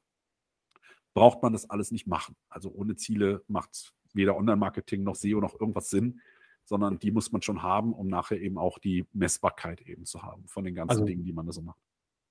braucht 1.13 1.43
man 1.43 1.53
das 1.53 1.69
alles 1.69 1.91
nicht 1.91 2.07
machen. 2.07 2.35
Also 2.49 2.71
ohne 2.71 2.95
Ziele 2.95 3.43
macht 3.47 3.93
weder 4.13 4.35
Online-Marketing 4.35 5.03
noch 5.03 5.15
SEO 5.15 5.39
noch 5.41 5.59
irgendwas 5.59 5.89
Sinn, 5.89 6.21
sondern 6.65 6.99
die 6.99 7.11
muss 7.11 7.31
man 7.31 7.41
schon 7.41 7.61
haben, 7.61 7.93
um 7.93 8.07
nachher 8.07 8.39
eben 8.39 8.57
auch 8.57 8.79
die 8.79 9.05
Messbarkeit 9.13 9.81
eben 9.81 10.05
zu 10.05 10.23
haben 10.23 10.47
von 10.47 10.63
den 10.63 10.75
ganzen 10.75 10.91
also, 10.91 11.05
Dingen, 11.05 11.23
die 11.23 11.33
man 11.33 11.45
da 11.45 11.51
so 11.51 11.61
macht. 11.61 11.79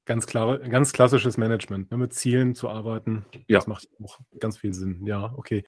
Ganz 0.04 0.26
klare, 0.26 0.58
ganz 0.68 0.92
klassisches 0.92 1.36
Management, 1.36 1.90
ne, 1.90 1.96
mit 1.96 2.12
Zielen 2.12 2.54
zu 2.56 2.68
arbeiten. 2.68 3.24
Ja. 3.46 3.58
Das 3.58 3.68
macht 3.68 3.88
auch 4.02 4.18
ganz 4.40 4.56
viel 4.58 4.74
Sinn. 4.74 5.06
Ja, 5.06 5.32
okay. 5.36 5.64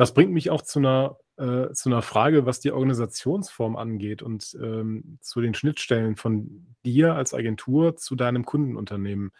Das 0.00 0.14
bringt 0.14 0.32
mich 0.32 0.48
auch 0.48 0.62
zu 0.62 0.78
einer, 0.78 1.18
äh, 1.36 1.74
zu 1.74 1.90
einer 1.90 2.00
Frage, 2.00 2.46
was 2.46 2.58
die 2.58 2.72
Organisationsform 2.72 3.76
angeht 3.76 4.22
und 4.22 4.56
ähm, 4.58 5.18
zu 5.20 5.42
den 5.42 5.52
Schnittstellen 5.52 6.16
von 6.16 6.74
dir 6.86 7.16
als 7.16 7.34
Agentur 7.34 7.96
zu 7.96 8.16
deinem 8.16 8.46
Kundenunternehmen. 8.46 9.30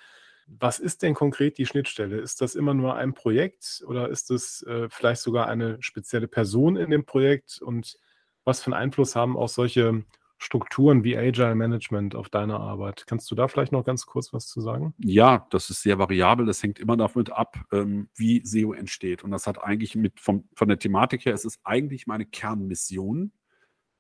Was 0.49 0.79
ist 0.79 1.01
denn 1.01 1.15
konkret 1.15 1.57
die 1.57 1.65
Schnittstelle? 1.65 2.19
Ist 2.19 2.43
das 2.43 2.55
immer 2.55 2.75
nur 2.75 2.95
ein 2.95 3.15
Projekt 3.15 3.83
oder 3.87 4.11
ist 4.11 4.31
es 4.31 4.63
äh, 4.65 4.91
vielleicht 4.91 5.23
sogar 5.23 5.49
eine 5.49 5.79
spezielle 5.81 6.29
Person 6.29 6.77
in 6.77 6.91
dem 6.91 7.07
Projekt? 7.07 7.63
Und 7.63 7.97
was 8.45 8.61
für 8.61 8.67
einen 8.67 8.83
Einfluss 8.83 9.17
haben 9.17 9.39
auch 9.39 9.49
solche 9.49 10.05
Strukturen 10.43 11.05
wie 11.05 11.19
Agile 11.19 11.55
Management 11.55 12.15
auf 12.15 12.31
deine 12.31 12.59
Arbeit. 12.59 13.05
Kannst 13.07 13.31
du 13.31 13.35
da 13.35 13.47
vielleicht 13.47 13.73
noch 13.73 13.85
ganz 13.85 14.07
kurz 14.07 14.33
was 14.33 14.47
zu 14.47 14.63
sagen? 14.63 14.95
Ja, 14.97 15.47
das 15.51 15.69
ist 15.69 15.83
sehr 15.83 15.99
variabel. 15.99 16.47
Das 16.47 16.63
hängt 16.63 16.79
immer 16.79 16.97
damit 16.97 17.31
ab, 17.31 17.63
ähm, 17.73 18.09
wie 18.17 18.41
SEO 18.43 18.73
entsteht. 18.73 19.23
Und 19.23 19.33
das 19.33 19.47
hat 19.47 19.63
eigentlich 19.63 19.97
mit 19.97 20.19
vom, 20.19 20.49
von 20.55 20.69
der 20.69 20.79
Thematik 20.79 21.27
her, 21.27 21.35
es 21.35 21.45
ist 21.45 21.61
eigentlich 21.63 22.07
meine 22.07 22.25
Kernmission, 22.25 23.33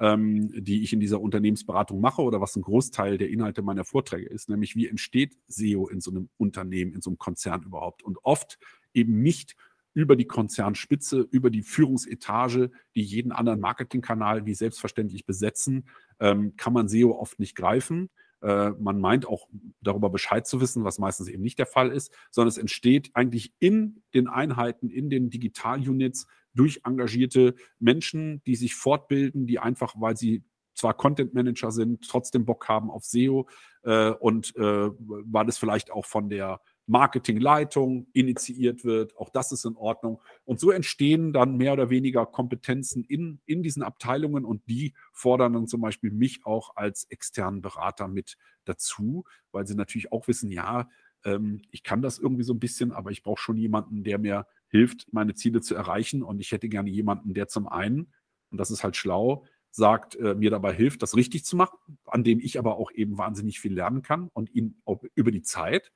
ähm, 0.00 0.50
die 0.64 0.82
ich 0.82 0.94
in 0.94 1.00
dieser 1.00 1.20
Unternehmensberatung 1.20 2.00
mache 2.00 2.22
oder 2.22 2.40
was 2.40 2.56
ein 2.56 2.62
Großteil 2.62 3.18
der 3.18 3.28
Inhalte 3.28 3.60
meiner 3.60 3.84
Vorträge 3.84 4.26
ist, 4.26 4.48
nämlich 4.48 4.74
wie 4.74 4.88
entsteht 4.88 5.36
SEO 5.46 5.88
in 5.88 6.00
so 6.00 6.10
einem 6.10 6.30
Unternehmen, 6.38 6.94
in 6.94 7.02
so 7.02 7.10
einem 7.10 7.18
Konzern 7.18 7.64
überhaupt. 7.64 8.02
Und 8.02 8.16
oft 8.22 8.58
eben 8.94 9.20
nicht 9.20 9.56
über 9.94 10.16
die 10.16 10.26
Konzernspitze, 10.26 11.26
über 11.30 11.50
die 11.50 11.62
Führungsetage, 11.62 12.70
die 12.94 13.02
jeden 13.02 13.32
anderen 13.32 13.60
Marketingkanal 13.60 14.46
wie 14.46 14.54
selbstverständlich 14.54 15.26
besetzen, 15.26 15.88
ähm, 16.20 16.54
kann 16.56 16.72
man 16.72 16.88
SEO 16.88 17.12
oft 17.12 17.38
nicht 17.38 17.56
greifen. 17.56 18.10
Äh, 18.42 18.70
man 18.78 19.00
meint 19.00 19.26
auch 19.26 19.48
darüber 19.80 20.10
Bescheid 20.10 20.46
zu 20.46 20.60
wissen, 20.60 20.84
was 20.84 20.98
meistens 20.98 21.28
eben 21.28 21.42
nicht 21.42 21.58
der 21.58 21.66
Fall 21.66 21.90
ist, 21.90 22.12
sondern 22.30 22.48
es 22.48 22.58
entsteht 22.58 23.10
eigentlich 23.14 23.52
in 23.58 24.02
den 24.14 24.28
Einheiten, 24.28 24.88
in 24.88 25.10
den 25.10 25.30
Digital-Units 25.30 26.26
durch 26.54 26.80
engagierte 26.84 27.54
Menschen, 27.78 28.42
die 28.44 28.56
sich 28.56 28.74
fortbilden, 28.74 29.46
die 29.46 29.58
einfach, 29.58 29.94
weil 29.98 30.16
sie 30.16 30.44
zwar 30.74 30.94
Content 30.94 31.34
Manager 31.34 31.70
sind, 31.70 32.08
trotzdem 32.08 32.46
Bock 32.46 32.68
haben 32.68 32.90
auf 32.90 33.04
SEO 33.04 33.46
äh, 33.82 34.10
und 34.10 34.56
äh, 34.56 34.90
weil 34.90 35.48
es 35.48 35.58
vielleicht 35.58 35.90
auch 35.90 36.06
von 36.06 36.28
der 36.28 36.60
Marketingleitung 36.90 38.08
initiiert 38.12 38.84
wird. 38.84 39.16
Auch 39.16 39.30
das 39.30 39.52
ist 39.52 39.64
in 39.64 39.76
Ordnung. 39.76 40.20
Und 40.44 40.58
so 40.58 40.70
entstehen 40.70 41.32
dann 41.32 41.56
mehr 41.56 41.72
oder 41.72 41.88
weniger 41.88 42.26
Kompetenzen 42.26 43.04
in, 43.04 43.40
in 43.46 43.62
diesen 43.62 43.82
Abteilungen 43.84 44.44
und 44.44 44.68
die 44.68 44.94
fordern 45.12 45.52
dann 45.52 45.68
zum 45.68 45.80
Beispiel 45.80 46.10
mich 46.10 46.44
auch 46.44 46.76
als 46.76 47.04
externen 47.04 47.62
Berater 47.62 48.08
mit 48.08 48.36
dazu, 48.64 49.24
weil 49.52 49.66
sie 49.66 49.76
natürlich 49.76 50.10
auch 50.10 50.26
wissen, 50.26 50.50
ja, 50.50 50.88
ähm, 51.24 51.62
ich 51.70 51.84
kann 51.84 52.02
das 52.02 52.18
irgendwie 52.18 52.42
so 52.42 52.52
ein 52.52 52.60
bisschen, 52.60 52.90
aber 52.90 53.12
ich 53.12 53.22
brauche 53.22 53.40
schon 53.40 53.56
jemanden, 53.56 54.02
der 54.02 54.18
mir 54.18 54.46
hilft, 54.68 55.12
meine 55.12 55.34
Ziele 55.34 55.60
zu 55.60 55.76
erreichen. 55.76 56.24
Und 56.24 56.40
ich 56.40 56.50
hätte 56.50 56.68
gerne 56.68 56.90
jemanden, 56.90 57.34
der 57.34 57.46
zum 57.46 57.68
einen, 57.68 58.12
und 58.50 58.58
das 58.58 58.72
ist 58.72 58.82
halt 58.82 58.96
schlau, 58.96 59.44
sagt, 59.70 60.16
äh, 60.16 60.34
mir 60.34 60.50
dabei 60.50 60.72
hilft, 60.74 61.02
das 61.02 61.14
richtig 61.14 61.44
zu 61.44 61.54
machen, 61.54 61.78
an 62.04 62.24
dem 62.24 62.40
ich 62.40 62.58
aber 62.58 62.76
auch 62.76 62.90
eben 62.90 63.16
wahnsinnig 63.16 63.60
viel 63.60 63.74
lernen 63.74 64.02
kann 64.02 64.28
und 64.32 64.52
ihn 64.52 64.80
auch 64.84 65.04
über 65.14 65.30
die 65.30 65.42
Zeit 65.42 65.92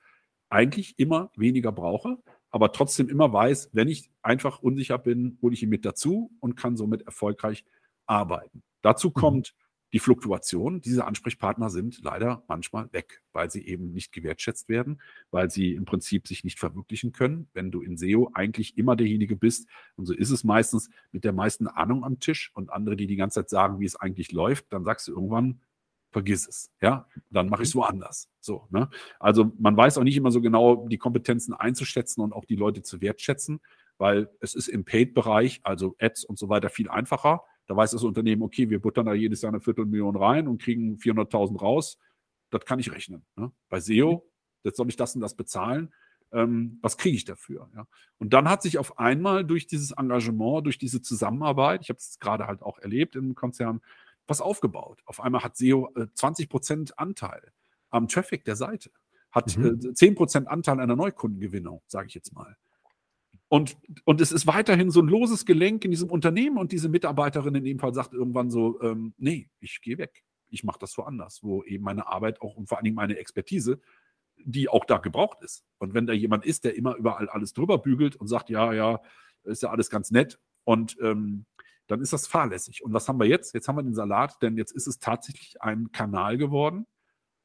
eigentlich 0.54 0.98
immer 0.98 1.32
weniger 1.36 1.72
brauche, 1.72 2.18
aber 2.50 2.70
trotzdem 2.70 3.08
immer 3.08 3.32
weiß, 3.32 3.70
wenn 3.72 3.88
ich 3.88 4.08
einfach 4.22 4.60
unsicher 4.60 4.98
bin, 4.98 5.36
hole 5.42 5.52
ich 5.52 5.64
ihn 5.64 5.68
mit 5.68 5.84
dazu 5.84 6.30
und 6.38 6.54
kann 6.54 6.76
somit 6.76 7.02
erfolgreich 7.02 7.64
arbeiten. 8.06 8.62
Dazu 8.80 9.08
mhm. 9.08 9.14
kommt 9.14 9.54
die 9.92 9.98
Fluktuation. 9.98 10.80
Diese 10.80 11.04
Ansprechpartner 11.06 11.70
sind 11.70 12.02
leider 12.02 12.44
manchmal 12.46 12.92
weg, 12.92 13.22
weil 13.32 13.50
sie 13.50 13.66
eben 13.66 13.92
nicht 13.92 14.12
gewertschätzt 14.12 14.68
werden, 14.68 15.00
weil 15.32 15.50
sie 15.50 15.74
im 15.74 15.84
Prinzip 15.84 16.28
sich 16.28 16.44
nicht 16.44 16.60
verwirklichen 16.60 17.12
können. 17.12 17.48
Wenn 17.52 17.72
du 17.72 17.80
in 17.80 17.96
SEO 17.96 18.30
eigentlich 18.34 18.78
immer 18.78 18.94
derjenige 18.94 19.34
bist, 19.34 19.68
und 19.96 20.06
so 20.06 20.12
ist 20.12 20.30
es 20.30 20.44
meistens 20.44 20.88
mit 21.10 21.24
der 21.24 21.32
meisten 21.32 21.66
Ahnung 21.66 22.04
am 22.04 22.20
Tisch 22.20 22.52
und 22.54 22.70
andere, 22.70 22.96
die 22.96 23.08
die 23.08 23.16
ganze 23.16 23.40
Zeit 23.40 23.50
sagen, 23.50 23.80
wie 23.80 23.86
es 23.86 23.96
eigentlich 23.96 24.30
läuft, 24.30 24.72
dann 24.72 24.84
sagst 24.84 25.08
du 25.08 25.12
irgendwann, 25.12 25.60
vergiss 26.14 26.46
es. 26.46 26.70
Ja, 26.80 27.08
dann 27.30 27.48
mache 27.48 27.64
ich 27.64 27.70
es 27.70 27.74
mhm. 27.74 27.80
woanders. 27.80 28.30
So, 28.40 28.68
ne? 28.70 28.88
Also 29.18 29.52
man 29.58 29.76
weiß 29.76 29.98
auch 29.98 30.04
nicht 30.04 30.16
immer 30.16 30.30
so 30.30 30.40
genau, 30.40 30.86
die 30.86 30.96
Kompetenzen 30.96 31.54
einzuschätzen 31.54 32.22
und 32.22 32.32
auch 32.32 32.44
die 32.44 32.54
Leute 32.54 32.82
zu 32.82 33.00
wertschätzen, 33.00 33.60
weil 33.98 34.30
es 34.40 34.54
ist 34.54 34.68
im 34.68 34.84
Paid-Bereich, 34.84 35.60
also 35.64 35.96
Ads 35.98 36.24
und 36.24 36.38
so 36.38 36.48
weiter, 36.48 36.70
viel 36.70 36.88
einfacher. 36.88 37.42
Da 37.66 37.76
weiß 37.76 37.90
das 37.90 38.04
Unternehmen, 38.04 38.42
okay, 38.42 38.70
wir 38.70 38.80
buttern 38.80 39.06
da 39.06 39.12
jedes 39.12 39.42
Jahr 39.42 39.52
eine 39.52 39.60
Viertelmillion 39.60 40.14
rein 40.14 40.46
und 40.46 40.62
kriegen 40.62 40.98
400.000 40.98 41.58
raus. 41.58 41.98
Das 42.50 42.64
kann 42.64 42.78
ich 42.78 42.92
rechnen. 42.92 43.26
Ne? 43.34 43.50
Bei 43.68 43.80
SEO, 43.80 44.12
mhm. 44.12 44.20
jetzt 44.62 44.76
soll 44.76 44.88
ich 44.88 44.96
das 44.96 45.16
und 45.16 45.20
das 45.20 45.34
bezahlen. 45.34 45.92
Ähm, 46.30 46.78
was 46.80 46.96
kriege 46.96 47.16
ich 47.16 47.24
dafür? 47.24 47.68
Ja? 47.74 47.88
Und 48.18 48.32
dann 48.32 48.48
hat 48.48 48.62
sich 48.62 48.78
auf 48.78 49.00
einmal 49.00 49.44
durch 49.44 49.66
dieses 49.66 49.90
Engagement, 49.90 50.64
durch 50.64 50.78
diese 50.78 51.02
Zusammenarbeit, 51.02 51.80
ich 51.82 51.88
habe 51.88 51.98
es 51.98 52.20
gerade 52.20 52.46
halt 52.46 52.62
auch 52.62 52.78
erlebt 52.78 53.16
im 53.16 53.34
Konzern, 53.34 53.80
was 54.26 54.40
aufgebaut. 54.40 55.02
Auf 55.06 55.20
einmal 55.20 55.42
hat 55.42 55.56
SEO 55.56 55.90
äh, 55.96 56.06
20% 56.16 56.92
Anteil 56.96 57.52
am 57.90 58.08
Traffic 58.08 58.44
der 58.44 58.56
Seite, 58.56 58.90
hat 59.30 59.56
mhm. 59.56 59.66
äh, 59.66 59.68
10% 59.68 60.46
Anteil 60.46 60.80
an 60.80 60.88
der 60.88 60.96
Neukundengewinnung, 60.96 61.82
sage 61.86 62.08
ich 62.08 62.14
jetzt 62.14 62.32
mal. 62.32 62.56
Und, 63.48 63.76
und 64.04 64.20
es 64.20 64.32
ist 64.32 64.46
weiterhin 64.46 64.90
so 64.90 65.00
ein 65.00 65.08
loses 65.08 65.44
Gelenk 65.44 65.84
in 65.84 65.90
diesem 65.90 66.10
Unternehmen 66.10 66.58
und 66.58 66.72
diese 66.72 66.88
Mitarbeiterin 66.88 67.54
in 67.54 67.64
dem 67.64 67.78
Fall 67.78 67.94
sagt 67.94 68.12
irgendwann 68.12 68.50
so, 68.50 68.80
ähm, 68.82 69.14
nee, 69.18 69.48
ich 69.60 69.80
gehe 69.80 69.98
weg. 69.98 70.24
Ich 70.48 70.64
mache 70.64 70.78
das 70.78 70.96
woanders, 70.98 71.42
wo 71.42 71.62
eben 71.62 71.84
meine 71.84 72.06
Arbeit 72.06 72.40
auch 72.40 72.56
und 72.56 72.68
vor 72.68 72.78
allen 72.78 72.84
Dingen 72.84 72.96
meine 72.96 73.18
Expertise, 73.18 73.80
die 74.44 74.68
auch 74.68 74.84
da 74.84 74.98
gebraucht 74.98 75.38
ist. 75.42 75.64
Und 75.78 75.94
wenn 75.94 76.06
da 76.06 76.12
jemand 76.12 76.44
ist, 76.44 76.64
der 76.64 76.74
immer 76.74 76.96
überall 76.96 77.28
alles 77.28 77.52
drüber 77.52 77.78
bügelt 77.78 78.16
und 78.16 78.26
sagt, 78.26 78.50
ja, 78.50 78.72
ja, 78.72 79.00
ist 79.44 79.62
ja 79.62 79.70
alles 79.70 79.90
ganz 79.90 80.10
nett 80.10 80.40
und 80.64 80.96
ähm, 81.00 81.44
dann 81.86 82.00
ist 82.00 82.12
das 82.12 82.26
fahrlässig. 82.26 82.82
Und 82.82 82.92
was 82.92 83.08
haben 83.08 83.18
wir 83.18 83.26
jetzt? 83.26 83.54
Jetzt 83.54 83.68
haben 83.68 83.76
wir 83.76 83.82
den 83.82 83.94
Salat, 83.94 84.40
denn 84.42 84.56
jetzt 84.56 84.72
ist 84.72 84.86
es 84.86 84.98
tatsächlich 84.98 85.60
ein 85.60 85.92
Kanal 85.92 86.38
geworden 86.38 86.86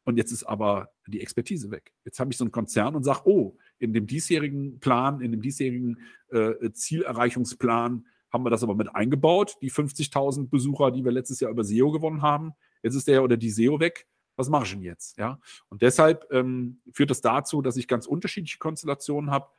und 0.05 0.17
jetzt 0.17 0.31
ist 0.31 0.43
aber 0.43 0.91
die 1.07 1.21
Expertise 1.21 1.71
weg. 1.71 1.93
Jetzt 2.05 2.19
habe 2.19 2.31
ich 2.31 2.37
so 2.37 2.43
einen 2.43 2.51
Konzern 2.51 2.95
und 2.95 3.03
sage, 3.03 3.21
oh, 3.25 3.57
in 3.79 3.93
dem 3.93 4.07
diesjährigen 4.07 4.79
Plan, 4.79 5.21
in 5.21 5.31
dem 5.31 5.41
diesjährigen 5.41 5.99
äh, 6.29 6.71
Zielerreichungsplan 6.71 8.05
haben 8.31 8.43
wir 8.43 8.49
das 8.49 8.63
aber 8.63 8.75
mit 8.75 8.93
eingebaut, 8.95 9.57
die 9.61 9.71
50.000 9.71 10.49
Besucher, 10.49 10.91
die 10.91 11.03
wir 11.03 11.11
letztes 11.11 11.39
Jahr 11.39 11.51
über 11.51 11.63
SEO 11.63 11.91
gewonnen 11.91 12.21
haben. 12.21 12.53
Jetzt 12.83 12.95
ist 12.95 13.07
der 13.07 13.23
oder 13.23 13.37
die 13.37 13.49
SEO 13.49 13.79
weg. 13.79 14.07
Was 14.35 14.49
mache 14.49 14.65
ich 14.65 14.71
denn 14.71 14.83
jetzt? 14.83 15.17
Ja? 15.17 15.39
Und 15.69 15.81
deshalb 15.81 16.25
ähm, 16.31 16.81
führt 16.93 17.09
das 17.09 17.21
dazu, 17.21 17.61
dass 17.61 17.75
ich 17.75 17.87
ganz 17.87 18.05
unterschiedliche 18.05 18.57
Konstellationen 18.57 19.31
habe. 19.31 19.49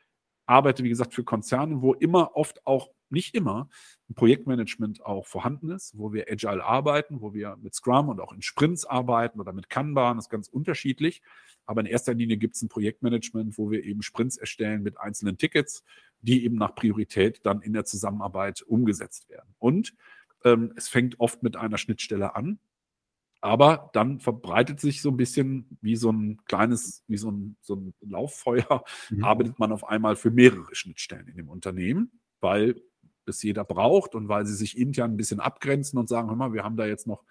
Arbeite, 0.47 0.83
wie 0.83 0.89
gesagt, 0.89 1.15
für 1.15 1.25
Konzerne, 1.25 1.83
wo 1.83 1.95
immer 1.95 2.35
oft 2.35 2.67
auch 2.67 2.91
nicht 3.11 3.35
immer 3.35 3.69
ein 4.09 4.15
Projektmanagement 4.15 5.05
auch 5.05 5.27
vorhanden 5.27 5.71
ist, 5.71 5.97
wo 5.97 6.13
wir 6.13 6.27
agile 6.31 6.65
arbeiten, 6.65 7.21
wo 7.21 7.35
wir 7.35 7.57
mit 7.61 7.75
Scrum 7.75 8.09
und 8.09 8.21
auch 8.21 8.33
in 8.33 8.43
Sprints 8.43 8.85
arbeiten 8.85 9.41
oder 9.41 9.53
mit 9.53 9.69
Kanban, 9.69 10.17
das 10.17 10.27
ist 10.27 10.31
ganz 10.31 10.49
unterschiedlich. 10.49 11.23
Aber 11.67 11.81
in 11.81 11.87
erster 11.87 12.15
Linie 12.15 12.37
gibt 12.37 12.57
es 12.57 12.63
ein 12.63 12.69
Projektmanagement, 12.69 13.59
wo 13.59 13.71
wir 13.71 13.85
eben 13.85 14.03
Sprints 14.03 14.37
erstellen 14.37 14.83
mit 14.83 14.99
einzelnen 14.99 15.39
Tickets, 15.39 15.85
die 16.21 16.45
eben 16.45 16.57
nach 16.57 16.75
Priorität 16.75 17.41
dann 17.45 17.63
in 17.63 17.73
der 17.73 17.85
Zusammenarbeit 17.85 18.63
umgesetzt 18.63 19.29
werden. 19.29 19.55
Und 19.59 19.95
Ähm, 20.43 20.73
es 20.75 20.89
fängt 20.89 21.21
oft 21.21 21.43
mit 21.43 21.57
einer 21.57 21.77
Schnittstelle 21.77 22.35
an, 22.35 22.59
aber 23.43 23.91
dann 23.93 24.21
verbreitet 24.21 24.81
sich 24.81 25.03
so 25.03 25.11
ein 25.11 25.19
bisschen 25.19 25.77
wie 25.83 25.97
so 25.97 26.11
ein 26.11 26.39
kleines, 26.47 27.05
wie 27.09 27.19
so 27.19 27.31
ein, 27.31 27.57
so 27.61 27.75
ein 27.75 27.93
Lauffeuer, 28.01 28.83
mhm. 29.11 29.23
arbeitet 29.23 29.59
man 29.59 29.71
auf 29.71 29.85
einmal 29.85 30.17
für 30.17 30.31
mehrere 30.31 30.75
Schnittstellen 30.75 31.29
in 31.29 31.37
dem 31.37 31.51
Unternehmen, 31.51 32.11
weil 32.41 32.81
es 33.27 33.43
jeder 33.43 33.65
braucht 33.65 34.15
und 34.15 34.29
weil 34.29 34.47
sie 34.47 34.55
sich 34.55 34.79
intern 34.79 35.13
ein 35.13 35.17
bisschen 35.17 35.41
abgrenzen 35.41 35.99
und 35.99 36.09
sagen, 36.09 36.29
hör 36.29 36.37
mal, 36.37 36.53
wir 36.53 36.65
haben 36.65 36.77
da 36.77 36.87
jetzt 36.87 37.07
noch 37.07 37.25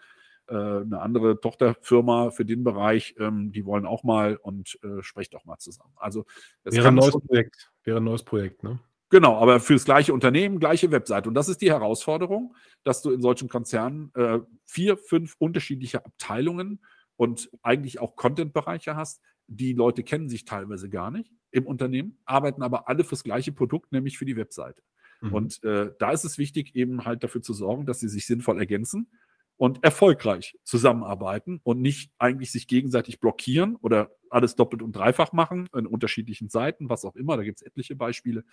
äh, 0.47 0.53
eine 0.53 0.99
andere 1.01 1.39
Tochterfirma 1.39 2.31
für 2.31 2.45
den 2.45 2.63
Bereich, 2.63 3.15
ähm, 3.19 3.51
die 3.51 3.65
wollen 3.65 3.85
auch 3.85 4.03
mal 4.03 4.35
und 4.37 4.79
äh, 4.83 5.01
sprecht 5.01 5.35
auch 5.35 5.45
mal 5.45 5.57
zusammen. 5.57 5.93
Also 5.97 6.25
es 6.63 6.75
wäre 6.75 6.87
ein 6.87 6.95
neues 6.95 7.17
Projekt, 7.19 7.71
wäre 7.83 7.97
ein 7.97 8.03
neues 8.03 8.23
Projekt, 8.23 8.63
ne? 8.63 8.79
Genau, 9.11 9.37
aber 9.37 9.59
für 9.59 9.73
das 9.73 9.85
gleiche 9.85 10.13
Unternehmen, 10.13 10.59
gleiche 10.59 10.91
Webseite. 10.91 11.29
Und 11.29 11.35
das 11.35 11.49
ist 11.49 11.61
die 11.61 11.71
Herausforderung, 11.71 12.55
dass 12.83 13.01
du 13.01 13.11
in 13.11 13.21
solchen 13.21 13.49
Konzernen 13.49 14.11
äh, 14.13 14.39
vier, 14.65 14.97
fünf 14.97 15.35
unterschiedliche 15.39 16.05
Abteilungen 16.05 16.79
und 17.15 17.49
eigentlich 17.63 17.99
auch 17.99 18.15
Content-Bereiche 18.15 18.95
hast. 18.95 19.21
Die 19.47 19.73
Leute 19.73 20.03
kennen 20.03 20.29
sich 20.29 20.45
teilweise 20.45 20.89
gar 20.89 21.09
nicht 21.09 21.33
im 21.49 21.65
Unternehmen, 21.65 22.19
arbeiten 22.25 22.61
aber 22.61 22.87
alle 22.87 23.03
fürs 23.03 23.23
gleiche 23.23 23.51
Produkt, 23.51 23.91
nämlich 23.91 24.19
für 24.19 24.25
die 24.25 24.35
Webseite. 24.35 24.83
Mhm. 25.21 25.33
Und 25.33 25.63
äh, 25.63 25.91
da 25.99 26.11
ist 26.11 26.23
es 26.23 26.37
wichtig, 26.37 26.75
eben 26.75 27.05
halt 27.05 27.23
dafür 27.23 27.41
zu 27.41 27.53
sorgen, 27.53 27.85
dass 27.85 27.99
sie 27.99 28.09
sich 28.09 28.25
sinnvoll 28.25 28.59
ergänzen 28.59 29.09
und 29.57 29.83
erfolgreich 29.83 30.57
zusammenarbeiten 30.63 31.59
und 31.63 31.81
nicht 31.81 32.13
eigentlich 32.17 32.51
sich 32.51 32.67
gegenseitig 32.67 33.19
blockieren 33.19 33.75
oder 33.75 34.11
alles 34.29 34.55
doppelt 34.55 34.81
und 34.81 34.95
dreifach 34.95 35.33
machen 35.33 35.67
in 35.75 35.85
unterschiedlichen 35.85 36.49
Seiten, 36.49 36.89
was 36.89 37.03
auch 37.03 37.15
immer. 37.15 37.35
Da 37.35 37.43
gibt 37.43 37.59
es 37.59 37.67
etliche 37.67 37.95
Beispiele. 37.95 38.45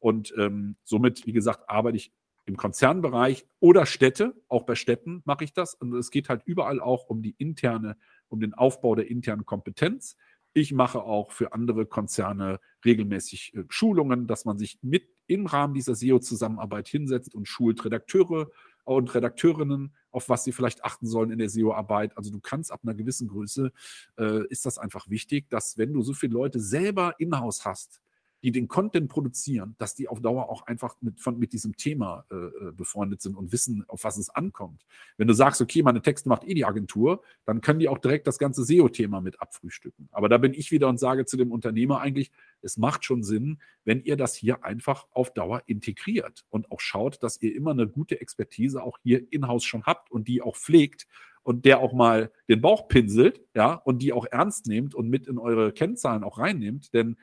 Und 0.00 0.34
ähm, 0.36 0.76
somit, 0.82 1.26
wie 1.26 1.32
gesagt, 1.32 1.68
arbeite 1.68 1.98
ich 1.98 2.12
im 2.46 2.56
Konzernbereich 2.56 3.46
oder 3.60 3.86
Städte. 3.86 4.34
Auch 4.48 4.64
bei 4.64 4.74
Städten 4.74 5.22
mache 5.24 5.44
ich 5.44 5.52
das. 5.52 5.74
Und 5.74 5.94
es 5.94 6.10
geht 6.10 6.28
halt 6.28 6.42
überall 6.46 6.80
auch 6.80 7.08
um 7.08 7.22
die 7.22 7.36
interne, 7.38 7.96
um 8.28 8.40
den 8.40 8.54
Aufbau 8.54 8.96
der 8.96 9.08
internen 9.08 9.46
Kompetenz. 9.46 10.16
Ich 10.52 10.72
mache 10.72 11.00
auch 11.02 11.30
für 11.30 11.52
andere 11.52 11.86
Konzerne 11.86 12.58
regelmäßig 12.84 13.54
äh, 13.54 13.64
Schulungen, 13.68 14.26
dass 14.26 14.44
man 14.44 14.58
sich 14.58 14.78
mit 14.82 15.08
im 15.30 15.46
Rahmen 15.46 15.74
dieser 15.74 15.94
SEO-Zusammenarbeit 15.94 16.88
hinsetzt 16.88 17.34
und 17.34 17.46
schult 17.46 17.84
Redakteure 17.84 18.50
und 18.84 19.14
Redakteurinnen, 19.14 19.94
auf 20.10 20.28
was 20.28 20.44
sie 20.44 20.52
vielleicht 20.52 20.84
achten 20.84 21.06
sollen 21.06 21.30
in 21.30 21.38
der 21.38 21.48
SEO-Arbeit. 21.48 22.16
Also 22.16 22.32
du 22.32 22.40
kannst 22.40 22.72
ab 22.72 22.80
einer 22.82 22.94
gewissen 22.94 23.28
Größe, 23.28 23.72
äh, 24.18 24.46
ist 24.48 24.66
das 24.66 24.78
einfach 24.78 25.08
wichtig, 25.08 25.48
dass 25.48 25.78
wenn 25.78 25.92
du 25.92 26.02
so 26.02 26.12
viele 26.14 26.32
Leute 26.32 26.58
selber 26.58 27.14
in-house 27.18 27.64
hast, 27.64 28.00
die 28.42 28.52
den 28.52 28.68
Content 28.68 29.08
produzieren, 29.08 29.74
dass 29.78 29.94
die 29.94 30.08
auf 30.08 30.20
Dauer 30.20 30.48
auch 30.48 30.66
einfach 30.66 30.96
mit, 31.00 31.20
von, 31.20 31.38
mit 31.38 31.52
diesem 31.52 31.76
Thema 31.76 32.24
äh, 32.30 32.34
äh, 32.34 32.72
befreundet 32.72 33.20
sind 33.20 33.36
und 33.36 33.52
wissen, 33.52 33.84
auf 33.88 34.04
was 34.04 34.16
es 34.16 34.30
ankommt. 34.30 34.86
Wenn 35.16 35.28
du 35.28 35.34
sagst, 35.34 35.60
okay, 35.60 35.82
meine 35.82 36.02
Texte 36.02 36.28
macht 36.28 36.44
eh 36.44 36.54
die 36.54 36.64
Agentur, 36.64 37.22
dann 37.44 37.60
können 37.60 37.80
die 37.80 37.88
auch 37.88 37.98
direkt 37.98 38.26
das 38.26 38.38
ganze 38.38 38.64
SEO-Thema 38.64 39.20
mit 39.20 39.40
abfrühstücken. 39.40 40.08
Aber 40.12 40.28
da 40.28 40.38
bin 40.38 40.54
ich 40.54 40.70
wieder 40.70 40.88
und 40.88 40.98
sage 40.98 41.26
zu 41.26 41.36
dem 41.36 41.52
Unternehmer 41.52 42.00
eigentlich, 42.00 42.30
es 42.62 42.76
macht 42.76 43.04
schon 43.04 43.22
Sinn, 43.22 43.60
wenn 43.84 44.02
ihr 44.02 44.16
das 44.16 44.34
hier 44.34 44.64
einfach 44.64 45.06
auf 45.12 45.32
Dauer 45.32 45.62
integriert 45.66 46.44
und 46.50 46.70
auch 46.70 46.80
schaut, 46.80 47.22
dass 47.22 47.40
ihr 47.42 47.54
immer 47.54 47.72
eine 47.72 47.88
gute 47.88 48.20
Expertise 48.20 48.82
auch 48.82 48.98
hier 49.02 49.32
in-house 49.32 49.64
schon 49.64 49.84
habt 49.84 50.10
und 50.10 50.28
die 50.28 50.42
auch 50.42 50.56
pflegt 50.56 51.06
und 51.42 51.64
der 51.64 51.80
auch 51.80 51.92
mal 51.92 52.30
den 52.48 52.60
Bauch 52.60 52.88
pinselt, 52.88 53.40
ja, 53.54 53.74
und 53.74 54.00
die 54.02 54.12
auch 54.12 54.26
ernst 54.30 54.66
nehmt 54.66 54.94
und 54.94 55.08
mit 55.08 55.26
in 55.26 55.38
eure 55.38 55.72
Kennzahlen 55.72 56.22
auch 56.22 56.38
reinnehmt, 56.38 56.92
denn 56.92 57.16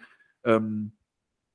ähm, 0.43 0.93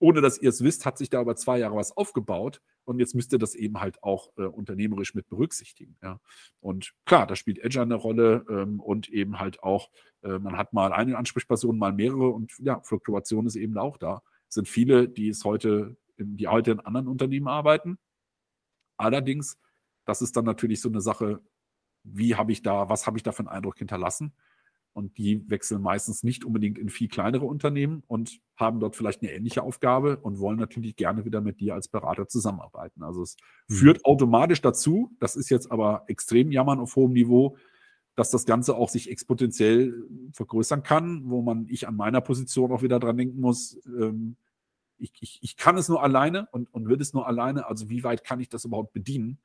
ohne 0.03 0.21
dass 0.21 0.37
ihr 0.43 0.49
es 0.49 0.65
wisst, 0.65 0.85
hat 0.85 0.99
sich 0.99 1.11
da 1.11 1.23
über 1.23 1.37
zwei 1.37 1.61
Jahre 1.61 1.77
was 1.77 1.97
aufgebaut 1.97 2.61
und 2.85 2.99
jetzt 2.99 3.15
müsst 3.15 3.33
ihr 3.33 3.39
das 3.39 3.55
eben 3.55 3.81
halt 3.81 4.03
auch 4.03 4.33
äh, 4.37 4.43
unternehmerisch 4.43 5.15
mit 5.15 5.29
berücksichtigen. 5.29 5.97
Ja. 6.03 6.21
Und 6.61 6.93
klar, 7.07 7.25
da 7.29 7.37
spielt 7.37 7.61
Edge 7.61 7.81
eine 7.81 7.95
Rolle 7.95 8.45
ähm, 8.51 8.81
und 8.81 9.09
eben 9.09 9.39
halt 9.39 9.63
auch, 9.63 9.91
äh, 10.23 10.41
man 10.41 10.57
hat 10.57 10.73
mal 10.73 10.93
eine 10.93 11.17
Ansprechperson, 11.17 11.79
mal 11.79 11.93
mehrere 11.93 12.31
und 12.31 12.53
ja, 12.59 12.81
Fluktuation 12.81 13.47
ist 13.47 13.55
eben 13.55 13.79
auch 13.79 13.97
da. 13.97 14.23
Es 14.49 14.57
sind 14.57 14.69
viele, 14.69 15.09
die 15.09 15.29
es 15.29 15.45
heute, 15.45 15.97
in, 16.17 16.37
die 16.37 16.49
heute 16.49 16.73
in 16.73 16.81
anderen 16.81 17.07
Unternehmen 17.07 17.47
arbeiten. 17.47 17.97
Allerdings, 18.97 19.57
das 20.05 20.21
ist 20.21 20.37
dann 20.37 20.45
natürlich 20.45 20.81
so 20.81 20.89
eine 20.89 21.01
Sache, 21.01 21.41
wie 22.03 22.35
habe 22.35 22.51
ich 22.51 22.63
da, 22.63 22.89
was 22.89 23.07
habe 23.07 23.19
ich 23.19 23.23
da 23.23 23.31
für 23.31 23.41
einen 23.41 23.49
Eindruck 23.49 23.79
hinterlassen? 23.79 24.33
Und 24.95 25.17
die 25.17 25.49
wechseln 25.49 25.81
meistens 25.81 26.23
nicht 26.23 26.45
unbedingt 26.45 26.79
in 26.79 26.91
viel 26.91 27.09
kleinere 27.09 27.47
Unternehmen 27.47 28.03
und 28.07 28.41
haben 28.57 28.79
dort 28.79 28.95
vielleicht 28.95 29.23
eine 29.23 29.33
ähnliche 29.33 29.63
Aufgabe 29.63 30.19
und 30.19 30.39
wollen 30.39 30.59
natürlich 30.59 30.97
gerne 30.97 31.25
wieder 31.25 31.41
mit 31.41 31.61
dir 31.61 31.75
als 31.75 31.89
Berater 31.89 32.29
zusammenarbeiten. 32.29 33.03
Also 33.03 33.23
es 33.23 33.37
mhm. 33.69 33.75
führt 33.75 34.05
automatisch 34.05 34.61
dazu, 34.61 35.17
das 35.19 35.35
ist 35.35 35.49
jetzt 35.49 35.73
aber 35.73 36.05
extrem 36.09 36.53
jammern 36.53 36.79
auf 36.79 36.95
hohem 36.95 37.13
Niveau, 37.13 37.57
dass 38.17 38.31
das 38.31 38.45
Ganze 38.45 38.77
auch 38.77 38.91
sich 38.91 39.11
exponentiell 39.11 39.95
vergrößern 40.33 40.83
kann, 40.83 41.23
wo 41.25 41.41
man 41.41 41.67
ich 41.69 41.89
an 41.89 41.97
meiner 41.97 42.21
Position 42.21 42.71
auch 42.71 42.83
wieder 42.83 43.01
dran 43.01 43.17
denken 43.17 43.41
muss, 43.41 43.81
ähm, 43.87 44.37
ich, 44.99 45.13
ich, 45.21 45.39
ich 45.43 45.57
kann 45.57 45.77
es 45.77 45.89
nur 45.89 46.03
alleine 46.03 46.49
und, 46.53 46.73
und 46.73 46.89
will 46.89 47.01
es 47.01 47.13
nur 47.13 47.27
alleine, 47.27 47.67
also 47.67 47.91
wie 47.91 48.05
weit 48.05 48.25
kann 48.25 48.41
ich 48.41 48.49
das 48.49 48.65
überhaupt 48.65 48.93
bedienen? 48.93 49.39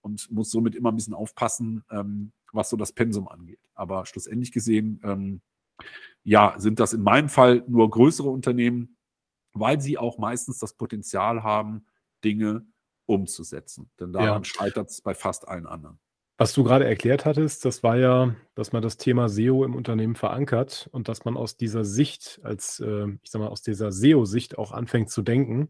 Und 0.00 0.30
muss 0.30 0.50
somit 0.50 0.74
immer 0.74 0.92
ein 0.92 0.96
bisschen 0.96 1.14
aufpassen, 1.14 1.82
ähm, 1.90 2.32
was 2.54 2.70
so 2.70 2.76
das 2.76 2.92
Pensum 2.92 3.28
angeht. 3.28 3.60
Aber 3.74 4.06
schlussendlich 4.06 4.52
gesehen, 4.52 5.00
ähm, 5.04 5.42
ja, 6.22 6.54
sind 6.58 6.80
das 6.80 6.92
in 6.92 7.02
meinem 7.02 7.28
Fall 7.28 7.64
nur 7.68 7.90
größere 7.90 8.28
Unternehmen, 8.28 8.96
weil 9.52 9.80
sie 9.80 9.98
auch 9.98 10.18
meistens 10.18 10.58
das 10.58 10.74
Potenzial 10.74 11.42
haben, 11.42 11.86
Dinge 12.24 12.66
umzusetzen. 13.06 13.90
Denn 14.00 14.12
daran 14.12 14.42
ja. 14.42 14.44
scheitert 14.44 14.90
es 14.90 15.00
bei 15.02 15.14
fast 15.14 15.46
allen 15.46 15.66
anderen. 15.66 15.98
Was 16.36 16.52
du 16.52 16.64
gerade 16.64 16.84
erklärt 16.84 17.26
hattest, 17.26 17.64
das 17.64 17.84
war 17.84 17.96
ja, 17.96 18.34
dass 18.56 18.72
man 18.72 18.82
das 18.82 18.96
Thema 18.96 19.28
SEO 19.28 19.64
im 19.64 19.76
Unternehmen 19.76 20.16
verankert 20.16 20.88
und 20.90 21.08
dass 21.08 21.24
man 21.24 21.36
aus 21.36 21.56
dieser 21.56 21.84
Sicht, 21.84 22.40
als 22.42 22.80
äh, 22.80 23.06
ich 23.22 23.30
sag 23.30 23.40
mal, 23.40 23.48
aus 23.48 23.62
dieser 23.62 23.92
SEO-Sicht 23.92 24.58
auch 24.58 24.72
anfängt 24.72 25.10
zu 25.10 25.22
denken. 25.22 25.68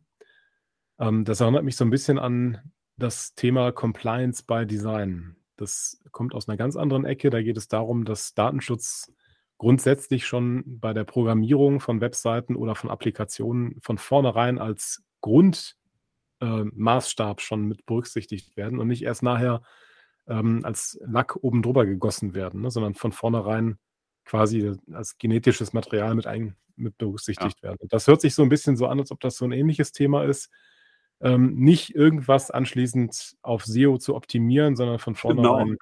Ähm, 0.98 1.24
das 1.24 1.40
erinnert 1.40 1.64
mich 1.64 1.76
so 1.76 1.84
ein 1.84 1.90
bisschen 1.90 2.18
an 2.18 2.72
das 2.96 3.34
Thema 3.34 3.72
Compliance 3.72 4.42
by 4.46 4.64
Design. 4.64 5.36
Das 5.56 6.02
kommt 6.10 6.34
aus 6.34 6.48
einer 6.48 6.56
ganz 6.56 6.76
anderen 6.76 7.04
Ecke. 7.04 7.30
Da 7.30 7.42
geht 7.42 7.56
es 7.56 7.68
darum, 7.68 8.04
dass 8.04 8.34
Datenschutz 8.34 9.12
grundsätzlich 9.58 10.26
schon 10.26 10.64
bei 10.66 10.92
der 10.92 11.04
Programmierung 11.04 11.80
von 11.80 12.00
Webseiten 12.00 12.56
oder 12.56 12.74
von 12.74 12.90
Applikationen 12.90 13.80
von 13.80 13.98
vornherein 13.98 14.58
als 14.58 15.02
Grundmaßstab 15.20 17.38
äh, 17.38 17.42
schon 17.42 17.66
mit 17.66 17.86
berücksichtigt 17.86 18.56
werden 18.56 18.78
und 18.78 18.88
nicht 18.88 19.02
erst 19.02 19.22
nachher 19.22 19.62
ähm, 20.26 20.60
als 20.64 20.98
Lack 21.04 21.36
oben 21.36 21.62
drüber 21.62 21.86
gegossen 21.86 22.34
werden, 22.34 22.62
ne, 22.62 22.70
sondern 22.70 22.94
von 22.94 23.12
vornherein 23.12 23.78
quasi 24.24 24.72
als 24.92 25.18
genetisches 25.18 25.72
Material 25.72 26.14
mit, 26.14 26.26
ein, 26.26 26.56
mit 26.76 26.98
berücksichtigt 26.98 27.58
ja. 27.62 27.68
werden. 27.68 27.78
Und 27.80 27.92
das 27.92 28.06
hört 28.06 28.22
sich 28.22 28.34
so 28.34 28.42
ein 28.42 28.48
bisschen 28.48 28.76
so 28.76 28.86
an, 28.86 28.98
als 28.98 29.12
ob 29.12 29.20
das 29.20 29.36
so 29.36 29.44
ein 29.44 29.52
ähnliches 29.52 29.92
Thema 29.92 30.24
ist 30.24 30.50
ähm, 31.20 31.54
nicht 31.54 31.94
irgendwas 31.94 32.50
anschließend 32.50 33.36
auf 33.42 33.64
SEO 33.64 33.98
zu 33.98 34.14
optimieren, 34.14 34.76
sondern 34.76 34.98
von 34.98 35.14
vornherein 35.14 35.66
genau. 35.66 35.78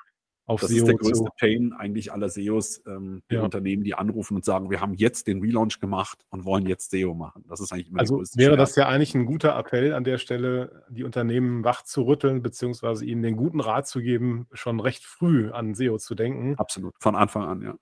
auf 0.47 0.61
das 0.61 0.71
SEO 0.71 0.79
ist 0.79 0.87
der 0.87 0.97
größte 0.97 1.31
Pain 1.39 1.73
eigentlich 1.73 2.13
aller 2.13 2.29
SEOs, 2.29 2.83
ähm, 2.87 3.23
die 3.31 3.37
ja. 3.37 3.43
Unternehmen, 3.43 3.83
die 3.83 3.95
anrufen 3.95 4.37
und 4.37 4.45
sagen, 4.45 4.71
wir 4.71 4.81
haben 4.81 4.95
jetzt 4.95 5.27
den 5.27 5.41
Relaunch 5.41 5.81
gemacht 5.81 6.25
und 6.31 6.45
wollen 6.45 6.67
jetzt 6.67 6.91
SEO 6.91 7.15
machen. 7.15 7.45
Das 7.49 7.61
ist 7.61 7.73
eigentlich 7.73 7.91
immer 7.91 8.01
Also 8.01 8.23
wäre 8.35 8.57
das 8.57 8.77
ja 8.77 8.89
eigentlich 8.89 9.15
ein 9.15 9.27
guter 9.27 9.57
Appell 9.57 9.95
an 9.95 10.05
der 10.05 10.19
Stelle, 10.19 10.85
die 10.91 11.05
Unternehmen 11.05 11.65
wach 11.65 11.83
zu 11.83 12.03
rütteln, 12.03 12.43
beziehungsweise 12.43 13.05
ihnen 13.05 13.23
den 13.23 13.37
guten 13.37 13.61
Rat 13.61 13.89
zu 13.89 14.01
geben, 14.01 14.47
schon 14.53 14.81
recht 14.81 15.05
früh 15.05 15.51
an 15.51 15.75
SEO 15.75 15.99
zu 15.99 16.15
denken. 16.15 16.55
Absolut, 16.57 16.95
von 17.01 17.17
Anfang 17.17 17.45
an, 17.45 17.63
ja. 17.63 17.75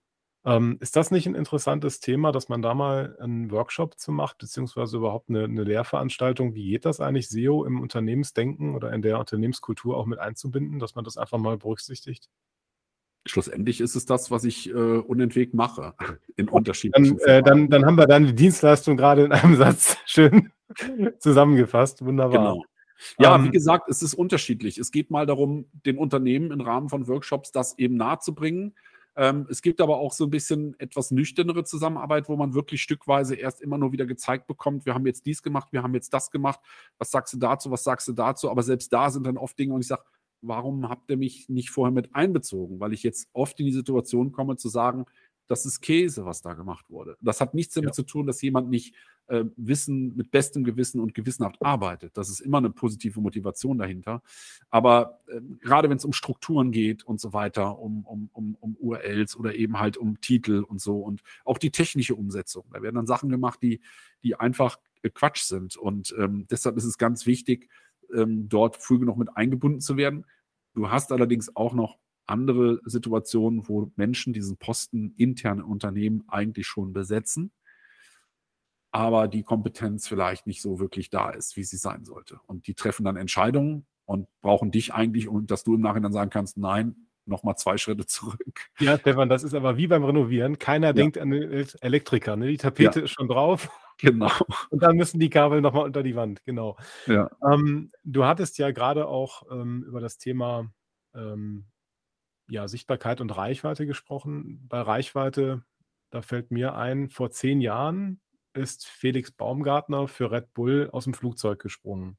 Ähm, 0.45 0.79
ist 0.81 0.97
das 0.97 1.11
nicht 1.11 1.27
ein 1.27 1.35
interessantes 1.35 2.01
Thema, 2.01 2.33
dass 2.33 2.49
man 2.49 2.63
da 2.63 2.73
mal 2.75 3.17
einen 3.21 3.51
Workshop 3.51 3.99
zu 3.99 4.11
macht, 4.11 4.39
beziehungsweise 4.39 4.97
überhaupt 4.97 5.29
eine, 5.29 5.45
eine 5.45 5.65
Lehrveranstaltung? 5.65 6.55
Wie 6.55 6.71
geht 6.71 6.87
das 6.87 7.01
eigentlich, 7.01 7.29
SEO 7.29 7.65
im 7.67 7.81
Unternehmensdenken 7.81 8.75
oder 8.75 8.93
in 8.93 9.03
der 9.03 9.19
Unternehmenskultur 9.19 9.97
auch 9.97 10.07
mit 10.07 10.19
einzubinden, 10.19 10.79
dass 10.79 10.95
man 10.95 11.05
das 11.05 11.19
einfach 11.19 11.39
mal 11.39 11.59
berücksichtigt? 11.59 12.31
Schlussendlich 13.27 13.83
ist 13.83 13.97
es 13.97 14.07
das, 14.07 14.31
was 14.31 14.45
ich 14.45 14.71
äh, 14.71 14.73
unentwegt 14.73 15.53
mache, 15.53 15.95
in 16.37 16.49
unterschiedlichen 16.49 17.19
dann, 17.19 17.29
äh, 17.29 17.43
dann, 17.43 17.69
dann 17.69 17.85
haben 17.85 17.97
wir 17.97 18.07
dann 18.07 18.27
die 18.27 18.35
Dienstleistung 18.35 18.97
gerade 18.97 19.25
in 19.25 19.33
einem 19.33 19.57
Satz 19.57 19.99
schön 20.07 20.53
zusammengefasst. 21.19 22.03
Wunderbar. 22.03 22.55
Genau. 22.55 22.65
Ja, 23.19 23.35
um, 23.35 23.43
wie 23.43 23.47
ähm, 23.47 23.53
gesagt, 23.53 23.89
es 23.89 24.03
ist 24.03 24.15
unterschiedlich. 24.15 24.79
Es 24.79 24.91
geht 24.91 25.11
mal 25.11 25.27
darum, 25.27 25.67
den 25.73 25.99
Unternehmen 25.99 26.51
im 26.51 26.61
Rahmen 26.61 26.89
von 26.89 27.09
Workshops 27.09 27.53
das 27.53 27.77
eben 27.79 27.97
nahezubringen. 27.97 28.75
Ähm, 29.21 29.47
es 29.51 29.61
gibt 29.61 29.83
aber 29.83 29.99
auch 29.99 30.15
so 30.15 30.25
ein 30.25 30.31
bisschen 30.31 30.75
etwas 30.81 31.11
nüchternere 31.11 31.63
Zusammenarbeit, 31.63 32.31
wo 32.31 32.37
man 32.37 32.55
wirklich 32.55 32.81
stückweise 32.81 33.35
erst 33.35 33.61
immer 33.61 33.77
nur 33.77 33.93
wieder 33.93 34.07
gezeigt 34.07 34.47
bekommt, 34.47 34.87
wir 34.87 34.95
haben 34.95 35.05
jetzt 35.05 35.27
dies 35.27 35.43
gemacht, 35.43 35.69
wir 35.73 35.83
haben 35.83 35.93
jetzt 35.93 36.15
das 36.15 36.31
gemacht, 36.31 36.59
was 36.97 37.11
sagst 37.11 37.35
du 37.35 37.37
dazu, 37.37 37.71
was 37.71 37.85
sagst 37.85 38.09
du 38.09 38.15
dazu, 38.15 38.51
aber 38.51 38.63
selbst 38.63 38.91
da 38.95 39.11
sind 39.11 39.27
dann 39.27 39.37
oft 39.37 39.59
Dinge 39.59 39.75
und 39.75 39.83
ich 39.83 39.89
sage, 39.89 40.05
warum 40.41 40.89
habt 40.89 41.11
ihr 41.11 41.19
mich 41.19 41.51
nicht 41.51 41.69
vorher 41.69 41.93
mit 41.93 42.15
einbezogen? 42.15 42.81
Weil 42.81 42.95
ich 42.95 43.03
jetzt 43.03 43.29
oft 43.35 43.61
in 43.61 43.67
die 43.67 43.73
Situation 43.73 44.33
komme 44.33 44.57
zu 44.57 44.71
sagen, 44.71 45.05
das 45.51 45.67
ist 45.67 45.81
Käse, 45.81 46.25
was 46.25 46.43
da 46.43 46.55
gemacht 46.55 46.89
wurde. 46.91 47.17
Das 47.21 47.41
hat 47.41 47.55
nichts 47.55 47.75
damit 47.75 47.91
ja. 47.91 47.93
zu 47.95 48.05
tun, 48.05 48.25
dass 48.25 48.41
jemand 48.41 48.71
nicht 48.71 48.95
äh, 49.27 49.45
Wissen 49.57 50.15
mit 50.15 50.31
bestem 50.31 50.63
Gewissen 50.63 51.01
und 51.01 51.13
gewissenhaft 51.13 51.61
arbeitet. 51.61 52.17
Das 52.17 52.31
ist 52.31 52.39
immer 52.39 52.59
eine 52.59 52.71
positive 52.71 53.21
Motivation 53.21 53.77
dahinter. 53.77 54.23
Aber 54.71 55.19
äh, 55.27 55.41
gerade 55.61 55.91
wenn 55.91 55.97
es 55.97 56.05
um 56.05 56.13
Strukturen 56.13 56.71
geht 56.71 57.03
und 57.03 57.21
so 57.21 57.33
weiter, 57.33 57.81
um, 57.81 58.07
um, 58.07 58.31
um, 58.33 58.55
um 58.61 58.77
URLs 58.77 59.37
oder 59.37 59.57
eben 59.57 59.81
halt 59.81 59.97
um 59.97 60.21
Titel 60.21 60.63
und 60.63 60.81
so 60.81 61.01
und 61.01 61.21
auch 61.45 61.59
die 61.59 61.73
technische 61.73 62.15
Umsetzung, 62.15 62.67
da 62.73 62.81
werden 62.81 62.95
dann 62.95 63.07
Sachen 63.09 63.29
gemacht, 63.29 63.59
die, 63.61 63.81
die 64.23 64.37
einfach 64.37 64.79
Quatsch 65.15 65.43
sind. 65.43 65.77
Und 65.77 66.15
ähm, 66.17 66.47
deshalb 66.49 66.77
ist 66.77 66.85
es 66.85 66.97
ganz 66.97 67.27
wichtig, 67.27 67.69
ähm, 68.15 68.49
dort 68.49 68.77
früh 68.77 69.01
genug 69.01 69.19
mit 69.19 69.37
eingebunden 69.37 69.81
zu 69.81 69.97
werden. 69.97 70.27
Du 70.75 70.91
hast 70.93 71.11
allerdings 71.11 71.57
auch 71.57 71.75
noch 71.75 71.99
andere 72.31 72.81
Situationen, 72.85 73.69
wo 73.69 73.93
Menschen 73.97 74.33
diesen 74.33 74.57
Posten 74.57 75.15
intern 75.17 75.61
im 75.61 75.71
Unternehmen 75.71 76.25
eigentlich 76.29 76.67
schon 76.67 76.93
besetzen, 76.93 77.53
aber 78.93 79.29
die 79.29 79.43
Kompetenz 79.43 80.09
vielleicht 80.09 80.47
nicht 80.47 80.63
so 80.63 80.81
wirklich 80.81 81.11
da 81.11 81.31
ist, 81.31 81.57
wie 81.57 81.65
sie 81.65 81.77
sein 81.77 82.05
sollte. 82.05 82.41
Und 82.47 82.67
die 82.67 82.75
treffen 82.75 83.05
dann 83.05 83.17
Entscheidungen 83.17 83.87
und 84.05 84.29
brauchen 84.41 84.71
dich 84.71 84.93
eigentlich, 84.93 85.29
um 85.29 85.47
dass 85.47 85.65
du 85.65 85.75
im 85.75 85.81
Nachhinein 85.81 86.13
sagen 86.13 86.31
kannst, 86.31 86.57
nein, 86.57 86.97
nochmal 87.27 87.57
zwei 87.57 87.79
Schritte 87.79 88.07
zurück. 88.07 88.71
Ja, 88.79 88.99
Stefan, 88.99 89.29
das 89.29 89.45
ist 89.45 89.55
aber 89.55 89.77
wie 89.77 89.87
beim 89.87 90.05
Renovieren. 90.05 90.59
Keiner 90.59 90.89
ja. 90.89 90.93
denkt 90.93 91.19
an 91.19 91.31
den 91.31 91.67
Elektriker. 91.81 92.37
Ne? 92.37 92.49
Die 92.49 92.57
Tapete 92.57 92.99
ja. 93.01 93.05
ist 93.05 93.13
schon 93.13 93.29
drauf. 93.29 93.71
Genau. 94.03 94.31
Und 94.71 94.83
dann 94.83 94.97
müssen 94.97 95.21
die 95.21 95.29
Kabel 95.29 95.61
nochmal 95.61 95.85
unter 95.85 96.03
die 96.03 96.17
Wand. 96.17 96.43
Genau. 96.47 96.79
Ja. 97.07 97.29
Ähm, 97.47 97.93
du 98.03 98.25
hattest 98.25 98.57
ja 98.57 98.71
gerade 98.71 99.07
auch 99.07 99.43
ähm, 99.53 99.85
über 99.87 100.01
das 100.01 100.17
Thema 100.17 100.73
ähm, 101.15 101.67
ja, 102.51 102.69
Sichtbarkeit 102.69 103.21
und 103.21 103.31
Reichweite 103.31 103.87
gesprochen. 103.87 104.67
Bei 104.69 104.81
Reichweite, 104.81 105.63
da 106.11 106.23
fällt 106.23 106.51
mir 106.51 106.75
ein, 106.75 107.09
vor 107.09 107.31
zehn 107.31 107.61
Jahren 107.61 108.21
ist 108.53 108.87
Felix 108.87 109.31
Baumgartner 109.31 110.09
für 110.09 110.31
Red 110.33 110.53
Bull 110.55 110.91
aus 110.93 111.05
dem 111.05 111.15
Flugzeug 111.15 111.61
gesprungen. 111.61 112.19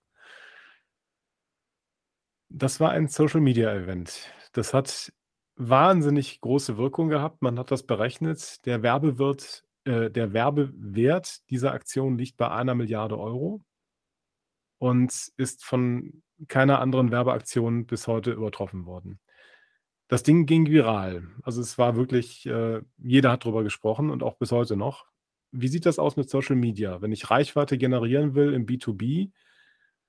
Das 2.49 2.79
war 2.79 2.91
ein 2.91 3.07
Social 3.07 3.41
Media 3.41 3.73
Event. 3.73 4.29
Das 4.53 4.73
hat 4.73 5.11
wahnsinnig 5.55 6.41
große 6.41 6.77
Wirkung 6.77 7.09
gehabt. 7.09 7.41
Man 7.41 7.59
hat 7.59 7.71
das 7.71 7.84
berechnet. 7.84 8.65
Der 8.65 8.84
Werbewirt, 8.84 9.63
äh, 9.86 10.09
der 10.09 10.34
Werbewert 10.34 11.49
dieser 11.49 11.73
Aktion 11.73 12.17
liegt 12.17 12.38
bei 12.38 12.49
einer 12.49 12.75
Milliarde 12.75 13.17
Euro 13.19 13.61
und 14.79 15.32
ist 15.38 15.63
von 15.63 16.23
keiner 16.47 16.79
anderen 16.79 17.11
Werbeaktion 17.11 17.86
bis 17.86 18.07
heute 18.07 18.32
übertroffen 18.32 18.86
worden. 18.86 19.19
Das 20.12 20.24
Ding 20.24 20.45
ging 20.45 20.68
viral. 20.68 21.26
Also 21.41 21.62
es 21.62 21.78
war 21.78 21.95
wirklich, 21.95 22.45
äh, 22.45 22.82
jeder 22.97 23.32
hat 23.32 23.45
drüber 23.45 23.64
gesprochen 23.64 24.09
und 24.09 24.24
auch 24.24 24.36
bis 24.36 24.51
heute 24.51 24.76
noch. 24.76 25.05
Wie 25.53 25.70
sieht 25.70 25.86
das 25.86 25.99
aus 25.99 26.18
mit 26.18 26.30
Social 26.30 26.57
Media? 26.57 27.01
Wenn 27.01 27.14
ich 27.14 27.32
Reichweite 27.32 27.78
generieren 27.78 28.36
will 28.36 28.53
im 28.53 28.66
B2B, 28.66 29.32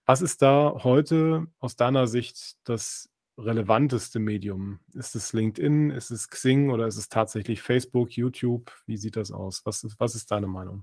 was 0.04 0.20
ist 0.20 0.42
da 0.42 0.74
heute 0.82 1.46
aus 1.60 1.76
deiner 1.76 2.08
Sicht 2.08 2.56
das 2.64 3.10
relevanteste 3.38 4.18
Medium? 4.18 4.80
Ist 4.92 5.14
es 5.14 5.32
LinkedIn, 5.34 5.90
ist 5.90 6.10
es 6.10 6.28
Xing 6.28 6.70
oder 6.70 6.88
ist 6.88 6.96
es 6.96 7.08
tatsächlich 7.08 7.62
Facebook, 7.62 8.10
YouTube? 8.10 8.72
Wie 8.86 8.96
sieht 8.96 9.14
das 9.14 9.30
aus? 9.30 9.64
Was 9.66 9.84
ist, 9.84 10.00
was 10.00 10.16
ist 10.16 10.32
deine 10.32 10.48
Meinung? 10.48 10.82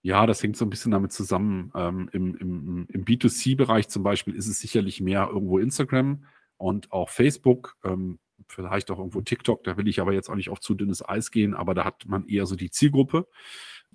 Ja, 0.00 0.24
das 0.24 0.42
hängt 0.42 0.56
so 0.56 0.64
ein 0.64 0.70
bisschen 0.70 0.92
damit 0.92 1.12
zusammen. 1.12 1.70
Ähm, 1.74 2.08
Im 2.12 2.34
im, 2.36 2.86
im 2.88 3.04
B2C-Bereich 3.04 3.88
zum 3.88 4.02
Beispiel 4.04 4.34
ist 4.36 4.46
es 4.46 4.58
sicherlich 4.58 5.02
mehr 5.02 5.28
irgendwo 5.30 5.58
Instagram 5.58 6.24
und 6.58 6.92
auch 6.92 7.08
Facebook, 7.08 7.76
ähm, 7.84 8.18
vielleicht 8.46 8.90
auch 8.90 8.98
irgendwo 8.98 9.20
TikTok, 9.20 9.64
da 9.64 9.76
will 9.76 9.88
ich 9.88 10.00
aber 10.00 10.12
jetzt 10.12 10.28
auch 10.28 10.34
nicht 10.34 10.50
auf 10.50 10.60
zu 10.60 10.74
dünnes 10.74 11.06
Eis 11.06 11.30
gehen, 11.30 11.54
aber 11.54 11.74
da 11.74 11.84
hat 11.84 12.06
man 12.06 12.28
eher 12.28 12.46
so 12.46 12.56
die 12.56 12.70
Zielgruppe. 12.70 13.26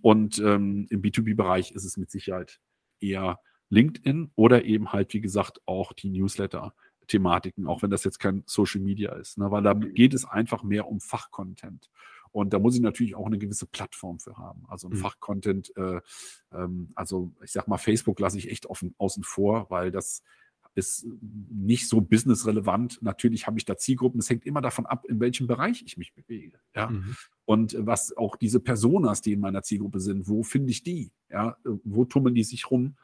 Und 0.01 0.39
ähm, 0.39 0.87
im 0.89 1.01
B2B-Bereich 1.01 1.71
ist 1.71 1.85
es 1.85 1.97
mit 1.97 2.11
Sicherheit 2.11 2.59
eher 2.99 3.39
LinkedIn 3.69 4.31
oder 4.35 4.65
eben 4.65 4.91
halt, 4.91 5.13
wie 5.13 5.21
gesagt, 5.21 5.61
auch 5.65 5.93
die 5.93 6.09
Newsletter-Thematiken, 6.09 7.67
auch 7.67 7.81
wenn 7.81 7.91
das 7.91 8.03
jetzt 8.03 8.19
kein 8.19 8.43
Social 8.45 8.81
Media 8.81 9.13
ist, 9.13 9.37
ne? 9.37 9.49
weil 9.51 9.63
da 9.63 9.73
geht 9.73 10.13
es 10.13 10.25
einfach 10.25 10.63
mehr 10.63 10.87
um 10.87 10.99
Fachcontent. 10.99 11.89
Und 12.31 12.51
da 12.51 12.59
muss 12.59 12.75
ich 12.75 12.81
natürlich 12.81 13.15
auch 13.15 13.27
eine 13.27 13.37
gewisse 13.37 13.67
Plattform 13.67 14.19
für 14.19 14.37
haben. 14.37 14.65
Also 14.67 14.87
ein 14.87 14.93
mhm. 14.93 14.97
Fachcontent, 14.97 15.71
äh, 15.77 16.01
ähm, 16.51 16.89
also 16.95 17.31
ich 17.43 17.51
sag 17.51 17.67
mal, 17.67 17.77
Facebook 17.77 18.19
lasse 18.19 18.39
ich 18.39 18.49
echt 18.49 18.65
offen, 18.65 18.95
außen 18.97 19.23
vor, 19.23 19.69
weil 19.69 19.91
das 19.91 20.23
ist 20.75 21.05
nicht 21.21 21.87
so 21.87 22.01
businessrelevant. 22.01 23.01
Natürlich 23.01 23.47
habe 23.47 23.57
ich 23.57 23.65
da 23.65 23.77
Zielgruppen. 23.77 24.19
Es 24.19 24.29
hängt 24.29 24.45
immer 24.45 24.61
davon 24.61 24.85
ab, 24.85 25.05
in 25.07 25.19
welchem 25.19 25.47
Bereich 25.47 25.83
ich 25.85 25.97
mich 25.97 26.13
bewege. 26.13 26.59
Ja. 26.75 26.89
Mhm. 26.89 27.15
Und 27.45 27.75
was 27.79 28.15
auch 28.15 28.35
diese 28.35 28.59
Personas, 28.59 29.21
die 29.21 29.33
in 29.33 29.39
meiner 29.39 29.63
Zielgruppe 29.63 29.99
sind, 29.99 30.27
wo 30.27 30.43
finde 30.43 30.71
ich 30.71 30.83
die? 30.83 31.11
Ja, 31.29 31.57
wo 31.83 32.05
tummeln 32.05 32.35
die 32.35 32.43
sich 32.43 32.69
rum? 32.71 32.95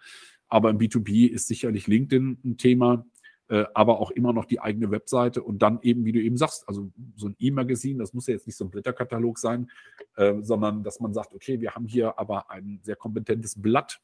Aber 0.48 0.70
im 0.70 0.80
B2B 0.80 1.28
ist 1.28 1.48
sicherlich 1.48 1.88
LinkedIn 1.88 2.40
ein 2.44 2.58
Thema, 2.58 3.06
äh, 3.50 3.66
aber 3.74 4.00
auch 4.00 4.12
immer 4.12 4.34
noch 4.34 4.46
die 4.46 4.60
eigene 4.60 4.92
Webseite 4.92 5.44
und 5.44 5.62
dann 5.62 5.80
eben, 5.82 6.06
wie 6.06 6.12
du 6.12 6.22
eben 6.22 6.38
sagst, 6.38 6.68
also 6.68 6.92
so 7.16 7.28
ein 7.28 7.36
E-Magazin, 7.40 8.00
das 8.00 8.14
muss 8.14 8.28
ja 8.28 8.34
jetzt 8.34 8.48
nicht 8.48 8.56
so 8.56 8.66
ein 8.66 8.72
Blätterkatalog 8.72 9.38
sein, 9.38 9.70
äh, 10.16 10.36
sondern 10.42 10.84
dass 10.84 11.00
man 11.00 11.14
sagt, 11.14 11.34
okay, 11.34 11.62
wir 11.62 11.76
haben 11.76 11.86
hier 11.86 12.18
aber 12.18 12.50
ein 12.50 12.80
sehr 12.84 12.96
kompetentes 12.96 13.60
Blatt, 13.62 14.02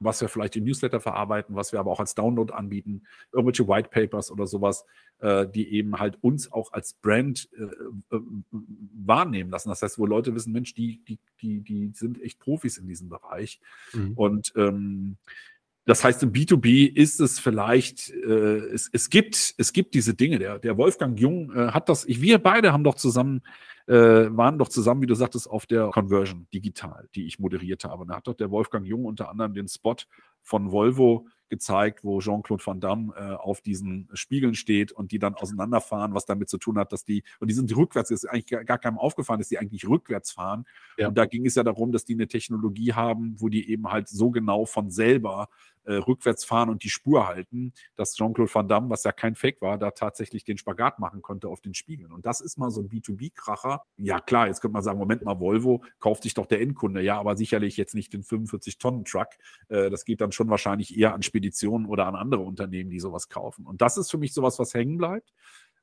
was 0.00 0.20
wir 0.20 0.28
vielleicht 0.28 0.56
im 0.56 0.64
Newsletter 0.64 1.00
verarbeiten, 1.00 1.56
was 1.56 1.72
wir 1.72 1.80
aber 1.80 1.90
auch 1.90 2.00
als 2.00 2.14
Download 2.14 2.52
anbieten, 2.52 3.02
irgendwelche 3.32 3.66
White 3.66 3.88
Papers 3.90 4.30
oder 4.30 4.46
sowas, 4.46 4.84
äh, 5.18 5.46
die 5.46 5.72
eben 5.72 5.98
halt 5.98 6.18
uns 6.22 6.52
auch 6.52 6.72
als 6.72 6.94
Brand 6.94 7.48
äh, 7.58 7.64
äh, 8.14 8.20
wahrnehmen 8.50 9.50
lassen. 9.50 9.68
Das 9.68 9.82
heißt, 9.82 9.98
wo 9.98 10.06
Leute 10.06 10.34
wissen, 10.34 10.52
Mensch, 10.52 10.74
die, 10.74 11.02
die, 11.08 11.18
die, 11.40 11.60
die 11.60 11.90
sind 11.94 12.22
echt 12.22 12.38
Profis 12.38 12.78
in 12.78 12.86
diesem 12.86 13.08
Bereich. 13.08 13.60
Mhm. 13.92 14.12
Und 14.14 14.52
ähm, 14.56 15.16
das 15.88 16.04
heißt, 16.04 16.22
im 16.22 16.32
B2B 16.32 16.94
ist 16.94 17.18
es 17.18 17.40
vielleicht, 17.40 18.10
äh, 18.10 18.58
es, 18.74 18.90
es, 18.92 19.08
gibt, 19.08 19.54
es 19.56 19.72
gibt 19.72 19.94
diese 19.94 20.12
Dinge. 20.12 20.38
Der, 20.38 20.58
der 20.58 20.76
Wolfgang 20.76 21.18
Jung 21.18 21.50
äh, 21.54 21.68
hat 21.68 21.88
das, 21.88 22.04
ich, 22.04 22.20
wir 22.20 22.38
beide 22.38 22.74
haben 22.74 22.84
doch 22.84 22.94
zusammen 22.94 23.40
äh, 23.86 24.36
waren 24.36 24.58
doch 24.58 24.68
zusammen, 24.68 25.00
wie 25.00 25.06
du 25.06 25.14
sagtest, 25.14 25.48
auf 25.48 25.64
der 25.64 25.88
Conversion 25.88 26.46
digital, 26.52 27.08
die 27.14 27.26
ich 27.26 27.38
moderiert 27.38 27.84
habe. 27.84 28.04
Da 28.06 28.16
hat 28.16 28.26
doch 28.26 28.34
der 28.34 28.50
Wolfgang 28.50 28.86
Jung 28.86 29.06
unter 29.06 29.30
anderem 29.30 29.54
den 29.54 29.66
Spot 29.66 29.96
von 30.42 30.70
Volvo 30.70 31.26
gezeigt, 31.48 32.04
wo 32.04 32.20
Jean-Claude 32.20 32.64
Van 32.66 32.80
Damme 32.80 33.14
äh, 33.16 33.34
auf 33.34 33.62
diesen 33.62 34.10
Spiegeln 34.12 34.54
steht 34.54 34.92
und 34.92 35.12
die 35.12 35.18
dann 35.18 35.34
auseinanderfahren, 35.34 36.12
was 36.12 36.26
damit 36.26 36.50
zu 36.50 36.58
tun 36.58 36.78
hat, 36.78 36.92
dass 36.92 37.04
die, 37.04 37.24
und 37.40 37.48
die 37.48 37.54
sind 37.54 37.74
rückwärts, 37.74 38.10
ist 38.10 38.26
eigentlich 38.26 38.46
gar, 38.46 38.64
gar 38.64 38.78
keinem 38.78 38.98
aufgefallen, 38.98 39.40
dass 39.40 39.48
die 39.48 39.58
eigentlich 39.58 39.88
rückwärts 39.88 40.32
fahren. 40.32 40.66
Ja. 40.98 41.08
Und 41.08 41.16
da 41.16 41.24
ging 41.24 41.46
es 41.46 41.54
ja 41.54 41.62
darum, 41.62 41.90
dass 41.90 42.04
die 42.04 42.12
eine 42.12 42.28
Technologie 42.28 42.92
haben, 42.92 43.36
wo 43.38 43.48
die 43.48 43.70
eben 43.70 43.90
halt 43.90 44.08
so 44.08 44.30
genau 44.30 44.66
von 44.66 44.90
selber 44.90 45.48
äh, 45.88 45.94
rückwärts 45.94 46.44
fahren 46.44 46.68
und 46.68 46.84
die 46.84 46.90
Spur 46.90 47.26
halten, 47.26 47.72
dass 47.96 48.14
Jean-Claude 48.14 48.54
Van 48.54 48.68
Damme, 48.68 48.90
was 48.90 49.04
ja 49.04 49.12
kein 49.12 49.34
Fake 49.34 49.62
war, 49.62 49.78
da 49.78 49.90
tatsächlich 49.90 50.44
den 50.44 50.58
Spagat 50.58 50.98
machen 50.98 51.22
konnte 51.22 51.48
auf 51.48 51.62
den 51.62 51.72
Spiegeln. 51.72 52.12
Und 52.12 52.26
das 52.26 52.42
ist 52.42 52.58
mal 52.58 52.70
so 52.70 52.82
ein 52.82 52.90
B2B-Kracher. 52.90 53.82
Ja, 53.96 54.20
klar, 54.20 54.48
jetzt 54.48 54.60
könnte 54.60 54.74
man 54.74 54.82
sagen, 54.82 54.98
Moment 54.98 55.22
mal, 55.22 55.40
Volvo 55.40 55.82
kauft 55.98 56.24
sich 56.24 56.34
doch 56.34 56.46
der 56.46 56.60
Endkunde. 56.60 57.00
Ja, 57.00 57.18
aber 57.18 57.36
sicherlich 57.36 57.78
jetzt 57.78 57.94
nicht 57.94 58.12
den 58.12 58.22
45-Tonnen-Truck. 58.22 59.28
Äh, 59.68 59.88
das 59.88 60.04
geht 60.04 60.20
dann 60.20 60.32
schon 60.32 60.50
wahrscheinlich 60.50 60.96
eher 60.96 61.14
an 61.14 61.22
Speditionen 61.22 61.86
oder 61.86 62.06
an 62.06 62.16
andere 62.16 62.42
Unternehmen, 62.42 62.90
die 62.90 63.00
sowas 63.00 63.30
kaufen. 63.30 63.66
Und 63.66 63.80
das 63.80 63.96
ist 63.96 64.10
für 64.10 64.18
mich 64.18 64.34
sowas, 64.34 64.58
was 64.58 64.74
hängen 64.74 64.98
bleibt. 64.98 65.32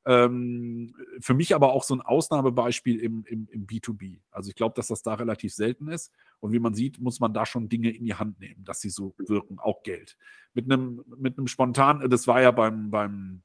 Ähm, 0.07 0.93
für 1.19 1.33
mich 1.33 1.55
aber 1.55 1.73
auch 1.73 1.83
so 1.83 1.95
ein 1.95 2.01
Ausnahmebeispiel 2.01 2.99
im, 2.99 3.25
im, 3.25 3.47
im 3.49 3.65
B2B. 3.65 4.19
Also 4.29 4.49
ich 4.49 4.55
glaube, 4.55 4.75
dass 4.75 4.87
das 4.87 5.01
da 5.01 5.15
relativ 5.15 5.53
selten 5.53 5.87
ist. 5.87 6.11
Und 6.39 6.51
wie 6.51 6.59
man 6.59 6.75
sieht, 6.75 6.99
muss 6.99 7.19
man 7.19 7.33
da 7.33 7.45
schon 7.45 7.69
Dinge 7.69 7.89
in 7.89 8.05
die 8.05 8.13
Hand 8.13 8.39
nehmen, 8.39 8.63
dass 8.63 8.81
sie 8.81 8.89
so 8.89 9.15
wirken, 9.17 9.57
auch 9.57 9.81
Geld. 9.81 10.15
Mit 10.53 10.71
einem, 10.71 11.03
mit 11.17 11.37
einem 11.37 11.47
spontan, 11.47 12.07
das 12.09 12.27
war 12.27 12.41
ja 12.41 12.51
beim, 12.51 12.91
beim 12.91 13.41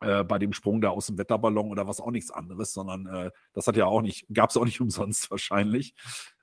äh, 0.00 0.24
bei 0.24 0.38
dem 0.38 0.52
Sprung 0.52 0.80
da 0.80 0.90
aus 0.90 1.06
dem 1.06 1.18
Wetterballon 1.18 1.70
oder 1.70 1.86
was 1.86 2.00
auch 2.00 2.10
nichts 2.10 2.30
anderes, 2.30 2.72
sondern 2.72 3.06
äh, 3.06 3.30
das 3.52 3.66
hat 3.66 3.76
ja 3.76 3.86
auch 3.86 4.02
nicht, 4.02 4.26
gab 4.32 4.50
es 4.50 4.56
auch 4.56 4.64
nicht 4.64 4.80
umsonst 4.82 5.30
wahrscheinlich. 5.30 5.94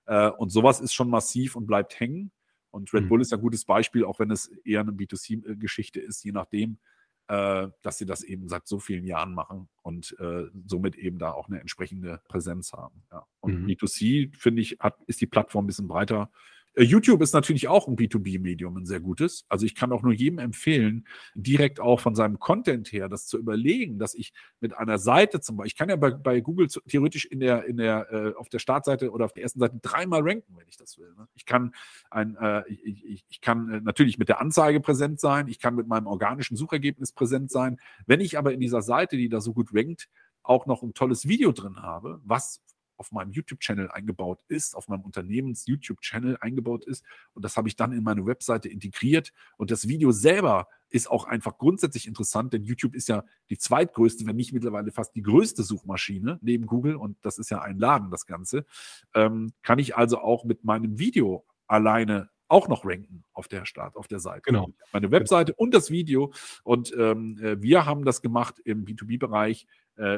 Äh, 0.05 0.29
und 0.29 0.49
sowas 0.49 0.79
ist 0.79 0.93
schon 0.93 1.09
massiv 1.09 1.55
und 1.55 1.65
bleibt 1.65 1.99
hängen. 1.99 2.31
Und 2.71 2.91
Red 2.93 3.03
mhm. 3.03 3.09
Bull 3.09 3.21
ist 3.21 3.33
ein 3.33 3.41
gutes 3.41 3.65
Beispiel, 3.65 4.05
auch 4.05 4.19
wenn 4.19 4.31
es 4.31 4.47
eher 4.65 4.81
eine 4.81 4.91
B2C-Geschichte 4.91 5.99
ist, 5.99 6.23
je 6.23 6.31
nachdem, 6.31 6.79
äh, 7.27 7.67
dass 7.81 7.97
sie 7.97 8.05
das 8.05 8.23
eben 8.23 8.49
seit 8.49 8.67
so 8.67 8.79
vielen 8.79 9.05
Jahren 9.05 9.33
machen 9.33 9.69
und 9.81 10.15
äh, 10.19 10.45
somit 10.65 10.95
eben 10.95 11.19
da 11.19 11.31
auch 11.31 11.47
eine 11.47 11.59
entsprechende 11.59 12.21
Präsenz 12.27 12.73
haben. 12.73 13.03
Ja. 13.11 13.25
Und 13.39 13.61
mhm. 13.61 13.67
B2C, 13.67 14.35
finde 14.37 14.61
ich, 14.61 14.77
hat, 14.79 14.97
ist 15.07 15.21
die 15.21 15.27
Plattform 15.27 15.65
ein 15.65 15.67
bisschen 15.67 15.87
breiter 15.87 16.31
YouTube 16.75 17.21
ist 17.21 17.33
natürlich 17.33 17.67
auch 17.67 17.87
ein 17.87 17.95
B2B-Medium, 17.95 18.77
ein 18.77 18.85
sehr 18.85 18.99
gutes. 18.99 19.45
Also 19.47 19.65
ich 19.65 19.75
kann 19.75 19.91
auch 19.91 20.01
nur 20.01 20.13
jedem 20.13 20.39
empfehlen, 20.39 21.07
direkt 21.35 21.79
auch 21.79 21.99
von 21.99 22.15
seinem 22.15 22.39
Content 22.39 22.91
her 22.91 23.09
das 23.09 23.27
zu 23.27 23.37
überlegen, 23.37 23.99
dass 23.99 24.15
ich 24.15 24.33
mit 24.59 24.75
einer 24.75 24.97
Seite 24.97 25.39
zum 25.39 25.57
Beispiel, 25.57 25.67
ich 25.67 25.75
kann 25.75 25.89
ja 25.89 25.95
bei, 25.95 26.11
bei 26.11 26.39
Google 26.39 26.67
theoretisch 26.67 27.25
in 27.25 27.39
der, 27.39 27.65
in 27.65 27.77
der, 27.77 28.11
äh, 28.11 28.33
auf 28.35 28.49
der 28.49 28.59
Startseite 28.59 29.11
oder 29.11 29.25
auf 29.25 29.33
der 29.33 29.43
ersten 29.43 29.59
Seite 29.59 29.77
dreimal 29.81 30.21
ranken, 30.23 30.55
wenn 30.57 30.67
ich 30.67 30.77
das 30.77 30.97
will. 30.97 31.13
Ne? 31.17 31.27
Ich 31.35 31.45
kann 31.45 31.75
ein, 32.09 32.35
äh, 32.37 32.63
ich, 32.67 33.25
ich, 33.29 33.41
kann 33.41 33.69
äh, 33.69 33.81
natürlich 33.81 34.17
mit 34.17 34.29
der 34.29 34.41
Anzeige 34.41 34.79
präsent 34.79 35.19
sein, 35.19 35.47
ich 35.47 35.59
kann 35.59 35.75
mit 35.75 35.87
meinem 35.87 36.07
organischen 36.07 36.57
Suchergebnis 36.57 37.11
präsent 37.11 37.51
sein. 37.51 37.79
Wenn 38.07 38.19
ich 38.19 38.37
aber 38.37 38.53
in 38.53 38.59
dieser 38.59 38.81
Seite, 38.81 39.15
die 39.17 39.29
da 39.29 39.41
so 39.41 39.53
gut 39.53 39.69
rankt, 39.73 40.09
auch 40.41 40.65
noch 40.65 40.83
ein 40.83 40.93
tolles 40.93 41.27
Video 41.27 41.51
drin 41.51 41.81
habe, 41.81 42.19
was 42.23 42.61
auf 43.03 43.11
meinem 43.11 43.33
YouTube-Channel 43.33 43.91
eingebaut 43.91 44.39
ist, 44.47 44.77
auf 44.77 44.87
meinem 44.87 45.01
Unternehmens-YouTube-Channel 45.01 46.37
eingebaut 46.39 46.85
ist. 46.85 47.03
Und 47.33 47.43
das 47.43 47.57
habe 47.57 47.67
ich 47.67 47.75
dann 47.75 47.91
in 47.91 48.01
meine 48.01 48.25
Webseite 48.25 48.69
integriert. 48.69 49.33
Und 49.57 49.71
das 49.71 49.89
Video 49.89 50.13
selber 50.13 50.69
ist 50.89 51.11
auch 51.11 51.25
einfach 51.25 51.57
grundsätzlich 51.57 52.07
interessant, 52.07 52.53
denn 52.53 52.63
YouTube 52.63 52.95
ist 52.95 53.09
ja 53.09 53.25
die 53.49 53.57
zweitgrößte, 53.57 54.25
wenn 54.25 54.37
nicht 54.37 54.53
mittlerweile 54.53 54.93
fast 54.93 55.13
die 55.15 55.21
größte 55.21 55.63
Suchmaschine 55.63 56.39
neben 56.41 56.65
Google. 56.65 56.95
Und 56.95 57.17
das 57.25 57.39
ist 57.39 57.51
ja 57.51 57.61
ein 57.61 57.77
Laden, 57.77 58.09
das 58.09 58.25
Ganze. 58.25 58.65
Ähm, 59.13 59.51
kann 59.63 59.79
ich 59.79 59.97
also 59.97 60.19
auch 60.19 60.45
mit 60.45 60.63
meinem 60.63 60.97
Video 60.97 61.45
alleine 61.67 62.29
auch 62.47 62.67
noch 62.67 62.85
ranken 62.85 63.23
auf 63.33 63.47
der 63.47 63.65
Start, 63.65 63.95
auf 63.95 64.07
der 64.07 64.19
Seite. 64.19 64.43
Genau. 64.43 64.69
Meine 64.93 65.11
Webseite 65.11 65.53
genau. 65.53 65.63
und 65.63 65.73
das 65.73 65.89
Video. 65.89 66.31
Und 66.63 66.93
ähm, 66.97 67.37
äh, 67.41 67.61
wir 67.61 67.85
haben 67.85 68.05
das 68.05 68.21
gemacht 68.21 68.59
im 68.63 68.85
B2B-Bereich, 68.85 69.63
äh, 69.63 69.67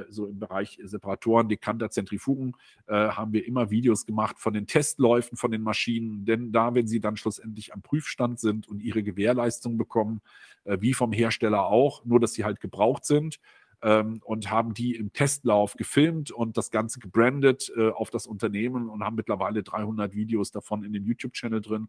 so 0.09 0.26
im 0.28 0.39
Bereich 0.39 0.80
Separatoren, 0.84 1.49
Dekanter, 1.49 1.89
Zentrifugen, 1.89 2.53
äh, 2.88 2.93
haben 2.93 3.34
wir 3.34 3.45
immer 3.45 3.69
Videos 3.69 4.05
gemacht 4.05 4.39
von 4.39 4.53
den 4.53 4.67
Testläufen 4.67 5.38
von 5.38 5.51
den 5.51 5.61
Maschinen. 5.61 6.26
Denn 6.26 6.51
da, 6.51 6.73
wenn 6.73 6.88
sie 6.88 6.99
dann 6.99 7.17
schlussendlich 7.17 7.73
am 7.73 7.82
Prüfstand 7.82 8.39
sind 8.39 8.67
und 8.67 8.82
ihre 8.82 9.03
Gewährleistung 9.03 9.78
bekommen, 9.78 10.21
äh, 10.63 10.78
wie 10.80 10.93
vom 10.93 11.11
Hersteller 11.11 11.65
auch, 11.65 12.05
nur 12.05 12.19
dass 12.19 12.34
sie 12.34 12.43
halt 12.45 12.59
gebraucht 12.59 13.05
sind, 13.05 13.39
ähm, 13.86 14.19
und 14.25 14.49
haben 14.49 14.73
die 14.73 14.95
im 14.95 15.13
Testlauf 15.13 15.75
gefilmt 15.75 16.31
und 16.31 16.57
das 16.57 16.71
Ganze 16.71 16.99
gebrandet 16.99 17.71
äh, 17.77 17.89
auf 17.89 18.09
das 18.09 18.25
Unternehmen 18.25 18.89
und 18.89 19.03
haben 19.03 19.15
mittlerweile 19.15 19.61
300 19.61 20.15
Videos 20.15 20.49
davon 20.49 20.83
in 20.83 20.91
dem 20.91 21.05
YouTube-Channel 21.05 21.61
drin 21.61 21.88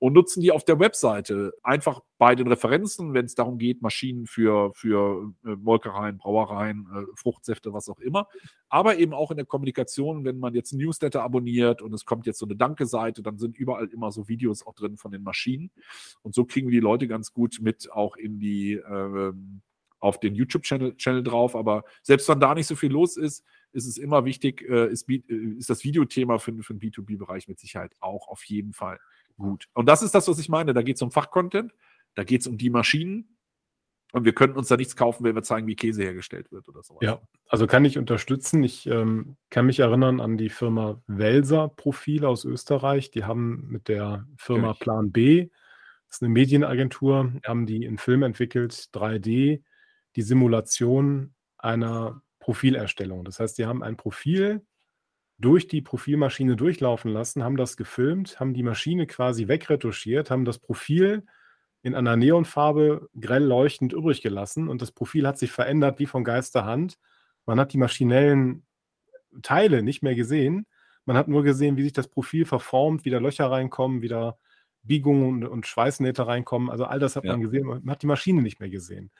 und 0.00 0.12
nutzen 0.12 0.40
die 0.40 0.50
auf 0.50 0.64
der 0.64 0.80
Webseite. 0.80 1.54
Einfach 1.62 2.00
bei 2.18 2.34
den 2.34 2.48
Referenzen, 2.48 3.14
wenn 3.14 3.26
es 3.26 3.36
darum 3.36 3.58
geht, 3.58 3.80
Maschinen 3.80 4.26
für, 4.26 4.74
für 4.74 5.32
äh, 5.44 5.54
Molkereien, 5.54 6.18
Brauereien, 6.18 6.88
äh, 6.92 7.04
Fruchtsäfte, 7.14 7.72
was 7.72 7.88
auch 7.88 8.00
immer, 8.00 8.26
aber 8.68 8.98
eben 8.98 9.14
auch 9.14 9.30
in 9.30 9.36
der 9.36 9.46
Kommunikation, 9.46 10.24
wenn 10.24 10.40
man 10.40 10.52
jetzt 10.52 10.72
ein 10.72 10.78
Newsletter 10.78 11.22
abonniert 11.22 11.80
und 11.80 11.94
es 11.94 12.04
kommt 12.04 12.26
jetzt 12.26 12.40
so 12.40 12.46
eine 12.46 12.56
Danke-Seite, 12.56 13.22
dann 13.22 13.38
sind 13.38 13.56
überall 13.56 13.86
immer 13.86 14.10
so 14.10 14.26
Videos 14.26 14.66
auch 14.66 14.74
drin 14.74 14.96
von 14.96 15.12
den 15.12 15.22
Maschinen. 15.22 15.70
Und 16.22 16.34
so 16.34 16.44
kriegen 16.44 16.68
wir 16.68 16.72
die 16.72 16.84
Leute 16.84 17.06
ganz 17.06 17.32
gut 17.32 17.58
mit 17.60 17.92
auch 17.92 18.16
in 18.16 18.40
die 18.40 18.72
äh, 18.72 19.32
auf 20.00 20.20
den 20.20 20.34
YouTube-Channel 20.34 20.96
Channel 20.96 21.22
drauf. 21.22 21.56
Aber 21.56 21.84
selbst 22.02 22.28
wenn 22.28 22.40
da 22.40 22.54
nicht 22.54 22.66
so 22.66 22.76
viel 22.76 22.92
los 22.92 23.16
ist, 23.16 23.44
ist 23.72 23.86
es 23.86 23.98
immer 23.98 24.24
wichtig, 24.24 24.62
äh, 24.62 24.90
ist, 24.90 25.08
äh, 25.08 25.22
ist, 25.58 25.70
das 25.70 25.84
Videothema 25.84 26.38
für, 26.38 26.52
für 26.62 26.74
den 26.74 26.80
B2B-Bereich 26.80 27.48
mit 27.48 27.58
Sicherheit 27.58 27.92
auch 28.00 28.28
auf 28.28 28.44
jeden 28.44 28.72
Fall 28.72 28.98
gut. 29.36 29.68
Und 29.74 29.86
das 29.86 30.02
ist 30.02 30.14
das, 30.14 30.28
was 30.28 30.38
ich 30.38 30.48
meine. 30.48 30.74
Da 30.74 30.82
geht 30.82 30.96
es 30.96 31.02
um 31.02 31.10
Fachcontent, 31.10 31.72
da 32.14 32.24
geht 32.24 32.40
es 32.40 32.46
um 32.46 32.56
die 32.56 32.70
Maschinen. 32.70 33.36
Und 34.12 34.24
wir 34.24 34.32
könnten 34.32 34.56
uns 34.56 34.68
da 34.68 34.76
nichts 34.76 34.96
kaufen, 34.96 35.24
wenn 35.24 35.34
wir 35.34 35.42
zeigen, 35.42 35.66
wie 35.66 35.76
Käse 35.76 36.02
hergestellt 36.02 36.50
wird 36.52 36.68
oder 36.68 36.82
so. 36.82 36.98
Ja, 37.02 37.20
also 37.48 37.66
kann 37.66 37.84
ich 37.84 37.98
unterstützen. 37.98 38.62
Ich 38.62 38.86
ähm, 38.86 39.36
kann 39.50 39.66
mich 39.66 39.80
erinnern 39.80 40.20
an 40.20 40.38
die 40.38 40.48
Firma 40.48 41.02
Welser 41.06 41.68
Profile 41.68 42.28
aus 42.28 42.44
Österreich. 42.44 43.10
Die 43.10 43.24
haben 43.24 43.66
mit 43.68 43.88
der 43.88 44.26
Firma 44.38 44.74
Plan 44.74 45.10
B, 45.12 45.50
das 46.06 46.16
ist 46.16 46.22
eine 46.22 46.32
Medienagentur, 46.32 47.32
haben 47.44 47.66
die 47.66 47.86
einen 47.86 47.98
Film 47.98 48.22
entwickelt, 48.22 48.72
3D, 48.72 49.62
die 50.16 50.22
Simulation 50.22 51.34
einer 51.58 52.22
Profilerstellung. 52.40 53.24
Das 53.24 53.38
heißt, 53.38 53.58
die 53.58 53.66
haben 53.66 53.82
ein 53.82 53.96
Profil 53.96 54.64
durch 55.38 55.68
die 55.68 55.82
Profilmaschine 55.82 56.56
durchlaufen 56.56 57.10
lassen, 57.10 57.44
haben 57.44 57.56
das 57.56 57.76
gefilmt, 57.76 58.40
haben 58.40 58.54
die 58.54 58.62
Maschine 58.62 59.06
quasi 59.06 59.48
wegretuschiert, 59.48 60.30
haben 60.30 60.46
das 60.46 60.58
Profil 60.58 61.26
in 61.82 61.94
einer 61.94 62.16
Neonfarbe 62.16 63.08
grell 63.20 63.44
leuchtend 63.44 63.92
übrig 63.92 64.22
gelassen 64.22 64.68
und 64.68 64.80
das 64.80 64.92
Profil 64.92 65.26
hat 65.26 65.38
sich 65.38 65.52
verändert 65.52 65.98
wie 65.98 66.06
von 66.06 66.24
Geisterhand. 66.24 66.98
Man 67.44 67.60
hat 67.60 67.74
die 67.74 67.78
maschinellen 67.78 68.66
Teile 69.42 69.82
nicht 69.82 70.02
mehr 70.02 70.14
gesehen. 70.14 70.66
Man 71.04 71.16
hat 71.16 71.28
nur 71.28 71.42
gesehen, 71.42 71.76
wie 71.76 71.82
sich 71.82 71.92
das 71.92 72.08
Profil 72.08 72.46
verformt, 72.46 73.04
wie 73.04 73.10
da 73.10 73.18
Löcher 73.18 73.50
reinkommen, 73.50 74.02
wie 74.02 74.08
da 74.08 74.38
Biegungen 74.82 75.46
und 75.46 75.66
Schweißnähte 75.66 76.26
reinkommen. 76.26 76.70
Also 76.70 76.84
all 76.84 76.98
das 76.98 77.16
hat 77.16 77.24
ja. 77.24 77.32
man 77.32 77.42
gesehen. 77.42 77.66
Man 77.66 77.90
hat 77.90 78.02
die 78.02 78.06
Maschine 78.06 78.42
nicht 78.42 78.58
mehr 78.58 78.70
gesehen. 78.70 79.10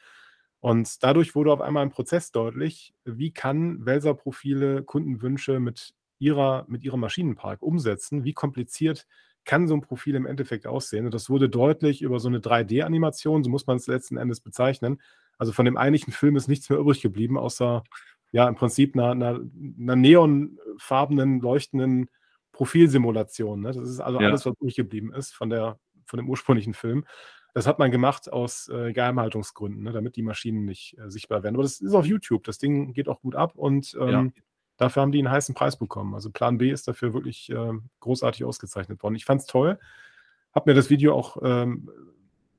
Und 0.61 1.03
dadurch 1.03 1.35
wurde 1.35 1.53
auf 1.53 1.61
einmal 1.61 1.85
im 1.85 1.91
Prozess 1.91 2.33
deutlich, 2.33 2.95
wie 3.05 3.33
kann 3.33 3.85
Welser-Profile 3.85 4.83
Kundenwünsche 4.83 5.61
mit, 5.61 5.95
ihrer, 6.19 6.65
mit 6.69 6.83
ihrem 6.83 7.01
Maschinenpark 7.01 7.63
umsetzen, 7.63 8.25
wie 8.25 8.33
kompliziert 8.33 9.07
kann 9.47 9.69
so 9.69 9.75
ein 9.75 9.81
Profil 9.81 10.17
im 10.17 10.27
Endeffekt 10.27 10.67
aussehen. 10.67 11.07
Und 11.07 11.15
das 11.15 11.31
wurde 11.31 11.49
deutlich 11.49 12.03
über 12.03 12.19
so 12.19 12.29
eine 12.29 12.41
3D-Animation, 12.41 13.45
so 13.45 13.49
muss 13.49 13.67
man 13.67 13.77
es 13.77 13.87
letzten 13.87 14.17
Endes 14.19 14.41
bezeichnen. 14.41 15.01
Also 15.39 15.53
von 15.53 15.65
dem 15.65 15.77
eigentlichen 15.77 16.13
Film 16.13 16.37
ist 16.37 16.49
nichts 16.49 16.69
mehr 16.69 16.79
übrig 16.79 17.01
geblieben, 17.01 17.39
außer 17.39 17.85
ja 18.33 18.49
im 18.49 18.57
Prinzip 18.57 18.95
einer, 18.95 19.13
einer, 19.13 19.41
einer 19.79 19.97
neonfarbenen, 19.97 21.41
leuchtenden 21.41 22.11
Profilsimulation. 22.53 23.61
Ne? 23.61 23.69
Das 23.69 23.89
ist 23.89 24.01
also 24.01 24.21
ja. 24.21 24.27
alles, 24.27 24.45
was 24.45 24.55
übrig 24.61 24.75
geblieben 24.75 25.15
ist 25.15 25.35
von, 25.35 25.49
der, 25.49 25.79
von 26.07 26.19
dem 26.19 26.29
ursprünglichen 26.29 26.75
Film. 26.75 27.07
Das 27.57 27.67
hat 27.67 27.79
man 27.79 27.91
gemacht 27.91 28.31
aus 28.31 28.69
äh, 28.69 28.93
Geheimhaltungsgründen, 28.93 29.83
ne, 29.83 29.91
damit 29.91 30.17
die 30.17 30.23
Maschinen 30.23 30.67
nicht 30.67 30.99
äh, 30.99 31.11
sichtbar 31.11 31.43
werden. 31.43 31.55
Aber 31.55 31.63
das 31.63 31.81
ist 31.81 31.95
auf 31.95 32.05
YouTube. 32.05 32.45
Das 32.45 32.59
Ding 32.59 32.93
geht 32.93 33.09
auch 33.09 33.23
gut 33.23 33.35
ab 33.35 33.55
und 33.57 33.97
ähm, 33.99 34.11
ja. 34.11 34.43
dafür 34.77 35.01
haben 35.01 35.11
die 35.11 35.21
einen 35.21 35.31
heißen 35.31 35.55
Preis 35.55 35.79
bekommen. 35.79 36.15
Also 36.15 36.29
Plan 36.31 36.59
B 36.59 36.71
ist 36.71 36.87
dafür 36.87 37.15
wirklich 37.15 37.49
äh, 37.49 37.73
großartig 38.01 38.45
ausgezeichnet 38.45 39.03
worden. 39.03 39.15
Ich 39.15 39.25
fand 39.25 39.41
es 39.41 39.47
toll. 39.47 39.79
Habe 40.55 40.71
mir 40.71 40.75
das 40.75 40.91
Video 40.91 41.15
auch 41.15 41.39
ähm, 41.43 41.89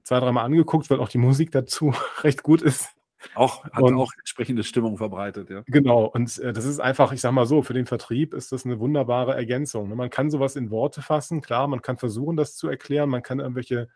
zwei, 0.01 0.19
dreimal 0.19 0.45
angeguckt, 0.45 0.89
weil 0.89 0.99
auch 0.99 1.09
die 1.09 1.19
Musik 1.19 1.51
dazu 1.51 1.93
recht 2.23 2.41
gut 2.41 2.63
ist. 2.63 2.89
Auch, 3.35 3.65
hat 3.65 3.83
und, 3.83 3.93
auch 3.99 4.09
entsprechende 4.17 4.63
Stimmung 4.63 4.97
verbreitet, 4.97 5.51
ja. 5.51 5.61
Genau, 5.67 6.05
und 6.05 6.39
äh, 6.39 6.53
das 6.53 6.65
ist 6.65 6.79
einfach, 6.79 7.11
ich 7.11 7.21
sag 7.21 7.33
mal 7.33 7.45
so, 7.45 7.61
für 7.61 7.75
den 7.75 7.85
Vertrieb 7.85 8.33
ist 8.33 8.51
das 8.51 8.65
eine 8.65 8.79
wunderbare 8.79 9.35
Ergänzung. 9.35 9.89
Ne? 9.89 9.95
Man 9.95 10.09
kann 10.09 10.31
sowas 10.31 10.55
in 10.55 10.71
Worte 10.71 11.03
fassen, 11.03 11.41
klar, 11.41 11.67
man 11.67 11.83
kann 11.83 11.97
versuchen, 11.97 12.35
das 12.35 12.55
zu 12.55 12.67
erklären, 12.67 13.09
man 13.09 13.21
kann 13.21 13.39
irgendwelche 13.39 13.89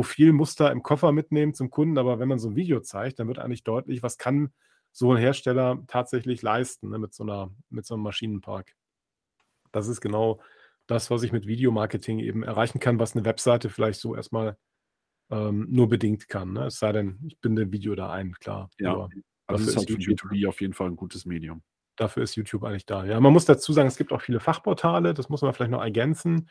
Profilmuster 0.00 0.72
im 0.72 0.82
Koffer 0.82 1.12
mitnehmen 1.12 1.52
zum 1.52 1.68
Kunden, 1.68 1.98
aber 1.98 2.18
wenn 2.18 2.28
man 2.28 2.38
so 2.38 2.48
ein 2.48 2.56
Video 2.56 2.80
zeigt, 2.80 3.18
dann 3.18 3.28
wird 3.28 3.38
eigentlich 3.38 3.64
deutlich, 3.64 4.02
was 4.02 4.16
kann 4.16 4.50
so 4.92 5.12
ein 5.12 5.18
Hersteller 5.18 5.78
tatsächlich 5.88 6.40
leisten 6.40 6.88
ne, 6.88 6.98
mit, 6.98 7.12
so 7.12 7.22
einer, 7.22 7.50
mit 7.68 7.84
so 7.84 7.92
einem 7.92 8.02
Maschinenpark. 8.02 8.72
Das 9.72 9.88
ist 9.88 10.00
genau 10.00 10.40
das, 10.86 11.10
was 11.10 11.22
ich 11.22 11.32
mit 11.32 11.46
Videomarketing 11.46 12.18
eben 12.18 12.42
erreichen 12.42 12.80
kann, 12.80 12.98
was 12.98 13.14
eine 13.14 13.26
Webseite 13.26 13.68
vielleicht 13.68 14.00
so 14.00 14.16
erstmal 14.16 14.56
ähm, 15.30 15.66
nur 15.68 15.90
bedingt 15.90 16.30
kann. 16.30 16.54
Ne? 16.54 16.64
Es 16.64 16.78
sei 16.78 16.92
denn, 16.92 17.18
ich 17.26 17.38
binde 17.38 17.70
Video 17.70 17.94
da 17.94 18.10
ein, 18.10 18.32
klar. 18.32 18.70
Ja, 18.78 18.92
aber 18.92 19.10
also 19.48 19.68
ist 19.68 19.76
halt 19.76 19.90
für 19.90 19.98
B2B 19.98 20.48
auf 20.48 20.62
jeden 20.62 20.72
Fall 20.72 20.88
ein 20.88 20.96
gutes 20.96 21.26
Medium. 21.26 21.62
Dafür 21.96 22.22
ist 22.22 22.36
YouTube 22.36 22.64
eigentlich 22.64 22.86
da. 22.86 23.04
Ja, 23.04 23.20
man 23.20 23.34
muss 23.34 23.44
dazu 23.44 23.74
sagen, 23.74 23.88
es 23.88 23.98
gibt 23.98 24.14
auch 24.14 24.22
viele 24.22 24.40
Fachportale, 24.40 25.12
das 25.12 25.28
muss 25.28 25.42
man 25.42 25.52
vielleicht 25.52 25.72
noch 25.72 25.82
ergänzen 25.82 26.48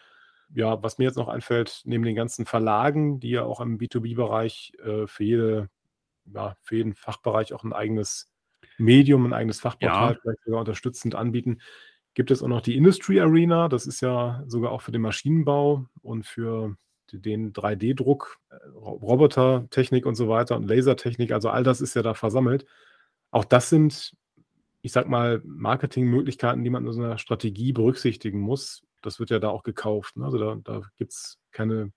ja, 0.54 0.82
was 0.82 0.98
mir 0.98 1.06
jetzt 1.06 1.18
noch 1.18 1.28
einfällt, 1.28 1.82
neben 1.86 2.04
den 2.04 2.16
ganzen 2.16 2.46
Verlagen, 2.46 3.20
die 3.20 3.32
ja 3.32 3.44
auch 3.44 3.62
im 3.62 3.78
B2B-Bereich 3.78 4.74
äh, 4.84 5.08
für, 5.08 5.24
jede, 5.24 5.70
ja, 6.26 6.56
für 6.62 6.78
jeden 6.78 6.96
Fachbereich 6.96 7.54
auch 7.54 7.64
ein 7.64 7.74
eigenes 7.74 8.32
Medium, 8.78 9.26
ein 9.26 9.34
eigenes 9.34 9.60
Fachportal 9.60 10.14
ja. 10.14 10.20
vielleicht 10.22 10.44
sogar 10.46 10.60
unterstützend 10.62 11.16
anbieten, 11.16 11.60
gibt 12.14 12.32
es 12.32 12.42
auch 12.42 12.48
noch 12.48 12.62
die 12.62 12.76
Industry 12.76 13.20
Arena. 13.20 13.70
Das 13.70 13.86
ist 13.86 14.02
ja 14.02 14.44
sogar 14.48 14.72
auch 14.72 14.82
für 14.82 14.92
den 14.92 15.02
Maschinenbau 15.02 15.86
und 16.02 16.26
für 16.26 16.76
den 17.12 17.54
3D-Druck, 17.54 18.40
äh, 18.50 18.56
Robotertechnik 18.76 20.06
und 20.06 20.16
so 20.16 20.30
weiter 20.30 20.56
und 20.56 20.68
Lasertechnik. 20.68 21.32
Also 21.32 21.50
all 21.50 21.64
das 21.64 21.82
ist 21.82 21.96
ja 21.96 22.02
da 22.02 22.14
versammelt. 22.14 22.66
Auch 23.32 23.46
das 23.46 23.70
sind, 23.70 24.16
ich 24.82 24.92
sag 24.92 25.08
mal, 25.08 25.42
Marketingmöglichkeiten, 25.44 26.64
die 26.64 26.70
man 26.70 26.86
in 26.86 26.94
so 26.94 27.02
einer 27.02 27.18
Strategie 27.18 27.74
berücksichtigen 27.74 28.40
muss 28.40 28.84
das 29.02 29.20
wird 29.20 29.30
ja 29.30 29.40
da 29.40 29.50
auch 29.50 29.64
gekauft. 29.64 30.18
Ne? 30.18 30.26
Also 30.26 30.38
da, 30.38 30.56
da 30.64 30.82
gibt 30.98 31.12
es 31.12 31.38
keine, 31.52 31.92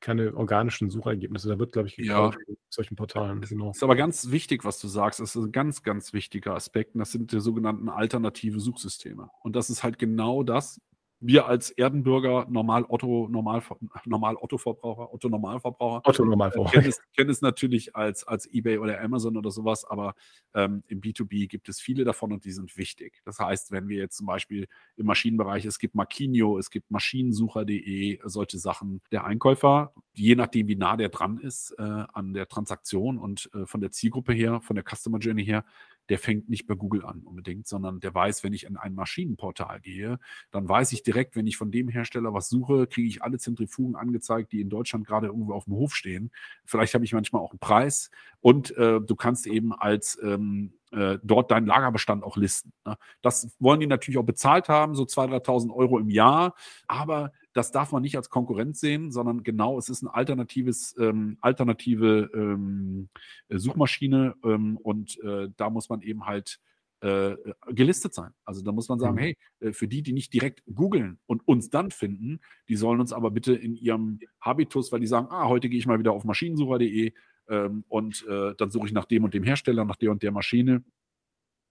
keine 0.00 0.34
organischen 0.34 0.90
Suchergebnisse. 0.90 1.48
Da 1.48 1.58
wird, 1.58 1.72
glaube 1.72 1.88
ich, 1.88 1.96
gekauft 1.96 2.38
ja. 2.40 2.52
in 2.52 2.56
solchen 2.68 2.96
Portalen. 2.96 3.40
Genau. 3.40 3.70
Ist 3.70 3.82
aber 3.82 3.96
ganz 3.96 4.30
wichtig, 4.30 4.64
was 4.64 4.78
du 4.78 4.88
sagst. 4.88 5.20
Das 5.20 5.34
ist 5.34 5.42
ein 5.42 5.52
ganz, 5.52 5.82
ganz 5.82 6.12
wichtiger 6.12 6.54
Aspekt. 6.54 6.94
Und 6.94 7.00
das 7.00 7.12
sind 7.12 7.32
die 7.32 7.40
sogenannten 7.40 7.88
alternative 7.88 8.60
Suchsysteme. 8.60 9.30
Und 9.42 9.56
das 9.56 9.70
ist 9.70 9.82
halt 9.82 9.98
genau 9.98 10.42
das, 10.42 10.80
wir 11.20 11.46
als 11.46 11.70
Erdenbürger, 11.70 12.46
normal 12.50 12.84
Otto, 12.88 13.28
normal, 13.30 13.62
normal 14.04 14.36
Otto-Verbraucher, 14.36 15.12
Otto-Normalverbraucher, 15.12 16.02
Otto 16.04 16.24
Normalverbraucher. 16.24 16.72
Kennen, 16.72 16.88
es, 16.88 17.00
kennen 17.16 17.30
es 17.30 17.40
natürlich 17.40 17.96
als, 17.96 18.24
als 18.24 18.46
eBay 18.52 18.78
oder 18.78 19.00
Amazon 19.00 19.36
oder 19.36 19.50
sowas, 19.50 19.84
aber 19.84 20.14
ähm, 20.54 20.82
im 20.88 21.00
B2B 21.00 21.48
gibt 21.48 21.68
es 21.68 21.80
viele 21.80 22.04
davon 22.04 22.32
und 22.32 22.44
die 22.44 22.52
sind 22.52 22.76
wichtig. 22.76 23.22
Das 23.24 23.38
heißt, 23.38 23.70
wenn 23.72 23.88
wir 23.88 23.98
jetzt 23.98 24.16
zum 24.16 24.26
Beispiel 24.26 24.68
im 24.96 25.06
Maschinenbereich, 25.06 25.64
es 25.64 25.78
gibt 25.78 25.94
Maschinio, 25.94 26.58
es 26.58 26.70
gibt 26.70 26.90
Maschinensucher.de, 26.90 28.20
solche 28.24 28.58
Sachen, 28.58 29.00
der 29.10 29.24
Einkäufer, 29.24 29.94
je 30.12 30.34
nachdem, 30.34 30.68
wie 30.68 30.76
nah 30.76 30.96
der 30.96 31.08
dran 31.08 31.38
ist 31.38 31.74
äh, 31.78 31.82
an 31.82 32.34
der 32.34 32.48
Transaktion 32.48 33.18
und 33.18 33.50
äh, 33.54 33.66
von 33.66 33.80
der 33.80 33.90
Zielgruppe 33.90 34.32
her, 34.32 34.60
von 34.60 34.76
der 34.76 34.84
Customer 34.84 35.18
Journey 35.18 35.44
her, 35.44 35.64
der 36.08 36.18
fängt 36.18 36.48
nicht 36.48 36.66
bei 36.66 36.74
Google 36.74 37.04
an 37.04 37.20
unbedingt, 37.20 37.66
sondern 37.66 38.00
der 38.00 38.14
weiß, 38.14 38.44
wenn 38.44 38.52
ich 38.52 38.64
in 38.64 38.76
ein 38.76 38.94
Maschinenportal 38.94 39.80
gehe, 39.80 40.18
dann 40.50 40.68
weiß 40.68 40.92
ich 40.92 41.02
direkt, 41.02 41.36
wenn 41.36 41.46
ich 41.46 41.56
von 41.56 41.70
dem 41.70 41.88
Hersteller 41.88 42.34
was 42.34 42.48
suche, 42.48 42.86
kriege 42.86 43.08
ich 43.08 43.22
alle 43.22 43.38
Zentrifugen 43.38 43.96
angezeigt, 43.96 44.52
die 44.52 44.60
in 44.60 44.68
Deutschland 44.68 45.06
gerade 45.06 45.28
irgendwo 45.28 45.52
auf 45.52 45.64
dem 45.64 45.74
Hof 45.74 45.94
stehen. 45.94 46.30
Vielleicht 46.64 46.94
habe 46.94 47.04
ich 47.04 47.12
manchmal 47.12 47.42
auch 47.42 47.52
einen 47.52 47.58
Preis 47.58 48.10
und 48.40 48.76
äh, 48.76 49.00
du 49.00 49.16
kannst 49.16 49.46
eben 49.46 49.72
als 49.72 50.18
ähm, 50.22 50.74
äh, 50.94 51.18
dort 51.22 51.50
deinen 51.50 51.66
Lagerbestand 51.66 52.22
auch 52.22 52.36
listen. 52.36 52.72
Ne? 52.86 52.96
Das 53.22 53.54
wollen 53.58 53.80
die 53.80 53.86
natürlich 53.86 54.18
auch 54.18 54.24
bezahlt 54.24 54.68
haben, 54.68 54.94
so 54.94 55.04
2.000, 55.04 55.44
3.000 55.44 55.74
Euro 55.74 55.98
im 55.98 56.08
Jahr. 56.08 56.54
Aber 56.86 57.32
das 57.52 57.72
darf 57.72 57.92
man 57.92 58.02
nicht 58.02 58.16
als 58.16 58.30
Konkurrenz 58.30 58.80
sehen, 58.80 59.10
sondern 59.10 59.42
genau, 59.42 59.78
es 59.78 59.88
ist 59.88 60.02
ein 60.02 60.08
alternatives, 60.08 60.94
ähm, 60.98 61.38
alternative 61.40 62.30
ähm, 62.34 63.08
Suchmaschine 63.48 64.34
ähm, 64.44 64.76
und 64.76 65.20
äh, 65.22 65.48
da 65.56 65.70
muss 65.70 65.88
man 65.88 66.02
eben 66.02 66.26
halt 66.26 66.60
äh, 67.00 67.36
gelistet 67.68 68.14
sein. 68.14 68.32
Also 68.44 68.62
da 68.62 68.72
muss 68.72 68.88
man 68.88 68.98
sagen, 68.98 69.16
mhm. 69.16 69.18
hey, 69.18 69.36
äh, 69.60 69.72
für 69.72 69.86
die, 69.86 70.02
die 70.02 70.12
nicht 70.12 70.32
direkt 70.32 70.62
googeln 70.72 71.18
und 71.26 71.46
uns 71.46 71.70
dann 71.70 71.90
finden, 71.90 72.40
die 72.68 72.76
sollen 72.76 73.00
uns 73.00 73.12
aber 73.12 73.30
bitte 73.30 73.54
in 73.54 73.74
ihrem 73.74 74.20
Habitus, 74.40 74.90
weil 74.90 75.00
die 75.00 75.06
sagen, 75.06 75.26
ah, 75.30 75.48
heute 75.48 75.68
gehe 75.68 75.78
ich 75.78 75.86
mal 75.86 75.98
wieder 75.98 76.12
auf 76.12 76.24
maschinensucher.de 76.24 77.12
ähm, 77.48 77.84
und 77.88 78.26
äh, 78.28 78.54
dann 78.56 78.70
suche 78.70 78.86
ich 78.86 78.92
nach 78.92 79.04
dem 79.04 79.24
und 79.24 79.34
dem 79.34 79.44
Hersteller, 79.44 79.84
nach 79.84 79.96
der 79.96 80.10
und 80.10 80.22
der 80.22 80.32
Maschine. 80.32 80.84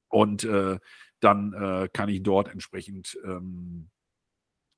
Und 0.10 0.44
äh, 0.44 0.80
dann 1.20 1.54
äh, 1.54 1.90
kann 1.92 2.10
ich 2.10 2.22
dort 2.22 2.50
entsprechend 2.50 3.18
ähm, 3.24 3.90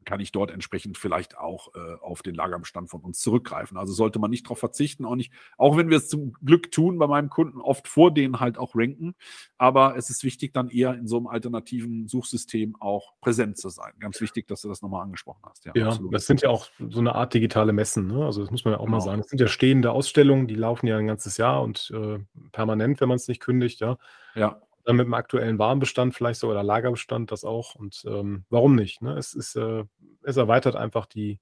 kann 0.06 0.20
ich 0.20 0.32
dort 0.32 0.52
entsprechend 0.52 0.98
vielleicht 0.98 1.38
auch 1.38 1.74
äh, 1.76 1.96
auf 2.02 2.22
den 2.22 2.36
Lagerbestand 2.36 2.90
von 2.90 3.02
uns 3.02 3.20
zurückgreifen. 3.20 3.78
Also 3.78 3.94
sollte 3.94 4.20
man 4.20 4.30
nicht 4.32 4.46
darauf 4.46 4.60
verzichten, 4.60 5.06
auch 5.06 5.16
nicht, 5.16 5.34
auch 5.58 5.78
wenn 5.78 5.90
wir 5.90 5.98
es 5.98 6.08
zum 6.08 6.34
Glück 6.46 6.72
tun, 6.72 6.98
bei 6.98 7.08
meinem 7.08 7.30
Kunden 7.30 7.60
oft 7.60 7.88
vor 7.88 8.14
denen 8.14 8.40
halt 8.40 8.58
auch 8.58 8.76
ranken. 8.76 9.16
Aber 9.58 9.98
es 9.98 10.10
ist 10.10 10.24
wichtig, 10.24 10.54
dann 10.54 10.70
eher 10.70 10.94
in 10.94 11.08
so 11.08 11.18
einem 11.18 11.28
alternativen 11.28 12.08
Suchsystem 12.08 12.76
auch 12.80 13.14
präsent 13.22 13.58
zu 13.58 13.70
sein. 13.70 13.94
Ganz 14.00 14.22
wichtig, 14.22 14.48
dass 14.48 14.62
du 14.62 14.70
das 14.70 14.82
nochmal 14.82 15.04
angesprochen 15.04 15.42
hast. 15.50 15.66
Ja, 15.66 15.74
ja 15.76 15.98
das 16.12 16.26
sind 16.26 16.42
ja 16.42 16.50
auch 16.50 16.68
so 16.90 17.00
eine 17.00 17.16
Art 17.16 17.34
digitale 17.34 17.74
Messen. 17.74 18.08
Ne? 18.08 18.26
Also 18.26 18.42
das 18.42 18.52
muss 18.52 18.64
man 18.66 18.74
ja 18.74 18.80
auch 18.80 18.86
genau. 18.86 18.98
mal 18.98 19.04
sagen. 19.04 19.20
Das 19.20 19.30
sind 19.30 19.42
ja 19.42 19.48
stehende 19.48 19.92
Ausstellungen, 19.92 20.48
die 20.48 20.56
laufen 20.56 20.88
ja 20.88 20.98
ein 20.98 21.08
ganzes 21.08 21.38
Jahr 21.38 21.64
und 21.64 21.92
äh, 21.96 22.20
permanent, 22.52 23.02
wenn 23.02 23.10
man 23.10 23.16
es 23.18 23.28
nicht 23.28 23.42
kündigt. 23.42 23.82
Ja. 23.82 23.98
Ja. 24.36 24.62
Dann 24.86 24.98
mit 24.98 25.06
dem 25.08 25.14
aktuellen 25.14 25.60
Warenbestand 25.60 26.14
vielleicht 26.16 26.40
so 26.40 26.50
oder 26.50 26.64
Lagerbestand 26.64 27.32
das 27.32 27.44
auch. 27.44 27.76
Und 27.76 28.04
ähm, 28.08 28.46
warum 28.50 28.76
nicht? 28.76 29.02
Ne? 29.02 29.18
Es, 29.18 29.34
ist, 29.34 29.56
äh, 29.56 29.84
es 30.24 30.38
erweitert 30.38 30.76
einfach 30.76 31.06
die, 31.08 31.40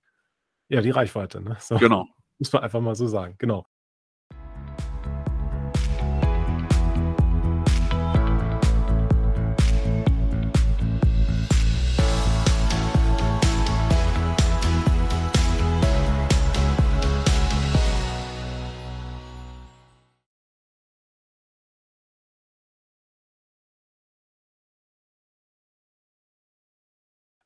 ja, 0.69 0.81
die 0.81 0.91
Reichweite. 0.91 1.41
Ne? 1.41 1.57
So, 1.59 1.77
genau. 1.77 2.07
Muss 2.39 2.53
man 2.53 2.63
einfach 2.63 2.81
mal 2.81 2.95
so 2.95 3.07
sagen. 3.07 3.35
Genau. 3.37 3.65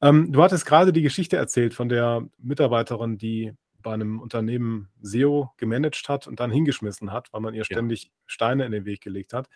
Ähm, 0.02 0.32
du 0.32 0.44
hattest 0.44 0.65
gerade 0.65 0.94
die 0.94 1.02
Geschichte 1.02 1.38
erzählt 1.38 1.74
von 1.74 1.90
der 1.90 2.28
Mitarbeiterin, 2.38 3.18
die 3.18 3.53
bei 3.82 3.94
einem 3.94 4.19
Unternehmen 4.19 4.90
SEO 5.02 5.52
gemanagt 5.57 6.10
hat 6.10 6.28
und 6.28 6.40
dann 6.40 6.52
hingeschmissen 6.52 7.11
hat, 7.11 7.32
weil 7.32 7.41
man 7.41 7.53
ihr 7.53 7.64
ständig 7.64 8.03
ja. 8.06 8.10
Steine 8.26 8.65
in 8.65 8.72
den 8.72 8.86
Weg 8.86 9.02
gelegt 9.02 9.34
hat. 9.34 9.48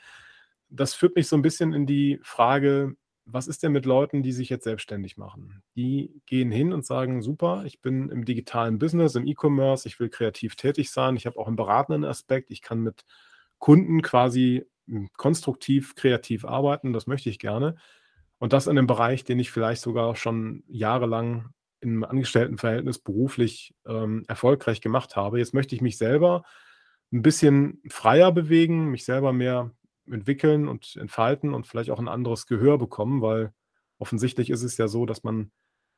Das 0.70 0.94
führt 0.94 1.16
mich 1.16 1.28
so 1.28 1.36
ein 1.36 1.42
bisschen 1.42 1.74
in 1.74 1.86
die 1.86 2.20
Frage, 2.24 2.96
was 3.26 3.48
ist 3.48 3.64
denn 3.64 3.72
mit 3.72 3.86
Leuten, 3.86 4.24
die 4.24 4.32
sich 4.32 4.50
jetzt 4.50 4.64
selbstständig 4.64 5.18
machen? 5.18 5.62
Die 5.76 6.22
gehen 6.26 6.52
hin 6.52 6.74
und 6.74 6.86
sagen, 6.86 7.22
super, 7.22 7.64
ich 7.66 7.82
bin 7.82 8.10
im 8.10 8.26
digitalen 8.26 8.80
Business, 8.80 9.16
im 9.16 9.28
E-Commerce, 9.28 9.88
ich 9.88 10.00
will 10.00 10.10
kreativ 10.10 10.56
tätig 10.56 10.92
sein, 10.92 11.16
ich 11.16 11.26
habe 11.26 11.38
auch 11.38 11.48
einen 11.48 11.56
beratenden 11.56 12.06
Aspekt, 12.06 12.52
ich 12.52 12.62
kann 12.62 12.80
mit 12.80 13.04
Kunden 13.60 14.02
quasi 14.02 14.66
konstruktiv, 15.18 15.96
kreativ 15.96 16.46
arbeiten, 16.46 16.94
das 16.94 17.08
möchte 17.08 17.30
ich 17.30 17.40
gerne. 17.40 17.76
Und 18.42 18.54
das 18.54 18.66
in 18.66 18.76
einem 18.76 18.88
Bereich, 18.88 19.24
den 19.24 19.38
ich 19.38 19.52
vielleicht 19.52 19.84
sogar 19.84 20.16
schon 20.16 20.64
jahrelang 20.68 21.50
im 21.80 22.04
Angestelltenverhältnis 22.04 22.98
beruflich 22.98 23.76
ähm, 23.86 24.26
erfolgreich 24.28 24.82
gemacht 24.82 25.16
habe. 25.16 25.38
Jetzt 25.38 25.54
möchte 25.54 25.76
ich 25.76 25.82
mich 25.82 26.00
selber 26.00 26.44
ein 27.14 27.22
bisschen 27.22 27.84
freier 27.88 28.32
bewegen, 28.32 28.88
mich 28.88 29.06
selber 29.06 29.32
mehr 29.32 29.70
entwickeln 30.10 30.68
und 30.68 30.96
entfalten 30.96 31.54
und 31.54 31.68
vielleicht 31.68 31.92
auch 31.92 32.00
ein 32.00 32.08
anderes 32.08 32.48
Gehör 32.48 32.80
bekommen, 32.80 33.22
weil 33.22 33.54
offensichtlich 34.00 34.50
ist 34.50 34.64
es 34.64 34.76
ja 34.76 34.88
so, 34.88 35.06
dass 35.06 35.24
man 35.24 35.52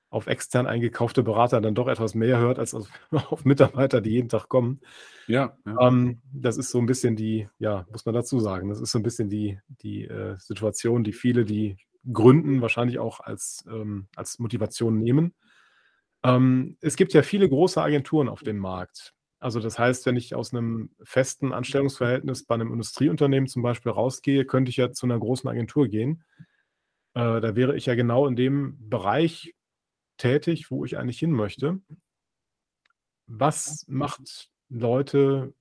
auf 0.09 0.27
extern 0.27 0.67
eingekaufte 0.67 1.23
Berater 1.23 1.61
dann 1.61 1.75
doch 1.75 1.87
etwas 1.87 2.13
mehr 2.13 2.39
hört 2.39 2.59
als 2.59 2.73
auf 2.73 2.89
Mitarbeiter, 3.45 4.01
die 4.01 4.11
jeden 4.11 4.27
Tag 4.27 4.49
kommen. 4.49 4.81
Ja. 5.27 5.57
ja. 5.65 5.87
Ähm, 5.87 6.21
das 6.33 6.57
ist 6.57 6.71
so 6.71 6.79
ein 6.79 6.87
bisschen 6.87 7.15
die, 7.15 7.47
ja, 7.57 7.87
muss 7.89 8.05
man 8.05 8.13
dazu 8.15 8.41
sagen, 8.41 8.67
das 8.67 8.81
ist 8.81 8.91
so 8.91 8.99
ein 8.99 9.03
bisschen 9.03 9.29
die, 9.29 9.59
die 9.69 10.03
äh, 10.03 10.35
Situation, 10.39 11.05
die 11.05 11.13
viele, 11.13 11.45
die 11.45 11.77
Gründen 12.11 12.61
wahrscheinlich 12.61 12.99
auch 12.99 13.19
als, 13.19 13.65
ähm, 13.67 14.07
als 14.15 14.39
Motivation 14.39 14.99
nehmen. 14.99 15.33
Ähm, 16.23 16.77
es 16.81 16.95
gibt 16.95 17.13
ja 17.13 17.21
viele 17.21 17.47
große 17.47 17.81
Agenturen 17.81 18.29
auf 18.29 18.43
dem 18.43 18.57
Markt. 18.57 19.13
Also 19.39 19.59
das 19.59 19.77
heißt, 19.77 20.05
wenn 20.05 20.15
ich 20.15 20.35
aus 20.35 20.53
einem 20.53 20.91
festen 21.03 21.51
Anstellungsverhältnis 21.51 22.45
bei 22.45 22.55
einem 22.55 22.71
Industrieunternehmen 22.71 23.47
zum 23.47 23.61
Beispiel 23.61 23.91
rausgehe, 23.91 24.45
könnte 24.45 24.69
ich 24.69 24.77
ja 24.77 24.91
zu 24.91 25.05
einer 25.05 25.19
großen 25.19 25.49
Agentur 25.49 25.87
gehen. 25.87 26.23
Äh, 27.13 27.41
da 27.41 27.55
wäre 27.55 27.75
ich 27.75 27.85
ja 27.85 27.95
genau 27.95 28.25
in 28.25 28.37
dem 28.37 28.77
Bereich 28.89 29.53
tätig, 30.17 30.71
wo 30.71 30.85
ich 30.85 30.97
eigentlich 30.97 31.19
hin 31.19 31.31
möchte. 31.31 31.81
Was 33.27 33.85
macht 33.87 34.49
Leute, 34.69 35.53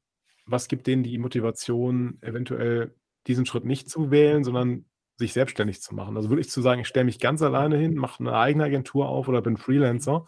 was 0.46 0.68
gibt 0.68 0.86
denen 0.86 1.02
die 1.02 1.18
Motivation, 1.18 2.18
eventuell 2.22 2.94
diesen 3.26 3.46
Schritt 3.46 3.64
nicht 3.64 3.88
zu 3.88 4.10
wählen, 4.10 4.44
sondern 4.44 4.84
sich 5.22 5.32
selbstständig 5.32 5.80
zu 5.80 5.94
machen. 5.94 6.16
Also 6.16 6.28
wirklich 6.30 6.50
zu 6.50 6.60
sagen, 6.60 6.82
ich 6.82 6.88
stelle 6.88 7.04
mich 7.04 7.18
ganz 7.18 7.42
alleine 7.42 7.76
hin, 7.76 7.94
mache 7.94 8.20
eine 8.20 8.34
eigene 8.34 8.64
Agentur 8.64 9.08
auf 9.08 9.28
oder 9.28 9.40
bin 9.40 9.56
Freelancer. 9.56 10.26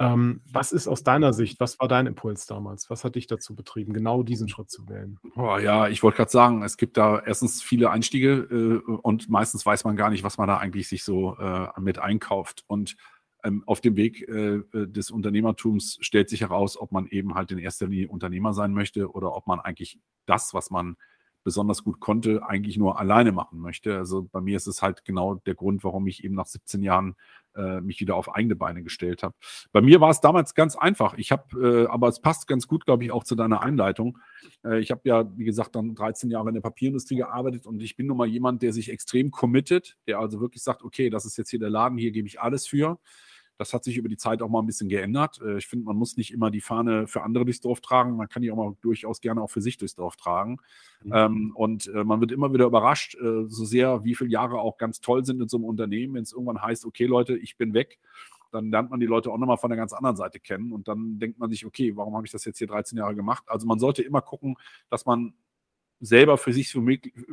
Ähm, 0.00 0.40
was 0.50 0.72
ist 0.72 0.88
aus 0.88 1.02
deiner 1.02 1.34
Sicht, 1.34 1.60
was 1.60 1.78
war 1.78 1.86
dein 1.86 2.06
Impuls 2.06 2.46
damals? 2.46 2.88
Was 2.88 3.04
hat 3.04 3.16
dich 3.16 3.26
dazu 3.26 3.54
betrieben, 3.54 3.92
genau 3.92 4.22
diesen 4.22 4.48
Schritt 4.48 4.70
zu 4.70 4.88
wählen? 4.88 5.18
Oh, 5.36 5.58
ja, 5.58 5.88
ich 5.88 6.02
wollte 6.02 6.16
gerade 6.16 6.30
sagen, 6.30 6.62
es 6.62 6.78
gibt 6.78 6.96
da 6.96 7.20
erstens 7.20 7.62
viele 7.62 7.90
Einstiege 7.90 8.48
äh, 8.50 8.90
und 9.02 9.28
meistens 9.28 9.66
weiß 9.66 9.84
man 9.84 9.96
gar 9.96 10.08
nicht, 10.08 10.24
was 10.24 10.38
man 10.38 10.48
da 10.48 10.56
eigentlich 10.56 10.88
sich 10.88 11.04
so 11.04 11.36
äh, 11.36 11.68
mit 11.78 11.98
einkauft. 11.98 12.64
Und 12.66 12.96
ähm, 13.44 13.62
auf 13.66 13.82
dem 13.82 13.96
Weg 13.96 14.26
äh, 14.26 14.62
des 14.72 15.10
Unternehmertums 15.10 15.98
stellt 16.00 16.30
sich 16.30 16.40
heraus, 16.40 16.80
ob 16.80 16.92
man 16.92 17.06
eben 17.06 17.34
halt 17.34 17.52
in 17.52 17.58
erster 17.58 17.86
Linie 17.86 18.08
Unternehmer 18.08 18.54
sein 18.54 18.72
möchte 18.72 19.10
oder 19.10 19.34
ob 19.34 19.46
man 19.46 19.60
eigentlich 19.60 19.98
das, 20.24 20.54
was 20.54 20.70
man 20.70 20.96
besonders 21.42 21.84
gut 21.84 22.00
konnte, 22.00 22.42
eigentlich 22.46 22.76
nur 22.76 22.98
alleine 22.98 23.32
machen 23.32 23.60
möchte. 23.60 23.96
Also 23.96 24.28
bei 24.30 24.40
mir 24.40 24.56
ist 24.56 24.66
es 24.66 24.82
halt 24.82 25.04
genau 25.04 25.36
der 25.46 25.54
Grund, 25.54 25.84
warum 25.84 26.06
ich 26.06 26.24
eben 26.24 26.34
nach 26.34 26.46
17 26.46 26.82
Jahren 26.82 27.16
äh, 27.56 27.80
mich 27.80 28.00
wieder 28.00 28.14
auf 28.16 28.34
eigene 28.34 28.56
Beine 28.56 28.82
gestellt 28.82 29.22
habe. 29.22 29.34
Bei 29.72 29.80
mir 29.80 30.00
war 30.00 30.10
es 30.10 30.20
damals 30.20 30.54
ganz 30.54 30.76
einfach. 30.76 31.14
Ich 31.16 31.32
habe, 31.32 31.84
äh, 31.84 31.86
aber 31.88 32.08
es 32.08 32.20
passt 32.20 32.46
ganz 32.46 32.66
gut, 32.66 32.84
glaube 32.84 33.04
ich, 33.04 33.12
auch 33.12 33.24
zu 33.24 33.34
deiner 33.34 33.62
Einleitung. 33.62 34.18
Äh, 34.64 34.80
ich 34.80 34.90
habe 34.90 35.00
ja, 35.04 35.30
wie 35.36 35.44
gesagt, 35.44 35.74
dann 35.74 35.94
13 35.94 36.30
Jahre 36.30 36.48
in 36.48 36.54
der 36.54 36.62
Papierindustrie 36.62 37.16
gearbeitet 37.16 37.66
und 37.66 37.82
ich 37.82 37.96
bin 37.96 38.06
nun 38.06 38.16
mal 38.16 38.28
jemand, 38.28 38.62
der 38.62 38.72
sich 38.72 38.90
extrem 38.90 39.30
committet, 39.30 39.96
der 40.06 40.18
also 40.18 40.40
wirklich 40.40 40.62
sagt, 40.62 40.82
okay, 40.82 41.10
das 41.10 41.24
ist 41.24 41.38
jetzt 41.38 41.50
hier 41.50 41.58
der 41.58 41.70
Laden, 41.70 41.98
hier 41.98 42.12
gebe 42.12 42.28
ich 42.28 42.40
alles 42.40 42.66
für. 42.66 42.98
Das 43.60 43.74
hat 43.74 43.84
sich 43.84 43.98
über 43.98 44.08
die 44.08 44.16
Zeit 44.16 44.40
auch 44.40 44.48
mal 44.48 44.60
ein 44.60 44.66
bisschen 44.66 44.88
geändert. 44.88 45.38
Äh, 45.44 45.58
ich 45.58 45.66
finde, 45.66 45.84
man 45.84 45.94
muss 45.94 46.16
nicht 46.16 46.32
immer 46.32 46.50
die 46.50 46.62
Fahne 46.62 47.06
für 47.06 47.20
andere 47.20 47.44
durchs 47.44 47.60
Dorf 47.60 47.82
tragen. 47.82 48.16
Man 48.16 48.26
kann 48.26 48.40
die 48.40 48.50
auch 48.50 48.56
mal 48.56 48.74
durchaus 48.80 49.20
gerne 49.20 49.42
auch 49.42 49.50
für 49.50 49.60
sich 49.60 49.76
durchs 49.76 49.94
Dorf 49.94 50.16
tragen. 50.16 50.56
Mhm. 51.02 51.12
Ähm, 51.14 51.52
und 51.54 51.86
äh, 51.88 52.02
man 52.02 52.22
wird 52.22 52.32
immer 52.32 52.54
wieder 52.54 52.64
überrascht, 52.64 53.16
äh, 53.16 53.44
so 53.48 53.66
sehr, 53.66 54.02
wie 54.02 54.14
viele 54.14 54.30
Jahre 54.30 54.60
auch 54.60 54.78
ganz 54.78 55.02
toll 55.02 55.26
sind 55.26 55.42
in 55.42 55.48
so 55.48 55.58
einem 55.58 55.66
Unternehmen, 55.66 56.14
wenn 56.14 56.22
es 56.22 56.32
irgendwann 56.32 56.62
heißt, 56.62 56.86
okay, 56.86 57.04
Leute, 57.04 57.36
ich 57.36 57.58
bin 57.58 57.74
weg 57.74 57.98
dann 58.52 58.72
lernt 58.72 58.90
man 58.90 58.98
die 58.98 59.06
Leute 59.06 59.30
auch 59.30 59.38
nochmal 59.38 59.58
von 59.58 59.70
der 59.70 59.76
ganz 59.76 59.92
anderen 59.92 60.16
Seite 60.16 60.40
kennen 60.40 60.72
und 60.72 60.88
dann 60.88 61.20
denkt 61.20 61.38
man 61.38 61.50
sich, 61.50 61.64
okay, 61.64 61.96
warum 61.96 62.16
habe 62.16 62.26
ich 62.26 62.32
das 62.32 62.44
jetzt 62.44 62.58
hier 62.58 62.66
13 62.66 62.98
Jahre 62.98 63.14
gemacht? 63.14 63.44
Also 63.46 63.64
man 63.64 63.78
sollte 63.78 64.02
immer 64.02 64.22
gucken, 64.22 64.56
dass 64.88 65.06
man 65.06 65.34
selber 66.00 66.38
für 66.38 66.52
sich 66.52 66.70
so, 66.70 66.82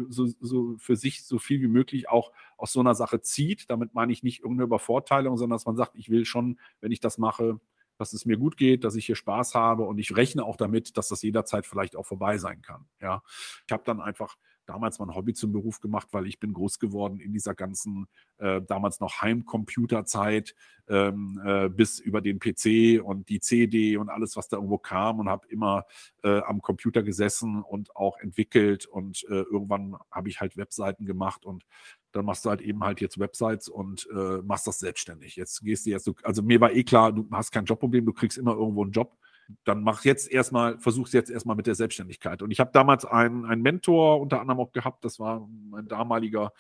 so, 0.10 0.28
so, 0.40 0.76
für 0.78 0.96
sich 0.96 1.26
so 1.26 1.40
viel 1.40 1.62
wie 1.62 1.68
möglich 1.68 2.10
auch 2.10 2.32
aus 2.58 2.74
so 2.74 2.80
einer 2.82 2.96
Sache 2.96 3.22
zieht. 3.22 3.70
Damit 3.70 3.94
meine 3.94 4.12
ich 4.12 4.24
nicht 4.24 4.40
irgendeine 4.40 4.66
Übervorteilung, 4.66 5.38
sondern 5.38 5.56
dass 5.56 5.66
man 5.66 5.78
sagt, 5.78 5.96
ich 5.96 6.10
will 6.10 6.26
schon, 6.26 6.60
wenn 6.82 6.92
ich 6.92 7.00
das 7.00 7.18
mache, 7.18 7.60
dass 7.98 8.14
es 8.14 8.26
mir 8.26 8.38
gut 8.38 8.58
geht, 8.58 8.84
dass 8.84 8.96
ich 8.96 9.06
hier 9.06 9.16
Spaß 9.16 9.56
habe 9.56 9.84
und 9.84 9.98
ich 9.98 10.16
rechne 10.16 10.44
auch 10.44 10.56
damit, 10.56 10.98
dass 10.98 11.08
das 11.08 11.22
jederzeit 11.22 11.66
vielleicht 11.66 11.96
auch 11.96 12.06
vorbei 12.06 12.38
sein 12.38 12.62
kann. 12.62 12.86
Ja, 13.02 13.24
ich 13.66 13.72
habe 13.72 13.84
dann 13.86 14.02
einfach 14.02 14.38
damals 14.68 15.00
mein 15.00 15.16
Hobby 15.16 15.34
zum 15.34 15.52
Beruf 15.52 15.80
gemacht, 15.80 16.10
weil 16.12 16.28
ich 16.28 16.40
bin 16.40 16.54
groß 16.54 16.80
geworden 16.80 17.20
in 17.20 17.34
dieser 17.34 17.56
ganzen 17.56 18.08
äh, 18.38 18.62
damals 18.62 19.00
noch 19.00 19.22
Heimcomputerzeit 19.22 20.54
ähm, 20.90 21.42
äh, 21.44 21.70
bis 21.70 22.00
über 22.00 22.22
den 22.22 22.40
PC 22.40 23.02
und 23.04 23.30
die 23.30 23.40
CD 23.40 23.98
und 23.98 24.10
alles, 24.10 24.36
was 24.36 24.50
da 24.50 24.58
irgendwo 24.58 24.78
kam 24.78 25.20
und 25.20 25.30
habe 25.30 25.48
immer 25.48 25.86
äh, 26.24 26.42
am 26.42 26.62
Computer 26.62 27.04
gesessen 27.04 27.62
und 27.62 27.96
auch 27.96 28.20
entwickelt 28.20 28.86
und 28.86 29.24
äh, 29.30 29.42
irgendwann 29.42 29.98
habe 30.12 30.30
ich 30.30 30.40
halt 30.40 30.58
Webseiten 30.58 31.06
gemacht 31.06 31.46
und 31.46 31.66
dann 32.12 32.26
machst 32.26 32.46
du 32.46 32.50
halt 32.50 32.62
eben 32.62 32.84
halt 32.84 33.02
jetzt 33.02 33.20
Websites 33.20 33.70
und 33.70 34.08
äh, 34.12 34.42
machst 34.44 34.68
das 34.68 34.80
selbstständig. 34.80 35.36
Jetzt 35.36 35.62
gehst 35.62 35.86
du 35.86 35.92
jetzt, 35.92 36.10
also 36.24 36.42
mir 36.42 36.60
war 36.62 36.72
eh 36.72 36.84
klar, 36.84 37.12
du 37.12 37.28
hast 37.32 37.52
kein 37.52 37.66
Jobproblem, 37.66 38.06
du 38.06 38.14
kriegst 38.14 38.38
immer 38.38 38.54
irgendwo 38.54 38.84
einen 38.84 38.92
Job 38.92 39.18
dann 39.64 39.82
mach 39.82 40.04
jetzt 40.06 40.32
erstmal, 40.32 40.80
versuch's 40.80 41.14
jetzt 41.14 41.30
erstmal 41.30 41.56
mit 41.56 41.68
der 41.68 41.76
Selbstständigkeit. 41.76 42.42
Und 42.42 42.52
ich 42.52 42.60
habe 42.60 42.72
damals 42.74 43.06
einen, 43.06 43.46
einen 43.46 43.62
Mentor 43.62 44.20
unter 44.20 44.42
anderem 44.42 44.60
auch 44.60 44.72
gehabt, 44.72 45.06
das 45.06 45.20
war 45.20 45.48
mein 45.70 45.88
damaliger 45.88 46.52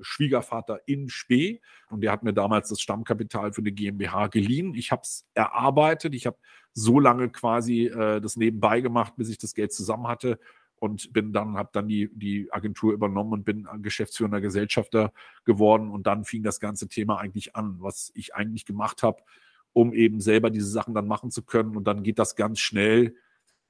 Schwiegervater 0.00 0.80
in 0.86 1.08
Spee 1.08 1.60
und 1.90 2.00
der 2.00 2.12
hat 2.12 2.22
mir 2.22 2.32
damals 2.32 2.68
das 2.68 2.80
Stammkapital 2.80 3.52
für 3.52 3.60
eine 3.60 3.72
GmbH 3.72 4.28
geliehen. 4.28 4.74
Ich 4.74 4.90
habe 4.90 5.02
es 5.02 5.26
erarbeitet, 5.34 6.14
ich 6.14 6.26
habe 6.26 6.38
so 6.72 6.98
lange 6.98 7.28
quasi 7.28 7.86
äh, 7.86 8.20
das 8.20 8.36
nebenbei 8.36 8.80
gemacht, 8.80 9.14
bis 9.16 9.28
ich 9.28 9.38
das 9.38 9.54
Geld 9.54 9.72
zusammen 9.72 10.08
hatte 10.08 10.38
und 10.76 11.12
bin 11.12 11.32
dann, 11.32 11.56
habe 11.56 11.70
dann 11.72 11.86
die, 11.86 12.10
die 12.12 12.48
Agentur 12.50 12.92
übernommen 12.92 13.32
und 13.32 13.44
bin 13.44 13.68
geschäftsführender 13.82 14.40
Gesellschafter 14.40 15.12
geworden 15.44 15.90
und 15.90 16.06
dann 16.06 16.24
fing 16.24 16.42
das 16.42 16.58
ganze 16.58 16.88
Thema 16.88 17.18
eigentlich 17.18 17.54
an, 17.54 17.76
was 17.78 18.10
ich 18.14 18.34
eigentlich 18.34 18.64
gemacht 18.64 19.02
habe, 19.02 19.22
um 19.72 19.92
eben 19.92 20.20
selber 20.20 20.50
diese 20.50 20.68
Sachen 20.68 20.94
dann 20.94 21.06
machen 21.06 21.30
zu 21.30 21.42
können 21.42 21.76
und 21.76 21.84
dann 21.84 22.02
geht 22.02 22.18
das 22.18 22.36
ganz 22.36 22.60
schnell, 22.60 23.16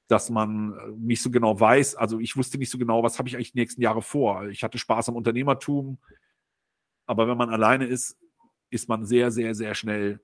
dass 0.07 0.29
man 0.29 0.73
äh, 0.73 0.91
nicht 0.97 1.21
so 1.21 1.31
genau 1.31 1.59
weiß, 1.59 1.95
also 1.95 2.19
ich 2.19 2.35
wusste 2.35 2.57
nicht 2.57 2.69
so 2.69 2.77
genau, 2.77 3.03
was 3.03 3.19
habe 3.19 3.29
ich 3.29 3.35
eigentlich 3.35 3.53
die 3.53 3.59
nächsten 3.59 3.81
Jahre 3.81 4.01
vor. 4.01 4.47
Ich 4.47 4.63
hatte 4.63 4.77
Spaß 4.77 5.09
am 5.09 5.15
Unternehmertum, 5.15 5.97
aber 7.05 7.27
wenn 7.27 7.37
man 7.37 7.49
alleine 7.49 7.85
ist, 7.85 8.17
ist 8.69 8.89
man 8.89 9.05
sehr, 9.05 9.31
sehr, 9.31 9.55
sehr 9.55 9.75
schnell 9.75 10.19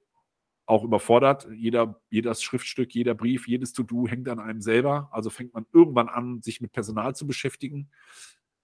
auch 0.66 0.84
überfordert. 0.84 1.48
Jeder, 1.56 2.00
jedes 2.10 2.44
Schriftstück, 2.44 2.94
jeder 2.94 3.16
Brief, 3.16 3.48
jedes 3.48 3.74
To-Do 3.74 4.08
hängt 4.08 4.30
an 4.30 4.40
einem 4.40 4.62
selber. 4.62 5.10
Also 5.12 5.30
fängt 5.30 5.54
man 5.54 5.66
irgendwann 5.74 6.10
an, 6.10 6.42
sich 6.42 6.62
mit 6.62 6.72
Personal 6.72 7.16
zu 7.16 7.26
beschäftigen. 7.26 7.90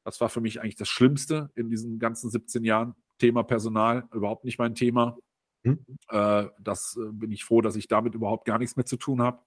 Das 0.04 0.22
war 0.22 0.30
für 0.30 0.42
mich 0.42 0.62
eigentlich 0.62 0.76
das 0.76 0.88
Schlimmste 0.88 1.50
in 1.56 1.70
diesen 1.70 1.98
ganzen 1.98 2.30
17 2.30 2.64
Jahren. 2.64 2.96
Thema 3.18 3.44
Personal, 3.44 4.08
überhaupt 4.14 4.44
nicht 4.46 4.60
mein 4.60 4.76
Thema. 4.76 5.18
Hm. 5.66 5.86
Äh, 6.10 6.46
das 6.60 6.98
äh, 6.98 7.12
bin 7.12 7.32
ich 7.32 7.44
froh, 7.44 7.62
dass 7.62 7.76
ich 7.76 7.88
damit 7.88 8.16
überhaupt 8.16 8.46
gar 8.46 8.60
nichts 8.60 8.76
mehr 8.76 8.86
zu 8.86 8.98
tun 8.98 9.22
habe. 9.22 9.40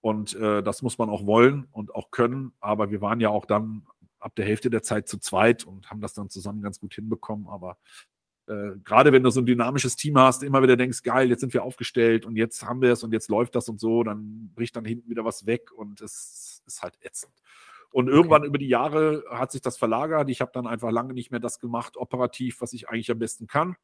Und 0.00 0.34
äh, 0.34 0.62
das 0.62 0.82
muss 0.82 0.96
man 0.98 1.10
auch 1.10 1.26
wollen 1.26 1.68
und 1.72 1.94
auch 1.94 2.10
können. 2.10 2.52
Aber 2.60 2.90
wir 2.90 3.00
waren 3.00 3.20
ja 3.20 3.28
auch 3.28 3.44
dann 3.44 3.86
ab 4.18 4.34
der 4.34 4.46
Hälfte 4.46 4.70
der 4.70 4.82
Zeit 4.82 5.08
zu 5.08 5.18
zweit 5.18 5.64
und 5.64 5.90
haben 5.90 6.00
das 6.00 6.14
dann 6.14 6.30
zusammen 6.30 6.62
ganz 6.62 6.80
gut 6.80 6.94
hinbekommen. 6.94 7.48
Aber 7.48 7.76
äh, 8.46 8.78
gerade 8.82 9.12
wenn 9.12 9.22
du 9.22 9.30
so 9.30 9.40
ein 9.40 9.46
dynamisches 9.46 9.96
Team 9.96 10.18
hast, 10.18 10.42
immer 10.42 10.62
wieder 10.62 10.76
denkst, 10.76 11.02
geil, 11.02 11.28
jetzt 11.28 11.40
sind 11.40 11.52
wir 11.52 11.62
aufgestellt 11.62 12.24
und 12.24 12.36
jetzt 12.36 12.64
haben 12.64 12.80
wir 12.80 12.92
es 12.92 13.04
und 13.04 13.12
jetzt 13.12 13.28
läuft 13.28 13.54
das 13.54 13.68
und 13.68 13.78
so, 13.78 14.02
dann 14.02 14.50
bricht 14.54 14.74
dann 14.76 14.84
hinten 14.84 15.10
wieder 15.10 15.24
was 15.24 15.46
weg 15.46 15.70
und 15.72 16.00
es 16.00 16.62
ist 16.66 16.82
halt 16.82 16.98
ätzend. 17.02 17.34
Und 17.92 18.08
irgendwann 18.08 18.42
okay. 18.42 18.48
über 18.48 18.58
die 18.58 18.68
Jahre 18.68 19.24
hat 19.30 19.52
sich 19.52 19.60
das 19.60 19.76
verlagert. 19.76 20.30
Ich 20.30 20.40
habe 20.40 20.52
dann 20.54 20.66
einfach 20.66 20.90
lange 20.90 21.12
nicht 21.12 21.30
mehr 21.30 21.40
das 21.40 21.58
gemacht, 21.58 21.96
operativ, 21.96 22.60
was 22.60 22.72
ich 22.72 22.88
eigentlich 22.88 23.10
am 23.10 23.18
besten 23.18 23.46
kann. 23.46 23.76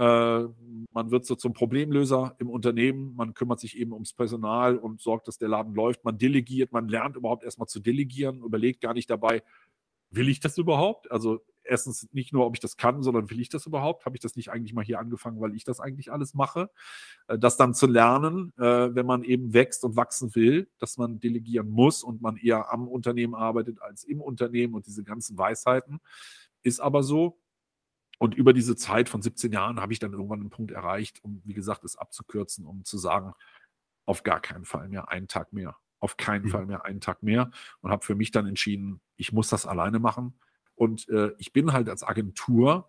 Äh, 0.00 0.48
man 0.92 1.10
wird 1.10 1.26
so 1.26 1.34
zum 1.34 1.52
Problemlöser 1.52 2.34
im 2.38 2.48
Unternehmen. 2.48 3.14
Man 3.16 3.34
kümmert 3.34 3.60
sich 3.60 3.76
eben 3.78 3.92
ums 3.92 4.14
Personal 4.14 4.78
und 4.78 5.02
sorgt, 5.02 5.28
dass 5.28 5.36
der 5.36 5.48
Laden 5.48 5.74
läuft. 5.74 6.04
Man 6.04 6.16
delegiert, 6.16 6.72
man 6.72 6.88
lernt 6.88 7.16
überhaupt 7.16 7.44
erstmal 7.44 7.68
zu 7.68 7.80
delegieren, 7.80 8.42
überlegt 8.42 8.80
gar 8.80 8.94
nicht 8.94 9.10
dabei, 9.10 9.42
will 10.10 10.30
ich 10.30 10.40
das 10.40 10.56
überhaupt? 10.56 11.10
Also 11.10 11.40
erstens 11.64 12.08
nicht 12.12 12.32
nur, 12.32 12.46
ob 12.46 12.56
ich 12.56 12.60
das 12.60 12.78
kann, 12.78 13.02
sondern 13.02 13.28
will 13.28 13.40
ich 13.40 13.50
das 13.50 13.66
überhaupt? 13.66 14.06
Habe 14.06 14.16
ich 14.16 14.22
das 14.22 14.36
nicht 14.36 14.50
eigentlich 14.50 14.72
mal 14.72 14.84
hier 14.84 14.98
angefangen, 14.98 15.38
weil 15.38 15.54
ich 15.54 15.64
das 15.64 15.80
eigentlich 15.80 16.10
alles 16.10 16.32
mache? 16.32 16.70
Äh, 17.28 17.38
das 17.38 17.58
dann 17.58 17.74
zu 17.74 17.86
lernen, 17.86 18.54
äh, 18.56 18.94
wenn 18.94 19.04
man 19.04 19.22
eben 19.22 19.52
wächst 19.52 19.84
und 19.84 19.96
wachsen 19.96 20.34
will, 20.34 20.66
dass 20.78 20.96
man 20.96 21.20
delegieren 21.20 21.68
muss 21.68 22.02
und 22.02 22.22
man 22.22 22.38
eher 22.38 22.72
am 22.72 22.88
Unternehmen 22.88 23.34
arbeitet 23.34 23.82
als 23.82 24.04
im 24.04 24.22
Unternehmen 24.22 24.72
und 24.72 24.86
diese 24.86 25.04
ganzen 25.04 25.36
Weisheiten, 25.36 26.00
ist 26.62 26.80
aber 26.80 27.02
so. 27.02 27.36
Und 28.20 28.34
über 28.34 28.52
diese 28.52 28.76
Zeit 28.76 29.08
von 29.08 29.22
17 29.22 29.50
Jahren 29.50 29.80
habe 29.80 29.92
ich 29.92 29.98
dann 29.98 30.12
irgendwann 30.12 30.40
einen 30.40 30.50
Punkt 30.50 30.70
erreicht, 30.70 31.24
um, 31.24 31.40
wie 31.44 31.54
gesagt, 31.54 31.84
es 31.84 31.96
abzukürzen, 31.96 32.66
um 32.66 32.84
zu 32.84 32.98
sagen, 32.98 33.32
auf 34.06 34.22
gar 34.22 34.40
keinen 34.40 34.64
Fall 34.64 34.88
mehr, 34.88 35.08
einen 35.08 35.26
Tag 35.26 35.52
mehr 35.52 35.76
auf 36.00 36.16
keinen 36.16 36.46
mhm. 36.46 36.48
Fall 36.48 36.66
mehr 36.66 36.84
einen 36.84 37.00
Tag 37.00 37.22
mehr 37.22 37.50
und 37.80 37.90
habe 37.90 38.04
für 38.04 38.14
mich 38.14 38.30
dann 38.30 38.46
entschieden, 38.46 39.00
ich 39.16 39.32
muss 39.32 39.48
das 39.48 39.66
alleine 39.66 39.98
machen. 39.98 40.38
Und 40.74 41.08
äh, 41.10 41.32
ich 41.38 41.52
bin 41.52 41.72
halt 41.72 41.88
als 41.88 42.02
Agentur, 42.02 42.88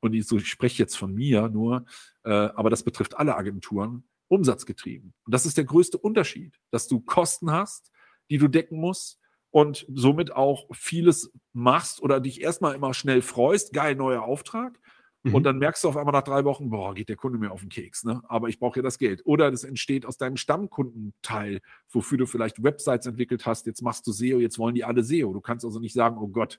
und 0.00 0.14
ich, 0.14 0.26
so, 0.26 0.36
ich 0.36 0.48
spreche 0.48 0.82
jetzt 0.82 0.96
von 0.96 1.14
mir 1.14 1.48
nur, 1.48 1.84
äh, 2.24 2.30
aber 2.30 2.70
das 2.70 2.82
betrifft 2.82 3.16
alle 3.16 3.36
Agenturen, 3.36 4.02
umsatzgetrieben. 4.26 5.14
Und 5.24 5.32
das 5.32 5.46
ist 5.46 5.56
der 5.56 5.64
größte 5.64 5.96
Unterschied, 5.96 6.58
dass 6.70 6.88
du 6.88 7.00
Kosten 7.00 7.52
hast, 7.52 7.92
die 8.28 8.38
du 8.38 8.48
decken 8.48 8.80
musst 8.80 9.20
und 9.52 9.86
somit 9.92 10.34
auch 10.34 10.66
vieles 10.72 11.30
machst 11.52 12.02
oder 12.02 12.18
dich 12.20 12.40
erstmal 12.40 12.74
immer 12.74 12.94
schnell 12.94 13.22
freust, 13.22 13.72
geil, 13.72 13.94
neuer 13.94 14.22
Auftrag. 14.22 14.80
Mhm. 15.22 15.34
Und 15.34 15.42
dann 15.44 15.58
merkst 15.58 15.84
du 15.84 15.88
auf 15.88 15.96
einmal 15.96 16.14
nach 16.14 16.24
drei 16.24 16.44
Wochen, 16.44 16.70
boah, 16.70 16.94
geht 16.94 17.10
der 17.10 17.16
Kunde 17.16 17.38
mir 17.38 17.52
auf 17.52 17.60
den 17.60 17.68
Keks, 17.68 18.02
ne? 18.02 18.22
Aber 18.28 18.48
ich 18.48 18.58
brauche 18.58 18.80
ja 18.80 18.82
das 18.82 18.98
Geld. 18.98 19.22
Oder 19.24 19.50
das 19.50 19.62
entsteht 19.62 20.06
aus 20.06 20.16
deinem 20.16 20.38
Stammkundenteil, 20.38 21.60
wofür 21.90 22.18
du 22.18 22.26
vielleicht 22.26 22.62
Websites 22.62 23.06
entwickelt 23.06 23.46
hast, 23.46 23.66
jetzt 23.66 23.82
machst 23.82 24.06
du 24.06 24.12
SEO, 24.12 24.40
jetzt 24.40 24.58
wollen 24.58 24.74
die 24.74 24.84
alle 24.84 25.04
SEO. 25.04 25.32
Du 25.32 25.40
kannst 25.40 25.64
also 25.64 25.78
nicht 25.78 25.92
sagen, 25.92 26.16
oh 26.18 26.28
Gott, 26.28 26.58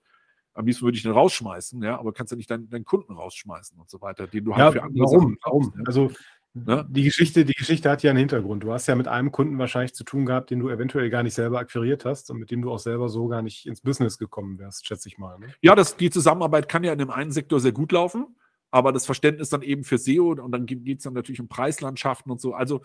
am 0.54 0.68
liebsten 0.68 0.86
würde 0.86 0.96
ich 0.96 1.04
den 1.04 1.12
rausschmeißen, 1.12 1.82
ja, 1.82 2.00
aber 2.00 2.14
kannst 2.14 2.32
ja 2.32 2.38
nicht 2.38 2.52
deinen, 2.52 2.70
deinen 2.70 2.86
Kunden 2.86 3.14
rausschmeißen 3.14 3.78
und 3.80 3.90
so 3.90 4.02
weiter, 4.02 4.28
den 4.28 4.46
du 4.46 4.56
halt 4.56 4.66
ja, 4.66 4.72
für 4.72 4.84
andere 4.84 5.06
warum? 5.06 5.20
Sachen 5.20 5.38
warum? 5.44 5.74
Ja? 5.78 5.84
Also 5.88 6.12
Ne? 6.54 6.86
Die, 6.90 7.04
Geschichte, 7.04 7.46
die 7.46 7.54
Geschichte 7.54 7.90
hat 7.90 8.04
ja 8.04 8.12
einen 8.12 8.20
Hintergrund. 8.20 8.64
Du 8.64 8.72
hast 8.72 8.88
ja 8.88 8.96
mit 8.96 9.08
einem 9.08 9.32
Kunden 9.32 9.58
wahrscheinlich 9.58 9.96
zu 9.96 10.04
tun 10.04 10.26
gehabt, 10.26 10.52
den 10.52 10.60
du 10.60 10.70
eventuell 10.70 11.10
gar 11.10 11.24
nicht 11.24 11.34
selber 11.34 11.60
akquiriert 11.60 12.06
hast 12.06 12.30
und 12.30 12.38
mit 12.38 12.52
dem 12.52 12.62
du 12.62 12.72
auch 12.72 12.80
selber 12.80 13.10
so 13.10 13.28
gar 13.28 13.42
nicht 13.42 13.66
ins 13.66 13.82
Business 13.82 14.18
gekommen 14.18 14.60
wärst, 14.60 14.86
schätze 14.86 15.10
ich 15.10 15.18
mal. 15.18 15.40
Ne? 15.40 15.48
Ja, 15.62 15.74
das, 15.74 15.98
die 15.98 16.12
Zusammenarbeit 16.12 16.70
kann 16.70 16.84
ja 16.84 16.94
in 16.94 17.00
dem 17.00 17.10
einen 17.10 17.32
Sektor 17.32 17.60
sehr 17.60 17.72
gut 17.72 17.92
laufen 17.92 18.36
aber 18.74 18.92
das 18.92 19.06
Verständnis 19.06 19.50
dann 19.50 19.62
eben 19.62 19.84
für 19.84 20.00
SEO 20.00 20.32
und 20.32 20.52
dann 20.52 20.66
geht 20.66 20.98
es 20.98 21.04
dann 21.04 21.14
natürlich 21.14 21.40
um 21.40 21.48
Preislandschaften 21.48 22.32
und 22.32 22.42
so. 22.42 22.56
Also 22.56 22.82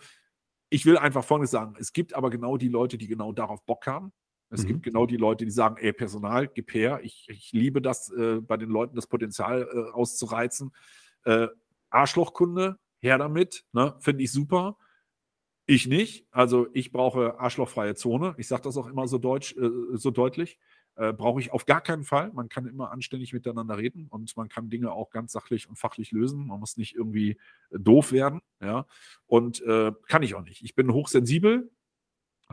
ich 0.69 0.85
will 0.85 0.99
einfach 0.99 1.23
Folgendes 1.23 1.49
sagen, 1.49 1.75
es 1.79 1.93
gibt 1.93 2.13
aber 2.13 2.29
genau 2.29 2.57
die 2.57 2.67
Leute, 2.67 2.99
die 2.99 3.07
genau 3.07 3.31
darauf 3.31 3.65
Bock 3.65 3.87
haben. 3.87 4.13
Es 4.51 4.61
mhm. 4.61 4.67
gibt 4.67 4.83
genau 4.83 5.07
die 5.07 5.17
Leute, 5.17 5.45
die 5.45 5.51
sagen, 5.51 5.77
ey, 5.79 5.91
Personal, 5.91 6.47
gib 6.47 6.75
her. 6.75 6.99
Ich, 7.01 7.25
ich 7.27 7.53
liebe 7.53 7.81
das, 7.81 8.11
äh, 8.11 8.39
bei 8.39 8.55
den 8.55 8.69
Leuten 8.69 8.95
das 8.95 9.07
Potenzial 9.07 9.63
äh, 9.63 9.91
auszureizen. 9.91 10.75
Äh, 11.23 11.47
Arschlochkunde, 11.89 12.77
her 12.99 13.17
damit, 13.17 13.65
ne? 13.73 13.95
finde 13.99 14.23
ich 14.23 14.31
super. 14.31 14.77
Ich 15.65 15.85
nicht. 15.85 16.25
Also 16.31 16.67
ich 16.73 16.91
brauche 16.91 17.39
arschlochfreie 17.39 17.93
Zone. 17.93 18.33
Ich 18.37 18.47
sage 18.47 18.63
das 18.63 18.75
auch 18.75 18.87
immer 18.87 19.07
so 19.07 19.19
deutsch, 19.19 19.55
äh, 19.55 19.69
so 19.93 20.09
deutlich. 20.09 20.57
Äh, 20.95 21.13
brauche 21.13 21.39
ich 21.39 21.53
auf 21.53 21.65
gar 21.65 21.79
keinen 21.79 22.03
Fall. 22.03 22.31
Man 22.33 22.49
kann 22.49 22.65
immer 22.65 22.91
anständig 22.91 23.31
miteinander 23.31 23.77
reden 23.77 24.07
und 24.09 24.35
man 24.35 24.49
kann 24.49 24.69
Dinge 24.69 24.91
auch 24.91 25.11
ganz 25.11 25.31
sachlich 25.31 25.69
und 25.69 25.77
fachlich 25.77 26.11
lösen. 26.11 26.47
Man 26.47 26.59
muss 26.59 26.75
nicht 26.75 26.95
irgendwie 26.95 27.37
äh, 27.69 27.79
doof 27.79 28.11
werden. 28.11 28.41
Ja? 28.59 28.85
Und 29.27 29.61
äh, 29.61 29.93
kann 30.07 30.23
ich 30.23 30.35
auch 30.35 30.43
nicht. 30.43 30.63
Ich 30.63 30.75
bin 30.75 30.91
hochsensibel, 30.91 31.71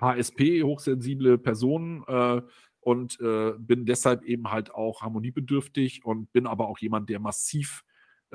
HSP, 0.01 0.63
hochsensible 0.63 1.39
Person 1.39 2.05
äh, 2.07 2.43
und 2.81 3.19
äh, 3.21 3.55
bin 3.59 3.85
deshalb 3.85 4.23
eben 4.23 4.51
halt 4.51 4.73
auch 4.73 5.03
harmoniebedürftig 5.03 6.05
und 6.05 6.31
bin 6.33 6.47
aber 6.47 6.69
auch 6.69 6.79
jemand, 6.79 7.09
der 7.09 7.19
massiv 7.19 7.83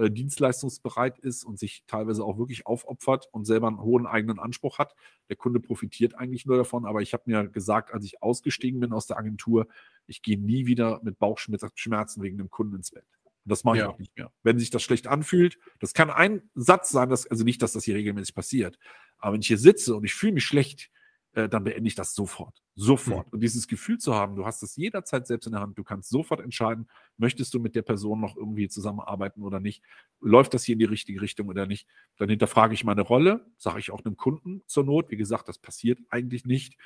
äh, 0.02 0.10
dienstleistungsbereit 0.10 1.20
ist 1.20 1.44
und 1.44 1.60
sich 1.60 1.84
teilweise 1.86 2.24
auch 2.24 2.40
wirklich 2.40 2.66
aufopfert 2.66 3.28
und 3.32 3.46
selber 3.46 3.68
einen 3.68 3.82
hohen 3.82 4.08
eigenen 4.08 4.40
Anspruch 4.40 4.80
hat. 4.80 4.96
Der 5.30 5.36
Kunde 5.36 5.60
profitiert 5.60 6.16
eigentlich 6.16 6.48
nur 6.48 6.58
davon, 6.58 6.86
aber 6.86 7.02
ich 7.02 7.14
habe 7.14 7.24
mir 7.28 7.48
gesagt, 7.48 7.94
als 7.94 8.04
ich 8.06 8.24
ausgestiegen 8.24 8.80
bin 8.80 8.94
aus 8.94 9.06
der 9.06 9.18
Agentur, 9.18 9.68
ich 10.08 10.24
gehe 10.24 10.40
nie 10.40 10.66
wieder 10.66 11.00
mit 11.04 11.20
Bauchschmerzen 11.20 12.24
wegen 12.24 12.40
dem 12.40 12.50
Kunden 12.50 12.78
ins 12.78 12.90
Bett. 12.90 13.06
Und 13.24 13.52
das 13.52 13.64
mache 13.64 13.78
ich 13.78 13.82
ja. 13.82 13.90
auch 13.90 14.00
nicht 14.00 14.18
mehr. 14.18 14.32
Wenn 14.42 14.58
sich 14.58 14.72
das 14.72 14.82
schlecht 14.82 15.06
anfühlt, 15.06 15.60
das 15.80 15.94
kann 15.94 16.10
ein 16.10 16.50
Satz 16.56 16.90
sein, 16.90 17.10
dass, 17.10 17.28
also 17.28 17.44
nicht, 17.44 17.62
dass 17.62 17.74
das 17.74 17.84
hier 17.84 17.96
regelmäßig 17.96 18.34
passiert, 18.34 18.80
aber 19.20 19.34
wenn 19.34 19.42
ich 19.42 19.48
hier 19.48 19.60
sitze 19.60 19.96
und 19.96 20.04
ich 20.04 20.16
fühle 20.16 20.34
mich 20.34 20.46
schlecht, 20.46 20.90
äh, 21.34 21.48
dann 21.48 21.64
beende 21.64 21.88
ich 21.88 21.96
das 21.96 22.14
sofort. 22.14 22.62
Sofort. 22.76 23.28
Mhm. 23.28 23.34
Und 23.34 23.40
dieses 23.42 23.68
Gefühl 23.68 23.98
zu 23.98 24.16
haben, 24.16 24.36
du 24.36 24.46
hast 24.46 24.64
es 24.64 24.76
jederzeit 24.76 25.28
selbst 25.28 25.46
in 25.46 25.54
der 25.54 25.62
Hand, 25.62 25.78
du 25.78 25.84
kannst 25.84 26.10
sofort 26.10 26.42
entscheiden, 26.42 26.90
möchtest 27.18 27.54
du 27.54 27.60
mit 27.60 27.76
der 27.76 27.84
Person 27.84 28.20
noch 28.20 28.36
irgendwie 28.36 28.68
zusammenarbeiten 28.68 29.44
oder 29.44 29.60
nicht, 29.60 29.84
läuft 30.20 30.54
das 30.54 30.64
hier 30.64 30.74
in 30.74 30.80
die 30.80 30.86
richtige 30.86 31.22
Richtung 31.22 31.48
oder 31.48 31.66
nicht, 31.66 31.88
dann 32.18 32.30
hinterfrage 32.30 32.74
ich 32.74 32.84
meine 32.84 33.02
Rolle, 33.02 33.46
sage 33.58 33.80
ich 33.80 33.92
auch 33.92 34.04
einem 34.04 34.18
Kunden 34.18 34.62
zur 34.68 34.84
Not. 34.84 35.10
Wie 35.10 35.18
gesagt, 35.18 35.48
das 35.48 35.58
passiert 35.58 36.00
eigentlich 36.10 36.46
nicht. 36.46 36.78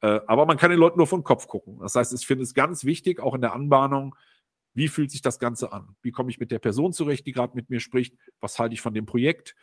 Äh, 0.00 0.20
aber 0.26 0.44
man 0.44 0.58
kann 0.58 0.70
den 0.70 0.80
Leuten 0.80 0.98
nur 0.98 1.06
vom 1.06 1.24
Kopf 1.24 1.46
gucken. 1.46 1.78
Das 1.80 1.94
heißt, 1.94 2.12
ich 2.12 2.26
finde 2.26 2.44
es 2.44 2.52
ganz 2.52 2.84
wichtig, 2.84 3.20
auch 3.20 3.34
in 3.34 3.40
der 3.40 3.54
Anbahnung, 3.54 4.14
wie 4.74 4.88
fühlt 4.88 5.10
sich 5.10 5.22
das 5.22 5.38
Ganze 5.38 5.72
an? 5.72 5.96
Wie 6.02 6.10
komme 6.10 6.30
ich 6.30 6.40
mit 6.40 6.50
der 6.50 6.58
Person 6.58 6.92
zurecht, 6.92 7.26
die 7.26 7.32
gerade 7.32 7.54
mit 7.54 7.70
mir 7.70 7.80
spricht? 7.80 8.16
Was 8.40 8.58
halte 8.58 8.74
ich 8.74 8.80
von 8.80 8.92
dem 8.92 9.06
Projekt? 9.06 9.54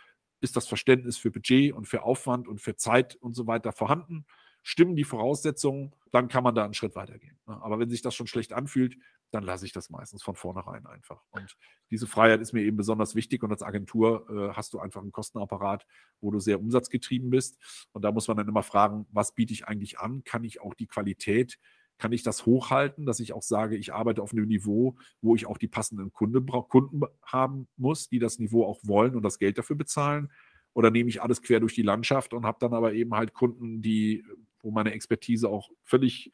Ist 0.41 0.55
das 0.55 0.67
Verständnis 0.67 1.17
für 1.17 1.31
Budget 1.31 1.73
und 1.73 1.87
für 1.87 2.03
Aufwand 2.03 2.47
und 2.47 2.59
für 2.59 2.75
Zeit 2.75 3.15
und 3.15 3.33
so 3.33 3.47
weiter 3.47 3.71
vorhanden? 3.71 4.25
Stimmen 4.63 4.95
die 4.95 5.03
Voraussetzungen, 5.03 5.95
dann 6.11 6.27
kann 6.27 6.43
man 6.43 6.53
da 6.53 6.63
einen 6.63 6.73
Schritt 6.73 6.95
weitergehen. 6.95 7.39
Ne? 7.47 7.59
Aber 7.63 7.79
wenn 7.79 7.89
sich 7.89 8.01
das 8.01 8.13
schon 8.13 8.27
schlecht 8.27 8.53
anfühlt, 8.53 8.97
dann 9.31 9.43
lasse 9.43 9.65
ich 9.65 9.71
das 9.71 9.89
meistens 9.89 10.21
von 10.21 10.35
vornherein 10.35 10.85
einfach. 10.85 11.23
Und 11.31 11.57
diese 11.89 12.05
Freiheit 12.05 12.41
ist 12.41 12.53
mir 12.53 12.61
eben 12.61 12.77
besonders 12.77 13.15
wichtig. 13.15 13.43
Und 13.43 13.51
als 13.51 13.63
Agentur 13.63 14.27
äh, 14.29 14.53
hast 14.53 14.73
du 14.73 14.79
einfach 14.79 15.01
einen 15.01 15.13
Kostenapparat, 15.13 15.87
wo 16.19 16.31
du 16.31 16.39
sehr 16.39 16.59
umsatzgetrieben 16.59 17.29
bist. 17.29 17.57
Und 17.93 18.03
da 18.03 18.11
muss 18.11 18.27
man 18.27 18.37
dann 18.37 18.47
immer 18.47 18.63
fragen, 18.63 19.07
was 19.11 19.33
biete 19.33 19.53
ich 19.53 19.67
eigentlich 19.67 19.99
an? 19.99 20.23
Kann 20.25 20.43
ich 20.43 20.61
auch 20.61 20.73
die 20.73 20.87
Qualität 20.87 21.57
kann 22.01 22.11
ich 22.11 22.23
das 22.23 22.45
hochhalten, 22.45 23.05
dass 23.05 23.19
ich 23.19 23.31
auch 23.31 23.43
sage, 23.43 23.77
ich 23.77 23.93
arbeite 23.93 24.21
auf 24.21 24.33
einem 24.33 24.47
Niveau, 24.47 24.97
wo 25.21 25.35
ich 25.35 25.45
auch 25.45 25.57
die 25.57 25.67
passenden 25.67 26.11
Kunde, 26.11 26.41
Kunden 26.41 27.01
haben 27.23 27.67
muss, 27.77 28.09
die 28.09 28.19
das 28.19 28.39
Niveau 28.39 28.65
auch 28.65 28.79
wollen 28.83 29.15
und 29.15 29.23
das 29.23 29.39
Geld 29.39 29.57
dafür 29.57 29.75
bezahlen? 29.75 30.29
oder 30.73 30.91
nehme 30.91 31.09
ich 31.09 31.21
alles 31.21 31.41
quer 31.41 31.59
durch 31.59 31.75
die 31.75 31.81
Landschaft 31.81 32.33
und 32.33 32.45
habe 32.45 32.57
dann 32.59 32.73
aber 32.73 32.93
eben 32.93 33.13
halt 33.13 33.33
Kunden, 33.33 33.81
die, 33.81 34.25
wo 34.61 34.71
meine 34.71 34.93
Expertise 34.93 35.49
auch 35.49 35.69
völlig 35.83 36.31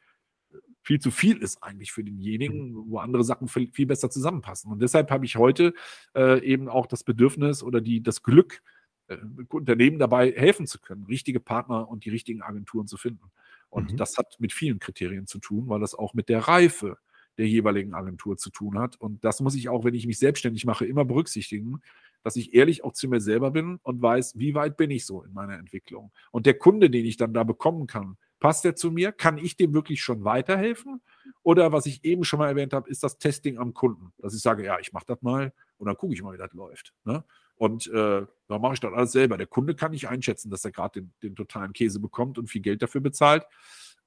viel 0.82 1.00
zu 1.00 1.10
viel 1.10 1.38
ist 1.38 1.62
eigentlich 1.62 1.92
für 1.92 2.04
denjenigen, 2.04 2.72
mhm. 2.72 2.84
wo 2.88 2.98
andere 2.98 3.24
Sachen 3.24 3.48
viel, 3.48 3.70
viel 3.72 3.86
besser 3.86 4.10
zusammenpassen. 4.10 4.70
Und 4.72 4.80
deshalb 4.80 5.10
habe 5.10 5.26
ich 5.26 5.36
heute 5.36 5.74
äh, 6.14 6.42
eben 6.44 6.68
auch 6.68 6.86
das 6.86 7.04
Bedürfnis 7.04 7.62
oder 7.62 7.80
die, 7.80 8.02
das 8.02 8.22
Glück, 8.22 8.62
äh, 9.08 9.18
Unternehmen 9.48 9.98
dabei 9.98 10.32
helfen 10.32 10.66
zu 10.66 10.80
können, 10.80 11.04
richtige 11.04 11.40
Partner 11.40 11.88
und 11.88 12.04
die 12.04 12.10
richtigen 12.10 12.42
Agenturen 12.42 12.86
zu 12.86 12.96
finden. 12.96 13.30
Und 13.70 13.92
mhm. 13.92 13.96
das 13.96 14.16
hat 14.18 14.36
mit 14.38 14.52
vielen 14.52 14.78
Kriterien 14.78 15.26
zu 15.26 15.38
tun, 15.38 15.68
weil 15.68 15.80
das 15.80 15.94
auch 15.94 16.14
mit 16.14 16.28
der 16.28 16.40
Reife 16.40 16.98
der 17.38 17.46
jeweiligen 17.46 17.94
Agentur 17.94 18.36
zu 18.36 18.50
tun 18.50 18.78
hat. 18.78 18.96
Und 18.96 19.24
das 19.24 19.40
muss 19.40 19.54
ich 19.54 19.68
auch, 19.68 19.84
wenn 19.84 19.94
ich 19.94 20.06
mich 20.06 20.18
selbstständig 20.18 20.64
mache, 20.64 20.86
immer 20.86 21.04
berücksichtigen, 21.04 21.80
dass 22.24 22.36
ich 22.36 22.52
ehrlich 22.52 22.82
auch 22.82 22.92
zu 22.92 23.08
mir 23.08 23.20
selber 23.20 23.52
bin 23.52 23.78
und 23.82 24.02
weiß, 24.02 24.38
wie 24.38 24.54
weit 24.54 24.76
bin 24.76 24.90
ich 24.90 25.06
so 25.06 25.22
in 25.22 25.32
meiner 25.32 25.56
Entwicklung. 25.56 26.10
Und 26.32 26.46
der 26.46 26.58
Kunde, 26.58 26.90
den 26.90 27.04
ich 27.04 27.16
dann 27.16 27.32
da 27.32 27.44
bekommen 27.44 27.86
kann, 27.86 28.16
passt 28.40 28.64
der 28.64 28.74
zu 28.74 28.90
mir? 28.90 29.12
Kann 29.12 29.38
ich 29.38 29.56
dem 29.56 29.72
wirklich 29.72 30.02
schon 30.02 30.24
weiterhelfen? 30.24 31.00
Oder 31.42 31.72
was 31.72 31.86
ich 31.86 32.04
eben 32.04 32.24
schon 32.24 32.40
mal 32.40 32.48
erwähnt 32.48 32.72
habe, 32.72 32.90
ist 32.90 33.02
das 33.02 33.18
Testing 33.18 33.58
am 33.58 33.72
Kunden. 33.72 34.12
Dass 34.18 34.34
ich 34.34 34.40
sage, 34.40 34.64
ja, 34.64 34.78
ich 34.80 34.92
mache 34.92 35.06
das 35.06 35.22
mal 35.22 35.52
und 35.78 35.86
dann 35.86 35.96
gucke 35.96 36.14
ich 36.14 36.22
mal, 36.22 36.34
wie 36.34 36.38
das 36.38 36.52
läuft. 36.52 36.92
Ne? 37.04 37.24
Und 37.58 37.88
äh, 37.88 38.24
da 38.46 38.58
mache 38.58 38.74
ich 38.74 38.80
dann 38.80 38.94
alles 38.94 39.12
selber. 39.12 39.36
Der 39.36 39.48
Kunde 39.48 39.74
kann 39.74 39.90
nicht 39.90 40.08
einschätzen, 40.08 40.48
dass 40.48 40.64
er 40.64 40.70
gerade 40.70 41.00
den, 41.00 41.12
den, 41.22 41.36
totalen 41.36 41.72
Käse 41.72 41.98
bekommt 41.98 42.38
und 42.38 42.48
viel 42.48 42.62
Geld 42.62 42.82
dafür 42.82 43.00
bezahlt. 43.00 43.44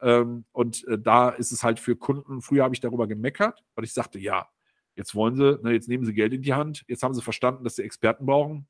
Ähm, 0.02 0.46
und 0.54 0.88
äh, 0.88 0.98
da 0.98 1.30
ist 1.30 1.52
es 1.52 1.64
halt 1.64 1.80
für 1.80 1.98
Kunden, 1.98 2.42
früher 2.42 2.64
habe 2.64 2.74
ich 2.74 2.80
darüber 2.80 3.08
gemeckert, 3.08 3.64
weil 3.76 3.84
ich 3.84 3.94
sagte, 3.94 4.20
ja, 4.20 4.48
jetzt 4.96 5.16
wollen 5.16 5.36
sie, 5.36 5.60
ne, 5.62 5.74
jetzt 5.74 5.90
nehmen 5.90 6.06
sie 6.06 6.14
Geld 6.14 6.34
in 6.34 6.42
die 6.42 6.54
Hand, 6.54 6.84
jetzt 6.88 7.04
haben 7.04 7.14
sie 7.14 7.22
verstanden, 7.22 7.66
dass 7.66 7.76
sie 7.76 7.84
Experten 7.84 8.26
brauchen. 8.26 8.68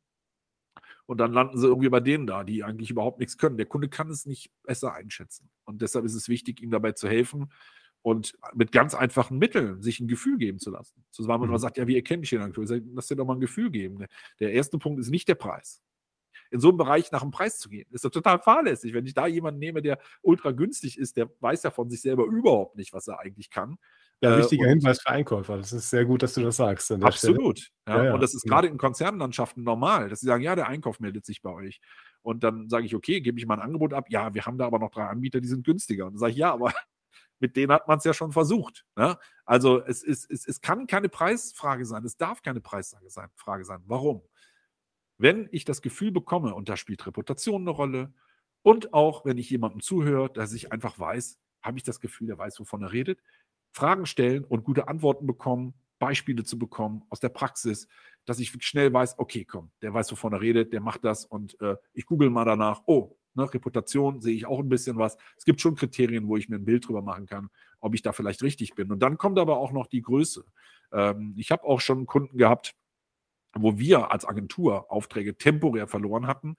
Und 1.05 1.19
dann 1.19 1.31
landen 1.31 1.57
sie 1.57 1.67
irgendwie 1.67 1.89
bei 1.89 1.99
denen 1.99 2.25
da, 2.25 2.43
die 2.43 2.63
eigentlich 2.63 2.89
überhaupt 2.89 3.19
nichts 3.19 3.37
können. 3.37 3.57
Der 3.57 3.65
Kunde 3.65 3.89
kann 3.89 4.09
es 4.09 4.25
nicht 4.25 4.51
besser 4.63 4.93
einschätzen. 4.93 5.49
Und 5.65 5.81
deshalb 5.81 6.05
ist 6.05 6.15
es 6.15 6.27
wichtig, 6.27 6.61
ihm 6.61 6.71
dabei 6.71 6.93
zu 6.93 7.07
helfen 7.07 7.51
und 8.01 8.37
mit 8.53 8.71
ganz 8.71 8.95
einfachen 8.95 9.37
Mitteln 9.37 9.81
sich 9.81 9.99
ein 9.99 10.07
Gefühl 10.07 10.37
geben 10.37 10.59
zu 10.59 10.71
lassen. 10.71 11.03
So, 11.11 11.27
weil 11.27 11.37
man 11.37 11.49
mhm. 11.49 11.57
sagt, 11.57 11.77
ja, 11.77 11.87
wie 11.87 11.95
erkenne 11.95 12.23
ich 12.23 12.29
den 12.29 12.41
sage, 12.41 12.83
lass 12.93 13.07
dir 13.07 13.15
doch 13.15 13.25
mal 13.25 13.35
ein 13.35 13.39
Gefühl 13.39 13.69
geben. 13.69 14.05
Der 14.39 14.53
erste 14.53 14.77
Punkt 14.77 14.99
ist 14.99 15.09
nicht 15.09 15.27
der 15.27 15.35
Preis 15.35 15.81
in 16.51 16.59
so 16.59 16.67
einem 16.67 16.77
Bereich 16.77 17.11
nach 17.11 17.21
dem 17.21 17.31
Preis 17.31 17.57
zu 17.57 17.69
gehen. 17.69 17.87
Ist 17.91 18.03
doch 18.03 18.09
total 18.09 18.39
fahrlässig. 18.39 18.93
Wenn 18.93 19.05
ich 19.05 19.13
da 19.13 19.25
jemanden 19.25 19.59
nehme, 19.59 19.81
der 19.81 19.99
ultra 20.21 20.51
günstig 20.51 20.97
ist, 20.97 21.15
der 21.15 21.29
weiß 21.39 21.63
ja 21.63 21.71
von 21.71 21.89
sich 21.89 22.01
selber 22.01 22.25
überhaupt 22.25 22.75
nicht, 22.75 22.93
was 22.93 23.07
er 23.07 23.19
eigentlich 23.19 23.49
kann. 23.49 23.77
Ja, 24.21 24.35
äh, 24.35 24.39
wichtiger 24.39 24.65
äh, 24.65 24.69
Hinweis 24.69 25.01
für 25.01 25.09
Einkäufer. 25.09 25.57
Das 25.57 25.71
ist 25.71 25.89
sehr 25.89 26.05
gut, 26.05 26.21
dass 26.21 26.33
du 26.33 26.41
das 26.41 26.57
sagst. 26.57 26.91
Absolut. 26.91 27.69
Ja, 27.87 28.05
ja, 28.05 28.13
und 28.13 28.21
das 28.21 28.33
ist 28.33 28.45
ja. 28.45 28.49
gerade 28.49 28.67
in 28.67 28.77
Konzernlandschaften 28.77 29.63
normal, 29.63 30.09
dass 30.09 30.19
sie 30.19 30.27
sagen, 30.27 30.43
ja, 30.43 30.55
der 30.55 30.67
Einkauf 30.67 30.99
meldet 30.99 31.25
sich 31.25 31.41
bei 31.41 31.51
euch. 31.51 31.79
Und 32.21 32.43
dann 32.43 32.69
sage 32.69 32.85
ich, 32.85 32.93
okay, 32.93 33.21
gebe 33.21 33.39
ich 33.39 33.47
mal 33.47 33.55
ein 33.55 33.61
Angebot 33.61 33.93
ab. 33.93 34.05
Ja, 34.09 34.33
wir 34.33 34.45
haben 34.45 34.57
da 34.57 34.67
aber 34.67 34.77
noch 34.77 34.91
drei 34.91 35.05
Anbieter, 35.05 35.41
die 35.41 35.47
sind 35.47 35.65
günstiger. 35.65 36.05
Und 36.05 36.13
dann 36.13 36.19
sage 36.19 36.33
ich, 36.33 36.37
ja, 36.37 36.53
aber 36.53 36.73
mit 37.41 37.55
denen 37.55 37.71
hat 37.71 37.87
man 37.87 37.97
es 37.97 38.03
ja 38.03 38.13
schon 38.13 38.31
versucht. 38.31 38.85
Ne? 38.95 39.17
Also 39.45 39.83
es, 39.83 40.03
ist, 40.03 40.29
es, 40.31 40.47
es 40.47 40.61
kann 40.61 40.87
keine 40.87 41.09
Preisfrage 41.09 41.85
sein, 41.85 42.05
es 42.05 42.17
darf 42.17 42.41
keine 42.41 42.61
Preisfrage 42.61 43.09
sein. 43.09 43.29
Frage 43.35 43.65
sein. 43.65 43.81
Warum? 43.85 44.21
Wenn 45.17 45.49
ich 45.51 45.65
das 45.65 45.81
Gefühl 45.81 46.11
bekomme, 46.11 46.55
und 46.55 46.69
da 46.69 46.77
spielt 46.77 47.05
Reputation 47.05 47.61
eine 47.61 47.71
Rolle, 47.71 48.13
und 48.63 48.93
auch 48.93 49.25
wenn 49.25 49.37
ich 49.37 49.49
jemandem 49.49 49.81
zuhöre, 49.81 50.31
dass 50.31 50.53
ich 50.53 50.71
einfach 50.71 50.99
weiß, 50.99 51.39
habe 51.63 51.77
ich 51.77 51.83
das 51.83 51.99
Gefühl, 51.99 52.27
der 52.27 52.37
weiß, 52.37 52.59
wovon 52.59 52.83
er 52.83 52.91
redet, 52.91 53.19
Fragen 53.71 54.05
stellen 54.05 54.43
und 54.43 54.63
gute 54.63 54.87
Antworten 54.87 55.25
bekommen, 55.25 55.73
Beispiele 55.99 56.43
zu 56.43 56.57
bekommen 56.57 57.03
aus 57.09 57.19
der 57.19 57.29
Praxis, 57.29 57.87
dass 58.25 58.39
ich 58.39 58.51
schnell 58.63 58.91
weiß, 58.91 59.19
okay, 59.19 59.45
komm, 59.45 59.71
der 59.81 59.93
weiß, 59.93 60.11
wovon 60.11 60.33
er 60.33 60.41
redet, 60.41 60.73
der 60.73 60.81
macht 60.81 61.03
das 61.05 61.25
und 61.25 61.59
äh, 61.61 61.75
ich 61.93 62.05
google 62.05 62.29
mal 62.29 62.45
danach, 62.45 62.81
oh, 62.85 63.17
ne, 63.35 63.53
Reputation 63.53 64.21
sehe 64.21 64.35
ich 64.35 64.45
auch 64.45 64.59
ein 64.59 64.69
bisschen 64.69 64.97
was. 64.97 65.17
Es 65.37 65.45
gibt 65.45 65.61
schon 65.61 65.75
Kriterien, 65.75 66.27
wo 66.27 66.37
ich 66.37 66.49
mir 66.49 66.57
ein 66.57 66.65
Bild 66.65 66.87
drüber 66.87 67.01
machen 67.01 67.25
kann, 67.25 67.49
ob 67.79 67.95
ich 67.95 68.01
da 68.01 68.11
vielleicht 68.11 68.43
richtig 68.43 68.75
bin. 68.75 68.91
Und 68.91 68.99
dann 68.99 69.17
kommt 69.17 69.39
aber 69.39 69.57
auch 69.57 69.71
noch 69.71 69.87
die 69.87 70.01
Größe. 70.01 70.45
Ähm, 70.91 71.33
ich 71.37 71.51
habe 71.51 71.63
auch 71.63 71.81
schon 71.81 72.05
Kunden 72.05 72.37
gehabt, 72.37 72.75
wo 73.53 73.77
wir 73.77 74.11
als 74.11 74.25
Agentur 74.25 74.91
Aufträge 74.91 75.37
temporär 75.37 75.87
verloren 75.87 76.27
hatten, 76.27 76.55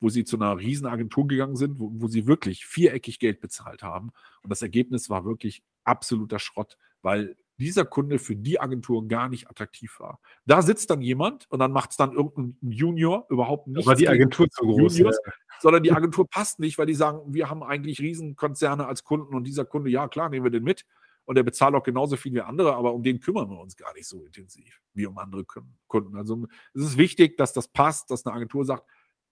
wo 0.00 0.08
sie 0.08 0.24
zu 0.24 0.36
einer 0.36 0.58
Riesenagentur 0.58 1.26
gegangen 1.26 1.56
sind, 1.56 1.78
wo, 1.78 1.90
wo, 1.94 2.08
sie 2.08 2.26
wirklich 2.26 2.66
viereckig 2.66 3.18
Geld 3.18 3.40
bezahlt 3.40 3.82
haben. 3.82 4.10
Und 4.42 4.50
das 4.50 4.62
Ergebnis 4.62 5.08
war 5.08 5.24
wirklich 5.24 5.62
absoluter 5.84 6.38
Schrott, 6.38 6.76
weil 7.02 7.36
dieser 7.58 7.84
Kunde 7.84 8.18
für 8.18 8.36
die 8.36 8.60
Agentur 8.60 9.06
gar 9.06 9.28
nicht 9.28 9.48
attraktiv 9.48 10.00
war. 10.00 10.20
Da 10.44 10.62
sitzt 10.62 10.90
dann 10.90 11.00
jemand 11.00 11.50
und 11.50 11.58
dann 11.60 11.72
macht 11.72 11.92
es 11.92 11.96
dann 11.96 12.12
irgendein 12.12 12.56
Junior 12.62 13.26
überhaupt 13.28 13.68
nicht. 13.68 13.86
Aber 13.86 13.94
die 13.94 14.08
Agentur 14.08 14.48
zu 14.50 14.64
groß. 14.64 14.98
Juniors, 14.98 15.18
ja. 15.24 15.32
Sondern 15.60 15.82
die 15.82 15.92
Agentur 15.92 16.28
passt 16.28 16.58
nicht, 16.58 16.78
weil 16.78 16.86
die 16.86 16.94
sagen, 16.94 17.20
wir 17.32 17.48
haben 17.48 17.62
eigentlich 17.62 18.00
Riesenkonzerne 18.00 18.86
als 18.86 19.04
Kunden 19.04 19.34
und 19.34 19.44
dieser 19.44 19.64
Kunde, 19.64 19.90
ja 19.90 20.08
klar, 20.08 20.28
nehmen 20.28 20.44
wir 20.44 20.50
den 20.50 20.64
mit 20.64 20.84
und 21.24 21.36
der 21.36 21.42
bezahlt 21.42 21.74
auch 21.74 21.82
genauso 21.82 22.16
viel 22.16 22.34
wie 22.34 22.40
andere, 22.40 22.74
aber 22.74 22.92
um 22.92 23.02
den 23.02 23.20
kümmern 23.20 23.48
wir 23.48 23.58
uns 23.58 23.76
gar 23.76 23.92
nicht 23.94 24.06
so 24.06 24.24
intensiv 24.24 24.80
wie 24.92 25.06
um 25.06 25.16
andere 25.18 25.44
Kunden. 25.86 26.16
Also 26.16 26.46
es 26.74 26.82
ist 26.82 26.98
wichtig, 26.98 27.36
dass 27.36 27.52
das 27.52 27.68
passt, 27.68 28.10
dass 28.10 28.26
eine 28.26 28.34
Agentur 28.34 28.64
sagt, 28.64 28.84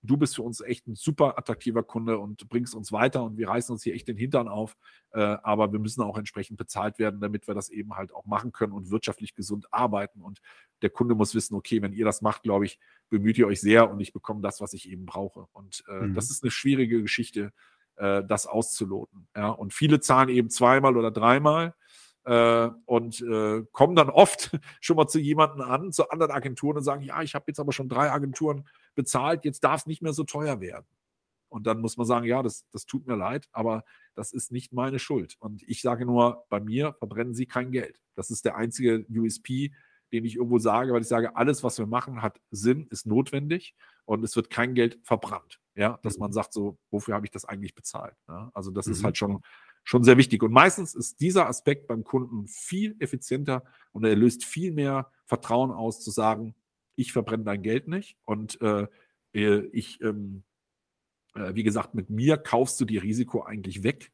du 0.03 0.17
bist 0.17 0.35
für 0.37 0.43
uns 0.43 0.61
echt 0.61 0.87
ein 0.89 0.97
super 0.97 1.39
attraktiver 1.39 1.83
Kunde 1.83 2.19
und 2.19 2.49
bringst 2.49 2.75
uns 2.75 2.91
weiter 2.93 3.23
und 3.23 3.37
wir 3.37 3.49
reißen 3.49 3.73
uns 3.73 3.85
hier 3.85 3.95
echt 3.95 4.09
den 4.09 4.17
Hintern 4.17 4.49
auf. 4.49 4.77
Äh, 5.13 5.21
aber 5.21 5.73
wir 5.73 5.79
müssen 5.79 6.03
auch 6.03 6.19
entsprechend 6.19 6.59
bezahlt 6.59 6.99
werden, 6.99 7.21
damit 7.21 7.47
wir 7.47 7.55
das 7.55 7.69
eben 7.69 7.95
halt 7.95 8.13
auch 8.13 8.27
machen 8.27 8.53
können 8.53 8.73
und 8.73 8.91
wirtschaftlich 8.91 9.35
gesund 9.35 9.73
arbeiten. 9.73 10.21
Und 10.21 10.41
der 10.83 10.91
Kunde 10.91 11.15
muss 11.15 11.35
wissen, 11.35 11.55
okay, 11.55 11.83
wenn 11.83 11.93
ihr 11.93 12.05
das 12.05 12.21
macht, 12.21 12.43
glaube 12.43 12.65
ich, 12.65 12.79
bemüht 13.09 13.39
ihr 13.39 13.47
euch 13.47 13.61
sehr 13.61 13.91
und 13.91 14.01
ich 14.01 14.13
bekomme 14.13 14.43
das, 14.43 14.61
was 14.61 14.73
ich 14.73 14.91
eben 14.91 15.07
brauche. 15.07 15.47
Und 15.53 15.85
äh, 15.89 16.07
mhm. 16.07 16.15
das 16.15 16.31
ist 16.31 16.43
eine 16.43 16.51
schwierige 16.51 17.01
Geschichte, 17.01 17.53
äh, 17.97 18.25
das 18.25 18.47
auszuloten. 18.47 19.29
Ja? 19.37 19.51
Und 19.51 19.73
viele 19.73 20.01
zahlen 20.01 20.29
eben 20.29 20.51
zweimal 20.51 20.97
oder 20.97 21.13
dreimal 21.13 21.75
äh, 22.25 22.69
und 22.87 23.21
äh, 23.21 23.63
kommen 23.73 23.95
dann 23.95 24.11
oft 24.11 24.51
schon 24.81 24.97
mal 24.97 25.07
zu 25.07 25.21
jemandem 25.21 25.61
an, 25.61 25.93
zu 25.93 26.11
anderen 26.11 26.33
Agenturen 26.33 26.79
und 26.79 26.85
sagen, 26.85 27.03
ja, 27.03 27.23
ich 27.23 27.35
habe 27.35 27.45
jetzt 27.49 27.61
aber 27.61 27.73
schon 27.73 27.89
drei 27.89 28.11
Agenturen 28.11 28.69
bezahlt, 28.95 29.45
jetzt 29.45 29.65
darf 29.65 29.83
es 29.83 29.87
nicht 29.87 30.03
mehr 30.03 30.13
so 30.13 30.25
teuer 30.25 30.61
werden. 30.61 30.87
Und 31.49 31.67
dann 31.67 31.81
muss 31.81 31.99
man 31.99 32.07
sagen, 32.07 32.27
ja, 32.27 32.43
das, 32.43 32.67
das 32.71 32.87
tut 32.87 33.07
mir 33.07 33.17
leid, 33.17 33.49
aber 33.53 33.85
das 34.15 34.33
ist 34.33 34.53
nicht 34.53 34.73
meine 34.73 34.99
Schuld. 34.99 35.37
Und 35.39 35.63
ich 35.69 35.83
sage 35.83 36.07
nur, 36.07 36.45
bei 36.49 36.61
mir 36.61 36.95
verbrennen 36.95 37.35
Sie 37.35 37.47
kein 37.47 37.73
Geld. 37.73 38.01
Das 38.15 38.31
ist 38.31 38.45
der 38.45 38.57
einzige 38.57 39.05
USP, 39.11 39.73
den 40.13 40.25
ich 40.25 40.37
irgendwo 40.37 40.59
sage, 40.59 40.93
weil 40.93 41.03
ich 41.03 41.09
sage, 41.09 41.37
alles, 41.37 41.63
was 41.63 41.79
wir 41.79 41.87
machen, 41.87 42.23
hat 42.23 42.41
Sinn, 42.51 42.87
ist 42.91 43.07
notwendig 43.07 43.75
und 44.05 44.25
es 44.25 44.35
wird 44.35 44.51
kein 44.51 44.75
Geld 44.75 44.99
verbrannt. 45.03 45.61
Ja, 45.75 45.99
dass 46.03 46.19
man 46.19 46.31
mhm. 46.31 46.35
sagt, 46.35 46.53
so, 46.53 46.79
wofür 46.91 47.15
habe 47.15 47.27
ich 47.27 47.31
das 47.31 47.45
eigentlich 47.45 47.75
bezahlt? 47.75 48.17
Ja, 48.29 48.51
also 48.55 48.71
das 48.71 48.87
mhm. 48.87 48.93
ist 48.93 49.05
halt 49.05 49.17
schon 49.19 49.43
schon 49.85 50.05
sehr 50.05 50.17
wichtig. 50.17 50.43
Und 50.43 50.53
meistens 50.53 50.95
ist 50.95 51.21
dieser 51.21 51.49
Aspekt 51.49 51.87
beim 51.87 52.05
Kunden 52.05 52.47
viel 52.47 52.97
effizienter 53.01 53.65
und 53.93 54.05
er 54.05 54.17
löst 54.17 54.45
viel 54.45 54.73
mehr 54.73 55.11
Vertrauen 55.27 55.71
aus, 55.71 56.01
zu 56.01 56.11
sagen, 56.11 56.55
ich 56.97 57.13
verbrenne 57.13 57.45
dein 57.45 57.63
Geld 57.63 57.89
nicht 57.89 58.17
und 58.25 58.61
äh, 58.61 58.87
äh, 59.35 59.67
ich, 59.73 60.01
ähm, 60.03 60.45
äh, 61.35 61.55
wie 61.55 61.63
gesagt, 61.63 61.95
mit 61.95 62.11
mir 62.11 62.37
kaufst 62.37 62.81
du 62.81 62.85
die 62.85 62.99
Risiko 62.99 63.43
eigentlich 63.43 63.83
weg, 63.83 64.13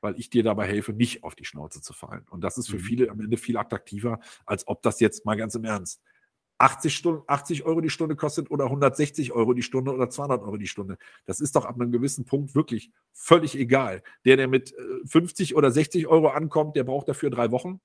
weil 0.00 0.18
ich 0.18 0.30
dir 0.30 0.42
dabei 0.42 0.66
helfe, 0.66 0.92
nicht 0.92 1.24
auf 1.24 1.34
die 1.34 1.44
Schnauze 1.44 1.80
zu 1.80 1.92
fallen. 1.92 2.26
Und 2.30 2.42
das 2.42 2.58
ist 2.58 2.68
für 2.68 2.76
mhm. 2.76 2.80
viele 2.80 3.10
am 3.10 3.20
Ende 3.20 3.36
viel 3.36 3.56
attraktiver, 3.56 4.20
als 4.44 4.66
ob 4.66 4.82
das 4.82 5.00
jetzt 5.00 5.24
mal 5.24 5.36
ganz 5.36 5.54
im 5.54 5.64
Ernst 5.64 6.02
80, 6.58 6.96
Stunden, 6.96 7.22
80 7.26 7.64
Euro 7.64 7.80
die 7.80 7.90
Stunde 7.90 8.16
kostet 8.16 8.50
oder 8.50 8.64
160 8.64 9.32
Euro 9.32 9.52
die 9.52 9.62
Stunde 9.62 9.92
oder 9.92 10.08
200 10.08 10.42
Euro 10.42 10.56
die 10.56 10.66
Stunde. 10.66 10.96
Das 11.26 11.40
ist 11.40 11.54
doch 11.54 11.66
ab 11.66 11.74
einem 11.78 11.92
gewissen 11.92 12.24
Punkt 12.24 12.54
wirklich 12.54 12.90
völlig 13.12 13.58
egal. 13.58 14.02
Der, 14.24 14.36
der 14.36 14.48
mit 14.48 14.74
50 15.04 15.50
äh, 15.50 15.54
oder 15.54 15.70
60 15.70 16.06
Euro 16.06 16.28
ankommt, 16.28 16.76
der 16.76 16.84
braucht 16.84 17.08
dafür 17.08 17.30
drei 17.30 17.50
Wochen. 17.50 17.80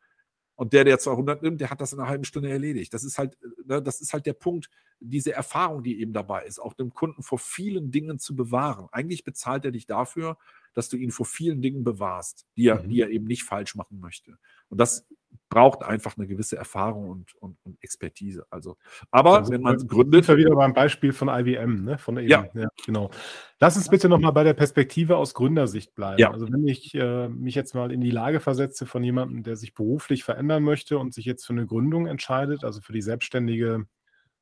Und 0.62 0.74
der, 0.74 0.84
der 0.84 1.00
200 1.00 1.42
nimmt, 1.42 1.60
der 1.60 1.72
hat 1.72 1.82
das 1.82 1.92
in 1.92 2.00
einer 2.00 2.08
halben 2.08 2.24
Stunde 2.24 2.52
erledigt. 2.52 2.94
Das 2.94 3.04
ist 3.04 3.18
halt, 3.18 3.36
ne, 3.66 3.82
das 3.82 4.00
ist 4.00 4.14
halt 4.14 4.28
der 4.28 4.34
Punkt, 4.34 4.70
diese 5.00 5.34
Erfahrung, 5.34 5.82
die 5.82 6.00
eben 6.00 6.14
dabei 6.14 6.46
ist, 6.46 6.60
auch 6.60 6.76
dem 6.76 6.94
Kunden 6.94 7.24
vor 7.24 7.40
vielen 7.40 7.90
Dingen 7.90 8.20
zu 8.20 8.36
bewahren. 8.36 8.88
Eigentlich 8.92 9.24
bezahlt 9.24 9.66
er 9.66 9.72
dich 9.72 9.88
dafür, 9.88 10.38
dass 10.76 10.88
du 10.88 10.98
ihn 10.98 11.10
vor 11.10 11.26
vielen 11.26 11.64
Dingen 11.64 11.84
bewahrst, 11.84 12.46
die 12.58 12.68
er, 12.68 12.84
mhm. 12.84 12.90
die 12.90 13.02
er 13.02 13.10
eben 13.10 13.26
nicht 13.26 13.42
falsch 13.42 13.74
machen 13.74 14.00
möchte. 14.00 14.38
Und 14.70 14.78
das 14.78 15.08
braucht 15.50 15.84
einfach 15.84 16.18
eine 16.18 16.28
gewisse 16.28 16.56
Erfahrung 16.56 17.10
und, 17.10 17.36
und, 17.36 17.58
und 17.64 17.84
Expertise. 17.84 18.46
Also, 18.50 18.78
aber 19.12 19.40
also, 19.40 19.52
wenn 19.52 19.62
man 19.62 19.78
gründet. 19.86 20.26
Sind 20.26 20.38
wir 20.38 20.46
wieder 20.46 20.56
beim 20.56 20.74
Beispiel 20.74 21.12
von 21.12 21.28
IBM, 21.28 21.84
ne? 21.84 21.98
Von 21.98 22.18
eben, 22.18 22.30
ja. 22.30 22.48
ja. 22.54 22.70
genau. 22.86 23.12
Lass 23.60 23.76
uns 23.76 23.90
bitte 23.90 24.08
nochmal 24.10 24.32
bei 24.32 24.44
der 24.44 24.54
Perspektive 24.54 25.18
aus 25.18 25.34
Gründersicht 25.34 25.94
bleiben. 25.94 26.20
Ja. 26.20 26.32
Also, 26.32 26.52
wenn 26.52 26.66
ich 26.68 26.96
äh, 26.96 27.28
mich 27.28 27.54
jetzt 27.54 27.76
mal 27.76 27.92
in 27.92 28.02
die 28.02 28.12
Lage 28.12 28.40
versetze 28.40 28.86
von 28.86 29.04
jemandem, 29.04 29.44
der 29.44 29.58
sich 29.58 29.74
beruflich 29.74 30.24
verändern 30.24 30.64
möchte 30.64 30.98
und 30.98 31.14
sich 31.14 31.26
jetzt 31.26 31.46
für 31.46 31.54
eine 31.54 31.68
Gründung 31.68 32.08
entscheidet, 32.08 32.64
also 32.64 32.82
für 32.82 32.94
die 32.94 33.02
selbstständige 33.02 33.86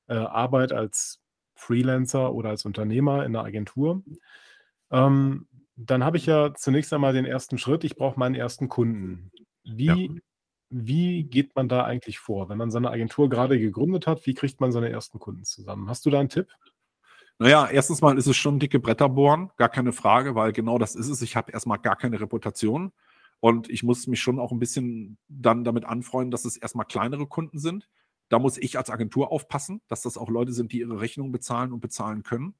äh, 0.08 0.14
Arbeit 0.14 0.72
als 0.72 1.22
Freelancer 1.56 2.34
oder 2.34 2.50
als 2.50 2.66
Unternehmer 2.66 3.26
in 3.26 3.36
einer 3.36 3.46
Agentur, 3.46 4.04
ähm, 4.92 5.48
dann 5.76 6.04
habe 6.04 6.18
ich 6.18 6.26
ja 6.26 6.54
zunächst 6.54 6.94
einmal 6.94 7.14
den 7.14 7.26
ersten 7.26 7.58
Schritt, 7.58 7.84
ich 7.84 7.96
brauche 7.96 8.20
meinen 8.20 8.36
ersten 8.36 8.70
Kunden. 8.70 9.32
Wie 9.64 9.86
ja. 9.86 10.22
Wie 10.70 11.24
geht 11.24 11.56
man 11.56 11.68
da 11.68 11.84
eigentlich 11.84 12.20
vor, 12.20 12.50
wenn 12.50 12.58
man 12.58 12.72
seine 12.72 12.92
Agentur 12.92 13.30
gerade 13.30 13.60
gegründet 13.60 14.06
hat? 14.08 14.26
Wie 14.26 14.34
kriegt 14.34 14.62
man 14.62 14.72
seine 14.72 14.90
ersten 14.90 15.20
Kunden 15.20 15.44
zusammen? 15.44 15.90
Hast 15.90 16.06
du 16.06 16.10
da 16.10 16.20
einen 16.20 16.30
Tipp? 16.30 16.48
Naja, 17.40 17.70
erstens 17.70 18.02
mal 18.02 18.18
ist 18.18 18.28
es 18.28 18.36
schon 18.36 18.60
dicke 18.60 18.80
Bretter 18.80 19.08
bohren, 19.08 19.50
gar 19.56 19.70
keine 19.70 19.94
Frage, 19.94 20.36
weil 20.36 20.52
genau 20.52 20.78
das 20.78 20.96
ist 20.96 21.08
es. 21.08 21.22
Ich 21.22 21.36
habe 21.38 21.52
erstmal 21.52 21.80
gar 21.80 21.96
keine 21.96 22.20
Reputation 22.20 22.92
und 23.40 23.70
ich 23.70 23.82
muss 23.82 24.08
mich 24.08 24.20
schon 24.20 24.40
auch 24.40 24.52
ein 24.52 24.60
bisschen 24.60 25.18
dann 25.30 25.64
damit 25.64 25.86
anfreunden, 25.86 26.32
dass 26.32 26.46
es 26.46 26.58
erstmal 26.58 26.86
kleinere 26.86 27.28
Kunden 27.28 27.58
sind. 27.58 27.88
Da 28.28 28.40
muss 28.40 28.58
ich 28.58 28.78
als 28.78 28.90
Agentur 28.90 29.32
aufpassen, 29.32 29.82
dass 29.88 30.02
das 30.02 30.18
auch 30.18 30.30
Leute 30.30 30.52
sind, 30.52 30.74
die 30.74 30.80
ihre 30.80 31.00
Rechnungen 31.00 31.32
bezahlen 31.32 31.72
und 31.72 31.80
bezahlen 31.80 32.24
können. 32.24 32.56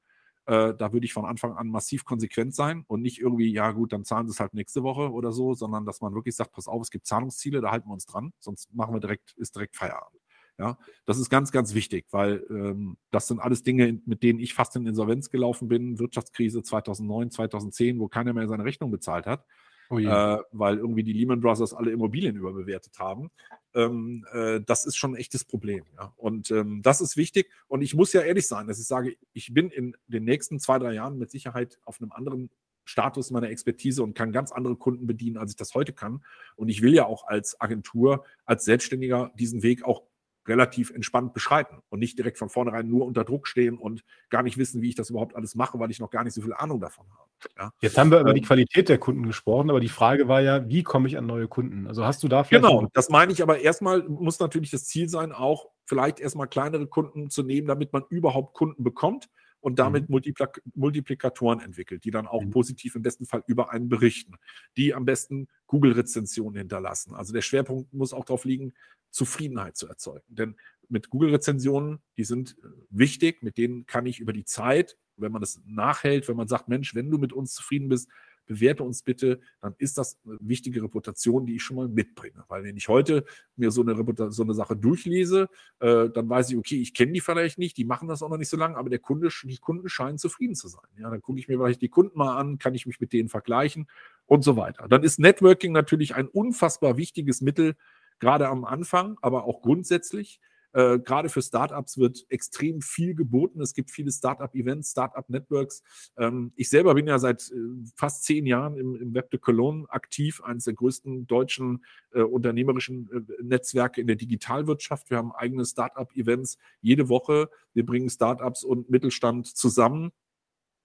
Äh, 0.50 0.74
da 0.76 0.92
würde 0.92 1.06
ich 1.06 1.12
von 1.12 1.24
Anfang 1.24 1.56
an 1.56 1.68
massiv 1.68 2.04
konsequent 2.04 2.56
sein 2.56 2.82
und 2.88 3.02
nicht 3.02 3.20
irgendwie, 3.20 3.52
ja 3.52 3.70
gut, 3.70 3.92
dann 3.92 4.04
zahlen 4.04 4.26
sie 4.26 4.32
es 4.32 4.40
halt 4.40 4.52
nächste 4.52 4.82
Woche 4.82 5.12
oder 5.12 5.30
so, 5.30 5.54
sondern 5.54 5.86
dass 5.86 6.00
man 6.00 6.12
wirklich 6.12 6.34
sagt, 6.34 6.50
pass 6.50 6.66
auf, 6.66 6.82
es 6.82 6.90
gibt 6.90 7.06
Zahlungsziele, 7.06 7.60
da 7.60 7.70
halten 7.70 7.88
wir 7.88 7.92
uns 7.92 8.04
dran, 8.04 8.32
sonst 8.40 8.74
machen 8.74 8.92
wir 8.92 8.98
direkt, 8.98 9.32
ist 9.36 9.54
direkt 9.54 9.76
Feierabend. 9.76 10.20
Ja, 10.58 10.76
das 11.06 11.18
ist 11.20 11.30
ganz, 11.30 11.52
ganz 11.52 11.74
wichtig, 11.74 12.06
weil 12.10 12.44
ähm, 12.50 12.96
das 13.12 13.28
sind 13.28 13.38
alles 13.38 13.62
Dinge, 13.62 14.00
mit 14.06 14.24
denen 14.24 14.40
ich 14.40 14.52
fast 14.52 14.74
in 14.74 14.86
Insolvenz 14.86 15.30
gelaufen 15.30 15.68
bin. 15.68 16.00
Wirtschaftskrise 16.00 16.64
2009, 16.64 17.30
2010, 17.30 18.00
wo 18.00 18.08
keiner 18.08 18.32
mehr 18.32 18.48
seine 18.48 18.64
Rechnung 18.64 18.90
bezahlt 18.90 19.26
hat, 19.26 19.46
oh 19.90 19.98
äh, 19.98 20.38
weil 20.52 20.78
irgendwie 20.78 21.02
die 21.02 21.12
Lehman 21.12 21.40
Brothers 21.40 21.74
alle 21.74 21.90
Immobilien 21.90 22.36
überbewertet 22.36 22.98
haben. 22.98 23.30
Ähm, 23.74 24.26
äh, 24.32 24.60
das 24.60 24.86
ist 24.86 24.96
schon 24.96 25.12
ein 25.12 25.16
echtes 25.16 25.44
Problem. 25.44 25.84
Ja? 25.96 26.12
Und 26.16 26.50
ähm, 26.50 26.82
das 26.82 27.00
ist 27.00 27.16
wichtig. 27.16 27.50
Und 27.68 27.82
ich 27.82 27.94
muss 27.94 28.12
ja 28.12 28.22
ehrlich 28.22 28.48
sein, 28.48 28.66
dass 28.66 28.80
ich 28.80 28.86
sage, 28.86 29.16
ich 29.32 29.52
bin 29.52 29.70
in 29.70 29.96
den 30.06 30.24
nächsten 30.24 30.58
zwei, 30.58 30.78
drei 30.78 30.94
Jahren 30.94 31.18
mit 31.18 31.30
Sicherheit 31.30 31.78
auf 31.84 32.00
einem 32.00 32.12
anderen 32.12 32.50
Status 32.84 33.30
meiner 33.30 33.50
Expertise 33.50 34.02
und 34.02 34.14
kann 34.14 34.32
ganz 34.32 34.50
andere 34.52 34.76
Kunden 34.76 35.06
bedienen, 35.06 35.36
als 35.36 35.52
ich 35.52 35.56
das 35.56 35.74
heute 35.74 35.92
kann. 35.92 36.24
Und 36.56 36.68
ich 36.68 36.82
will 36.82 36.94
ja 36.94 37.06
auch 37.06 37.26
als 37.26 37.60
Agentur, 37.60 38.24
als 38.44 38.64
Selbstständiger 38.64 39.32
diesen 39.38 39.62
Weg 39.62 39.84
auch 39.84 40.02
relativ 40.46 40.90
entspannt 40.90 41.34
beschreiten 41.34 41.82
und 41.90 42.00
nicht 42.00 42.18
direkt 42.18 42.38
von 42.38 42.48
vornherein 42.48 42.88
nur 42.88 43.06
unter 43.06 43.24
Druck 43.24 43.46
stehen 43.46 43.76
und 43.76 44.04
gar 44.30 44.42
nicht 44.42 44.56
wissen, 44.58 44.82
wie 44.82 44.88
ich 44.88 44.94
das 44.94 45.10
überhaupt 45.10 45.36
alles 45.36 45.54
mache, 45.54 45.78
weil 45.78 45.90
ich 45.90 46.00
noch 46.00 46.10
gar 46.10 46.24
nicht 46.24 46.34
so 46.34 46.42
viel 46.42 46.54
Ahnung 46.54 46.80
davon 46.80 47.06
habe. 47.12 47.30
Ja? 47.58 47.72
Jetzt 47.80 47.98
haben 47.98 48.10
wir 48.10 48.20
über 48.20 48.32
die 48.32 48.40
ähm, 48.40 48.46
Qualität 48.46 48.88
der 48.88 48.98
Kunden 48.98 49.26
gesprochen, 49.26 49.70
aber 49.70 49.80
die 49.80 49.88
Frage 49.88 50.28
war 50.28 50.40
ja, 50.40 50.68
wie 50.68 50.82
komme 50.82 51.08
ich 51.08 51.18
an 51.18 51.26
neue 51.26 51.48
Kunden? 51.48 51.86
Also 51.86 52.04
hast 52.04 52.22
du 52.22 52.28
da 52.28 52.44
vielleicht. 52.44 52.64
Genau, 52.64 52.88
das 52.92 53.10
meine 53.10 53.32
ich, 53.32 53.42
aber 53.42 53.60
erstmal 53.60 54.02
muss 54.08 54.40
natürlich 54.40 54.70
das 54.70 54.86
Ziel 54.86 55.08
sein, 55.08 55.32
auch 55.32 55.68
vielleicht 55.84 56.20
erstmal 56.20 56.48
kleinere 56.48 56.86
Kunden 56.86 57.30
zu 57.30 57.42
nehmen, 57.42 57.66
damit 57.66 57.92
man 57.92 58.04
überhaupt 58.08 58.54
Kunden 58.54 58.82
bekommt 58.82 59.28
und 59.60 59.78
damit 59.78 60.08
mhm. 60.08 60.14
Multiplik 60.14 60.62
Multiplikatoren 60.74 61.60
entwickelt, 61.60 62.04
die 62.04 62.10
dann 62.10 62.26
auch 62.26 62.42
mhm. 62.42 62.50
positiv 62.50 62.94
im 62.94 63.02
besten 63.02 63.26
Fall 63.26 63.42
über 63.46 63.70
einen 63.70 63.88
berichten, 63.88 64.34
die 64.76 64.94
am 64.94 65.04
besten 65.04 65.48
Google-Rezensionen 65.66 66.56
hinterlassen. 66.56 67.14
Also 67.14 67.32
der 67.32 67.42
Schwerpunkt 67.42 67.92
muss 67.92 68.12
auch 68.12 68.24
darauf 68.24 68.44
liegen, 68.44 68.72
Zufriedenheit 69.10 69.76
zu 69.76 69.88
erzeugen. 69.88 70.24
Denn 70.28 70.56
mit 70.88 71.10
Google-Rezensionen, 71.10 72.00
die 72.16 72.24
sind 72.24 72.56
äh, 72.62 72.68
wichtig, 72.90 73.42
mit 73.42 73.58
denen 73.58 73.86
kann 73.86 74.06
ich 74.06 74.20
über 74.20 74.32
die 74.32 74.44
Zeit, 74.44 74.96
wenn 75.16 75.32
man 75.32 75.40
das 75.40 75.60
nachhält, 75.66 76.28
wenn 76.28 76.36
man 76.36 76.48
sagt, 76.48 76.68
Mensch, 76.68 76.94
wenn 76.94 77.10
du 77.10 77.18
mit 77.18 77.32
uns 77.32 77.54
zufrieden 77.54 77.88
bist, 77.88 78.08
bewerte 78.50 78.82
uns 78.82 79.02
bitte, 79.02 79.38
dann 79.60 79.76
ist 79.78 79.96
das 79.96 80.18
eine 80.24 80.36
wichtige 80.40 80.82
Reputation, 80.82 81.46
die 81.46 81.54
ich 81.54 81.62
schon 81.62 81.76
mal 81.76 81.86
mitbringe. 81.86 82.44
Weil 82.48 82.64
wenn 82.64 82.76
ich 82.76 82.88
heute 82.88 83.24
mir 83.54 83.70
so 83.70 83.82
eine, 83.82 83.94
so 84.32 84.42
eine 84.42 84.54
Sache 84.54 84.74
durchlese, 84.74 85.48
äh, 85.78 86.08
dann 86.08 86.28
weiß 86.28 86.50
ich, 86.50 86.56
okay, 86.56 86.80
ich 86.80 86.92
kenne 86.92 87.12
die 87.12 87.20
vielleicht 87.20 87.58
nicht, 87.58 87.76
die 87.76 87.84
machen 87.84 88.08
das 88.08 88.24
auch 88.24 88.28
noch 88.28 88.38
nicht 88.38 88.48
so 88.48 88.56
lange, 88.56 88.76
aber 88.76 88.90
der 88.90 88.98
Kunde, 88.98 89.28
die 89.44 89.58
Kunden 89.58 89.88
scheinen 89.88 90.18
zufrieden 90.18 90.56
zu 90.56 90.66
sein. 90.66 90.82
Ja, 90.98 91.10
dann 91.10 91.22
gucke 91.22 91.38
ich 91.38 91.46
mir 91.46 91.58
vielleicht 91.58 91.80
die 91.80 91.88
Kunden 91.88 92.18
mal 92.18 92.36
an, 92.38 92.58
kann 92.58 92.74
ich 92.74 92.86
mich 92.86 92.98
mit 92.98 93.12
denen 93.12 93.28
vergleichen 93.28 93.86
und 94.26 94.42
so 94.42 94.56
weiter. 94.56 94.88
Dann 94.88 95.04
ist 95.04 95.20
Networking 95.20 95.70
natürlich 95.70 96.16
ein 96.16 96.26
unfassbar 96.26 96.96
wichtiges 96.96 97.42
Mittel, 97.42 97.76
gerade 98.20 98.48
am 98.48 98.64
Anfang, 98.64 99.18
aber 99.22 99.44
auch 99.44 99.62
grundsätzlich. 99.62 100.40
Äh, 100.72 101.00
gerade 101.00 101.28
für 101.28 101.42
Startups 101.42 101.98
wird 101.98 102.24
extrem 102.28 102.80
viel 102.80 103.14
geboten. 103.14 103.60
Es 103.60 103.74
gibt 103.74 103.90
viele 103.90 104.12
Startup-Events, 104.12 104.92
Startup-Networks. 104.92 105.82
Ähm, 106.16 106.52
ich 106.54 106.70
selber 106.70 106.94
bin 106.94 107.08
ja 107.08 107.18
seit 107.18 107.50
äh, 107.50 107.56
fast 107.96 108.24
zehn 108.24 108.46
Jahren 108.46 108.76
im, 108.76 108.94
im 108.94 109.14
Web 109.14 109.30
de 109.30 109.40
Cologne 109.40 109.86
aktiv, 109.88 110.40
eines 110.42 110.64
der 110.64 110.74
größten 110.74 111.26
deutschen 111.26 111.84
äh, 112.12 112.20
unternehmerischen 112.20 113.10
äh, 113.12 113.42
Netzwerke 113.42 114.00
in 114.00 114.06
der 114.06 114.16
Digitalwirtschaft. 114.16 115.10
Wir 115.10 115.18
haben 115.18 115.32
eigene 115.32 115.64
Startup-Events 115.64 116.58
jede 116.80 117.08
Woche. 117.08 117.50
Wir 117.74 117.84
bringen 117.84 118.08
Startups 118.08 118.62
und 118.62 118.90
Mittelstand 118.90 119.48
zusammen. 119.48 120.12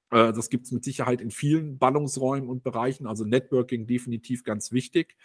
Äh, 0.09 0.33
das 0.33 0.49
gibt 0.49 0.65
es 0.65 0.71
mit 0.71 0.83
Sicherheit 0.83 1.21
in 1.21 1.29
vielen 1.29 1.77
Ballungsräumen 1.77 2.49
und 2.49 2.63
Bereichen, 2.63 3.05
also 3.05 3.23
Networking 3.23 3.85
definitiv 3.85 4.43
ganz 4.43 4.71
wichtig 4.71 5.15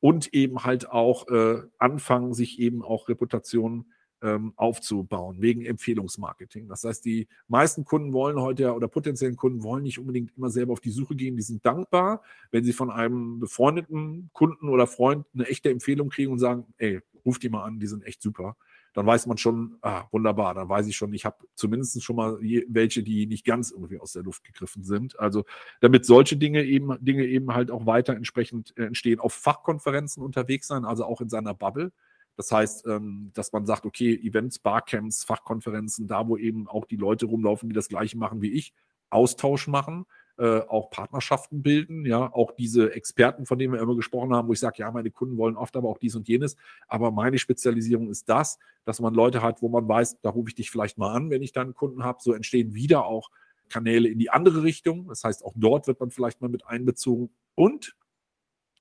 und 0.00 0.32
eben 0.34 0.64
halt 0.64 0.90
auch 0.90 1.28
äh, 1.28 1.62
anfangen, 1.78 2.34
sich 2.34 2.58
eben 2.58 2.82
auch 2.82 3.08
Reputationen 3.08 3.92
ähm, 4.22 4.52
aufzubauen, 4.56 5.40
wegen 5.40 5.64
Empfehlungsmarketing. 5.64 6.68
Das 6.68 6.84
heißt, 6.84 7.04
die 7.04 7.28
meisten 7.46 7.84
Kunden 7.84 8.12
wollen 8.12 8.40
heute 8.40 8.74
oder 8.74 8.88
potenziellen 8.88 9.36
Kunden 9.36 9.62
wollen 9.62 9.84
nicht 9.84 9.98
unbedingt 9.98 10.36
immer 10.36 10.50
selber 10.50 10.72
auf 10.72 10.80
die 10.80 10.90
Suche 10.90 11.14
gehen. 11.14 11.36
Die 11.36 11.42
sind 11.42 11.64
dankbar, 11.64 12.22
wenn 12.50 12.64
sie 12.64 12.72
von 12.72 12.90
einem 12.90 13.38
befreundeten 13.38 14.30
Kunden 14.32 14.68
oder 14.68 14.86
Freund 14.86 15.24
eine 15.34 15.46
echte 15.46 15.70
Empfehlung 15.70 16.08
kriegen 16.08 16.32
und 16.32 16.38
sagen, 16.38 16.66
ey, 16.78 17.00
ruf 17.24 17.38
die 17.38 17.48
mal 17.48 17.64
an, 17.64 17.78
die 17.78 17.86
sind 17.86 18.04
echt 18.04 18.22
super 18.22 18.56
dann 18.98 19.06
weiß 19.06 19.28
man 19.28 19.38
schon, 19.38 19.78
ah, 19.80 20.06
wunderbar, 20.10 20.54
dann 20.54 20.68
weiß 20.68 20.88
ich 20.88 20.96
schon, 20.96 21.12
ich 21.12 21.24
habe 21.24 21.36
zumindest 21.54 22.02
schon 22.02 22.16
mal 22.16 22.36
welche, 22.40 23.04
die 23.04 23.26
nicht 23.26 23.44
ganz 23.44 23.70
irgendwie 23.70 24.00
aus 24.00 24.14
der 24.14 24.24
Luft 24.24 24.42
gegriffen 24.42 24.82
sind. 24.82 25.20
Also 25.20 25.44
damit 25.78 26.04
solche 26.04 26.36
Dinge 26.36 26.64
eben, 26.64 26.96
Dinge 26.98 27.24
eben 27.24 27.54
halt 27.54 27.70
auch 27.70 27.86
weiter 27.86 28.16
entsprechend 28.16 28.76
äh, 28.76 28.86
entstehen, 28.86 29.20
auf 29.20 29.34
Fachkonferenzen 29.34 30.20
unterwegs 30.20 30.66
sein, 30.66 30.84
also 30.84 31.04
auch 31.04 31.20
in 31.20 31.28
seiner 31.28 31.54
Bubble. 31.54 31.92
Das 32.34 32.50
heißt, 32.50 32.88
ähm, 32.88 33.30
dass 33.34 33.52
man 33.52 33.66
sagt, 33.66 33.86
okay, 33.86 34.16
Events, 34.16 34.58
Barcamps, 34.58 35.22
Fachkonferenzen, 35.22 36.08
da 36.08 36.26
wo 36.26 36.36
eben 36.36 36.66
auch 36.66 36.84
die 36.84 36.96
Leute 36.96 37.26
rumlaufen, 37.26 37.68
die 37.68 37.76
das 37.76 37.86
gleiche 37.86 38.18
machen 38.18 38.42
wie 38.42 38.50
ich, 38.50 38.74
Austausch 39.10 39.68
machen, 39.68 40.06
äh, 40.38 40.60
auch 40.60 40.90
Partnerschaften 40.90 41.62
bilden, 41.62 42.06
ja, 42.06 42.32
auch 42.32 42.52
diese 42.52 42.92
Experten, 42.94 43.44
von 43.44 43.58
denen 43.58 43.72
wir 43.72 43.80
immer 43.80 43.96
gesprochen 43.96 44.32
haben, 44.32 44.48
wo 44.48 44.52
ich 44.52 44.60
sage, 44.60 44.76
ja, 44.78 44.90
meine 44.90 45.10
Kunden 45.10 45.36
wollen 45.36 45.56
oft 45.56 45.76
aber 45.76 45.88
auch 45.88 45.98
dies 45.98 46.14
und 46.14 46.28
jenes, 46.28 46.56
aber 46.86 47.10
meine 47.10 47.38
Spezialisierung 47.38 48.08
ist 48.08 48.28
das, 48.28 48.58
dass 48.84 49.00
man 49.00 49.14
Leute 49.14 49.42
hat, 49.42 49.62
wo 49.62 49.68
man 49.68 49.88
weiß, 49.88 50.20
da 50.20 50.30
rufe 50.30 50.50
ich 50.50 50.54
dich 50.54 50.70
vielleicht 50.70 50.96
mal 50.96 51.12
an, 51.12 51.30
wenn 51.30 51.42
ich 51.42 51.52
dann 51.52 51.68
einen 51.68 51.74
Kunden 51.74 52.04
habe, 52.04 52.18
so 52.22 52.32
entstehen 52.32 52.74
wieder 52.74 53.04
auch 53.04 53.30
Kanäle 53.68 54.08
in 54.08 54.18
die 54.18 54.30
andere 54.30 54.62
Richtung, 54.62 55.08
das 55.08 55.24
heißt, 55.24 55.44
auch 55.44 55.54
dort 55.56 55.88
wird 55.88 56.00
man 56.00 56.10
vielleicht 56.10 56.40
mal 56.40 56.48
mit 56.48 56.66
einbezogen. 56.66 57.30
Und 57.54 57.96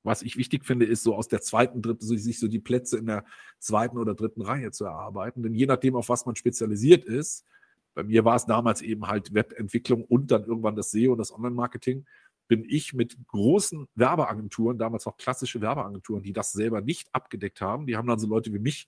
was 0.04 0.22
ich 0.22 0.38
wichtig 0.38 0.64
finde, 0.64 0.86
ist 0.86 1.04
so 1.04 1.16
aus 1.16 1.28
der 1.28 1.42
zweiten, 1.42 1.82
dritten, 1.82 2.06
sich 2.06 2.40
so 2.40 2.48
die 2.48 2.60
Plätze 2.60 2.98
in 2.98 3.08
der 3.08 3.26
zweiten 3.60 3.98
oder 3.98 4.16
dritten 4.16 4.42
Reihe 4.42 4.72
zu 4.72 4.86
erarbeiten. 4.86 5.44
Denn 5.44 5.54
je 5.54 5.66
nachdem, 5.66 5.96
auf 5.96 6.08
was 6.08 6.26
man 6.26 6.36
spezialisiert 6.36 7.04
ist, 7.04 7.46
bei 7.98 8.04
mir 8.04 8.24
war 8.24 8.36
es 8.36 8.46
damals 8.46 8.84
eben 8.84 9.08
halt 9.08 9.34
Webentwicklung 9.34 10.04
und 10.04 10.30
dann 10.30 10.44
irgendwann 10.44 10.76
das 10.76 10.92
SEO 10.92 11.14
und 11.14 11.18
das 11.18 11.34
Online-Marketing. 11.34 12.06
Bin 12.48 12.64
ich 12.64 12.94
mit 12.94 13.18
großen 13.26 13.88
Werbeagenturen, 13.96 14.78
damals 14.78 15.08
auch 15.08 15.18
klassische 15.18 15.62
Werbeagenturen, 15.62 16.22
die 16.22 16.32
das 16.32 16.52
selber 16.52 16.82
nicht 16.82 17.10
abgedeckt 17.12 17.60
haben, 17.60 17.88
die 17.88 17.98
haben 17.98 18.08
dann 18.08 18.20
so 18.20 18.28
Leute 18.28 18.54
wie 18.54 18.60
mich 18.60 18.88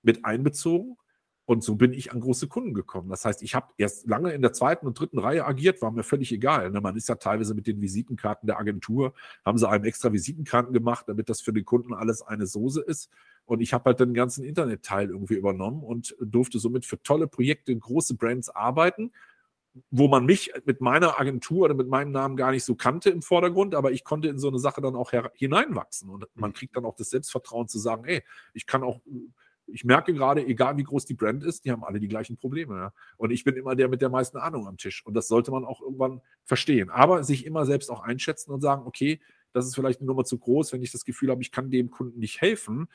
mit 0.00 0.24
einbezogen. 0.24 0.96
Und 1.44 1.64
so 1.64 1.74
bin 1.76 1.92
ich 1.92 2.12
an 2.12 2.20
große 2.20 2.48
Kunden 2.48 2.72
gekommen. 2.72 3.10
Das 3.10 3.26
heißt, 3.26 3.42
ich 3.42 3.54
habe 3.54 3.74
erst 3.76 4.08
lange 4.08 4.32
in 4.32 4.40
der 4.40 4.54
zweiten 4.54 4.86
und 4.86 4.98
dritten 4.98 5.18
Reihe 5.18 5.44
agiert, 5.44 5.82
war 5.82 5.90
mir 5.90 6.02
völlig 6.02 6.32
egal. 6.32 6.70
Ne? 6.70 6.80
Man 6.80 6.96
ist 6.96 7.10
ja 7.10 7.16
teilweise 7.16 7.54
mit 7.54 7.66
den 7.66 7.82
Visitenkarten 7.82 8.46
der 8.46 8.58
Agentur, 8.58 9.12
haben 9.44 9.58
sie 9.58 9.68
einem 9.68 9.84
extra 9.84 10.14
Visitenkarten 10.14 10.72
gemacht, 10.72 11.04
damit 11.08 11.28
das 11.28 11.42
für 11.42 11.52
den 11.52 11.66
Kunden 11.66 11.92
alles 11.92 12.22
eine 12.22 12.46
Soße 12.46 12.80
ist. 12.80 13.10
Und 13.46 13.60
ich 13.60 13.72
habe 13.72 13.84
halt 13.86 14.00
den 14.00 14.14
ganzen 14.14 14.44
Internetteil 14.44 15.08
irgendwie 15.08 15.34
übernommen 15.34 15.82
und 15.82 16.16
durfte 16.20 16.58
somit 16.58 16.84
für 16.84 17.02
tolle 17.02 17.26
Projekte, 17.26 17.76
große 17.76 18.16
Brands 18.16 18.50
arbeiten, 18.50 19.12
wo 19.90 20.08
man 20.08 20.24
mich 20.24 20.52
mit 20.64 20.80
meiner 20.80 21.20
Agentur 21.20 21.64
oder 21.64 21.74
mit 21.74 21.88
meinem 21.88 22.10
Namen 22.10 22.36
gar 22.36 22.50
nicht 22.50 22.64
so 22.64 22.74
kannte 22.74 23.10
im 23.10 23.22
Vordergrund, 23.22 23.74
aber 23.74 23.92
ich 23.92 24.04
konnte 24.04 24.28
in 24.28 24.38
so 24.38 24.48
eine 24.48 24.58
Sache 24.58 24.80
dann 24.80 24.96
auch 24.96 25.12
hineinwachsen. 25.34 26.10
Und 26.10 26.26
man 26.34 26.50
mhm. 26.50 26.54
kriegt 26.54 26.76
dann 26.76 26.84
auch 26.84 26.96
das 26.96 27.10
Selbstvertrauen 27.10 27.68
zu 27.68 27.78
sagen, 27.78 28.04
ey, 28.04 28.22
ich 28.52 28.66
kann 28.66 28.82
auch 28.82 29.00
ich 29.66 29.84
merke 29.84 30.14
gerade, 30.14 30.46
egal 30.46 30.76
wie 30.76 30.84
groß 30.84 31.06
die 31.06 31.14
Brand 31.14 31.44
ist, 31.44 31.64
die 31.64 31.72
haben 31.72 31.84
alle 31.84 31.98
die 31.98 32.08
gleichen 32.08 32.36
Probleme. 32.36 32.76
Ja? 32.76 32.92
Und 33.16 33.30
ich 33.30 33.44
bin 33.44 33.56
immer 33.56 33.74
der 33.74 33.88
mit 33.88 34.00
der 34.00 34.08
meisten 34.08 34.38
Ahnung 34.38 34.66
am 34.66 34.76
Tisch. 34.76 35.04
Und 35.04 35.14
das 35.14 35.28
sollte 35.28 35.50
man 35.50 35.64
auch 35.64 35.82
irgendwann 35.82 36.20
verstehen. 36.44 36.90
Aber 36.90 37.24
sich 37.24 37.44
immer 37.44 37.66
selbst 37.66 37.90
auch 37.90 38.02
einschätzen 38.02 38.52
und 38.52 38.60
sagen, 38.60 38.86
okay, 38.86 39.20
das 39.52 39.66
ist 39.66 39.74
vielleicht 39.74 40.00
eine 40.00 40.06
Nummer 40.06 40.24
zu 40.24 40.38
groß, 40.38 40.72
wenn 40.72 40.82
ich 40.82 40.92
das 40.92 41.04
Gefühl 41.04 41.30
habe, 41.30 41.42
ich 41.42 41.50
kann 41.50 41.70
dem 41.70 41.90
Kunden 41.90 42.20
nicht 42.20 42.40
helfen, 42.40 42.88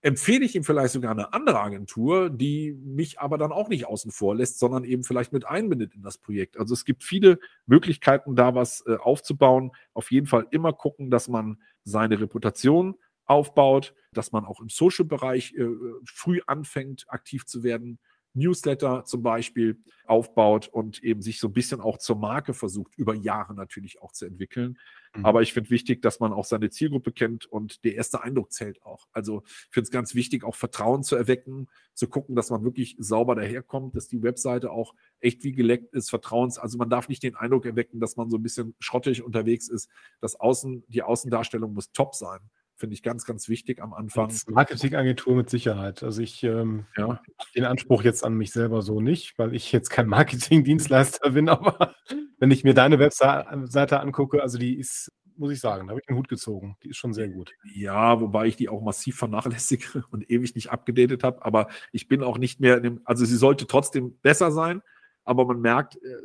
empfehle 0.00 0.44
ich 0.44 0.54
ihm 0.54 0.64
vielleicht 0.64 0.92
sogar 0.92 1.10
eine 1.10 1.32
andere 1.32 1.60
Agentur, 1.60 2.30
die 2.30 2.72
mich 2.72 3.20
aber 3.20 3.36
dann 3.36 3.52
auch 3.52 3.68
nicht 3.68 3.86
außen 3.86 4.12
vor 4.12 4.34
lässt, 4.34 4.58
sondern 4.58 4.84
eben 4.84 5.02
vielleicht 5.02 5.32
mit 5.32 5.46
einbindet 5.46 5.94
in 5.94 6.02
das 6.02 6.18
Projekt. 6.18 6.58
Also 6.58 6.74
es 6.74 6.84
gibt 6.84 7.02
viele 7.02 7.38
Möglichkeiten, 7.66 8.36
da 8.36 8.54
was 8.54 8.84
äh, 8.86 8.96
aufzubauen. 8.96 9.72
Auf 9.94 10.10
jeden 10.10 10.26
Fall 10.26 10.46
immer 10.50 10.72
gucken, 10.72 11.10
dass 11.10 11.28
man 11.28 11.60
seine 11.84 12.20
Reputation 12.20 12.94
aufbaut, 13.24 13.94
dass 14.12 14.32
man 14.32 14.44
auch 14.44 14.60
im 14.60 14.68
Social-Bereich 14.68 15.54
äh, 15.54 15.66
früh 16.04 16.40
anfängt, 16.46 17.04
aktiv 17.08 17.44
zu 17.44 17.62
werden. 17.62 17.98
Newsletter 18.38 19.04
zum 19.04 19.22
Beispiel 19.22 19.82
aufbaut 20.06 20.68
und 20.68 21.02
eben 21.02 21.20
sich 21.20 21.38
so 21.38 21.48
ein 21.48 21.52
bisschen 21.52 21.80
auch 21.80 21.98
zur 21.98 22.16
Marke 22.16 22.54
versucht, 22.54 22.96
über 22.96 23.14
Jahre 23.14 23.54
natürlich 23.54 24.00
auch 24.00 24.12
zu 24.12 24.24
entwickeln. 24.24 24.78
Mhm. 25.14 25.24
Aber 25.24 25.42
ich 25.42 25.52
finde 25.52 25.70
wichtig, 25.70 26.02
dass 26.02 26.20
man 26.20 26.32
auch 26.32 26.44
seine 26.44 26.70
Zielgruppe 26.70 27.12
kennt 27.12 27.46
und 27.46 27.84
der 27.84 27.94
erste 27.94 28.22
Eindruck 28.22 28.52
zählt 28.52 28.82
auch. 28.82 29.08
Also 29.12 29.42
ich 29.44 29.68
finde 29.70 29.84
es 29.84 29.90
ganz 29.90 30.14
wichtig, 30.14 30.44
auch 30.44 30.54
Vertrauen 30.54 31.02
zu 31.02 31.16
erwecken, 31.16 31.68
zu 31.94 32.08
gucken, 32.08 32.36
dass 32.36 32.50
man 32.50 32.64
wirklich 32.64 32.96
sauber 32.98 33.34
daherkommt, 33.34 33.96
dass 33.96 34.08
die 34.08 34.22
Webseite 34.22 34.70
auch 34.70 34.94
echt 35.20 35.44
wie 35.44 35.52
geleckt 35.52 35.94
ist, 35.94 36.10
Vertrauens. 36.10 36.58
Also 36.58 36.78
man 36.78 36.90
darf 36.90 37.08
nicht 37.08 37.22
den 37.22 37.36
Eindruck 37.36 37.66
erwecken, 37.66 38.00
dass 38.00 38.16
man 38.16 38.30
so 38.30 38.36
ein 38.38 38.42
bisschen 38.42 38.74
schrottig 38.78 39.22
unterwegs 39.22 39.68
ist. 39.68 39.90
Das 40.20 40.38
Außen, 40.38 40.84
die 40.88 41.02
Außendarstellung 41.02 41.74
muss 41.74 41.92
top 41.92 42.14
sein. 42.14 42.40
Finde 42.78 42.94
ich 42.94 43.02
ganz, 43.02 43.24
ganz 43.24 43.48
wichtig 43.48 43.82
am 43.82 43.92
Anfang. 43.92 44.26
Als 44.26 44.46
Marketingagentur 44.46 45.34
mit 45.34 45.50
Sicherheit. 45.50 46.04
Also 46.04 46.22
ich 46.22 46.44
ähm, 46.44 46.86
ja. 46.96 47.20
den 47.56 47.64
Anspruch 47.64 48.04
jetzt 48.04 48.24
an 48.24 48.34
mich 48.34 48.52
selber 48.52 48.82
so 48.82 49.00
nicht, 49.00 49.36
weil 49.36 49.52
ich 49.52 49.72
jetzt 49.72 49.90
kein 49.90 50.06
Marketingdienstleister 50.08 51.30
bin, 51.30 51.48
aber 51.48 51.96
wenn 52.38 52.52
ich 52.52 52.62
mir 52.62 52.74
deine 52.74 53.00
Webseite 53.00 53.98
angucke, 53.98 54.40
also 54.44 54.58
die 54.58 54.78
ist, 54.78 55.10
muss 55.36 55.50
ich 55.50 55.58
sagen, 55.58 55.88
da 55.88 55.90
habe 55.90 56.00
ich 56.00 56.08
einen 56.08 56.18
Hut 56.18 56.28
gezogen. 56.28 56.76
Die 56.84 56.90
ist 56.90 56.98
schon 56.98 57.12
sehr 57.12 57.28
gut. 57.28 57.52
Ja, 57.64 58.20
wobei 58.20 58.46
ich 58.46 58.54
die 58.54 58.68
auch 58.68 58.80
massiv 58.80 59.16
vernachlässige 59.16 60.04
und 60.12 60.30
ewig 60.30 60.54
nicht 60.54 60.70
abgedatet 60.70 61.24
habe. 61.24 61.44
Aber 61.44 61.66
ich 61.90 62.06
bin 62.06 62.22
auch 62.22 62.38
nicht 62.38 62.60
mehr, 62.60 62.78
dem, 62.78 63.00
also 63.04 63.24
sie 63.24 63.36
sollte 63.36 63.66
trotzdem 63.66 64.16
besser 64.22 64.52
sein, 64.52 64.82
aber 65.24 65.46
man 65.46 65.60
merkt, 65.60 65.96
äh, 65.96 66.16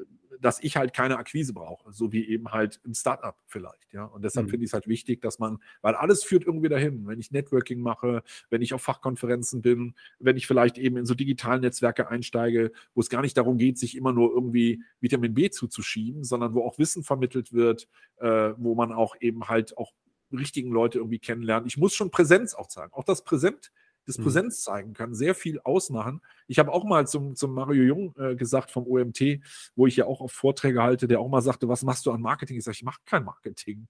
dass 0.43 0.61
ich 0.61 0.75
halt 0.75 0.93
keine 0.93 1.17
Akquise 1.17 1.53
brauche, 1.53 1.91
so 1.93 2.11
wie 2.11 2.27
eben 2.27 2.51
halt 2.51 2.81
ein 2.85 2.93
Startup 2.93 3.35
vielleicht, 3.47 3.93
ja. 3.93 4.03
Und 4.05 4.23
deshalb 4.23 4.47
mhm. 4.47 4.51
finde 4.51 4.65
ich 4.65 4.69
es 4.69 4.73
halt 4.73 4.87
wichtig, 4.87 5.21
dass 5.21 5.39
man, 5.39 5.59
weil 5.81 5.95
alles 5.95 6.23
führt 6.23 6.43
irgendwie 6.43 6.69
dahin. 6.69 7.07
Wenn 7.07 7.19
ich 7.19 7.31
Networking 7.31 7.79
mache, 7.79 8.23
wenn 8.49 8.61
ich 8.61 8.73
auf 8.73 8.81
Fachkonferenzen 8.81 9.61
bin, 9.61 9.95
wenn 10.19 10.35
ich 10.35 10.45
vielleicht 10.45 10.77
eben 10.77 10.97
in 10.97 11.05
so 11.05 11.15
digitalen 11.15 11.61
Netzwerke 11.61 12.09
einsteige, 12.09 12.71
wo 12.93 13.01
es 13.01 13.09
gar 13.09 13.21
nicht 13.21 13.37
darum 13.37 13.57
geht, 13.57 13.77
sich 13.77 13.95
immer 13.95 14.11
nur 14.11 14.31
irgendwie 14.31 14.83
Vitamin 14.99 15.33
B 15.33 15.49
zuzuschieben, 15.49 16.23
sondern 16.23 16.53
wo 16.53 16.63
auch 16.63 16.77
Wissen 16.77 17.03
vermittelt 17.03 17.53
wird, 17.53 17.87
äh, 18.17 18.53
wo 18.57 18.75
man 18.75 18.91
auch 18.91 19.15
eben 19.21 19.47
halt 19.47 19.77
auch 19.77 19.93
richtigen 20.31 20.71
Leute 20.71 20.97
irgendwie 20.97 21.19
kennenlernt. 21.19 21.67
Ich 21.67 21.77
muss 21.77 21.93
schon 21.93 22.11
Präsenz 22.11 22.53
auch 22.53 22.67
zeigen. 22.67 22.91
Auch 22.93 23.03
das 23.03 23.23
Präsent 23.23 23.71
das 24.05 24.17
mhm. 24.17 24.23
Präsenz 24.23 24.61
zeigen 24.61 24.93
kann, 24.93 25.13
sehr 25.13 25.35
viel 25.35 25.59
ausmachen. 25.61 26.21
Ich 26.47 26.59
habe 26.59 26.71
auch 26.71 26.83
mal 26.83 27.07
zum, 27.07 27.35
zum 27.35 27.53
Mario 27.53 27.83
Jung 27.83 28.15
äh, 28.17 28.35
gesagt 28.35 28.71
vom 28.71 28.87
OMT, 28.87 29.39
wo 29.75 29.87
ich 29.87 29.95
ja 29.95 30.05
auch 30.05 30.21
auf 30.21 30.31
Vorträge 30.31 30.81
halte, 30.81 31.07
der 31.07 31.19
auch 31.19 31.29
mal 31.29 31.41
sagte, 31.41 31.67
was 31.67 31.83
machst 31.83 32.05
du 32.05 32.11
an 32.11 32.21
Marketing? 32.21 32.57
Ich 32.57 32.63
sage, 32.63 32.75
ich 32.75 32.83
mache 32.83 33.01
kein 33.05 33.23
Marketing. 33.23 33.87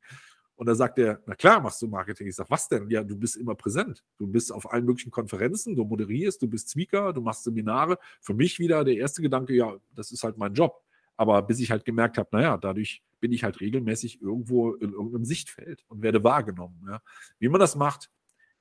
Und 0.56 0.68
da 0.68 0.76
sagt 0.76 0.99
er, 0.99 1.19
na 1.26 1.35
klar 1.35 1.60
machst 1.60 1.81
du 1.81 1.88
Marketing. 1.88 2.27
Ich 2.27 2.35
sage, 2.35 2.49
was 2.49 2.68
denn? 2.68 2.90
Ja, 2.90 3.03
du 3.03 3.18
bist 3.18 3.35
immer 3.35 3.56
präsent. 3.56 4.03
Du 4.18 4.27
bist 4.27 4.52
auf 4.52 4.72
allen 4.72 4.85
möglichen 4.85 5.11
Konferenzen, 5.11 5.76
du 5.76 5.84
moderierst, 5.84 6.41
du 6.41 6.48
bist 6.48 6.72
Speaker, 6.72 7.11
du 7.11 7.22
machst 7.22 7.44
Seminare. 7.44 7.98
Für 8.22 8.34
mich 8.34 8.60
wieder 8.60 8.84
der 8.84 8.95
erste 8.95 9.22
Gedanke, 9.22 9.53
ja, 9.53 9.76
das 9.95 10.11
ist 10.11 10.23
halt 10.23 10.38
mein 10.38 10.53
Job. 10.53 10.84
Aber 11.18 11.41
bis 11.41 11.60
ich 11.60 11.72
halt 11.72 11.85
gemerkt 11.85 12.18
habe, 12.18 12.30
naja, 12.31 12.57
dadurch 12.57 13.03
bin 13.19 13.31
ich 13.31 13.44
halt 13.44 13.61
regelmäßig 13.61 14.22
irgendwo 14.22 14.73
in 14.73 14.91
irgendeinem 14.91 15.26
Sichtfeld 15.26 15.84
und 15.88 16.02
werde 16.02 16.23
wahrgenommen. 16.23 16.85
Ja. 16.88 17.02
Wie 17.40 17.49
man 17.49 17.60
das 17.60 17.76
macht, 17.76 18.10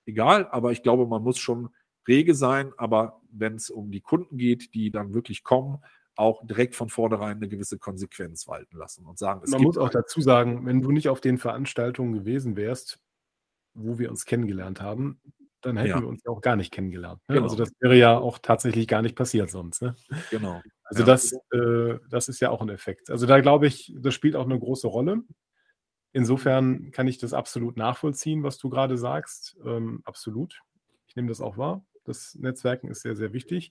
egal, 0.06 0.48
aber 0.50 0.72
ich 0.72 0.82
glaube, 0.82 1.06
man 1.06 1.22
muss 1.22 1.38
schon 1.38 1.70
rege 2.08 2.34
sein, 2.34 2.72
aber 2.76 3.20
wenn 3.30 3.54
es 3.54 3.70
um 3.70 3.90
die 3.90 4.00
Kunden 4.00 4.36
geht, 4.36 4.74
die 4.74 4.90
dann 4.90 5.14
wirklich 5.14 5.44
kommen, 5.44 5.78
auch 6.16 6.44
direkt 6.46 6.74
von 6.74 6.88
vornherein 6.88 7.38
eine 7.38 7.48
gewisse 7.48 7.78
Konsequenz 7.78 8.46
walten 8.46 8.76
lassen 8.76 9.06
und 9.06 9.18
sagen, 9.18 9.40
es 9.44 9.50
Man 9.50 9.62
muss 9.62 9.78
auch 9.78 9.88
dazu 9.88 10.20
sagen, 10.20 10.66
wenn 10.66 10.82
du 10.82 10.90
nicht 10.90 11.08
auf 11.08 11.20
den 11.20 11.38
Veranstaltungen 11.38 12.12
gewesen 12.12 12.56
wärst, 12.56 13.00
wo 13.74 13.98
wir 13.98 14.10
uns 14.10 14.26
kennengelernt 14.26 14.82
haben, 14.82 15.20
dann 15.62 15.76
hätten 15.76 15.90
ja. 15.90 16.00
wir 16.00 16.08
uns 16.08 16.22
ja 16.24 16.32
auch 16.32 16.40
gar 16.40 16.56
nicht 16.56 16.72
kennengelernt. 16.72 17.20
Ne? 17.28 17.36
Genau. 17.36 17.44
Also 17.44 17.56
das 17.56 17.70
wäre 17.80 17.96
ja 17.96 18.18
auch 18.18 18.38
tatsächlich 18.38 18.88
gar 18.88 19.00
nicht 19.00 19.16
passiert 19.16 19.50
sonst. 19.50 19.80
Ne? 19.80 19.94
Genau. 20.30 20.60
Also 20.84 21.02
ja. 21.02 21.06
das, 21.06 21.32
äh, 21.52 21.98
das 22.10 22.28
ist 22.28 22.40
ja 22.40 22.50
auch 22.50 22.60
ein 22.60 22.68
Effekt. 22.68 23.10
Also 23.10 23.26
da 23.26 23.40
glaube 23.40 23.66
ich, 23.66 23.94
das 23.98 24.12
spielt 24.12 24.36
auch 24.36 24.44
eine 24.44 24.58
große 24.58 24.88
Rolle. 24.88 25.22
Insofern 26.12 26.90
kann 26.90 27.08
ich 27.08 27.18
das 27.18 27.32
absolut 27.32 27.76
nachvollziehen, 27.76 28.42
was 28.42 28.58
du 28.58 28.68
gerade 28.68 28.98
sagst. 28.98 29.56
Ähm, 29.64 30.02
absolut. 30.04 30.60
Ich 31.06 31.16
nehme 31.16 31.28
das 31.28 31.40
auch 31.40 31.56
wahr. 31.56 31.84
Das 32.04 32.34
Netzwerken 32.34 32.88
ist 32.88 33.02
sehr, 33.02 33.16
sehr 33.16 33.32
wichtig. 33.32 33.70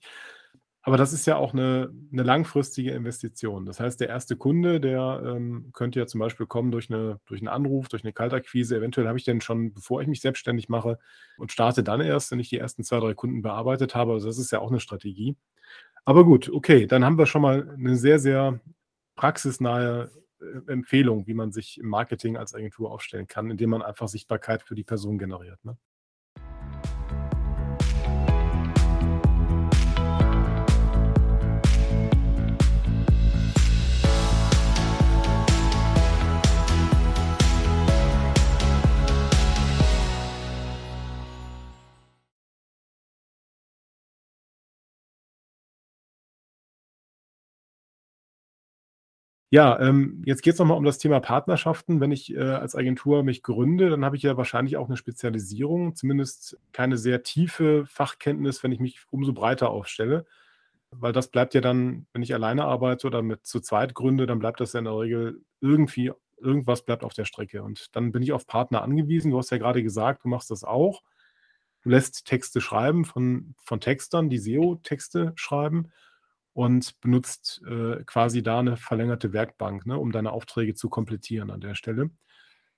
Aber 0.84 0.96
das 0.96 1.12
ist 1.12 1.26
ja 1.26 1.36
auch 1.36 1.52
eine, 1.52 1.94
eine 2.12 2.24
langfristige 2.24 2.90
Investition. 2.90 3.64
Das 3.66 3.78
heißt, 3.78 4.00
der 4.00 4.08
erste 4.08 4.36
Kunde, 4.36 4.80
der 4.80 5.22
ähm, 5.24 5.70
könnte 5.72 6.00
ja 6.00 6.06
zum 6.08 6.18
Beispiel 6.18 6.46
kommen 6.46 6.72
durch, 6.72 6.90
eine, 6.90 7.20
durch 7.26 7.40
einen 7.40 7.46
Anruf, 7.48 7.88
durch 7.88 8.02
eine 8.02 8.12
Kaltakquise. 8.12 8.76
Eventuell 8.76 9.06
habe 9.06 9.16
ich 9.16 9.24
den 9.24 9.40
schon, 9.40 9.72
bevor 9.72 10.02
ich 10.02 10.08
mich 10.08 10.20
selbstständig 10.20 10.68
mache 10.68 10.98
und 11.38 11.52
starte 11.52 11.84
dann 11.84 12.00
erst, 12.00 12.32
wenn 12.32 12.40
ich 12.40 12.48
die 12.48 12.58
ersten 12.58 12.82
zwei, 12.82 12.98
drei 12.98 13.14
Kunden 13.14 13.42
bearbeitet 13.42 13.94
habe. 13.94 14.12
Also 14.12 14.26
das 14.26 14.38
ist 14.38 14.50
ja 14.50 14.58
auch 14.58 14.70
eine 14.70 14.80
Strategie. 14.80 15.36
Aber 16.04 16.24
gut, 16.24 16.50
okay, 16.50 16.88
dann 16.88 17.04
haben 17.04 17.18
wir 17.18 17.26
schon 17.26 17.42
mal 17.42 17.70
eine 17.70 17.94
sehr, 17.94 18.18
sehr 18.18 18.60
praxisnahe 19.14 20.10
Empfehlung, 20.66 21.26
wie 21.26 21.34
man 21.34 21.52
sich 21.52 21.78
im 21.78 21.88
Marketing 21.88 22.36
als 22.36 22.54
Agentur 22.54 22.90
aufstellen 22.90 23.26
kann, 23.26 23.50
indem 23.50 23.70
man 23.70 23.82
einfach 23.82 24.08
Sichtbarkeit 24.08 24.62
für 24.62 24.74
die 24.74 24.84
Person 24.84 25.18
generiert. 25.18 25.64
Ne? 25.64 25.76
Ja, 49.54 49.78
ähm, 49.80 50.22
jetzt 50.24 50.42
geht 50.42 50.54
es 50.54 50.58
nochmal 50.58 50.78
um 50.78 50.84
das 50.84 50.96
Thema 50.96 51.20
Partnerschaften. 51.20 52.00
Wenn 52.00 52.10
ich 52.10 52.34
äh, 52.34 52.38
als 52.40 52.74
Agentur 52.74 53.22
mich 53.22 53.42
gründe, 53.42 53.90
dann 53.90 54.02
habe 54.02 54.16
ich 54.16 54.22
ja 54.22 54.38
wahrscheinlich 54.38 54.78
auch 54.78 54.86
eine 54.88 54.96
Spezialisierung, 54.96 55.94
zumindest 55.94 56.58
keine 56.72 56.96
sehr 56.96 57.22
tiefe 57.22 57.84
Fachkenntnis, 57.86 58.62
wenn 58.62 58.72
ich 58.72 58.80
mich 58.80 59.00
umso 59.10 59.34
breiter 59.34 59.68
aufstelle. 59.68 60.24
Weil 60.90 61.12
das 61.12 61.28
bleibt 61.30 61.52
ja 61.54 61.60
dann, 61.60 62.06
wenn 62.14 62.22
ich 62.22 62.32
alleine 62.34 62.64
arbeite 62.64 63.06
oder 63.06 63.20
mit 63.22 63.44
zu 63.46 63.60
zweit 63.60 63.94
gründe, 63.94 64.24
dann 64.26 64.38
bleibt 64.38 64.60
das 64.60 64.72
ja 64.72 64.78
in 64.78 64.86
der 64.86 64.98
Regel 64.98 65.42
irgendwie, 65.60 66.12
irgendwas 66.38 66.82
bleibt 66.86 67.04
auf 67.04 67.12
der 67.14 67.26
Strecke. 67.26 67.62
Und 67.62 67.94
dann 67.94 68.10
bin 68.12 68.22
ich 68.22 68.32
auf 68.32 68.46
Partner 68.46 68.82
angewiesen. 68.82 69.32
Du 69.32 69.38
hast 69.38 69.50
ja 69.50 69.58
gerade 69.58 69.82
gesagt, 69.82 70.24
du 70.24 70.28
machst 70.28 70.50
das 70.50 70.64
auch. 70.64 71.02
Du 71.82 71.90
lässt 71.90 72.24
Texte 72.26 72.60
schreiben 72.62 73.04
von, 73.04 73.54
von 73.64 73.80
Textern, 73.80 74.30
die 74.30 74.38
SEO-Texte 74.38 75.32
schreiben 75.36 75.90
und 76.52 77.00
benutzt 77.00 77.62
äh, 77.66 78.02
quasi 78.04 78.42
da 78.42 78.58
eine 78.58 78.76
verlängerte 78.76 79.32
Werkbank, 79.32 79.86
ne, 79.86 79.98
um 79.98 80.12
deine 80.12 80.32
Aufträge 80.32 80.74
zu 80.74 80.88
komplettieren 80.88 81.50
an 81.50 81.60
der 81.60 81.74
Stelle. 81.74 82.10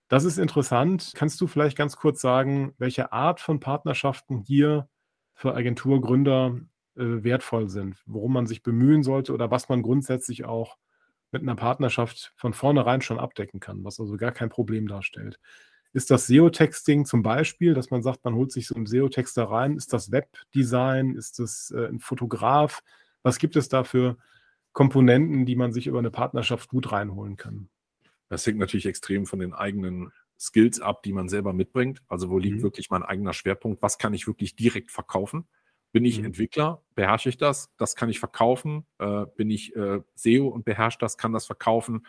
Das 0.08 0.24
ist 0.24 0.38
interessant. 0.38 1.12
Kannst 1.14 1.40
du 1.40 1.46
vielleicht 1.46 1.76
ganz 1.76 1.96
kurz 1.96 2.20
sagen, 2.20 2.74
welche 2.78 3.12
Art 3.12 3.40
von 3.40 3.58
Partnerschaften 3.60 4.38
hier 4.38 4.88
für 5.34 5.54
Agenturgründer 5.54 6.60
äh, 6.96 7.24
wertvoll 7.24 7.68
sind, 7.68 7.96
worum 8.06 8.32
man 8.34 8.46
sich 8.46 8.62
bemühen 8.62 9.02
sollte 9.02 9.32
oder 9.32 9.50
was 9.50 9.68
man 9.68 9.82
grundsätzlich 9.82 10.44
auch 10.44 10.76
mit 11.32 11.42
einer 11.42 11.56
Partnerschaft 11.56 12.32
von 12.36 12.52
vornherein 12.52 13.00
schon 13.00 13.18
abdecken 13.18 13.58
kann, 13.58 13.82
was 13.82 13.98
also 13.98 14.16
gar 14.16 14.30
kein 14.30 14.50
Problem 14.50 14.86
darstellt. 14.86 15.40
Ist 15.92 16.10
das 16.10 16.26
SEO-Texting 16.26 17.06
zum 17.06 17.22
Beispiel, 17.22 17.74
dass 17.74 17.90
man 17.90 18.02
sagt, 18.02 18.24
man 18.24 18.34
holt 18.34 18.52
sich 18.52 18.66
so 18.68 18.74
einen 18.74 18.86
SEO-Texter 18.86 19.44
rein? 19.44 19.76
Ist 19.76 19.92
das 19.92 20.10
Webdesign? 20.10 21.14
Ist 21.14 21.38
das 21.38 21.72
äh, 21.76 21.86
ein 21.86 22.00
Fotograf? 22.00 22.82
Was 23.24 23.38
gibt 23.38 23.56
es 23.56 23.68
da 23.68 23.82
für 23.82 24.16
Komponenten, 24.72 25.46
die 25.46 25.56
man 25.56 25.72
sich 25.72 25.88
über 25.88 25.98
eine 25.98 26.12
Partnerschaft 26.12 26.68
gut 26.68 26.92
reinholen 26.92 27.36
kann? 27.36 27.68
Das 28.28 28.46
hängt 28.46 28.58
natürlich 28.58 28.86
extrem 28.86 29.26
von 29.26 29.40
den 29.40 29.52
eigenen 29.52 30.12
Skills 30.38 30.80
ab, 30.80 31.02
die 31.02 31.12
man 31.12 31.28
selber 31.28 31.52
mitbringt. 31.52 32.02
Also 32.08 32.30
wo 32.30 32.38
liegt 32.38 32.58
mhm. 32.58 32.62
wirklich 32.62 32.90
mein 32.90 33.02
eigener 33.02 33.32
Schwerpunkt? 33.32 33.82
Was 33.82 33.98
kann 33.98 34.14
ich 34.14 34.26
wirklich 34.26 34.56
direkt 34.56 34.90
verkaufen? 34.90 35.46
Bin 35.92 36.04
ich 36.04 36.18
mhm. 36.18 36.26
Entwickler? 36.26 36.82
Beherrsche 36.94 37.28
ich 37.28 37.38
das? 37.38 37.70
Das 37.78 37.96
kann 37.96 38.10
ich 38.10 38.18
verkaufen. 38.18 38.84
Äh, 38.98 39.26
bin 39.36 39.50
ich 39.50 39.74
äh, 39.74 40.00
SEO 40.14 40.48
und 40.48 40.64
beherrsche 40.64 40.98
das? 40.98 41.16
Kann 41.16 41.32
das 41.32 41.46
verkaufen? 41.46 42.06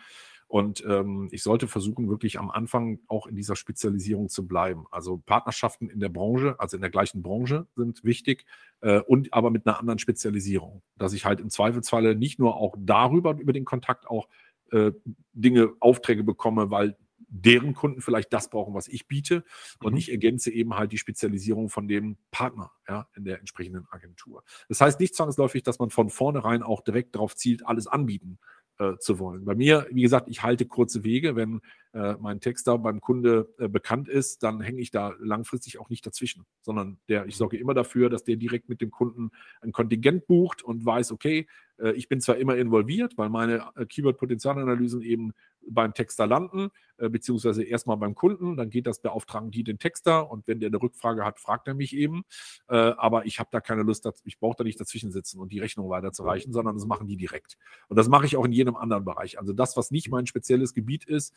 Und 0.56 0.86
ähm, 0.88 1.27
ich 1.34 1.44
sollte 1.44 1.68
versuchen, 1.68 2.07
wirklich 2.07 2.40
am 2.40 2.49
Anfang 2.49 3.02
auch 3.10 3.27
in 3.27 3.36
dieser 3.36 3.57
Spezialisierung 3.57 4.30
zu 4.30 4.48
bleiben. 4.48 4.86
Also 4.90 5.18
Partnerschaften 5.18 5.90
in 5.90 5.99
der 5.99 6.07
Branche, 6.07 6.56
also 6.60 6.77
in 6.77 6.82
der 6.82 6.90
gleichen 6.90 7.22
Branche 7.22 7.68
sind 7.76 8.06
wichtig 8.06 8.45
äh, 8.80 9.02
und 9.02 9.34
aber 9.34 9.52
mit 9.52 9.68
einer 9.68 9.77
anderen 9.82 9.99
Spezialisierung. 9.99 10.82
Dass 10.95 11.11
ich 11.11 11.26
halt 11.26 11.41
im 11.41 11.49
Zweifelsfalle 11.49 12.15
nicht 12.15 12.40
nur 12.40 12.56
auch 12.56 12.73
darüber, 12.80 13.38
über 13.38 13.52
den 13.52 13.65
Kontakt 13.65 14.07
auch 14.07 14.30
äh, 14.72 14.94
Dinge, 15.34 15.73
Aufträge 15.82 16.23
bekomme, 16.23 16.72
weil 16.72 16.95
deren 17.27 17.73
Kunden 17.73 17.99
vielleicht 17.99 18.32
das 18.32 18.49
brauchen, 18.49 18.73
was 18.73 18.88
ich 18.88 19.10
biete. 19.10 19.44
Und 19.84 19.91
mhm. 19.91 19.98
ich 19.98 20.10
ergänze 20.10 20.52
eben 20.52 20.77
halt 20.77 20.94
die 20.94 20.98
Spezialisierung 20.98 21.68
von 21.68 21.90
dem 21.90 22.15
Partner 22.32 22.72
ja, 22.88 23.10
in 23.14 23.26
der 23.26 23.40
entsprechenden 23.40 23.88
Agentur. 23.91 24.45
Das 24.69 24.80
heißt 24.80 25.02
nicht 25.02 25.15
zwangsläufig, 25.15 25.64
dass 25.64 25.80
man 25.80 25.90
von 25.90 26.10
vornherein 26.10 26.64
auch 26.64 26.80
direkt 26.80 27.15
darauf 27.15 27.36
zielt, 27.36 27.68
alles 27.68 27.88
anbieten 27.88 28.40
äh, 28.80 28.97
zu 28.99 29.19
wollen. 29.19 29.45
Bei 29.45 29.56
mir, 29.56 29.88
wie 29.91 30.02
gesagt, 30.02 30.27
ich 30.30 30.43
halte 30.43 30.65
kurze 30.65 31.03
Wege. 31.03 31.35
Wenn 31.35 31.61
äh, 31.95 32.17
mein 32.19 32.41
Texter 32.41 32.77
beim 32.77 32.99
Kunde 32.99 33.47
äh, 33.57 33.69
bekannt 33.69 34.09
ist, 34.09 34.43
dann 34.43 34.59
hänge 34.59 34.81
ich 34.81 34.91
da 34.91 35.13
langfristig 35.17 35.80
auch 35.80 35.89
nicht 35.89 36.05
dazwischen, 36.05 36.45
sondern 36.61 36.97
der, 37.07 37.26
ich 37.26 37.38
sorge 37.38 37.57
immer 37.57 37.73
dafür, 37.73 38.09
dass 38.09 38.26
der 38.26 38.35
direkt 38.35 38.67
mit 38.67 38.81
dem 38.81 38.91
Kunden 38.91 39.31
ein 39.61 39.72
Kontingent 39.72 40.27
bucht 40.27 40.61
und 40.61 40.85
weiß, 40.85 41.13
okay, 41.13 41.47
äh, 41.77 41.93
ich 41.93 42.09
bin 42.09 42.19
zwar 42.19 42.35
immer 42.35 42.57
involviert, 42.57 43.17
weil 43.17 43.30
meine 43.30 43.69
Keyword-Potenzialanalysen 43.88 45.01
eben 45.03 45.31
beim 45.67 45.95
Texter 45.95 46.27
landen, 46.27 46.69
beziehungsweise 46.97 47.63
erstmal 47.63 47.97
beim 47.97 48.13
Kunden, 48.13 48.55
dann 48.55 48.69
geht 48.69 48.85
das, 48.85 49.01
beauftragen 49.01 49.49
die 49.49 49.63
den 49.63 49.80
Texter 49.80 50.30
und 50.30 50.47
wenn 50.47 50.59
der 50.59 50.67
eine 50.67 50.80
Rückfrage 50.80 51.26
hat, 51.26 51.39
fragt 51.39 51.67
er 51.67 51.73
mich 51.73 51.95
eben. 51.95 52.23
Aber 52.67 53.26
ich 53.26 53.39
habe 53.39 53.49
da 53.51 53.61
keine 53.61 53.81
Lust, 53.81 54.07
ich 54.26 54.38
brauche 54.38 54.57
da 54.57 54.63
nicht 54.63 54.80
dazwischen 54.80 55.11
sitzen 55.11 55.39
und 55.39 55.51
die 55.51 55.57
Rechnung 55.57 55.89
weiterzureichen, 55.89 56.53
sondern 56.53 56.76
das 56.76 56.85
machen 56.85 57.07
die 57.07 57.17
direkt. 57.17 57.57
Und 57.88 57.97
das 57.97 58.09
mache 58.09 58.27
ich 58.27 58.38
auch 58.38 58.45
in 58.45 58.51
jedem 58.51 58.76
anderen 58.76 59.05
Bereich. 59.05 59.39
Also 59.39 59.53
das, 59.53 59.76
was 59.76 59.89
nicht 59.89 60.11
mein 60.11 60.27
spezielles 60.27 60.76
Gebiet 60.76 61.03
ist, 61.03 61.34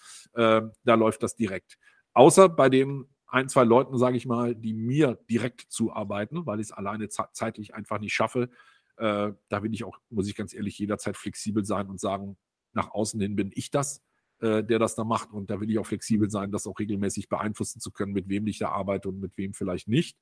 da 0.85 0.95
läuft 0.95 1.23
das 1.23 1.37
direkt. 1.37 1.79
Außer 2.13 2.49
bei 2.49 2.69
den 2.69 3.07
ein, 3.27 3.49
zwei 3.49 3.65
Leuten, 3.65 3.99
sage 3.99 4.17
ich 4.17 4.27
mal, 4.27 4.55
die 4.55 4.73
mir 4.73 5.19
direkt 5.29 5.67
zuarbeiten, 5.69 6.47
weil 6.47 6.61
ich 6.61 6.69
es 6.69 6.73
alleine 6.73 7.09
zeitlich 7.09 7.75
einfach 7.75 7.99
nicht 7.99 8.15
schaffe, 8.15 8.49
äh, 8.97 9.33
da 9.49 9.63
will 9.63 9.73
ich 9.73 9.85
auch, 9.85 9.99
muss 10.11 10.29
ich 10.29 10.35
ganz 10.35 10.55
ehrlich, 10.55 10.79
jederzeit 10.79 11.17
flexibel 11.17 11.65
sein 11.65 11.89
und 11.89 12.01
sagen, 12.01 12.37
nach 12.73 12.91
außen 12.91 13.21
hin 13.21 13.37
bin 13.37 13.51
ich 13.55 13.71
das, 13.71 14.03
äh, 14.41 14.65
der 14.65 14.79
das 14.79 14.95
da 14.95 15.05
macht. 15.05 15.33
Und 15.33 15.51
da 15.51 15.61
will 15.61 15.71
ich 15.71 15.79
auch 15.79 15.87
flexibel 15.87 16.31
sein, 16.31 16.51
das 16.51 16.67
auch 16.67 16.79
regelmäßig 16.79 17.29
beeinflussen 17.29 17.81
zu 17.81 17.91
können, 17.91 18.13
mit 18.13 18.29
wem 18.29 18.47
ich 18.47 18.59
da 18.59 18.71
arbeite 18.71 19.09
und 19.09 19.21
mit 19.21 19.37
wem 19.37 19.55
vielleicht 19.55 19.89
nicht. 19.89 20.19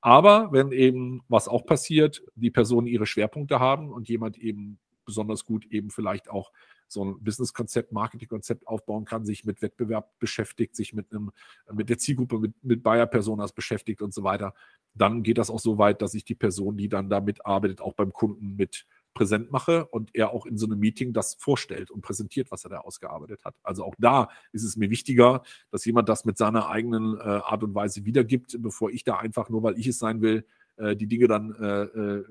Aber 0.00 0.52
wenn 0.52 0.72
eben, 0.72 1.22
was 1.28 1.48
auch 1.48 1.66
passiert, 1.66 2.22
die 2.34 2.50
Personen 2.50 2.86
ihre 2.86 3.06
Schwerpunkte 3.06 3.60
haben 3.60 3.92
und 3.92 4.08
jemand 4.08 4.38
eben 4.38 4.78
besonders 5.04 5.44
gut 5.44 5.66
eben 5.66 5.90
vielleicht 5.90 6.28
auch 6.28 6.52
so 6.88 7.04
ein 7.04 7.22
Business-Konzept, 7.22 7.92
Marketing-Konzept 7.92 8.66
aufbauen 8.66 9.04
kann, 9.04 9.24
sich 9.24 9.44
mit 9.44 9.62
Wettbewerb 9.62 10.18
beschäftigt, 10.18 10.74
sich 10.74 10.94
mit 10.94 11.12
einem, 11.12 11.30
mit 11.72 11.88
der 11.88 11.98
Zielgruppe, 11.98 12.38
mit, 12.38 12.64
mit 12.64 12.82
Buyer-Personas 12.82 13.52
beschäftigt 13.52 14.02
und 14.02 14.14
so 14.14 14.24
weiter, 14.24 14.54
dann 14.94 15.22
geht 15.22 15.38
das 15.38 15.50
auch 15.50 15.60
so 15.60 15.78
weit, 15.78 16.02
dass 16.02 16.14
ich 16.14 16.24
die 16.24 16.34
Person, 16.34 16.76
die 16.76 16.88
dann 16.88 17.08
damit 17.08 17.46
arbeitet, 17.46 17.80
auch 17.80 17.94
beim 17.94 18.12
Kunden 18.12 18.56
mit 18.56 18.86
präsent 19.14 19.50
mache 19.50 19.86
und 19.86 20.10
er 20.14 20.32
auch 20.32 20.46
in 20.46 20.56
so 20.56 20.66
einem 20.66 20.78
Meeting 20.78 21.12
das 21.12 21.34
vorstellt 21.34 21.90
und 21.90 22.02
präsentiert, 22.02 22.50
was 22.50 22.64
er 22.64 22.70
da 22.70 22.78
ausgearbeitet 22.78 23.44
hat. 23.44 23.56
Also 23.62 23.84
auch 23.84 23.94
da 23.98 24.28
ist 24.52 24.62
es 24.62 24.76
mir 24.76 24.90
wichtiger, 24.90 25.42
dass 25.70 25.84
jemand 25.84 26.08
das 26.08 26.24
mit 26.24 26.38
seiner 26.38 26.68
eigenen 26.68 27.18
äh, 27.18 27.22
Art 27.22 27.64
und 27.64 27.74
Weise 27.74 28.04
wiedergibt, 28.04 28.56
bevor 28.60 28.90
ich 28.90 29.04
da 29.04 29.16
einfach 29.16 29.48
nur, 29.48 29.62
weil 29.62 29.78
ich 29.78 29.88
es 29.88 29.98
sein 29.98 30.20
will, 30.20 30.46
äh, 30.76 30.94
die 30.94 31.08
Dinge 31.08 31.26
dann 31.26 31.54
äh, 31.54 31.82
äh 31.82 32.24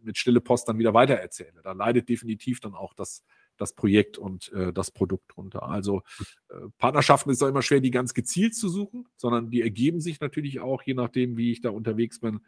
mit 0.00 0.16
stille 0.16 0.40
Post 0.40 0.68
dann 0.68 0.78
wieder 0.78 0.94
weitererzähle. 0.94 1.60
Da 1.62 1.72
leidet 1.72 2.08
definitiv 2.08 2.60
dann 2.60 2.74
auch 2.74 2.94
das, 2.94 3.24
das 3.58 3.74
Projekt 3.74 4.16
und 4.18 4.52
äh, 4.52 4.72
das 4.72 4.90
Produkt 4.90 5.36
drunter. 5.36 5.64
Also 5.64 6.02
äh, 6.48 6.54
Partnerschaften 6.78 7.30
ist 7.30 7.42
auch 7.42 7.48
immer 7.48 7.62
schwer, 7.62 7.80
die 7.80 7.90
ganz 7.90 8.14
gezielt 8.14 8.54
zu 8.54 8.68
suchen, 8.68 9.06
sondern 9.16 9.50
die 9.50 9.62
ergeben 9.62 10.00
sich 10.00 10.20
natürlich 10.20 10.60
auch, 10.60 10.82
je 10.82 10.94
nachdem, 10.94 11.36
wie 11.36 11.52
ich 11.52 11.60
da 11.60 11.70
unterwegs 11.70 12.20
bin. 12.20 12.40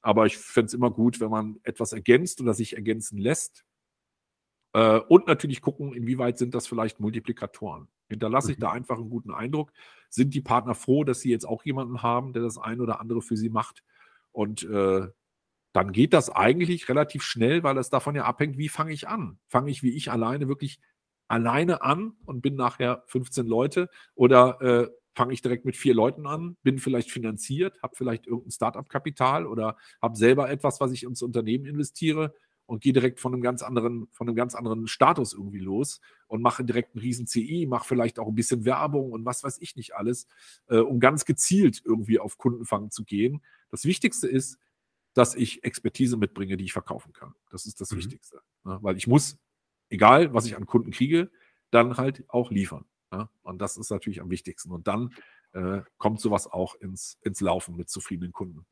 Aber 0.00 0.26
ich 0.26 0.38
fände 0.38 0.66
es 0.66 0.74
immer 0.74 0.90
gut, 0.90 1.20
wenn 1.20 1.30
man 1.30 1.58
etwas 1.64 1.92
ergänzt 1.92 2.40
oder 2.40 2.54
sich 2.54 2.76
ergänzen 2.76 3.18
lässt. 3.18 3.64
Äh, 4.72 5.00
und 5.08 5.26
natürlich 5.26 5.60
gucken, 5.60 5.92
inwieweit 5.92 6.38
sind 6.38 6.54
das 6.54 6.66
vielleicht 6.66 7.00
Multiplikatoren. 7.00 7.88
Hinterlasse 8.08 8.52
ich 8.52 8.58
mhm. 8.58 8.62
da 8.62 8.72
einfach 8.72 8.98
einen 8.98 9.10
guten 9.10 9.32
Eindruck? 9.32 9.72
Sind 10.08 10.34
die 10.34 10.40
Partner 10.40 10.74
froh, 10.74 11.04
dass 11.04 11.20
sie 11.20 11.30
jetzt 11.30 11.46
auch 11.46 11.64
jemanden 11.64 12.02
haben, 12.02 12.32
der 12.32 12.42
das 12.42 12.58
ein 12.58 12.80
oder 12.80 13.00
andere 13.00 13.22
für 13.22 13.36
sie 13.36 13.50
macht? 13.50 13.82
Und 14.32 14.62
äh, 14.64 15.08
dann 15.78 15.92
geht 15.92 16.12
das 16.12 16.28
eigentlich 16.28 16.88
relativ 16.88 17.22
schnell, 17.22 17.62
weil 17.62 17.78
es 17.78 17.88
davon 17.88 18.16
ja 18.16 18.24
abhängt, 18.24 18.58
wie 18.58 18.68
fange 18.68 18.92
ich 18.92 19.06
an? 19.06 19.38
Fange 19.46 19.70
ich 19.70 19.84
wie 19.84 19.94
ich 19.94 20.10
alleine 20.10 20.48
wirklich 20.48 20.80
alleine 21.28 21.82
an 21.82 22.14
und 22.24 22.42
bin 22.42 22.56
nachher 22.56 23.04
15 23.06 23.46
Leute 23.46 23.88
oder 24.16 24.60
äh, 24.60 24.88
fange 25.14 25.34
ich 25.34 25.40
direkt 25.40 25.64
mit 25.64 25.76
vier 25.76 25.94
Leuten 25.94 26.26
an, 26.26 26.56
bin 26.64 26.80
vielleicht 26.80 27.12
finanziert, 27.12 27.80
habe 27.80 27.94
vielleicht 27.94 28.26
irgendein 28.26 28.50
Startup-Kapital 28.50 29.46
oder 29.46 29.76
habe 30.02 30.16
selber 30.16 30.50
etwas, 30.50 30.80
was 30.80 30.90
ich 30.90 31.04
ins 31.04 31.22
Unternehmen 31.22 31.64
investiere 31.64 32.34
und 32.66 32.82
gehe 32.82 32.92
direkt 32.92 33.20
von 33.20 33.32
einem 33.32 33.42
ganz 33.42 33.62
anderen, 33.62 34.08
von 34.10 34.26
einem 34.26 34.34
ganz 34.34 34.56
anderen 34.56 34.88
Status 34.88 35.32
irgendwie 35.32 35.60
los 35.60 36.00
und 36.26 36.42
mache 36.42 36.64
direkt 36.64 36.96
einen 36.96 37.02
riesen 37.02 37.28
CI, 37.28 37.66
mache 37.68 37.86
vielleicht 37.86 38.18
auch 38.18 38.26
ein 38.26 38.34
bisschen 38.34 38.64
Werbung 38.64 39.12
und 39.12 39.24
was 39.24 39.44
weiß 39.44 39.58
ich 39.60 39.76
nicht 39.76 39.94
alles, 39.94 40.26
äh, 40.70 40.78
um 40.78 40.98
ganz 40.98 41.24
gezielt 41.24 41.82
irgendwie 41.84 42.18
auf 42.18 42.36
Kundenfang 42.36 42.90
zu 42.90 43.04
gehen. 43.04 43.42
Das 43.70 43.84
Wichtigste 43.84 44.26
ist, 44.26 44.58
dass 45.18 45.34
ich 45.34 45.64
Expertise 45.64 46.16
mitbringe, 46.16 46.56
die 46.56 46.64
ich 46.64 46.72
verkaufen 46.72 47.12
kann. 47.12 47.34
Das 47.50 47.66
ist 47.66 47.80
das 47.80 47.90
mhm. 47.90 47.96
Wichtigste. 47.96 48.40
Ne? 48.62 48.78
Weil 48.82 48.96
ich 48.96 49.08
muss, 49.08 49.36
egal 49.90 50.32
was 50.32 50.46
ich 50.46 50.56
an 50.56 50.64
Kunden 50.64 50.92
kriege, 50.92 51.28
dann 51.72 51.96
halt 51.96 52.22
auch 52.28 52.52
liefern. 52.52 52.84
Ne? 53.10 53.28
Und 53.42 53.58
das 53.58 53.76
ist 53.76 53.90
natürlich 53.90 54.20
am 54.20 54.30
wichtigsten. 54.30 54.70
Und 54.70 54.86
dann 54.86 55.12
äh, 55.54 55.80
kommt 55.96 56.20
sowas 56.20 56.46
auch 56.46 56.76
ins, 56.76 57.18
ins 57.22 57.40
Laufen 57.40 57.74
mit 57.74 57.90
zufriedenen 57.90 58.30
Kunden. 58.30 58.64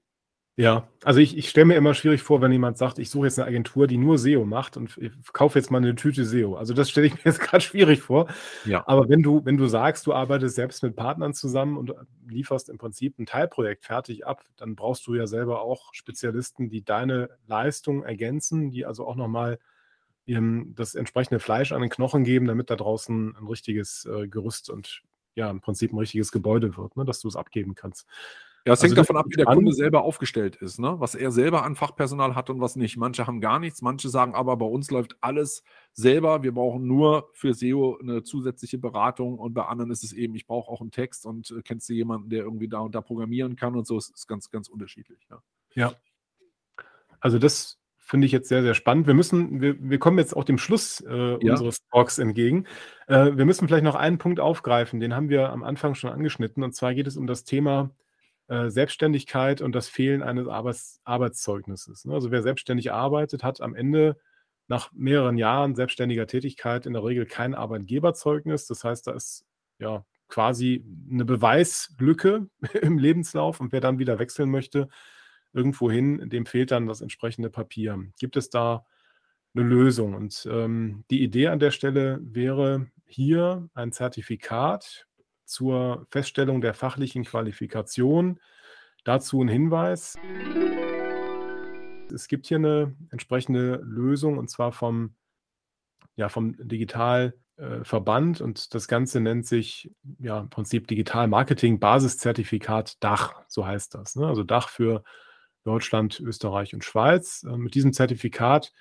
Ja, 0.59 0.89
also 1.05 1.21
ich, 1.21 1.37
ich 1.37 1.51
stelle 1.51 1.67
mir 1.67 1.75
immer 1.75 1.93
schwierig 1.93 2.23
vor, 2.23 2.41
wenn 2.41 2.51
jemand 2.51 2.79
sagt, 2.79 2.99
ich 2.99 3.11
suche 3.11 3.27
jetzt 3.27 3.39
eine 3.39 3.47
Agentur, 3.47 3.87
die 3.87 3.99
nur 3.99 4.17
SEO 4.17 4.47
macht 4.47 4.79
und 4.79 4.97
ich 4.97 5.13
kaufe 5.35 5.59
jetzt 5.59 5.71
mal 5.71 5.79
eine 5.79 5.95
Tüte 5.95 6.25
SEO. 6.25 6.57
Also 6.57 6.73
das 6.73 6.89
stelle 6.89 7.09
ich 7.09 7.15
mir 7.15 7.21
jetzt 7.27 7.41
gerade 7.41 7.63
schwierig 7.63 8.01
vor. 8.01 8.27
Ja. 8.65 8.83
Aber 8.87 9.11
wenn 9.11 9.23
du, 9.23 9.45
wenn 9.45 9.59
du 9.59 9.67
sagst, 9.67 10.07
du 10.07 10.15
arbeitest 10.15 10.57
selbst 10.57 10.83
mit 10.83 10.97
Partnern 10.97 11.35
zusammen 11.35 11.77
und 11.77 11.93
lieferst 12.27 12.71
im 12.71 12.79
Prinzip 12.79 13.19
ein 13.19 13.27
Teilprojekt 13.27 13.85
fertig 13.85 14.27
ab, 14.27 14.45
dann 14.57 14.77
brauchst 14.77 15.07
du 15.07 15.15
ja 15.15 15.27
selber 15.27 15.61
auch 15.61 15.93
Spezialisten, 15.93 16.71
die 16.71 16.83
deine 16.83 17.29
Leistung 17.47 18.03
ergänzen, 18.03 18.71
die 18.71 18.87
also 18.87 19.07
auch 19.07 19.17
nochmal 19.17 19.59
das 20.27 20.95
entsprechende 20.97 21.39
Fleisch 21.39 21.71
an 21.71 21.83
den 21.83 21.91
Knochen 21.91 22.25
geben, 22.25 22.47
damit 22.47 22.71
da 22.71 22.77
draußen 22.77 23.37
ein 23.37 23.47
richtiges 23.47 24.07
äh, 24.07 24.27
Gerüst 24.27 24.71
und 24.71 25.03
ja, 25.37 25.51
im 25.51 25.61
Prinzip 25.61 25.93
ein 25.93 25.99
richtiges 25.99 26.33
Gebäude 26.33 26.77
wird, 26.77 26.97
ne, 26.97 27.05
dass 27.05 27.21
du 27.21 27.29
es 27.29 27.37
abgeben 27.37 27.75
kannst. 27.75 28.07
Ja, 28.67 28.73
es 28.73 28.81
also 28.81 28.89
hängt 28.89 28.99
davon 28.99 29.17
ab, 29.17 29.27
wie 29.29 29.37
der 29.37 29.47
Kunde 29.47 29.73
selber 29.73 30.03
aufgestellt 30.03 30.57
ist, 30.57 30.81
ne? 30.81 30.97
was 30.99 31.15
er 31.15 31.31
selber 31.31 31.63
an 31.63 31.77
Fachpersonal 31.77 32.35
hat 32.35 32.51
und 32.51 32.61
was 32.61 32.75
nicht. 32.75 32.97
Manche 32.97 33.25
haben 33.29 33.41
gar 33.41 33.61
nichts, 33.61 33.81
manche 33.81 34.09
sagen 34.09 34.35
aber, 34.35 34.57
bei 34.57 34.67
uns 34.67 34.91
läuft 34.91 35.17
alles 35.21 35.63
selber. 35.93 36.43
Wir 36.43 36.53
brauchen 36.53 36.85
nur 36.85 37.31
für 37.33 37.55
SEO 37.55 37.97
eine 38.03 38.25
zusätzliche 38.25 38.79
Beratung 38.79 39.39
und 39.39 39.55
bei 39.55 39.65
anderen 39.67 39.93
ist 39.93 40.03
es 40.03 40.13
eben, 40.13 40.35
ich 40.35 40.49
brauche 40.49 40.69
auch 40.69 40.81
einen 40.81 40.91
Text 40.91 41.27
und 41.27 41.49
äh, 41.53 41.63
kennst 41.63 41.89
du 41.89 41.93
jemanden, 41.93 42.29
der 42.29 42.41
irgendwie 42.41 42.67
da 42.67 42.81
und 42.81 42.97
da 42.97 43.03
programmieren 43.03 43.55
kann 43.55 43.77
und 43.77 43.87
so. 43.87 43.97
Es 43.97 44.11
ist 44.11 44.27
ganz, 44.27 44.51
ganz 44.51 44.67
unterschiedlich. 44.69 45.25
Ja. 45.31 45.43
ja. 45.75 45.93
Also 47.21 47.39
das 47.39 47.79
finde 47.99 48.27
ich 48.27 48.33
jetzt 48.33 48.49
sehr, 48.49 48.63
sehr 48.63 48.75
spannend. 48.75 49.07
Wir 49.07 49.15
müssen, 49.15 49.61
wir, 49.61 49.77
wir 49.79 50.01
kommen 50.01 50.19
jetzt 50.19 50.37
auch 50.37 50.45
dem 50.45 50.59
Schluss 50.59 51.05
äh, 51.09 51.39
ja. 51.45 51.53
unseres 51.53 51.87
Talks 51.93 52.19
entgegen. 52.19 52.67
Äh, 53.07 53.37
wir 53.37 53.45
müssen 53.45 53.69
vielleicht 53.69 53.85
noch 53.85 53.95
einen 53.95 54.19
Punkt 54.19 54.41
aufgreifen, 54.41 54.99
den 54.99 55.15
haben 55.15 55.29
wir 55.29 55.51
am 55.51 55.63
Anfang 55.63 55.95
schon 55.95 56.11
angeschnitten. 56.11 56.65
Und 56.65 56.75
zwar 56.75 56.95
geht 56.95 57.07
es 57.07 57.17
um 57.17 57.29
das 57.29 57.45
Thema 57.45 57.93
äh, 58.49 58.71
Selbstständigkeit 58.71 59.61
und 59.61 59.75
das 59.75 59.89
Fehlen 59.89 60.23
eines 60.23 60.49
Arbeits 60.49 61.01
Arbeitszeugnisses. 61.05 62.05
Ne? 62.05 62.15
Also 62.15 62.31
wer 62.31 62.43
selbstständig 62.43 62.93
arbeitet, 62.93 63.43
hat 63.43 63.61
am 63.61 63.75
Ende 63.75 64.17
nach 64.69 64.91
mehreren 64.93 65.37
Jahren 65.37 65.75
selbstständiger 65.75 66.27
Tätigkeit 66.27 66.87
in 66.87 66.93
der 66.93 67.05
Regel 67.05 67.27
kein 67.27 67.55
Arbeitgeberzeugnis. 67.55 68.67
Das 68.67 68.85
heißt, 68.85 69.07
da 69.07 69.13
ist 69.13 69.45
ja 69.79 70.05
quasi 70.29 70.85
eine 71.11 71.25
Beweislücke 71.25 72.49
im 72.83 72.99
Lebenslauf 72.99 73.61
und 73.61 73.73
wer 73.73 73.81
dann 73.81 73.99
wieder 73.99 74.19
wechseln 74.19 74.51
möchte, 74.51 74.89
irgendwo 75.53 75.91
hin, 75.91 76.29
dem 76.29 76.47
fehlt 76.47 76.71
dann 76.71 76.87
das 76.87 77.01
entsprechende 77.01 77.51
Papier. 77.51 77.99
Gibt 78.19 78.37
es 78.37 78.51
da 78.51 78.85
eine 79.55 79.65
Lösung? 79.65 80.15
Und 80.15 80.47
ähm, 80.51 81.05
die 81.11 81.23
Idee 81.23 81.49
an 81.49 81.59
der 81.59 81.71
Stelle 81.71 82.21
wäre 82.23 82.91
hier 83.07 83.69
ein 83.75 83.93
Zertifikat 83.93 85.06
zur 85.47 86.07
Feststellung 86.11 86.61
der 86.61 86.75
fachlichen 86.75 87.25
Qualifikation. 87.25 88.41
Dazu 89.05 89.43
ein 89.43 89.49
Hinweis. 89.49 90.17
Es 92.13 92.29
gibt 92.29 92.47
hier 92.47 92.59
eine 92.59 92.95
entsprechende 93.11 93.81
Lösung 93.83 94.39
und 94.39 94.51
zwar 94.51 94.73
vom, 94.73 95.15
ja, 96.17 96.29
vom 96.29 96.57
Digitalverband 96.59 98.41
und 98.41 98.75
das 98.75 98.89
Ganze 98.89 99.21
nennt 99.21 99.47
sich 99.47 99.91
ja 100.19 100.41
im 100.41 100.51
Prinzip 100.51 100.87
Digital 100.89 101.29
Marketing 101.29 101.79
Basiszertifikat 101.79 103.03
Dach, 103.03 103.35
so 103.49 103.67
heißt 103.67 103.95
das. 103.95 104.17
Ne? 104.17 104.27
Also 104.27 104.43
Dach 104.43 104.69
für 104.69 105.03
Deutschland, 105.65 106.21
Österreich 106.21 106.75
und 106.75 106.85
Schweiz. 106.85 107.45
Äh, 107.45 107.57
mit 107.57 107.75
diesem 107.75 107.93
Zertifikat 107.93 108.73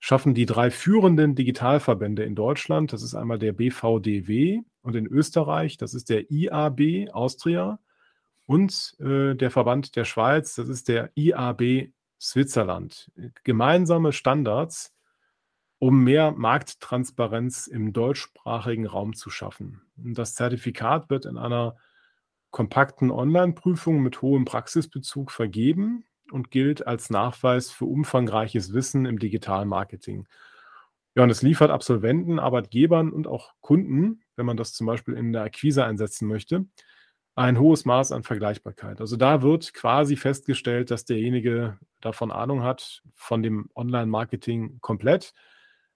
schaffen 0.00 0.34
die 0.34 0.46
drei 0.46 0.70
führenden 0.70 1.34
Digitalverbände 1.34 2.24
in 2.24 2.34
Deutschland, 2.34 2.92
das 2.92 3.02
ist 3.02 3.14
einmal 3.14 3.38
der 3.38 3.52
BVDW 3.52 4.60
und 4.82 4.96
in 4.96 5.06
Österreich, 5.06 5.76
das 5.76 5.94
ist 5.94 6.10
der 6.10 6.30
IAB 6.30 7.10
Austria 7.12 7.78
und 8.46 8.96
äh, 9.00 9.34
der 9.34 9.50
Verband 9.50 9.96
der 9.96 10.04
Schweiz, 10.04 10.54
das 10.54 10.68
ist 10.68 10.88
der 10.88 11.10
IAB 11.14 11.92
Switzerland. 12.20 13.10
Gemeinsame 13.44 14.12
Standards, 14.12 14.94
um 15.78 16.04
mehr 16.04 16.32
Markttransparenz 16.32 17.66
im 17.66 17.92
deutschsprachigen 17.92 18.86
Raum 18.86 19.14
zu 19.14 19.30
schaffen. 19.30 19.82
Das 19.96 20.34
Zertifikat 20.34 21.10
wird 21.10 21.26
in 21.26 21.36
einer 21.36 21.76
kompakten 22.50 23.10
Online-Prüfung 23.10 24.00
mit 24.00 24.22
hohem 24.22 24.44
Praxisbezug 24.44 25.30
vergeben 25.30 26.04
und 26.30 26.50
gilt 26.50 26.86
als 26.86 27.10
Nachweis 27.10 27.70
für 27.70 27.86
umfangreiches 27.86 28.72
Wissen 28.72 29.06
im 29.06 29.18
Digitalmarketing. 29.18 30.26
Ja, 31.16 31.22
und 31.22 31.30
es 31.30 31.42
liefert 31.42 31.70
Absolventen, 31.70 32.38
Arbeitgebern 32.38 33.12
und 33.12 33.26
auch 33.26 33.52
Kunden, 33.60 34.22
wenn 34.36 34.46
man 34.46 34.56
das 34.56 34.72
zum 34.72 34.86
Beispiel 34.86 35.14
in 35.14 35.32
der 35.32 35.42
Akquise 35.42 35.84
einsetzen 35.84 36.26
möchte, 36.26 36.66
ein 37.36 37.58
hohes 37.58 37.84
Maß 37.84 38.12
an 38.12 38.22
Vergleichbarkeit. 38.22 39.00
Also 39.00 39.16
da 39.16 39.42
wird 39.42 39.74
quasi 39.74 40.16
festgestellt, 40.16 40.90
dass 40.90 41.04
derjenige 41.04 41.78
davon 42.00 42.30
Ahnung 42.30 42.62
hat, 42.62 43.02
von 43.14 43.42
dem 43.42 43.68
Online-Marketing 43.74 44.78
komplett. 44.80 45.34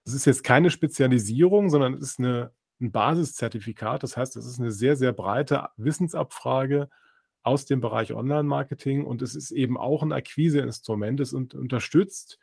Es 0.05 0.13
ist 0.13 0.25
jetzt 0.25 0.43
keine 0.43 0.69
Spezialisierung, 0.69 1.69
sondern 1.69 1.93
es 1.93 2.01
ist 2.01 2.19
eine, 2.19 2.51
ein 2.81 2.91
Basiszertifikat. 2.91 4.03
Das 4.03 4.17
heißt, 4.17 4.35
es 4.37 4.45
ist 4.45 4.59
eine 4.59 4.71
sehr, 4.71 4.95
sehr 4.95 5.13
breite 5.13 5.69
Wissensabfrage 5.77 6.89
aus 7.49 7.65
dem 7.65 7.81
Bereich 7.81 8.13
Online-Marketing 8.13 9.05
und 9.05 9.23
es 9.23 9.33
ist 9.33 9.49
eben 9.49 9.75
auch 9.75 10.03
ein 10.03 10.11
Akquiseinstrument. 10.11 11.19
Es 11.19 11.33
unterstützt 11.33 12.37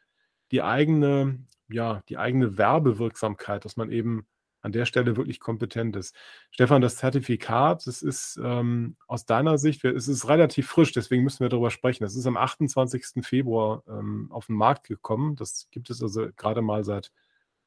die 0.51 0.63
eigene, 0.63 1.39
ja, 1.69 2.03
die 2.09 2.19
eigene 2.19 2.59
Werbewirksamkeit, 2.59 3.65
dass 3.65 3.77
man 3.77 3.93
eben 3.93 4.27
an 4.63 4.73
der 4.73 4.85
Stelle 4.85 5.17
wirklich 5.17 5.39
kompetent 5.39 5.95
ist. 5.95 6.13
Stefan, 6.51 6.83
das 6.83 6.97
Zertifikat, 6.97 7.87
das 7.87 8.03
ist 8.03 8.41
ähm, 8.43 8.97
aus 9.07 9.25
deiner 9.25 9.59
Sicht, 9.59 9.85
es 9.85 10.09
ist 10.09 10.29
relativ 10.29 10.67
frisch, 10.67 10.91
deswegen 10.91 11.23
müssen 11.23 11.39
wir 11.39 11.49
darüber 11.49 11.71
sprechen. 11.71 12.03
Das 12.03 12.17
ist 12.17 12.27
am 12.27 12.37
28. 12.37 13.25
Februar 13.25 13.85
ähm, 13.89 14.27
auf 14.33 14.47
den 14.47 14.57
Markt 14.57 14.89
gekommen. 14.89 15.37
Das 15.37 15.69
gibt 15.71 15.89
es 15.89 16.03
also 16.03 16.31
gerade 16.37 16.63
mal 16.63 16.83
seit 16.83 17.13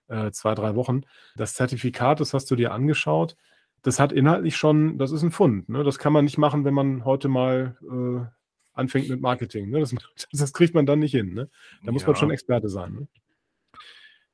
äh, 0.10 0.32
zwei, 0.32 0.56
drei 0.56 0.76
Wochen. 0.76 1.04
Das 1.38 1.54
Zertifikat, 1.54 2.20
das 2.20 2.34
hast 2.34 2.52
du 2.52 2.58
dir 2.58 2.74
angeschaut. 2.74 3.38
Das 3.82 4.00
hat 4.00 4.12
inhaltlich 4.12 4.58
schon, 4.58 4.98
das 4.98 5.12
ist 5.12 5.24
ein 5.24 5.32
Fund. 5.32 5.70
Ne? 5.70 5.84
Das 5.84 6.00
kann 6.00 6.14
man 6.14 6.26
nicht 6.26 6.38
machen, 6.38 6.66
wenn 6.66 6.74
man 6.74 7.06
heute 7.06 7.30
mal 7.30 7.78
äh, 7.84 8.26
anfängt 8.74 9.10
mit 9.10 9.22
Marketing. 9.22 9.70
Ne? 9.70 9.80
Das, 9.80 9.96
das, 10.32 10.54
kriegt 10.54 10.74
man 10.74 10.86
dann 10.86 11.00
nicht 11.00 11.12
hin. 11.12 11.34
Ne? 11.34 11.50
Da 11.84 11.92
muss 11.92 12.04
ja. 12.04 12.10
man 12.10 12.16
schon 12.16 12.32
Experte 12.32 12.70
sein. 12.70 12.94
Ne? 12.94 13.08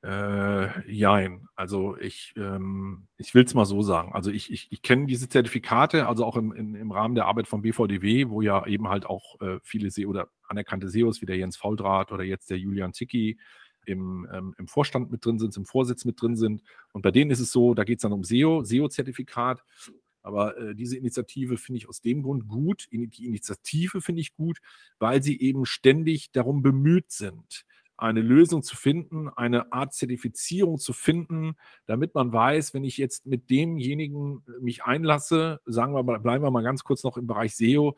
Äh, 0.05 0.91
jein. 0.91 1.47
Also 1.55 1.97
ich, 1.97 2.35
ähm, 2.37 3.07
ich 3.17 3.33
will 3.33 3.43
es 3.43 3.55
mal 3.55 3.65
so 3.65 3.81
sagen. 3.81 4.13
Also 4.13 4.29
ich, 4.29 4.51
ich, 4.51 4.67
ich 4.71 4.83
kenne 4.83 5.07
diese 5.07 5.27
Zertifikate, 5.27 6.07
also 6.07 6.25
auch 6.25 6.37
im, 6.37 6.51
im, 6.51 6.75
im 6.75 6.91
Rahmen 6.91 7.15
der 7.15 7.25
Arbeit 7.25 7.47
vom 7.47 7.63
BVDW, 7.63 8.29
wo 8.29 8.41
ja 8.41 8.67
eben 8.67 8.87
halt 8.87 9.07
auch 9.07 9.41
äh, 9.41 9.57
viele 9.63 9.89
SEO 9.89 10.09
oder 10.09 10.27
anerkannte 10.47 10.89
SEOs 10.89 11.21
wie 11.21 11.25
der 11.25 11.37
Jens 11.37 11.57
Fauldraht 11.57 12.11
oder 12.11 12.23
jetzt 12.23 12.51
der 12.51 12.59
Julian 12.59 12.93
Zicki 12.93 13.39
im, 13.85 14.27
ähm, 14.31 14.55
im 14.57 14.67
Vorstand 14.67 15.11
mit 15.11 15.25
drin 15.25 15.39
sind, 15.39 15.55
im 15.57 15.65
Vorsitz 15.65 16.05
mit 16.05 16.21
drin 16.21 16.35
sind. 16.35 16.61
Und 16.91 17.01
bei 17.01 17.11
denen 17.11 17.31
ist 17.31 17.39
es 17.39 17.51
so, 17.51 17.73
da 17.73 17.83
geht 17.83 17.99
es 17.99 18.01
dann 18.03 18.13
um 18.13 18.23
SEO, 18.23 18.63
SEO-Zertifikat. 18.63 19.63
Aber 20.21 20.57
äh, 20.57 20.73
diese 20.73 20.97
Initiative 20.97 21.57
finde 21.57 21.77
ich 21.77 21.87
aus 21.87 22.01
dem 22.01 22.23
Grund 22.23 22.47
gut. 22.47 22.87
Die 22.91 23.25
Initiative 23.25 24.01
finde 24.01 24.21
ich 24.21 24.33
gut, 24.33 24.59
weil 24.97 25.21
sie 25.21 25.39
eben 25.39 25.65
ständig 25.65 26.31
darum 26.31 26.63
bemüht 26.63 27.11
sind, 27.11 27.65
eine 27.95 28.21
Lösung 28.21 28.63
zu 28.63 28.75
finden, 28.75 29.29
eine 29.29 29.71
Art 29.71 29.93
Zertifizierung 29.93 30.79
zu 30.79 30.93
finden, 30.93 31.55
damit 31.85 32.15
man 32.15 32.33
weiß, 32.33 32.73
wenn 32.73 32.83
ich 32.83 32.97
jetzt 32.97 33.25
mit 33.25 33.49
demjenigen 33.49 34.43
äh, 34.47 34.61
mich 34.61 34.83
einlasse, 34.83 35.61
sagen 35.65 35.93
wir 35.93 36.03
mal, 36.03 36.19
bleiben 36.19 36.43
wir 36.43 36.51
mal 36.51 36.63
ganz 36.63 36.83
kurz 36.83 37.03
noch 37.03 37.17
im 37.17 37.27
Bereich 37.27 37.55
SEO, 37.55 37.95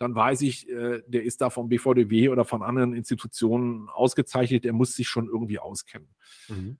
dann 0.00 0.14
weiß 0.14 0.40
ich, 0.42 0.66
äh, 0.68 1.02
der 1.06 1.24
ist 1.24 1.42
da 1.42 1.50
vom 1.50 1.68
BVDW 1.68 2.30
oder 2.30 2.46
von 2.46 2.62
anderen 2.62 2.94
Institutionen 2.94 3.90
ausgezeichnet, 3.90 4.64
der 4.64 4.72
muss 4.72 4.94
sich 4.94 5.06
schon 5.08 5.28
irgendwie 5.28 5.58
auskennen. 5.58 6.08
Mhm. 6.48 6.78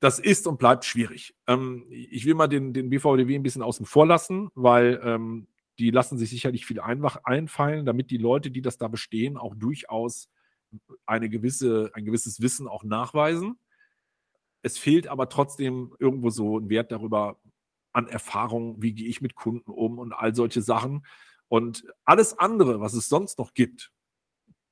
Das 0.00 0.18
ist 0.18 0.46
und 0.46 0.58
bleibt 0.58 0.86
schwierig. 0.86 1.34
Ähm, 1.46 1.84
ich 1.90 2.24
will 2.24 2.34
mal 2.34 2.48
den, 2.48 2.72
den 2.72 2.88
BVDW 2.88 3.34
ein 3.36 3.42
bisschen 3.42 3.62
außen 3.62 3.84
vor 3.84 4.06
lassen, 4.06 4.48
weil 4.54 4.98
ähm, 5.04 5.46
die 5.78 5.90
lassen 5.90 6.16
sich 6.16 6.30
sicherlich 6.30 6.64
viel 6.64 6.80
einfach 6.80 7.22
einfallen, 7.24 7.84
damit 7.84 8.10
die 8.10 8.16
Leute, 8.16 8.50
die 8.50 8.62
das 8.62 8.78
da 8.78 8.88
bestehen, 8.88 9.36
auch 9.36 9.54
durchaus 9.54 10.30
eine 11.04 11.28
gewisse, 11.28 11.90
ein 11.92 12.06
gewisses 12.06 12.40
Wissen 12.40 12.66
auch 12.66 12.82
nachweisen. 12.82 13.58
Es 14.62 14.78
fehlt 14.78 15.06
aber 15.06 15.28
trotzdem 15.28 15.94
irgendwo 15.98 16.30
so 16.30 16.58
ein 16.58 16.70
Wert 16.70 16.92
darüber 16.92 17.38
an 17.92 18.08
Erfahrung, 18.08 18.80
wie 18.80 18.94
gehe 18.94 19.08
ich 19.08 19.20
mit 19.20 19.34
Kunden 19.34 19.70
um 19.70 19.98
und 19.98 20.14
all 20.14 20.34
solche 20.34 20.62
Sachen. 20.62 21.04
Und 21.52 21.84
alles 22.06 22.38
andere, 22.38 22.80
was 22.80 22.94
es 22.94 23.10
sonst 23.10 23.38
noch 23.38 23.52
gibt, 23.52 23.92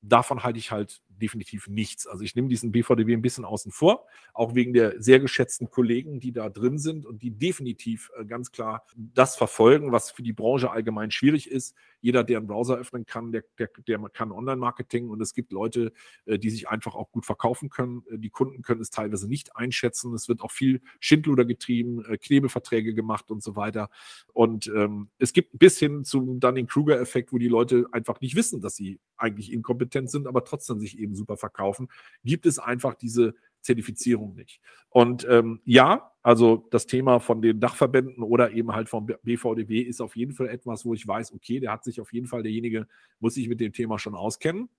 davon 0.01 0.41
halte 0.41 0.57
ich 0.57 0.71
halt 0.71 1.03
definitiv 1.21 1.67
nichts. 1.67 2.07
Also 2.07 2.23
ich 2.23 2.35
nehme 2.35 2.47
diesen 2.47 2.71
BVDW 2.71 3.13
ein 3.13 3.21
bisschen 3.21 3.45
außen 3.45 3.71
vor, 3.71 4.07
auch 4.33 4.55
wegen 4.55 4.73
der 4.73 5.01
sehr 5.01 5.19
geschätzten 5.19 5.69
Kollegen, 5.69 6.19
die 6.19 6.31
da 6.31 6.49
drin 6.49 6.77
sind 6.77 7.05
und 7.05 7.21
die 7.21 7.31
definitiv 7.31 8.11
äh, 8.17 8.25
ganz 8.25 8.51
klar 8.51 8.85
das 8.95 9.35
verfolgen, 9.35 9.91
was 9.91 10.11
für 10.11 10.23
die 10.23 10.33
Branche 10.33 10.71
allgemein 10.71 11.11
schwierig 11.11 11.49
ist. 11.49 11.75
Jeder, 12.01 12.23
der 12.23 12.39
einen 12.39 12.47
Browser 12.47 12.77
öffnen 12.77 13.05
kann, 13.05 13.31
der, 13.31 13.43
der, 13.57 13.69
der 13.87 13.99
kann 14.09 14.31
Online-Marketing 14.31 15.09
und 15.09 15.21
es 15.21 15.33
gibt 15.33 15.51
Leute, 15.51 15.93
äh, 16.25 16.39
die 16.39 16.49
sich 16.49 16.67
einfach 16.67 16.95
auch 16.95 17.11
gut 17.11 17.25
verkaufen 17.25 17.69
können. 17.69 18.03
Äh, 18.09 18.17
die 18.17 18.29
Kunden 18.29 18.61
können 18.61 18.81
es 18.81 18.89
teilweise 18.89 19.27
nicht 19.27 19.55
einschätzen. 19.55 20.13
Es 20.13 20.27
wird 20.27 20.41
auch 20.41 20.51
viel 20.51 20.81
Schindluder 20.99 21.45
getrieben, 21.45 22.03
Knebelverträge 22.19 22.93
gemacht 22.93 23.31
und 23.31 23.43
so 23.43 23.55
weiter. 23.55 23.89
Und 24.33 24.67
ähm, 24.75 25.09
es 25.19 25.33
gibt 25.33 25.57
bis 25.57 25.77
hin 25.77 26.03
zum 26.03 26.39
Dunning-Kruger-Effekt, 26.39 27.31
wo 27.31 27.37
die 27.37 27.47
Leute 27.47 27.85
einfach 27.91 28.21
nicht 28.21 28.35
wissen, 28.35 28.61
dass 28.61 28.75
sie 28.75 28.99
eigentlich 29.17 29.51
inkompetent 29.51 30.09
sind, 30.09 30.27
aber 30.27 30.43
trotzdem 30.43 30.79
sich 30.79 30.97
eben 30.99 31.10
super 31.15 31.37
verkaufen, 31.37 31.89
gibt 32.23 32.45
es 32.45 32.59
einfach 32.59 32.95
diese 32.95 33.35
Zertifizierung 33.61 34.35
nicht. 34.35 34.59
Und 34.89 35.25
ähm, 35.29 35.61
ja, 35.65 36.11
also 36.23 36.67
das 36.71 36.87
Thema 36.87 37.19
von 37.19 37.41
den 37.41 37.59
Dachverbänden 37.59 38.23
oder 38.23 38.51
eben 38.51 38.73
halt 38.73 38.89
vom 38.89 39.07
BVDW 39.23 39.79
ist 39.81 40.01
auf 40.01 40.15
jeden 40.15 40.33
Fall 40.33 40.49
etwas, 40.49 40.85
wo 40.85 40.93
ich 40.93 41.07
weiß, 41.07 41.33
okay, 41.33 41.59
der 41.59 41.71
hat 41.71 41.83
sich 41.83 42.01
auf 42.01 42.11
jeden 42.13 42.27
Fall, 42.27 42.43
derjenige 42.43 42.87
muss 43.19 43.35
sich 43.35 43.47
mit 43.47 43.59
dem 43.59 43.73
Thema 43.73 43.99
schon 43.99 44.15
auskennen. 44.15 44.69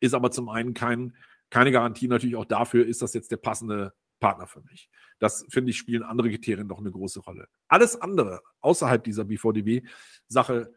Ist 0.00 0.14
aber 0.14 0.30
zum 0.30 0.48
einen 0.48 0.74
kein, 0.74 1.16
keine 1.50 1.72
Garantie 1.72 2.08
natürlich 2.08 2.36
auch 2.36 2.44
dafür, 2.44 2.86
ist 2.86 3.02
das 3.02 3.14
jetzt 3.14 3.30
der 3.30 3.36
passende 3.36 3.94
Partner 4.20 4.46
für 4.46 4.62
mich. 4.62 4.90
Das 5.18 5.46
finde 5.48 5.70
ich, 5.70 5.78
spielen 5.78 6.02
andere 6.02 6.30
Kriterien 6.30 6.68
doch 6.68 6.78
eine 6.78 6.90
große 6.90 7.20
Rolle. 7.20 7.48
Alles 7.68 8.00
andere 8.00 8.42
außerhalb 8.60 9.02
dieser 9.04 9.24
BVDW-Sache 9.24 10.72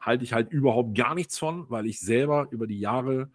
halte 0.00 0.24
ich 0.24 0.32
halt 0.32 0.50
überhaupt 0.50 0.96
gar 0.96 1.14
nichts 1.14 1.38
von, 1.38 1.68
weil 1.70 1.86
ich 1.86 2.00
selber 2.00 2.48
über 2.50 2.66
die 2.66 2.78
Jahre 2.78 3.30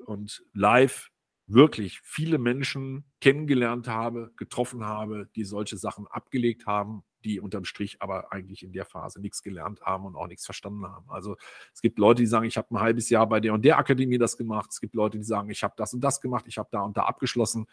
und 0.00 0.44
live 0.52 1.10
wirklich 1.46 2.00
viele 2.02 2.38
Menschen 2.38 3.04
kennengelernt 3.20 3.86
habe, 3.88 4.32
getroffen 4.36 4.84
habe, 4.84 5.28
die 5.36 5.44
solche 5.44 5.76
Sachen 5.76 6.06
abgelegt 6.08 6.66
haben, 6.66 7.04
die 7.24 7.40
unterm 7.40 7.64
Strich 7.64 8.02
aber 8.02 8.32
eigentlich 8.32 8.62
in 8.62 8.72
der 8.72 8.84
Phase 8.84 9.20
nichts 9.20 9.42
gelernt 9.42 9.80
haben 9.82 10.06
und 10.06 10.16
auch 10.16 10.26
nichts 10.26 10.44
verstanden 10.44 10.86
haben. 10.86 11.08
Also 11.08 11.36
es 11.72 11.80
gibt 11.82 11.98
Leute, 11.98 12.22
die 12.22 12.26
sagen, 12.26 12.46
ich 12.46 12.56
habe 12.56 12.74
ein 12.74 12.80
halbes 12.80 13.10
Jahr 13.10 13.28
bei 13.28 13.40
der 13.40 13.54
und 13.54 13.64
der 13.64 13.78
Akademie 13.78 14.18
das 14.18 14.36
gemacht. 14.36 14.70
Es 14.70 14.80
gibt 14.80 14.94
Leute, 14.94 15.18
die 15.18 15.24
sagen, 15.24 15.50
ich 15.50 15.62
habe 15.62 15.74
das 15.76 15.94
und 15.94 16.00
das 16.00 16.20
gemacht, 16.20 16.46
ich 16.48 16.58
habe 16.58 16.68
da 16.72 16.80
und 16.80 16.96
da 16.96 17.02
abgeschlossen. 17.02 17.66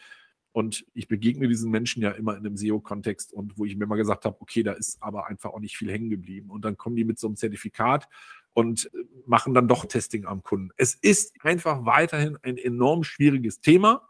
Und 0.52 0.86
ich 0.94 1.08
begegne 1.08 1.48
diesen 1.48 1.72
Menschen 1.72 2.04
ja 2.04 2.12
immer 2.12 2.38
in 2.38 2.46
einem 2.46 2.58
SEO-Kontext 2.58 3.34
und 3.34 3.58
wo 3.58 3.66
ich 3.66 3.76
mir 3.76 3.88
mal 3.88 3.96
gesagt 3.96 4.26
habe, 4.26 4.40
okay, 4.40 4.62
da 4.62 4.74
ist 4.74 5.02
aber 5.02 5.26
einfach 5.26 5.50
auch 5.50 5.60
nicht 5.60 5.78
viel 5.78 5.92
hängen 5.92 6.12
geblieben. 6.12 6.52
Und 6.52 6.64
dann 6.64 6.78
kommen 6.78 6.96
die 6.96 7.06
mit 7.06 7.18
so 7.18 7.26
einem 7.26 7.36
Zertifikat 7.36 8.08
und 8.54 8.90
machen 9.26 9.54
dann 9.54 9.68
doch 9.68 9.86
Testing 9.86 10.26
am 10.26 10.44
Kunden. 10.44 10.72
Es 10.78 10.96
ist 10.96 11.34
einfach 11.42 11.86
weiterhin 11.86 12.38
ein 12.44 12.58
enorm 12.58 13.04
schwieriges 13.04 13.60
Thema. 13.62 14.08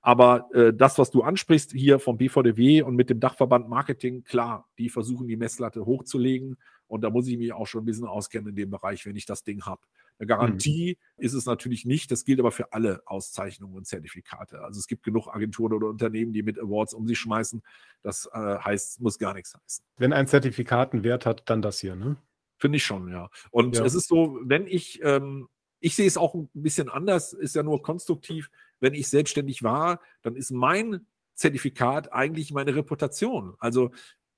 Aber 0.00 0.48
äh, 0.54 0.72
das, 0.72 0.98
was 0.98 1.10
du 1.10 1.22
ansprichst 1.22 1.72
hier 1.72 1.98
vom 1.98 2.18
BVDW 2.18 2.82
und 2.82 2.94
mit 2.94 3.10
dem 3.10 3.20
Dachverband 3.20 3.68
Marketing, 3.68 4.24
klar, 4.24 4.68
die 4.78 4.88
versuchen 4.88 5.26
die 5.26 5.36
Messlatte 5.36 5.84
hochzulegen. 5.86 6.56
Und 6.86 7.02
da 7.02 7.10
muss 7.10 7.26
ich 7.26 7.36
mich 7.36 7.52
auch 7.52 7.66
schon 7.66 7.82
ein 7.82 7.84
bisschen 7.84 8.06
auskennen 8.06 8.50
in 8.50 8.56
dem 8.56 8.70
Bereich, 8.70 9.04
wenn 9.04 9.16
ich 9.16 9.26
das 9.26 9.44
Ding 9.44 9.66
habe. 9.66 9.82
Eine 10.18 10.26
Garantie 10.26 10.98
mhm. 11.16 11.24
ist 11.24 11.34
es 11.34 11.46
natürlich 11.46 11.84
nicht. 11.84 12.10
Das 12.10 12.24
gilt 12.24 12.40
aber 12.40 12.50
für 12.50 12.72
alle 12.72 13.02
Auszeichnungen 13.06 13.76
und 13.76 13.86
Zertifikate. 13.86 14.62
Also 14.62 14.80
es 14.80 14.86
gibt 14.86 15.02
genug 15.02 15.28
Agenturen 15.28 15.72
oder 15.72 15.88
Unternehmen, 15.88 16.32
die 16.32 16.42
mit 16.42 16.58
Awards 16.58 16.94
um 16.94 17.06
sich 17.06 17.18
schmeißen. 17.18 17.62
Das 18.02 18.28
äh, 18.32 18.38
heißt, 18.38 19.00
muss 19.00 19.18
gar 19.18 19.34
nichts 19.34 19.54
heißen. 19.54 19.84
Wenn 19.96 20.12
ein 20.12 20.26
Zertifikat 20.26 20.92
einen 20.92 21.04
Wert 21.04 21.26
hat, 21.26 21.48
dann 21.50 21.60
das 21.60 21.80
hier, 21.80 21.94
ne? 21.94 22.16
Finde 22.58 22.76
ich 22.76 22.84
schon, 22.84 23.08
ja. 23.08 23.30
Und 23.50 23.76
ja. 23.76 23.84
es 23.84 23.94
ist 23.94 24.08
so, 24.08 24.38
wenn 24.42 24.66
ich, 24.66 25.00
ähm, 25.02 25.48
ich 25.80 25.94
sehe 25.94 26.06
es 26.06 26.16
auch 26.16 26.34
ein 26.34 26.48
bisschen 26.52 26.88
anders, 26.88 27.32
ist 27.32 27.54
ja 27.54 27.62
nur 27.62 27.82
konstruktiv. 27.82 28.50
Wenn 28.80 28.94
ich 28.94 29.08
selbstständig 29.08 29.62
war, 29.62 30.00
dann 30.22 30.36
ist 30.36 30.50
mein 30.50 31.06
Zertifikat 31.34 32.12
eigentlich 32.12 32.52
meine 32.52 32.74
Reputation. 32.74 33.54
Also 33.58 33.90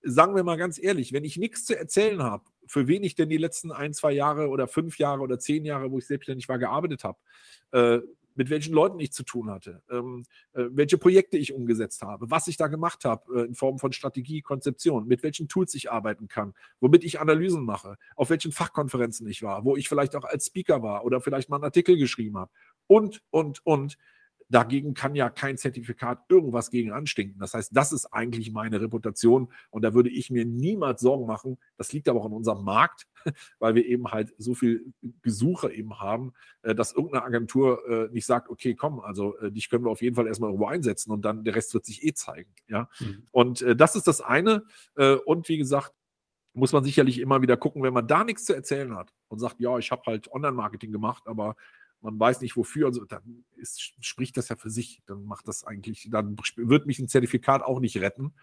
sagen 0.03 0.35
wir 0.35 0.45
mal 0.45 0.57
ganz 0.57 0.79
ehrlich, 0.83 1.13
wenn 1.13 1.25
ich 1.25 1.37
nichts 1.37 1.65
zu 1.65 1.79
erzählen 1.79 2.23
habe, 2.23 2.45
für 2.67 2.87
wen 2.87 3.03
ich 3.03 3.15
denn 3.15 3.29
die 3.29 3.37
letzten 3.37 3.73
ein, 3.73 3.93
zwei 3.93 4.13
Jahre 4.13 4.49
oder 4.49 4.69
fünf 4.69 4.99
Jahre 4.99 5.21
oder 5.23 5.39
zehn 5.39 5.65
Jahre, 5.65 5.91
wo 5.91 5.99
ich 5.99 6.07
selbstständig 6.07 6.49
war, 6.49 6.59
gearbeitet 6.59 7.05
habe, 7.05 7.19
äh, 7.73 8.01
mit 8.35 8.51
welchen 8.51 8.75
Leuten 8.75 8.99
ich 9.01 9.13
zu 9.13 9.23
tun 9.23 9.51
hatte, 9.51 9.83
ähm, 9.91 10.25
äh, 10.53 10.65
welche 10.71 10.99
Projekte 10.99 11.37
ich 11.37 11.53
umgesetzt 11.53 12.03
habe, 12.03 12.31
was 12.31 12.49
ich 12.49 12.57
da 12.57 12.69
gemacht 12.69 13.05
habe 13.05 13.43
äh, 13.43 13.47
in 13.47 13.55
Form 13.55 13.79
von 13.79 13.93
Strategie, 13.93 14.43
Konzeption, 14.43 15.07
mit 15.07 15.23
welchen 15.23 15.49
Tools 15.49 15.75
ich 15.75 15.91
arbeiten 15.91 16.29
kann, 16.29 16.55
womit 16.81 17.05
ich 17.05 17.21
Analysen 17.21 17.65
mache, 17.65 17.97
auf 18.17 18.31
welchen 18.31 18.53
Fachkonferenzen 18.53 19.27
ich 19.29 19.43
war, 19.43 19.65
wo 19.65 19.77
ich 19.77 19.89
vielleicht 19.89 20.17
auch 20.17 20.25
als 20.25 20.47
Speaker 20.47 20.83
war 20.83 21.05
oder 21.05 21.21
vielleicht 21.21 21.49
mal 21.49 21.57
einen 21.57 21.65
Artikel 21.65 21.97
geschrieben 21.97 22.39
habe 22.39 22.51
und, 22.87 23.23
und, 23.31 23.65
und. 23.65 23.97
Dagegen 24.51 24.95
kann 24.95 25.15
ja 25.15 25.31
kein 25.31 25.57
Zertifikat 25.57 26.25
irgendwas 26.29 26.71
gegen 26.71 26.93
anstinken. 26.93 27.39
Das 27.39 27.55
heißt, 27.55 27.75
das 27.75 27.93
ist 27.93 28.07
eigentlich 28.07 28.53
meine 28.53 28.81
Reputation 28.81 29.53
und 29.71 29.83
da 29.83 29.95
würde 29.95 30.11
ich 30.11 30.31
mir 30.31 30.45
niemals 30.45 31.01
Sorgen 31.01 31.27
machen. 31.27 31.57
Das 31.77 31.93
liegt 31.93 32.09
aber 32.09 32.21
auch 32.21 32.27
an 32.27 32.33
unserem 32.33 32.65
Markt, 32.65 33.07
weil 33.61 33.77
wir 33.77 33.87
eben 33.87 34.09
halt 34.09 34.35
so 34.39 34.55
viel 34.55 34.93
Besucher 35.01 35.73
eben 35.73 36.01
haben, 36.01 36.33
äh, 36.63 36.75
dass 36.75 36.93
irgendeine 36.93 37.25
Agentur 37.25 37.89
äh, 37.89 38.13
nicht 38.13 38.27
sagt, 38.27 38.51
okay, 38.51 38.75
komm, 38.75 39.01
also 39.01 39.39
äh, 39.39 39.53
dich 39.53 39.71
können 39.71 39.85
wir 39.85 39.91
auf 39.91 40.03
jeden 40.03 40.17
Fall 40.17 40.27
erstmal 40.27 40.51
irgendwo 40.51 40.67
einsetzen 40.67 41.13
und 41.13 41.25
dann 41.25 41.45
der 41.45 41.55
Rest 41.55 41.73
wird 41.73 41.87
sich 41.87 42.05
eh 42.05 42.13
zeigen. 42.13 42.51
Ja, 42.69 42.89
mhm. 42.99 43.27
und 43.31 43.65
das 43.77 43.97
ist 43.97 44.07
das 44.07 44.21
eine. 44.21 44.65
Und 45.25 45.49
wie 45.49 45.59
gesagt, 45.59 45.93
muss 46.53 46.73
man 46.73 46.85
sicherlich 46.85 47.19
immer 47.19 47.43
wieder 47.43 47.57
gucken, 47.57 47.83
wenn 47.83 47.93
man 47.93 48.07
da 48.07 48.25
nichts 48.25 48.45
zu 48.45 48.55
erzählen 48.55 48.97
hat 48.97 49.13
und 49.29 49.39
sagt, 49.39 49.61
ja, 49.61 49.79
ich 49.79 49.91
habe 49.91 50.03
halt 50.07 50.31
Online-Marketing 50.33 50.91
gemacht, 50.91 51.25
aber 51.27 51.57
man 52.01 52.19
weiß 52.19 52.41
nicht 52.41 52.57
wofür, 52.57 52.87
also 52.87 53.05
dann 53.05 53.45
ist, 53.57 53.95
spricht 54.01 54.37
das 54.37 54.49
ja 54.49 54.57
für 54.57 54.71
sich. 54.71 55.03
Dann 55.07 55.25
macht 55.25 55.49
das 55.49 55.65
eigentlich, 55.65 56.09
dann 56.11 56.37
wird 56.57 56.87
mich 56.87 56.99
ein 56.99 57.09
Zertifikat 57.09 57.63
auch 57.63 57.81
nicht 57.81 57.97
retten, 57.99 58.35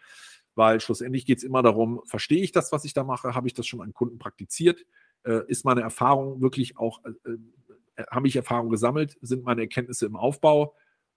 weil 0.55 0.79
schlussendlich 0.79 1.25
geht 1.25 1.39
es 1.39 1.43
immer 1.43 1.61
darum, 1.61 2.01
verstehe 2.05 2.41
ich 2.41 2.51
das, 2.51 2.71
was 2.71 2.85
ich 2.85 2.93
da 2.93 3.03
mache, 3.03 3.35
habe 3.35 3.47
ich 3.47 3.53
das 3.53 3.67
schon 3.67 3.81
an 3.81 3.93
Kunden 3.93 4.19
praktiziert, 4.19 4.85
äh, 5.23 5.41
ist 5.47 5.65
meine 5.65 5.81
Erfahrung 5.81 6.41
wirklich 6.41 6.77
auch, 6.77 7.03
äh, 7.05 7.31
äh, 7.31 8.05
habe 8.09 8.27
ich 8.27 8.35
Erfahrung 8.35 8.69
gesammelt, 8.69 9.17
sind 9.21 9.43
meine 9.43 9.61
Erkenntnisse 9.61 10.05
im 10.05 10.15
Aufbau 10.15 10.75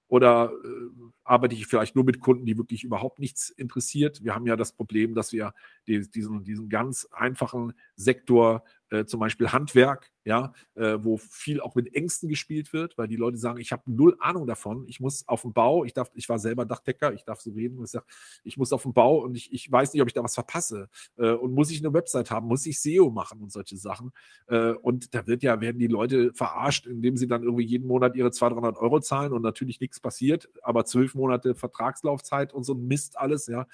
oder 0.09 0.53
äh, 0.65 0.69
arbeite 1.25 1.55
ich 1.55 1.67
vielleicht 1.67 1.95
nur 1.95 2.05
mit 2.05 2.21
Kunden, 2.21 2.45
die 2.45 2.59
wirklich 2.59 2.85
überhaupt 2.85 3.21
nichts 3.21 3.51
interessiert. 3.51 4.25
Wir 4.25 4.35
haben 4.35 4.47
ja 4.47 4.57
das 4.57 4.73
Problem, 4.73 5.15
dass 5.15 5.33
wir 5.33 5.55
die, 5.87 6.01
diesen, 6.11 6.43
diesen 6.43 6.69
ganz 6.69 7.07
einfachen 7.13 7.75
Sektor 7.95 8.65
äh, 8.91 9.05
zum 9.05 9.21
Beispiel 9.21 9.51
Handwerk, 9.53 10.13
ja, 10.25 10.53
äh, 10.75 10.99
wo 11.01 11.17
viel 11.17 11.61
auch 11.61 11.75
mit 11.75 11.95
Ängsten 11.95 12.29
gespielt 12.29 12.73
wird, 12.73 12.99
weil 12.99 13.09
die 13.09 13.17
Leute 13.17 13.39
sagen, 13.39 13.59
ich 13.59 13.73
habe 13.73 13.83
null 13.87 14.17
Ahnung 14.21 14.47
davon, 14.47 14.85
ich 14.87 15.01
muss 15.01 15.27
auf 15.29 15.43
dem 15.43 15.53
Bau, 15.53 15.85
ich 15.85 15.95
darf, 15.95 16.11
ich 16.15 16.29
war 16.29 16.39
selber 16.39 16.65
Dachdecker, 16.65 17.13
ich 17.15 17.25
darf 17.25 17.41
so 17.41 17.53
reden, 17.53 17.83
ich, 17.83 17.91
sag, 17.91 18.05
ich 18.45 18.57
muss 18.57 18.73
auf 18.73 18.83
dem 18.83 18.93
Bau 18.93 19.19
und 19.19 19.37
ich, 19.37 19.53
ich 19.53 19.71
weiß 19.71 19.93
nicht, 19.93 20.03
ob 20.03 20.09
ich 20.09 20.15
da 20.15 20.23
was 20.23 20.35
verpasse. 20.35 20.89
Äh, 21.17 21.31
und 21.33 21.55
muss 21.55 21.71
ich 21.71 21.81
eine 21.81 21.95
Website 21.95 22.31
haben, 22.31 22.49
muss 22.49 22.67
ich 22.67 22.81
SEO 22.81 23.11
machen 23.11 23.41
und 23.41 23.53
solche 23.53 23.77
Sachen. 23.77 24.13
Äh, 24.47 24.73
und 24.73 25.15
da 25.15 25.27
wird 25.27 25.43
ja, 25.43 25.61
werden 25.61 25.79
die 25.79 25.87
Leute 25.87 26.33
verarscht, 26.35 26.87
indem 26.87 27.17
sie 27.17 27.27
dann 27.27 27.43
irgendwie 27.43 27.65
jeden 27.65 27.87
Monat 27.87 28.17
ihre 28.17 28.31
200, 28.31 28.61
300 28.61 28.83
Euro 28.83 29.01
zahlen 29.01 29.33
und 29.33 29.43
natürlich 29.43 29.81
nichts 29.81 30.01
passiert, 30.01 30.49
aber 30.63 30.85
zwölf 30.85 31.15
Monate 31.15 31.55
Vertragslaufzeit 31.55 32.53
und 32.53 32.65
so 32.65 32.75
Mist 32.75 33.19
alles, 33.19 33.47
ja. 33.47 33.67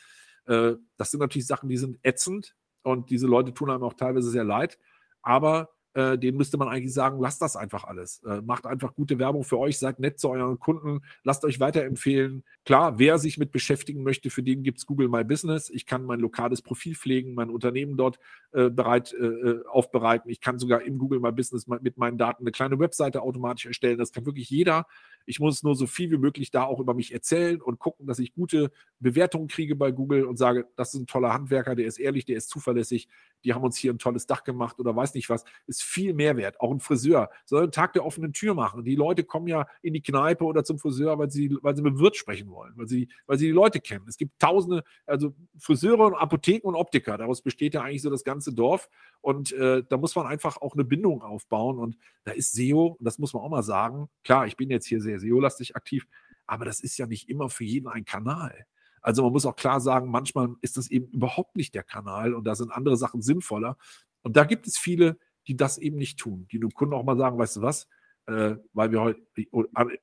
Äh, 0.47 0.74
das 0.97 1.10
sind 1.10 1.20
natürlich 1.20 1.47
Sachen, 1.47 1.68
die 1.68 1.76
sind 1.76 1.98
ätzend 2.02 2.55
und 2.82 3.10
diese 3.10 3.26
Leute 3.26 3.52
tun 3.52 3.70
einem 3.70 3.82
auch 3.82 3.94
teilweise 3.94 4.30
sehr 4.30 4.44
leid 4.44 4.78
aber 5.26 5.70
äh, 5.94 6.18
denen 6.18 6.36
müsste 6.36 6.56
man 6.56 6.68
eigentlich 6.68 6.92
sagen, 6.92 7.20
lasst 7.20 7.42
das 7.42 7.56
einfach 7.56 7.84
alles. 7.84 8.22
Äh, 8.24 8.42
macht 8.42 8.66
einfach 8.66 8.94
gute 8.94 9.18
Werbung 9.18 9.44
für 9.44 9.58
euch, 9.58 9.78
seid 9.78 9.98
nett 9.98 10.20
zu 10.20 10.28
euren 10.28 10.58
Kunden, 10.58 11.00
lasst 11.24 11.42
euch 11.44 11.58
weiterempfehlen. 11.58 12.44
Klar, 12.64 12.98
wer 12.98 13.18
sich 13.18 13.38
mit 13.38 13.50
beschäftigen 13.50 14.02
möchte, 14.02 14.28
für 14.30 14.42
den 14.42 14.62
gibt 14.62 14.78
es 14.78 14.86
Google 14.86 15.08
My 15.08 15.24
Business. 15.24 15.70
Ich 15.70 15.86
kann 15.86 16.04
mein 16.04 16.20
lokales 16.20 16.60
Profil 16.62 16.94
pflegen, 16.94 17.34
mein 17.34 17.48
Unternehmen 17.48 17.96
dort 17.96 18.18
äh, 18.52 18.68
bereit 18.68 19.14
äh, 19.14 19.24
äh, 19.24 19.66
aufbereiten. 19.66 20.30
Ich 20.30 20.40
kann 20.40 20.58
sogar 20.58 20.82
im 20.82 20.98
Google 20.98 21.18
My 21.18 21.32
Business 21.32 21.66
mit 21.66 21.96
meinen 21.96 22.18
Daten 22.18 22.42
eine 22.42 22.52
kleine 22.52 22.78
Webseite 22.78 23.22
automatisch 23.22 23.64
erstellen. 23.64 23.96
Das 23.96 24.12
kann 24.12 24.26
wirklich 24.26 24.50
jeder. 24.50 24.86
Ich 25.24 25.40
muss 25.40 25.62
nur 25.62 25.74
so 25.74 25.86
viel 25.86 26.10
wie 26.10 26.18
möglich 26.18 26.50
da 26.50 26.64
auch 26.64 26.78
über 26.78 26.92
mich 26.92 27.14
erzählen 27.14 27.60
und 27.60 27.78
gucken, 27.78 28.06
dass 28.06 28.18
ich 28.18 28.34
gute 28.34 28.70
Bewertungen 29.00 29.48
kriege 29.48 29.74
bei 29.74 29.92
Google 29.92 30.26
und 30.26 30.36
sage, 30.36 30.68
das 30.76 30.92
ist 30.92 31.00
ein 31.00 31.06
toller 31.06 31.32
Handwerker, 31.32 31.74
der 31.74 31.86
ist 31.86 31.98
ehrlich, 31.98 32.26
der 32.26 32.36
ist 32.36 32.50
zuverlässig, 32.50 33.08
die 33.47 33.55
haben 33.55 33.62
uns 33.62 33.77
hier 33.77 33.93
ein 33.93 33.98
tolles 33.98 34.27
Dach 34.27 34.43
gemacht 34.43 34.81
oder 34.81 34.94
weiß 34.94 35.14
nicht 35.14 35.31
was, 35.31 35.44
ist 35.68 35.85
viel 35.85 36.12
mehr 36.14 36.36
wert. 36.36 36.60
Auch 36.60 36.73
ein 36.73 36.81
Friseur 36.81 37.31
soll 37.44 37.62
einen 37.62 37.73
Tag 37.73 37.93
der 37.93 38.05
offenen 38.05 38.32
Tür 38.32 38.55
machen. 38.55 38.82
Die 38.85 38.97
Leute 38.97 39.23
kommen 39.23 39.47
ja 39.47 39.68
in 39.82 39.94
die 39.94 40.02
Kneipe 40.02 40.44
oder 40.44 40.64
zum 40.64 40.78
Friseur, 40.78 41.16
weil 41.18 41.31
sie, 41.31 41.56
weil 41.62 41.77
sie 41.77 41.82
mit 41.82 41.93
dem 41.93 42.01
Wirt 42.01 42.16
sprechen 42.16 42.51
wollen, 42.51 42.73
weil 42.77 42.89
sie, 42.89 43.09
weil 43.27 43.39
sie 43.39 43.47
die 43.47 43.52
Leute 43.52 43.81
kennen. 43.81 44.05
Es 44.09 44.16
gibt 44.16 44.40
tausende, 44.40 44.82
also 45.06 45.32
Friseure 45.59 46.06
und 46.06 46.14
Apotheken 46.16 46.66
und 46.66 46.74
Optiker, 46.74 47.16
daraus 47.16 47.40
besteht 47.40 47.74
ja 47.74 47.82
eigentlich 47.82 48.02
so 48.02 48.10
das 48.10 48.24
ganze 48.24 48.52
Dorf. 48.52 48.90
Und 49.20 49.52
äh, 49.52 49.85
da 49.89 49.97
muss 49.97 50.16
man 50.16 50.27
einfach 50.27 50.56
auch 50.56 50.74
eine 50.74 50.85
Bindung 50.85 51.23
aufbauen. 51.23 51.78
Und 51.78 51.97
da 52.24 52.32
ist 52.32 52.52
SEO, 52.52 52.97
und 52.98 53.05
das 53.05 53.20
muss 53.20 53.32
man 53.32 53.44
auch 53.44 53.48
mal 53.48 53.62
sagen, 53.62 54.09
klar, 54.24 54.48
ich 54.48 54.56
bin 54.56 54.70
jetzt 54.70 54.86
hier 54.86 55.01
sehr 55.01 55.20
SEO-lastig 55.20 55.77
aktiv, 55.77 56.05
aber 56.47 56.64
das 56.64 56.81
ist 56.81 56.98
ja 56.98 57.06
nicht 57.06 57.28
immer 57.28 57.48
für 57.48 57.64
jeden 57.64 57.86
ein 57.86 58.05
Kanal. 58.05 58.66
Also 59.06 59.22
man 59.22 59.32
muss 59.32 59.46
auch 59.46 59.54
klar 59.54 59.80
sagen, 59.80 60.10
manchmal 60.10 60.56
ist 60.62 60.76
das 60.76 60.90
eben 60.90 61.06
überhaupt 61.12 61.54
nicht 61.54 61.76
der 61.76 61.84
Kanal 61.84 62.34
und 62.34 62.42
da 62.42 62.56
sind 62.56 62.72
andere 62.72 62.96
Sachen 62.96 63.22
sinnvoller. 63.22 63.78
Und 64.22 64.36
da 64.36 64.42
gibt 64.42 64.66
es 64.66 64.76
viele, 64.76 65.16
die 65.46 65.56
das 65.56 65.78
eben 65.78 65.96
nicht 65.96 66.18
tun, 66.18 66.48
die 66.50 66.58
dem 66.58 66.72
Kunden 66.72 66.92
auch 66.92 67.04
mal 67.04 67.16
sagen, 67.16 67.38
weißt 67.38 67.58
du 67.58 67.62
was, 67.62 67.86
äh, 68.26 68.56
weil 68.72 68.90
wir 68.90 69.00
heute, 69.00 69.20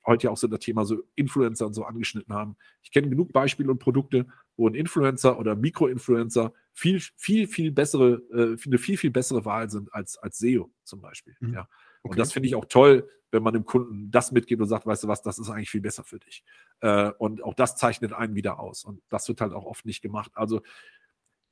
heute 0.06 0.24
ja 0.24 0.30
auch 0.30 0.38
so 0.38 0.48
das 0.48 0.60
Thema 0.60 0.86
so 0.86 1.02
Influencer 1.16 1.66
und 1.66 1.74
so 1.74 1.84
angeschnitten 1.84 2.32
haben. 2.32 2.56
Ich 2.82 2.92
kenne 2.92 3.10
genug 3.10 3.30
Beispiele 3.34 3.70
und 3.70 3.78
Produkte, 3.78 4.26
wo 4.56 4.66
ein 4.66 4.74
Influencer 4.74 5.38
oder 5.38 5.54
Mikroinfluencer 5.54 6.54
viel, 6.72 7.02
viel, 7.16 7.46
viel 7.46 7.72
bessere, 7.72 8.22
äh, 8.32 8.56
eine 8.66 8.78
viel, 8.78 8.96
viel 8.96 9.10
bessere 9.10 9.44
Wahl 9.44 9.68
sind 9.68 9.92
als, 9.92 10.16
als 10.16 10.38
SEO 10.38 10.72
zum 10.82 11.02
Beispiel. 11.02 11.36
Mhm. 11.40 11.52
Ja. 11.52 11.68
Okay. 12.04 12.12
Und 12.12 12.18
das 12.18 12.32
finde 12.32 12.48
ich 12.48 12.54
auch 12.54 12.66
toll, 12.66 13.08
wenn 13.30 13.42
man 13.42 13.52
dem 13.52 13.64
Kunden 13.64 14.10
das 14.10 14.30
mitgibt 14.30 14.62
und 14.62 14.68
sagt, 14.68 14.86
weißt 14.86 15.04
du 15.04 15.08
was, 15.08 15.22
das 15.22 15.38
ist 15.38 15.50
eigentlich 15.50 15.70
viel 15.70 15.80
besser 15.80 16.04
für 16.04 16.20
dich. 16.20 16.44
Äh, 16.80 17.10
und 17.18 17.42
auch 17.42 17.54
das 17.54 17.76
zeichnet 17.76 18.12
einen 18.12 18.36
wieder 18.36 18.60
aus. 18.60 18.84
Und 18.84 19.02
das 19.08 19.26
wird 19.26 19.40
halt 19.40 19.52
auch 19.52 19.64
oft 19.64 19.84
nicht 19.86 20.02
gemacht. 20.02 20.30
Also 20.34 20.60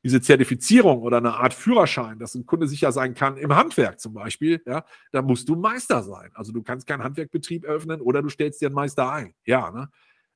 diese 0.05 0.21
Zertifizierung 0.21 1.03
oder 1.03 1.17
eine 1.17 1.35
Art 1.35 1.55
Führerschein, 1.55 2.19
dass 2.19 2.35
ein 2.35 2.47
Kunde 2.47 2.69
sicher 2.69 2.93
sein 2.93 3.15
kann, 3.15 3.37
im 3.37 3.55
Handwerk 3.55 4.01
zum 4.01 4.15
Beispiel, 4.15 4.63
ja, 4.67 4.85
da 5.11 5.23
musst 5.23 5.49
du 5.49 5.57
Meister 5.57 6.03
sein. 6.03 6.31
Also 6.35 6.53
du 6.53 6.63
kannst 6.63 6.87
keinen 6.87 7.03
Handwerkbetrieb 7.03 7.65
eröffnen 7.65 8.01
oder 8.01 8.23
du 8.23 8.29
stellst 8.29 8.61
dir 8.61 8.67
einen 8.67 8.75
Meister 8.75 9.11
ein. 9.11 9.35
Ja, 9.45 9.71
ne? 9.71 9.91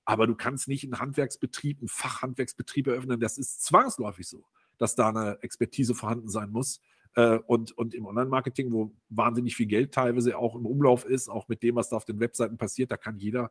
Aber 0.04 0.26
du 0.26 0.36
kannst 0.36 0.68
nicht 0.68 0.84
einen 0.84 1.00
Handwerksbetrieb, 1.00 1.80
einen 1.80 1.88
Fachhandwerksbetrieb 1.88 2.86
eröffnen. 2.86 3.18
Das 3.20 3.38
ist 3.38 3.64
zwangsläufig 3.64 4.28
so, 4.28 4.44
dass 4.78 4.94
da 4.94 5.08
eine 5.08 5.38
Expertise 5.42 5.94
vorhanden 5.94 6.28
sein 6.28 6.50
muss. 6.50 6.80
Äh, 7.16 7.38
und, 7.46 7.72
und 7.72 7.94
im 7.94 8.06
Online-Marketing, 8.06 8.72
wo 8.72 8.94
wahnsinnig 9.08 9.56
viel 9.56 9.66
Geld 9.66 9.92
teilweise 9.92 10.38
auch 10.38 10.54
im 10.54 10.66
Umlauf 10.66 11.04
ist, 11.04 11.28
auch 11.28 11.48
mit 11.48 11.62
dem, 11.62 11.74
was 11.74 11.88
da 11.88 11.96
auf 11.96 12.04
den 12.04 12.20
Webseiten 12.20 12.58
passiert, 12.58 12.90
da 12.92 12.98
kann 12.98 13.18
jeder, 13.18 13.50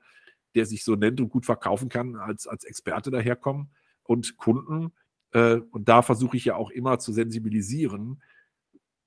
der 0.54 0.66
sich 0.66 0.84
so 0.84 0.96
nennt 0.96 1.20
und 1.20 1.30
gut 1.30 1.46
verkaufen 1.46 1.90
kann, 1.90 2.16
als, 2.16 2.48
als 2.48 2.64
Experte 2.64 3.12
daherkommen. 3.12 3.72
Und 4.04 4.38
Kunden, 4.38 4.94
äh, 5.32 5.56
und 5.72 5.90
da 5.90 6.04
versuche 6.04 6.38
ich 6.38 6.46
ja 6.46 6.56
auch 6.56 6.70
immer 6.70 7.00
zu 7.00 7.12
sensibilisieren, 7.12 8.22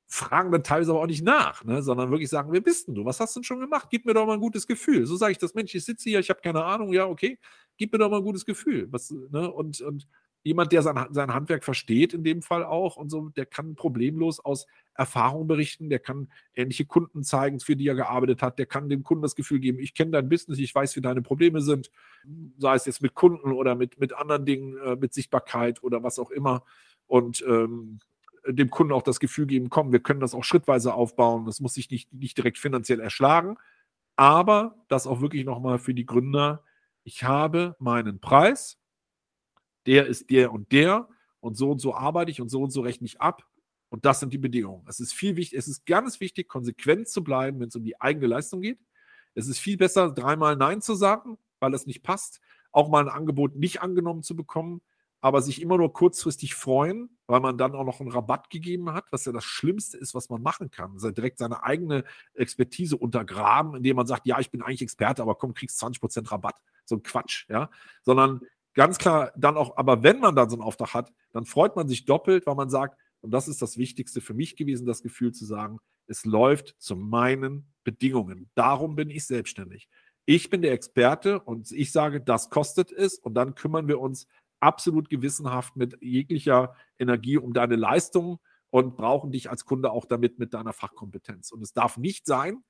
fragen 0.09 0.51
dann 0.51 0.65
teilweise 0.65 0.91
aber 0.91 1.03
auch 1.03 1.07
nicht 1.07 1.23
nach, 1.23 1.65
ne, 1.65 1.83
sondern 1.83 2.11
wirklich 2.11 2.31
sagen, 2.31 2.51
wer 2.51 2.63
bist 2.63 2.89
denn 2.89 2.95
du? 2.95 3.05
Was 3.05 3.21
hast 3.21 3.37
du 3.37 3.41
denn 3.41 3.45
schon 3.45 3.61
gemacht? 3.61 3.89
Gib 3.91 4.07
mir 4.07 4.15
doch 4.15 4.27
mal 4.27 4.35
ein 4.35 4.41
gutes 4.41 4.67
Gefühl. 4.67 5.07
So 5.07 5.17
sage 5.17 5.33
ich 5.33 5.39
das, 5.39 5.55
Mensch, 5.55 5.75
ich 5.75 5.85
sitze 5.85 6.09
hier, 6.09 6.19
ich 6.19 6.31
habe 6.31 6.41
keine 6.41 6.65
Ahnung, 6.65 6.93
ja, 6.93 7.07
okay, 7.07 7.39
gib 7.77 7.93
mir 7.93 7.99
doch 7.99 8.11
mal 8.11 8.17
ein 8.17 8.25
gutes 8.25 8.45
Gefühl. 8.45 8.89
Was, 8.91 9.11
ne, 9.11 9.53
und, 9.53 9.81
und 9.83 10.09
jemand, 10.43 10.73
der 10.73 10.83
sein, 10.83 11.07
sein 11.11 11.35
Handwerk 11.35 11.65
versteht, 11.65 12.15
in 12.15 12.25
dem 12.25 12.43
Fall 12.43 12.65
auch, 12.65 12.97
und 12.97 13.11
so, 13.11 13.29
der 13.31 13.47
kann 13.47 13.75
problemlos 13.75 14.41
aus 14.41 14.67
Erfahrung 14.95 15.47
berichten, 15.47 15.91
der 15.91 15.99
kann 15.99 16.29
ähnliche 16.55 16.87
Kunden 16.87 17.23
zeigen, 17.23 17.61
für 17.61 17.77
die 17.77 17.87
er 17.87 17.95
gearbeitet 17.95 18.43
hat, 18.43 18.59
der 18.59 18.67
kann 18.67 18.89
dem 18.89 19.03
Kunden 19.03 19.23
das 19.23 19.37
Gefühl 19.37 19.61
geben, 19.61 19.79
ich 19.79 19.95
kenne 19.95 20.13
dein 20.13 20.29
Business, 20.29 20.59
ich 20.59 20.75
weiß, 20.75 20.97
wie 20.97 21.01
deine 21.01 21.23
Probleme 21.23 21.61
sind, 21.61 21.91
sei 22.59 22.75
es 22.75 22.87
jetzt 22.87 23.03
mit 23.03 23.15
Kunden 23.15 23.53
oder 23.53 23.75
mit, 23.75 24.01
mit 24.01 24.13
anderen 24.13 24.45
Dingen, 24.45 24.77
äh, 24.79 24.97
mit 24.97 25.15
Sichtbarkeit 25.15 25.83
oder 25.83 26.03
was 26.03 26.19
auch 26.19 26.31
immer. 26.31 26.65
Und 27.07 27.45
ähm, 27.47 28.01
dem 28.47 28.71
Kunden 28.71 28.93
auch 28.93 29.03
das 29.03 29.21
Gefühl 29.21 29.47
geben, 29.47 29.69
komm, 29.69 29.93
wir 29.93 30.01
können 30.01 30.21
das 30.21 30.35
auch 30.35 30.45
schrittweise 30.45 30.95
aufbauen, 30.95 31.45
das 31.47 31.61
muss 31.61 31.75
sich 31.75 31.91
nicht, 31.91 32.13
nicht 32.13 32.37
direkt 32.37 32.59
finanziell 32.59 33.01
erschlagen, 33.01 33.57
aber 34.17 34.75
das 34.89 35.07
auch 35.07 35.21
wirklich 35.21 35.45
nochmal 35.45 35.79
für 35.79 35.95
die 35.95 36.07
Gründer, 36.07 36.65
ich 37.05 37.25
habe 37.25 37.77
meinen 37.79 38.21
Preis, 38.21 38.78
der 39.87 40.07
ist 40.07 40.31
der 40.31 40.53
und 40.53 40.73
der 40.73 41.09
und 41.41 41.57
so 41.57 41.71
und 41.71 41.81
so 41.81 41.95
arbeite 41.95 42.31
ich 42.31 42.41
und 42.41 42.49
so 42.49 42.63
und 42.63 42.71
so 42.71 42.81
rechne 42.83 43.07
ich 43.07 43.21
ab 43.21 43.45
und 43.91 44.05
das 44.05 44.21
sind 44.21 44.33
die 44.33 44.39
Bedingungen. 44.39 44.85
Es 44.89 45.01
ist 45.01 45.15
viel 45.15 45.37
wichtig, 45.37 45.59
es 45.59 45.69
ist 45.69 45.87
ganz 45.87 46.21
wichtig, 46.21 46.49
konsequent 46.49 47.09
zu 47.09 47.25
bleiben, 47.25 47.61
wenn 47.61 47.69
es 47.69 47.77
um 47.77 47.85
die 47.85 48.01
eigene 48.01 48.27
Leistung 48.27 48.61
geht. 48.61 48.79
Es 49.35 49.49
ist 49.49 49.59
viel 49.59 49.77
besser, 49.77 50.11
dreimal 50.11 50.57
Nein 50.57 50.83
zu 50.83 50.95
sagen, 50.95 51.39
weil 51.61 51.73
es 51.75 51.87
nicht 51.87 52.03
passt, 52.03 52.41
auch 52.73 52.89
mal 52.89 53.05
ein 53.05 53.09
Angebot 53.09 53.57
nicht 53.57 53.81
angenommen 53.81 54.23
zu 54.23 54.37
bekommen, 54.37 54.83
aber 55.21 55.43
sich 55.43 55.61
immer 55.61 55.79
nur 55.79 55.93
kurzfristig 55.93 56.55
freuen, 56.55 57.17
weil 57.27 57.41
man 57.41 57.59
dann 57.59 57.75
auch 57.75 57.85
noch 57.85 58.01
einen 58.01 58.11
Rabatt 58.11 58.51
gegeben 58.51 58.93
hat, 58.93 59.07
was 59.11 59.25
ja 59.25 59.33
das 59.33 59.45
Schlimmste 59.45 59.97
ist, 59.99 60.15
was 60.15 60.29
man 60.29 60.43
machen 60.43 60.71
kann. 60.71 60.93
Also 60.93 61.11
direkt 61.11 61.39
seine 61.39 61.63
eigene 61.65 62.05
Expertise 62.35 62.97
untergraben, 62.97 63.75
indem 63.77 63.97
man 63.97 64.07
sagt, 64.07 64.27
ja, 64.27 64.39
ich 64.39 64.51
bin 64.51 64.63
eigentlich 64.63 64.83
Experte, 64.83 65.23
aber 65.23 65.35
komm, 65.35 65.55
kriegst 65.55 65.83
20% 65.83 66.31
Rabatt. 66.31 66.57
So 66.85 66.97
ein 66.97 67.03
Quatsch, 67.03 67.47
ja. 67.49 67.71
Sondern 68.03 68.41
ganz 68.79 68.97
klar 68.97 69.33
dann 69.37 69.57
auch, 69.57 69.77
aber 69.77 70.05
wenn 70.05 70.21
man 70.21 70.37
dann 70.37 70.49
so 70.49 70.55
einen 70.55 70.63
Auftrag 70.63 70.95
hat, 70.95 71.13
dann 71.33 71.45
freut 71.45 71.75
man 71.75 71.89
sich 71.89 72.05
doppelt, 72.05 72.47
weil 72.47 72.55
man 72.55 72.71
sagt, 72.71 72.97
und 73.21 73.33
das 73.33 73.49
ist 73.49 73.61
das 73.61 73.77
Wichtigste 73.77 74.21
für 74.21 74.35
mich 74.35 74.55
gewesen, 74.55 74.87
das 74.87 75.03
Gefühl 75.03 75.33
zu 75.33 75.45
sagen, 75.45 75.81
es 76.07 76.25
läuft 76.25 76.77
zu 76.79 76.95
meinen 76.95 77.75
Bedingungen. 77.83 78.49
Darum 78.55 78.95
bin 78.95 79.11
ich 79.11 79.27
selbstständig. 79.27 79.89
Ich 80.27 80.49
bin 80.49 80.63
der 80.63 80.71
Experte 80.71 81.41
und 81.41 81.73
ich 81.73 81.91
sage, 81.91 82.21
das 82.21 82.51
kostet 82.51 82.93
es 82.93 83.19
und 83.19 83.35
dann 83.35 83.57
kümmern 83.57 83.89
wir 83.89 83.99
uns 83.99 84.29
absolut 84.61 85.11
gewissenhaft 85.11 85.75
mit 85.75 86.01
jeglicher 86.01 86.77
Energie 87.01 87.37
um 87.37 87.55
deine 87.55 87.75
Leistung 87.75 88.39
und 88.71 88.97
brauchen 88.97 89.33
dich 89.33 89.51
als 89.51 89.65
Kunde 89.65 89.91
auch 89.91 90.05
damit 90.05 90.39
mit 90.39 90.55
deiner 90.55 90.73
Fachkompetenz. 90.73 91.51
Und 91.51 91.63
es 91.63 91.73
darf 91.73 91.97
nicht 91.97 92.27
sein, 92.27 92.63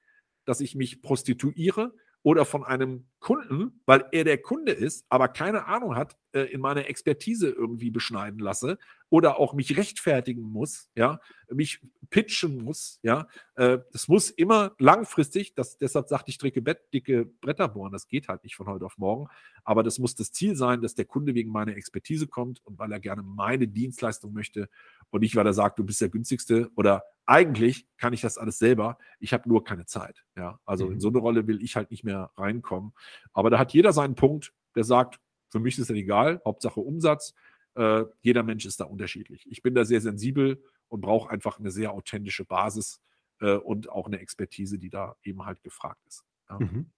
dass 0.47 0.63
ich 0.63 0.75
mich 0.75 1.03
prostituiere 1.03 1.93
oder 2.29 2.45
von 2.45 2.63
einem 2.63 3.07
Kunden, 3.21 3.81
weil 3.87 4.05
er 4.13 4.23
der 4.23 4.37
Kunde 4.37 4.73
ist, 4.73 5.07
aber 5.09 5.29
keine 5.29 5.65
Ahnung 5.65 5.97
hat, 5.97 6.15
äh, 6.33 6.43
in 6.43 6.61
meiner 6.61 6.87
Expertise 6.87 7.49
irgendwie 7.49 7.91
beschneiden 7.91 8.39
lasse 8.39 8.77
oder 9.11 9.39
auch 9.39 9.55
mich 9.55 9.77
rechtfertigen 9.77 10.43
muss, 10.43 10.91
ja, 10.95 11.21
mich 11.51 11.81
pitchen 12.11 12.63
muss, 12.63 12.99
ja. 13.03 13.27
Äh, 13.55 13.79
das 13.93 14.09
muss 14.09 14.31
immer 14.31 14.75
langfristig, 14.79 15.55
das, 15.55 15.79
deshalb 15.79 16.09
sagte 16.09 16.31
ich, 16.31 16.39
dicke, 16.39 16.61
Bett, 16.61 16.81
dicke 16.93 17.25
Bretter 17.25 17.69
bohren, 17.69 17.93
das 17.93 18.09
geht 18.09 18.29
halt 18.29 18.45
nicht 18.45 18.57
von 18.57 18.67
heute 18.67 18.85
auf 18.85 18.99
morgen, 18.99 19.29
aber 19.65 19.83
das 19.83 19.99
muss 19.99 20.15
das 20.15 20.33
Ziel 20.33 20.57
sein, 20.57 20.83
dass 20.83 20.95
der 20.95 21.07
Kunde 21.07 21.35
wegen 21.35 21.51
meiner 21.51 21.77
Expertise 21.77 22.27
kommt 22.27 22.61
und 22.65 22.79
weil 22.79 22.93
er 22.93 23.01
gerne 23.01 23.23
meine 23.23 23.67
Dienstleistung 23.69 24.33
möchte 24.33 24.69
und 25.11 25.21
nicht, 25.21 25.37
weil 25.37 25.47
er 25.47 25.55
sagt, 25.55 25.79
du 25.79 25.85
bist 25.85 26.01
der 26.01 26.11
günstigste 26.11 26.71
oder 26.77 27.05
eigentlich 27.25 27.87
kann 27.97 28.13
ich 28.13 28.21
das 28.21 28.39
alles 28.39 28.59
selber, 28.59 28.99
ich 29.21 29.33
habe 29.33 29.49
nur 29.49 29.65
keine 29.65 29.87
Zeit, 29.87 30.25
ja. 30.37 30.61
Also 30.67 30.87
mhm. 30.87 30.93
in 30.95 31.01
so 31.01 31.09
eine 31.09 31.19
Rolle 31.19 31.47
will 31.47 31.63
ich 31.63 31.77
halt 31.77 31.91
nicht 31.91 32.05
mehr 32.05 32.31
reinkommen. 32.37 32.93
Aber 33.33 33.51
da 33.51 33.59
hat 33.59 33.73
jeder 33.73 33.93
seinen 33.93 34.15
Punkt, 34.15 34.53
der 34.75 34.85
sagt, 34.85 35.21
für 35.51 35.61
mich 35.61 35.79
ist 35.79 35.91
das 35.91 35.97
egal, 35.97 36.41
Hauptsache 36.45 36.81
Umsatz. 36.81 37.35
Äh, 37.79 38.07
jeder 38.23 38.43
Mensch 38.43 38.67
ist 38.67 38.81
da 38.81 38.85
unterschiedlich. 38.87 39.47
Ich 39.49 39.63
bin 39.63 39.73
da 39.73 39.85
sehr 39.85 40.01
sensibel 40.01 40.61
und 40.89 41.01
brauche 41.01 41.31
einfach 41.31 41.61
eine 41.61 41.71
sehr 41.71 41.93
authentische 41.93 42.45
Basis 42.45 43.01
äh, 43.41 43.53
und 43.55 43.89
auch 43.89 44.09
eine 44.09 44.19
Expertise, 44.19 44.81
die 44.81 44.91
da 44.91 45.15
eben 45.23 45.45
halt 45.45 45.63
gefragt 45.63 46.05
ist. 46.05 46.25
Ja. 46.51 46.59
Mhm. 46.59 46.91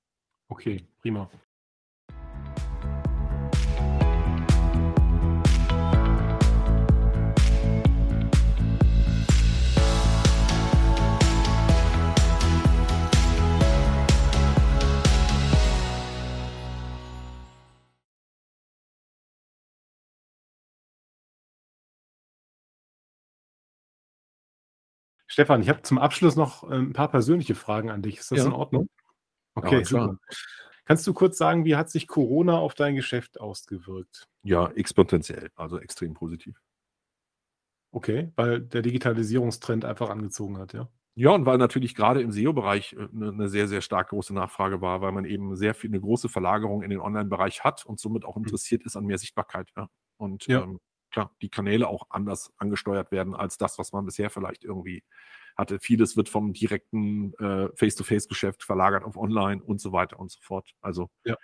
Okay, 0.48 0.88
prima. 1.02 1.30
Stefan, 25.30 25.62
ich 25.62 25.68
habe 25.68 25.82
zum 25.82 25.98
Abschluss 25.98 26.34
noch 26.34 26.68
äh, 26.68 26.74
ein 26.74 26.92
paar 26.92 27.08
persönliche 27.08 27.54
Fragen 27.54 27.88
an 27.88 28.02
dich. 28.02 28.18
Ist 28.18 28.32
das 28.32 28.40
ja. 28.40 28.46
in 28.46 28.52
Ordnung? 28.52 28.88
Okay, 29.54 29.78
ja, 29.78 29.84
super. 29.84 30.18
Kannst 30.84 31.06
du 31.06 31.14
kurz 31.14 31.38
sagen, 31.38 31.64
wie 31.64 31.76
hat 31.76 31.88
sich 31.88 32.08
Corona 32.08 32.58
auf 32.58 32.74
dein 32.74 32.96
Geschäft 32.96 33.40
ausgewirkt? 33.40 34.26
Ja, 34.42 34.72
exponentiell, 34.72 35.50
also 35.54 35.78
extrem 35.78 36.14
positiv. 36.14 36.60
Okay, 37.92 38.32
weil 38.34 38.60
der 38.60 38.82
Digitalisierungstrend 38.82 39.84
einfach 39.84 40.10
angezogen 40.10 40.58
hat, 40.58 40.72
ja? 40.72 40.88
Ja, 41.14 41.30
und 41.30 41.46
weil 41.46 41.58
natürlich 41.58 41.94
gerade 41.94 42.22
im 42.22 42.32
SEO-Bereich 42.32 42.96
eine, 42.96 43.28
eine 43.28 43.48
sehr, 43.48 43.68
sehr 43.68 43.82
stark 43.82 44.08
große 44.08 44.34
Nachfrage 44.34 44.80
war, 44.80 45.00
weil 45.00 45.12
man 45.12 45.24
eben 45.24 45.54
sehr 45.54 45.74
viel 45.74 45.90
eine 45.90 46.00
große 46.00 46.28
Verlagerung 46.28 46.82
in 46.82 46.90
den 46.90 47.00
Online-Bereich 47.00 47.62
hat 47.62 47.86
und 47.86 48.00
somit 48.00 48.24
auch 48.24 48.34
hm. 48.34 48.44
interessiert 48.44 48.82
ist 48.82 48.96
an 48.96 49.04
mehr 49.04 49.18
Sichtbarkeit. 49.18 49.70
Ja. 49.76 49.88
Und 50.16 50.48
ja. 50.48 50.62
Ähm, 50.62 50.80
klar, 51.10 51.34
die 51.42 51.48
Kanäle 51.48 51.88
auch 51.88 52.06
anders 52.10 52.52
angesteuert 52.56 53.10
werden 53.12 53.34
als 53.34 53.58
das, 53.58 53.78
was 53.78 53.92
man 53.92 54.04
bisher 54.04 54.30
vielleicht 54.30 54.64
irgendwie 54.64 55.02
hatte. 55.56 55.78
Vieles 55.80 56.16
wird 56.16 56.28
vom 56.28 56.52
direkten 56.52 57.34
äh, 57.34 57.68
Face-to-Face-Geschäft 57.74 58.62
verlagert 58.62 59.04
auf 59.04 59.16
Online 59.16 59.62
und 59.62 59.80
so 59.80 59.92
weiter 59.92 60.18
und 60.18 60.30
so 60.30 60.38
fort. 60.40 60.74
Also 60.80 61.10
ja. 61.24 61.36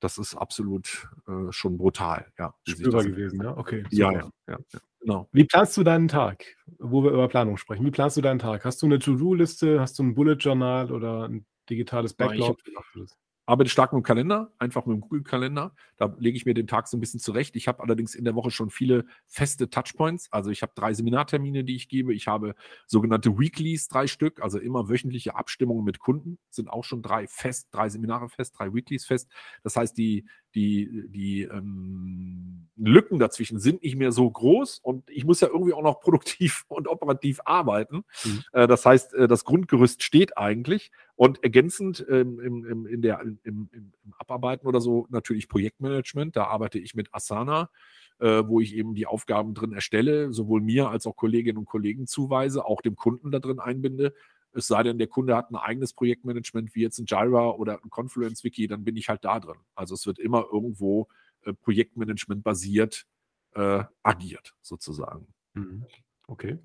das 0.00 0.18
ist 0.18 0.34
absolut 0.34 1.08
äh, 1.26 1.50
schon 1.50 1.78
brutal. 1.78 2.30
Ja, 2.38 2.54
Spürbar 2.66 3.04
gewesen, 3.04 3.42
ja. 3.42 3.56
Okay. 3.56 3.84
Ja, 3.90 4.12
ja, 4.12 4.30
ja, 4.48 4.58
ja, 4.72 4.80
genau. 5.00 5.28
Wie 5.32 5.44
planst 5.44 5.76
du 5.76 5.82
deinen 5.82 6.08
Tag, 6.08 6.44
wo 6.78 7.02
wir 7.02 7.10
über 7.10 7.28
Planung 7.28 7.56
sprechen? 7.56 7.84
Wie 7.84 7.90
planst 7.90 8.16
du 8.16 8.20
deinen 8.20 8.38
Tag? 8.38 8.64
Hast 8.64 8.82
du 8.82 8.86
eine 8.86 8.98
To-Do-Liste? 8.98 9.80
Hast 9.80 9.98
du 9.98 10.02
ein 10.02 10.14
Bullet-Journal 10.14 10.92
oder 10.92 11.28
ein 11.28 11.46
digitales 11.68 12.14
Backlog? 12.14 12.58
Ja, 12.66 13.04
arbeite 13.46 13.70
stark 13.70 13.92
mit 13.92 14.02
dem 14.02 14.04
Kalender, 14.04 14.52
einfach 14.58 14.86
mit 14.86 14.96
dem 14.96 15.00
Google-Kalender. 15.00 15.74
Da 15.96 16.14
lege 16.18 16.36
ich 16.36 16.46
mir 16.46 16.54
den 16.54 16.66
Tag 16.66 16.88
so 16.88 16.96
ein 16.96 17.00
bisschen 17.00 17.20
zurecht. 17.20 17.54
Ich 17.54 17.68
habe 17.68 17.82
allerdings 17.82 18.14
in 18.14 18.24
der 18.24 18.34
Woche 18.34 18.50
schon 18.50 18.70
viele 18.70 19.06
feste 19.26 19.70
Touchpoints. 19.70 20.32
Also 20.32 20.50
ich 20.50 20.62
habe 20.62 20.72
drei 20.74 20.92
Seminartermine, 20.92 21.62
die 21.62 21.76
ich 21.76 21.88
gebe. 21.88 22.12
Ich 22.12 22.26
habe 22.26 22.56
sogenannte 22.86 23.38
Weeklies, 23.38 23.86
drei 23.86 24.08
Stück, 24.08 24.42
also 24.42 24.58
immer 24.58 24.88
wöchentliche 24.88 25.36
Abstimmungen 25.36 25.84
mit 25.84 26.00
Kunden. 26.00 26.38
Sind 26.50 26.68
auch 26.68 26.84
schon 26.84 27.02
drei 27.02 27.28
fest, 27.28 27.68
drei 27.70 27.88
Seminare 27.88 28.28
fest, 28.28 28.54
drei 28.58 28.74
Weeklies 28.74 29.06
fest. 29.06 29.30
Das 29.62 29.76
heißt, 29.76 29.96
die, 29.96 30.26
die, 30.56 31.04
die 31.08 31.42
ähm, 31.42 32.68
Lücken 32.76 33.18
dazwischen 33.18 33.60
sind 33.60 33.82
nicht 33.82 33.96
mehr 33.96 34.10
so 34.10 34.28
groß 34.28 34.78
und 34.78 35.08
ich 35.08 35.24
muss 35.24 35.40
ja 35.40 35.48
irgendwie 35.48 35.72
auch 35.72 35.82
noch 35.82 36.00
produktiv 36.06 36.64
und 36.68 36.88
operativ 36.88 37.40
arbeiten. 37.44 38.04
Mhm. 38.24 38.42
Äh, 38.52 38.66
das 38.66 38.84
heißt, 38.84 39.14
äh, 39.14 39.28
das 39.28 39.44
Grundgerüst 39.44 40.02
steht 40.02 40.36
eigentlich 40.36 40.90
und 41.16 41.42
ergänzend 41.42 42.06
ähm, 42.08 42.38
im, 42.40 42.64
im, 42.64 42.86
in 42.86 43.02
der, 43.02 43.20
im, 43.20 43.38
im, 43.42 43.92
Abarbeiten 44.18 44.66
oder 44.66 44.80
so 44.80 45.06
natürlich 45.10 45.48
Projektmanagement. 45.48 46.36
Da 46.36 46.44
arbeite 46.44 46.78
ich 46.78 46.94
mit 46.94 47.12
Asana. 47.12 47.70
Äh, 48.18 48.44
wo 48.46 48.62
ich 48.62 48.74
eben 48.74 48.94
die 48.94 49.06
Aufgaben 49.06 49.52
drin 49.52 49.74
erstelle, 49.74 50.32
sowohl 50.32 50.62
mir 50.62 50.88
als 50.88 51.06
auch 51.06 51.16
Kolleginnen 51.16 51.58
und 51.58 51.66
Kollegen 51.66 52.06
zuweise, 52.06 52.64
auch 52.64 52.80
dem 52.80 52.96
Kunden 52.96 53.30
da 53.30 53.40
drin 53.40 53.60
einbinde 53.60 54.14
es 54.56 54.66
sei 54.66 54.82
denn, 54.82 54.98
der 54.98 55.06
Kunde 55.06 55.36
hat 55.36 55.50
ein 55.50 55.56
eigenes 55.56 55.92
Projektmanagement, 55.92 56.74
wie 56.74 56.80
jetzt 56.80 56.98
ein 56.98 57.06
Jira 57.06 57.50
oder 57.50 57.78
ein 57.82 57.90
Confluence-Wiki, 57.90 58.66
dann 58.66 58.84
bin 58.84 58.96
ich 58.96 59.08
halt 59.08 59.24
da 59.24 59.38
drin. 59.38 59.58
Also 59.74 59.94
es 59.94 60.06
wird 60.06 60.18
immer 60.18 60.46
irgendwo 60.50 61.08
äh, 61.42 61.52
Projektmanagement 61.52 62.42
basiert 62.42 63.06
äh, 63.54 63.84
agiert, 64.02 64.54
sozusagen. 64.62 65.26
Mhm. 65.52 65.84
Okay. 66.26 66.58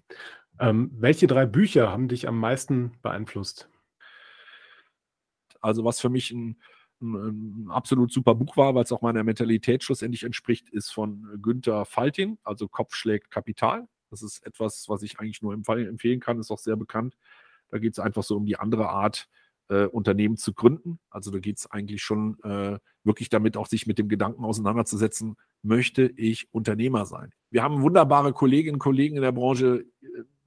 Ähm, 0.60 0.92
welche 0.98 1.28
drei 1.28 1.46
Bücher 1.46 1.92
haben 1.92 2.08
dich 2.08 2.28
am 2.28 2.40
meisten 2.40 2.94
beeinflusst? 3.02 3.70
Also 5.62 5.84
was 5.84 6.00
für 6.00 6.10
mich 6.10 6.32
ein, 6.32 6.60
ein, 7.02 7.66
ein 7.66 7.72
absolut 7.72 8.12
super 8.12 8.36
Buch 8.36 8.58
war, 8.58 8.76
weil 8.76 8.84
es 8.84 8.92
auch 8.92 9.02
meiner 9.02 9.24
Mentalität 9.24 9.84
schlussendlich 9.84 10.24
entspricht, 10.24 10.70
ist 10.70 10.92
von 10.92 11.28
Günther 11.42 11.86
Faltin, 11.86 12.38
also 12.44 12.68
Kopf 12.68 12.96
schlägt 12.96 13.32
Kapital. 13.32 13.88
Das 14.10 14.22
ist 14.22 14.46
etwas, 14.46 14.90
was 14.90 15.04
ich 15.04 15.20
eigentlich 15.20 15.42
nur 15.42 15.54
empfehlen 15.54 16.20
kann, 16.20 16.40
ist 16.40 16.52
auch 16.52 16.60
sehr 16.60 16.76
bekannt. 16.76 17.16
Da 17.70 17.78
geht 17.78 17.94
es 17.94 18.00
einfach 18.00 18.24
so 18.24 18.36
um 18.36 18.46
die 18.46 18.58
andere 18.58 18.90
Art, 18.90 19.30
äh, 19.72 19.86
Unternehmen 19.86 20.38
zu 20.38 20.54
gründen. 20.54 21.00
Also 21.10 21.32
da 21.32 21.40
geht 21.40 21.58
es 21.58 21.72
eigentlich 21.72 22.04
schon 22.04 22.38
äh, 22.44 22.78
wirklich 23.04 23.30
damit, 23.30 23.56
auch 23.56 23.68
sich 23.68 23.88
mit 23.88 23.98
dem 23.98 24.10
Gedanken 24.10 24.44
auseinanderzusetzen, 24.44 25.38
möchte 25.64 26.12
ich 26.18 26.48
Unternehmer 26.52 27.06
sein. 27.06 27.32
Wir 27.50 27.64
haben 27.64 27.82
wunderbare 27.82 28.34
Kolleginnen 28.34 28.76
und 28.76 28.80
Kollegen 28.80 29.16
in 29.16 29.22
der 29.22 29.32
Branche, 29.32 29.86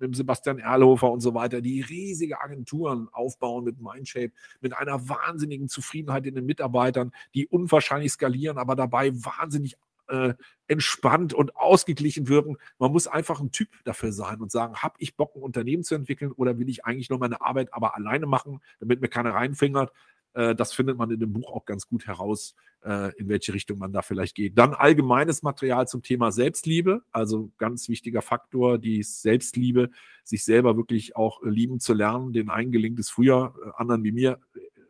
mit 0.08 0.16
Sebastian 0.16 0.58
Erlhofer 0.58 1.10
und 1.10 1.20
so 1.20 1.34
weiter, 1.34 1.60
die 1.60 1.80
riesige 1.80 2.40
Agenturen 2.40 3.08
aufbauen 3.12 3.64
mit 3.64 3.80
Mindshape, 3.80 4.32
mit 4.60 4.74
einer 4.74 5.08
wahnsinnigen 5.08 5.68
Zufriedenheit 5.68 6.26
in 6.26 6.34
den 6.34 6.46
Mitarbeitern, 6.46 7.12
die 7.34 7.46
unwahrscheinlich 7.46 8.12
skalieren, 8.12 8.58
aber 8.58 8.76
dabei 8.76 9.12
wahnsinnig 9.12 9.76
äh, 10.08 10.34
entspannt 10.66 11.34
und 11.34 11.56
ausgeglichen 11.56 12.28
wirken. 12.28 12.56
Man 12.78 12.92
muss 12.92 13.06
einfach 13.06 13.40
ein 13.40 13.50
Typ 13.50 13.68
dafür 13.84 14.12
sein 14.12 14.40
und 14.40 14.50
sagen, 14.50 14.76
habe 14.76 14.94
ich 14.98 15.16
Bock, 15.16 15.34
ein 15.36 15.42
Unternehmen 15.42 15.84
zu 15.84 15.94
entwickeln 15.94 16.32
oder 16.32 16.58
will 16.58 16.68
ich 16.68 16.84
eigentlich 16.84 17.10
nur 17.10 17.18
meine 17.18 17.40
Arbeit 17.40 17.72
aber 17.72 17.94
alleine 17.96 18.26
machen, 18.26 18.60
damit 18.80 19.00
mir 19.00 19.08
keiner 19.08 19.34
reinfingert. 19.34 19.92
Äh, 20.34 20.54
das 20.54 20.72
findet 20.72 20.98
man 20.98 21.10
in 21.10 21.20
dem 21.20 21.32
Buch 21.32 21.52
auch 21.52 21.64
ganz 21.64 21.86
gut 21.86 22.06
heraus, 22.06 22.54
äh, 22.84 23.16
in 23.18 23.28
welche 23.28 23.54
Richtung 23.54 23.78
man 23.78 23.92
da 23.92 24.02
vielleicht 24.02 24.34
geht. 24.34 24.58
Dann 24.58 24.74
allgemeines 24.74 25.42
Material 25.42 25.88
zum 25.88 26.02
Thema 26.02 26.32
Selbstliebe, 26.32 27.02
also 27.12 27.50
ganz 27.56 27.88
wichtiger 27.88 28.22
Faktor, 28.22 28.78
die 28.78 29.02
Selbstliebe, 29.02 29.90
sich 30.22 30.44
selber 30.44 30.76
wirklich 30.76 31.16
auch 31.16 31.42
lieben 31.42 31.80
zu 31.80 31.94
lernen. 31.94 32.32
Den 32.32 32.50
einen 32.50 32.72
gelingt 32.72 32.98
es 32.98 33.10
früher, 33.10 33.54
äh, 33.64 33.70
anderen 33.76 34.04
wie 34.04 34.12
mir 34.12 34.38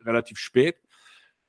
relativ 0.03 0.37
spät. 0.37 0.75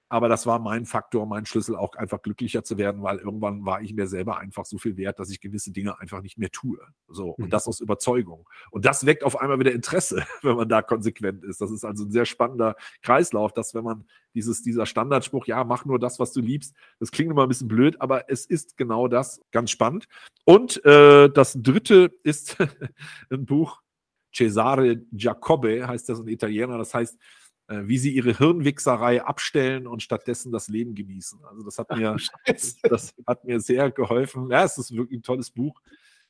Aber 0.08 0.28
das 0.28 0.46
war 0.46 0.60
mein 0.60 0.86
Faktor, 0.86 1.26
mein 1.26 1.46
Schlüssel, 1.46 1.74
auch 1.74 1.94
einfach 1.96 2.22
glücklicher 2.22 2.62
zu 2.62 2.78
werden, 2.78 3.02
weil 3.02 3.18
irgendwann 3.18 3.64
war 3.64 3.80
ich 3.82 3.92
mir 3.92 4.06
selber 4.06 4.38
einfach 4.38 4.64
so 4.64 4.78
viel 4.78 4.96
wert, 4.96 5.18
dass 5.18 5.30
ich 5.30 5.40
gewisse 5.40 5.72
Dinge 5.72 5.98
einfach 5.98 6.22
nicht 6.22 6.38
mehr 6.38 6.50
tue. 6.50 6.78
So. 7.08 7.30
Und 7.30 7.46
mhm. 7.46 7.50
das 7.50 7.66
aus 7.66 7.80
Überzeugung. 7.80 8.48
Und 8.70 8.84
das 8.84 9.04
weckt 9.04 9.24
auf 9.24 9.40
einmal 9.40 9.58
wieder 9.58 9.72
Interesse, 9.72 10.24
wenn 10.42 10.56
man 10.56 10.68
da 10.68 10.80
konsequent 10.82 11.42
ist. 11.42 11.60
Das 11.60 11.72
ist 11.72 11.84
also 11.84 12.04
ein 12.04 12.12
sehr 12.12 12.24
spannender 12.24 12.76
Kreislauf, 13.02 13.52
dass 13.52 13.74
wenn 13.74 13.82
man 13.84 14.04
dieses, 14.34 14.62
dieser 14.62 14.86
Standardspruch, 14.86 15.46
ja, 15.46 15.64
mach 15.64 15.84
nur 15.84 15.98
das, 15.98 16.20
was 16.20 16.32
du 16.32 16.40
liebst, 16.40 16.76
das 17.00 17.10
klingt 17.10 17.32
immer 17.32 17.42
ein 17.42 17.48
bisschen 17.48 17.68
blöd, 17.68 18.00
aber 18.00 18.30
es 18.30 18.46
ist 18.46 18.76
genau 18.76 19.08
das, 19.08 19.40
ganz 19.50 19.70
spannend. 19.70 20.06
Und 20.44 20.84
äh, 20.84 21.28
das 21.30 21.54
dritte 21.60 22.12
ist 22.22 22.56
ein 23.30 23.44
Buch, 23.44 23.82
Cesare 24.32 24.98
Giacobbe 25.12 25.88
heißt 25.88 26.08
das, 26.08 26.20
ein 26.20 26.28
Italiener, 26.28 26.78
das 26.78 26.92
heißt, 26.94 27.18
äh, 27.68 27.82
wie 27.84 27.98
sie 27.98 28.10
ihre 28.10 28.36
Hirnwichserei 28.36 29.24
abstellen 29.24 29.86
und 29.86 30.02
stattdessen 30.02 30.52
das 30.52 30.68
Leben 30.68 30.94
genießen. 30.94 31.44
Also 31.44 31.64
das 31.64 31.78
hat 31.78 31.90
mir, 31.97 32.16
das 32.82 33.14
hat 33.26 33.44
mir 33.44 33.60
sehr 33.60 33.90
geholfen. 33.90 34.51
Ja, 34.51 34.64
es 34.64 34.78
ist 34.78 34.94
wirklich 34.94 35.20
ein 35.20 35.22
tolles 35.22 35.51
Buch, 35.51 35.80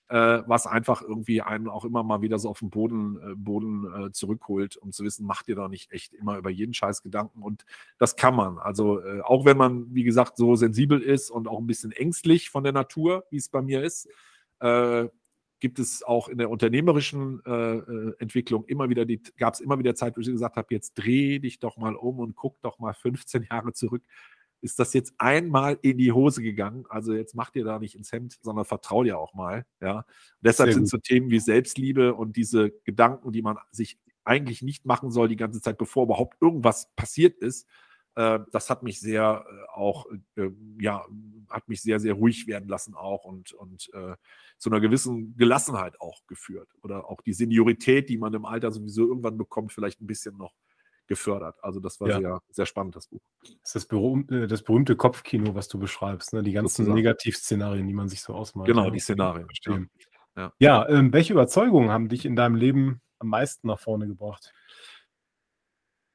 äh, 0.09 0.43
was 0.47 0.67
einfach 0.67 1.03
irgendwie 1.03 1.43
einen 1.43 1.69
auch 1.69 1.85
immer 1.85 2.03
mal 2.03 2.23
wieder 2.23 2.39
so 2.39 2.49
auf 2.49 2.61
den 2.61 2.71
Boden, 2.71 3.19
äh, 3.19 3.35
Boden 3.35 4.07
äh, 4.07 4.13
zurückholt, 4.13 4.77
um 4.77 4.93
zu 4.93 5.05
wissen, 5.05 5.27
macht 5.27 5.49
ihr 5.49 5.57
doch 5.57 5.69
nicht 5.69 5.93
echt 5.93 6.15
immer 6.15 6.39
über 6.39 6.51
jeden 6.51 6.75
Scheiß 6.75 7.03
Gedanken. 7.03 7.43
Und 7.43 7.65
das 7.99 8.17
kann 8.17 8.35
man. 8.35 8.59
Also 8.59 9.01
äh, 9.01 9.21
auch 9.21 9.45
wenn 9.45 9.57
man, 9.57 9.95
wie 9.95 10.05
gesagt, 10.05 10.37
so 10.37 10.55
sensibel 10.55 11.03
ist 11.03 11.31
und 11.31 11.49
auch 11.49 11.59
ein 11.59 11.67
bisschen 11.67 11.93
ängstlich 11.93 12.51
von 12.51 12.65
der 12.65 12.73
Natur, 12.73 13.25
wie 13.31 13.37
es 13.37 13.49
bei 13.49 13.63
mir 13.63 13.83
ist, 13.83 14.09
äh, 14.61 15.09
gibt 15.61 15.79
es 15.79 16.03
auch 16.03 16.29
in 16.29 16.39
der 16.39 16.51
unternehmerischen 16.51 17.43
äh, 17.47 17.77
äh 17.77 18.15
Entwicklung 18.19 18.65
immer 18.67 18.89
wieder 18.89 19.05
die, 19.05 19.23
gab 19.37 19.55
es 19.55 19.61
immer 19.61 19.79
wieder 19.79 19.95
Zeit, 19.95 20.17
wo 20.17 20.21
ich 20.21 20.27
gesagt 20.27 20.57
habe, 20.57 20.69
jetzt 20.71 20.95
dreh 20.95 21.39
dich 21.39 21.59
doch 21.59 21.77
mal 21.77 21.95
um 21.95 22.19
und 22.19 22.37
guck 22.37 22.61
doch 22.63 22.79
mal 22.79 22.95
15 22.95 23.47
Jahre 23.51 23.73
zurück. 23.73 24.03
Ist 24.63 24.79
das 24.79 24.95
jetzt 24.95 25.15
einmal 25.19 25.79
in 25.83 25.99
die 25.99 26.13
Hose 26.13 26.43
gegangen? 26.43 26.87
Also 26.89 27.13
jetzt 27.13 27.35
mach 27.35 27.51
dir 27.51 27.65
da 27.65 27.79
nicht 27.79 27.95
ins 27.95 28.11
Hemd, 28.11 28.39
sondern 28.43 28.65
vertrau 28.65 29.05
dir 29.05 29.19
auch 29.19 29.35
mal. 29.35 29.67
Ja. 29.81 29.99
Und 29.99 30.05
deshalb 30.41 30.73
sind 30.73 30.89
so 30.89 30.97
Themen 30.97 31.31
wie 31.31 31.39
Selbstliebe 31.39 32.15
und 32.15 32.37
diese 32.37 32.71
Gedanken, 32.85 33.33
die 33.33 33.43
man 33.43 33.59
sich 33.71 33.99
eigentlich 34.25 34.63
nicht 34.63 34.85
machen 34.85 35.11
soll 35.11 35.29
die 35.29 35.37
ganze 35.37 35.61
Zeit, 35.61 35.79
bevor 35.79 36.05
überhaupt 36.05 36.37
irgendwas 36.41 36.91
passiert 36.97 37.39
ist, 37.39 37.69
das 38.17 38.71
hat 38.71 38.83
mich 38.83 38.99
sehr 38.99 39.45
äh, 39.47 39.71
auch, 39.75 40.07
äh, 40.37 40.49
ja, 40.81 41.05
hat 41.51 41.69
mich 41.69 41.83
sehr, 41.83 42.01
sehr 42.01 42.15
ruhig 42.15 42.47
werden 42.47 42.69
lassen 42.69 42.95
auch 42.95 43.25
und, 43.25 43.53
und 43.53 43.91
äh, 43.93 44.17
zu 44.57 44.71
einer 44.71 44.81
gewissen 44.81 45.37
Gelassenheit 45.37 46.01
auch 46.01 46.27
geführt. 46.27 46.69
Oder 46.83 47.11
auch 47.11 47.21
die 47.21 47.35
Seniorität, 47.35 48.09
die 48.09 48.17
man 48.17 48.33
im 48.33 48.47
Alter 48.47 48.73
sowieso 48.73 49.07
irgendwann 49.07 49.37
bekommt, 49.37 49.73
vielleicht 49.73 50.01
ein 50.01 50.07
bisschen 50.07 50.37
noch 50.39 50.55
gefördert. 51.07 51.57
Also 51.63 51.79
das 51.79 52.01
war 52.01 52.09
ja. 52.09 52.19
sehr, 52.19 52.41
sehr 52.51 52.67
spannend, 52.67 52.97
das 52.97 53.07
Buch. 53.09 53.21
Das 53.43 53.51
ist 53.51 53.75
das 53.75 53.87
berühmte, 53.87 54.47
das 54.47 54.63
berühmte 54.63 54.97
Kopfkino, 54.97 55.55
was 55.55 55.69
du 55.69 55.79
beschreibst, 55.79 56.33
ne? 56.33 56.43
die 56.43 56.53
ganzen. 56.53 56.93
Negativszenarien, 56.93 57.87
die 57.87 57.95
man 57.95 58.09
sich 58.09 58.23
so 58.23 58.35
ausmalt. 58.35 58.67
Genau, 58.67 58.91
die 58.91 58.99
Szenarien. 58.99 59.47
Ja, 59.67 59.81
ja. 60.37 60.53
ja 60.59 60.89
ähm, 60.89 61.13
welche 61.13 61.35
Überzeugungen 61.35 61.91
haben 61.91 62.09
dich 62.09 62.25
in 62.25 62.35
deinem 62.35 62.55
Leben 62.55 63.03
am 63.19 63.29
meisten 63.29 63.67
nach 63.69 63.79
vorne 63.79 64.07
gebracht? 64.07 64.53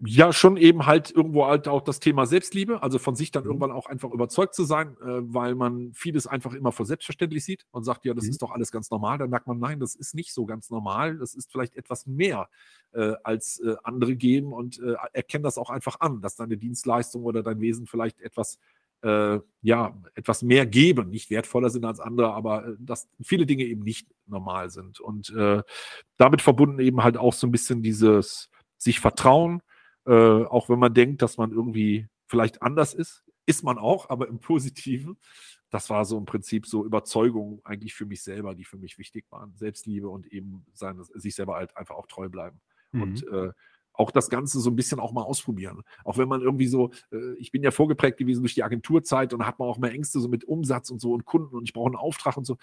Ja, 0.03 0.33
schon 0.33 0.57
eben 0.57 0.85
halt 0.85 1.11
irgendwo 1.11 1.45
halt 1.45 1.67
auch 1.67 1.81
das 1.81 1.99
Thema 1.99 2.25
Selbstliebe, 2.25 2.81
also 2.81 2.97
von 2.97 3.15
sich 3.15 3.31
dann 3.31 3.43
mhm. 3.43 3.49
irgendwann 3.49 3.71
auch 3.71 3.85
einfach 3.85 4.11
überzeugt 4.11 4.55
zu 4.55 4.63
sein, 4.63 4.97
äh, 5.01 5.21
weil 5.21 5.55
man 5.55 5.93
vieles 5.93 6.27
einfach 6.27 6.53
immer 6.53 6.71
vor 6.71 6.85
selbstverständlich 6.85 7.45
sieht 7.45 7.65
und 7.71 7.83
sagt, 7.83 8.05
ja, 8.05 8.13
das 8.13 8.25
mhm. 8.25 8.31
ist 8.31 8.41
doch 8.41 8.51
alles 8.51 8.71
ganz 8.71 8.89
normal. 8.89 9.19
Dann 9.19 9.29
merkt 9.29 9.47
man, 9.47 9.59
nein, 9.59 9.79
das 9.79 9.95
ist 9.95 10.15
nicht 10.15 10.33
so 10.33 10.45
ganz 10.45 10.69
normal. 10.69 11.17
Das 11.17 11.35
ist 11.35 11.51
vielleicht 11.51 11.75
etwas 11.75 12.07
mehr 12.07 12.49
äh, 12.93 13.13
als 13.23 13.59
äh, 13.59 13.75
andere 13.83 14.15
geben 14.15 14.53
und 14.53 14.79
äh, 14.79 14.95
erkennt 15.13 15.45
das 15.45 15.57
auch 15.57 15.69
einfach 15.69 15.99
an, 15.99 16.21
dass 16.21 16.35
deine 16.35 16.57
Dienstleistung 16.57 17.23
oder 17.23 17.43
dein 17.43 17.59
Wesen 17.61 17.85
vielleicht 17.85 18.19
etwas 18.21 18.57
äh, 19.03 19.39
ja, 19.61 19.99
etwas 20.13 20.43
mehr 20.43 20.65
geben, 20.65 21.09
nicht 21.09 21.29
wertvoller 21.31 21.69
sind 21.69 21.85
als 21.85 21.99
andere, 21.99 22.33
aber 22.33 22.67
äh, 22.67 22.75
dass 22.79 23.07
viele 23.21 23.45
Dinge 23.45 23.63
eben 23.63 23.81
nicht 23.83 24.07
normal 24.27 24.69
sind. 24.69 24.99
Und 24.99 25.29
äh, 25.31 25.63
damit 26.17 26.41
verbunden 26.41 26.79
eben 26.79 27.03
halt 27.03 27.17
auch 27.17 27.33
so 27.33 27.47
ein 27.47 27.51
bisschen 27.51 27.81
dieses 27.81 28.49
sich 28.77 28.99
vertrauen, 28.99 29.61
äh, 30.11 30.43
auch 30.43 30.67
wenn 30.67 30.79
man 30.79 30.93
denkt, 30.93 31.21
dass 31.21 31.37
man 31.37 31.51
irgendwie 31.51 32.07
vielleicht 32.27 32.61
anders 32.61 32.93
ist, 32.93 33.23
ist 33.45 33.63
man 33.63 33.77
auch, 33.77 34.09
aber 34.09 34.27
im 34.27 34.39
Positiven. 34.41 35.17
Das 35.69 35.89
war 35.89 36.03
so 36.03 36.17
im 36.17 36.25
Prinzip 36.25 36.67
so 36.67 36.85
Überzeugungen 36.85 37.61
eigentlich 37.63 37.93
für 37.93 38.05
mich 38.05 38.21
selber, 38.21 38.53
die 38.53 38.65
für 38.65 38.77
mich 38.77 38.97
wichtig 38.97 39.25
waren. 39.29 39.55
Selbstliebe 39.55 40.09
und 40.09 40.27
eben 40.27 40.65
sein, 40.73 41.01
sich 41.01 41.33
selber 41.33 41.55
halt 41.55 41.77
einfach 41.77 41.95
auch 41.95 42.07
treu 42.07 42.27
bleiben. 42.27 42.59
Mhm. 42.91 43.01
Und 43.01 43.27
äh, 43.29 43.51
auch 43.93 44.11
das 44.11 44.29
Ganze 44.29 44.59
so 44.59 44.69
ein 44.69 44.75
bisschen 44.75 44.99
auch 44.99 45.13
mal 45.13 45.23
ausprobieren. 45.23 45.83
Auch 46.03 46.17
wenn 46.17 46.27
man 46.27 46.41
irgendwie 46.41 46.67
so, 46.67 46.91
äh, 47.13 47.33
ich 47.35 47.51
bin 47.51 47.63
ja 47.63 47.71
vorgeprägt 47.71 48.17
gewesen 48.17 48.41
durch 48.41 48.55
die 48.55 48.63
Agenturzeit 48.63 49.33
und 49.33 49.45
hat 49.45 49.59
man 49.59 49.69
auch 49.69 49.77
mehr 49.77 49.93
Ängste 49.93 50.19
so 50.19 50.27
mit 50.27 50.43
Umsatz 50.43 50.89
und 50.89 50.99
so 50.99 51.13
und 51.13 51.23
Kunden 51.23 51.55
und 51.55 51.63
ich 51.63 51.73
brauche 51.73 51.87
einen 51.87 51.95
Auftrag 51.95 52.35
und 52.35 52.45
so 52.45 52.57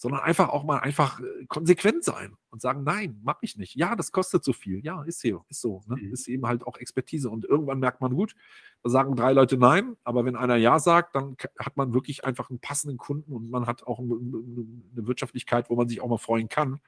sondern 0.00 0.22
einfach 0.22 0.48
auch 0.48 0.64
mal 0.64 0.78
einfach 0.78 1.20
äh, 1.20 1.44
konsequent 1.46 2.04
sein 2.04 2.34
und 2.48 2.62
sagen, 2.62 2.84
nein, 2.84 3.20
mache 3.22 3.40
ich 3.42 3.58
nicht. 3.58 3.76
Ja, 3.76 3.94
das 3.96 4.12
kostet 4.12 4.42
so 4.42 4.54
viel. 4.54 4.82
Ja, 4.82 5.02
ist 5.02 5.20
hier, 5.20 5.44
ist 5.50 5.60
so. 5.60 5.82
Ne? 5.86 5.96
Mhm. 5.96 6.12
Ist 6.14 6.26
eben 6.26 6.46
halt 6.46 6.66
auch 6.66 6.78
Expertise. 6.78 7.28
Und 7.28 7.44
irgendwann 7.44 7.80
merkt 7.80 8.00
man 8.00 8.14
gut, 8.14 8.34
da 8.82 8.88
sagen 8.88 9.14
drei 9.14 9.34
Leute 9.34 9.58
nein, 9.58 9.98
aber 10.02 10.24
wenn 10.24 10.36
einer 10.36 10.56
ja 10.56 10.78
sagt, 10.78 11.16
dann 11.16 11.36
hat 11.58 11.76
man 11.76 11.92
wirklich 11.92 12.24
einfach 12.24 12.48
einen 12.48 12.60
passenden 12.60 12.96
Kunden 12.96 13.30
und 13.30 13.50
man 13.50 13.66
hat 13.66 13.82
auch 13.82 13.98
eine 13.98 15.06
Wirtschaftlichkeit, 15.06 15.68
wo 15.68 15.76
man 15.76 15.86
sich 15.86 16.00
auch 16.00 16.08
mal 16.08 16.16
freuen 16.16 16.48
kann 16.48 16.80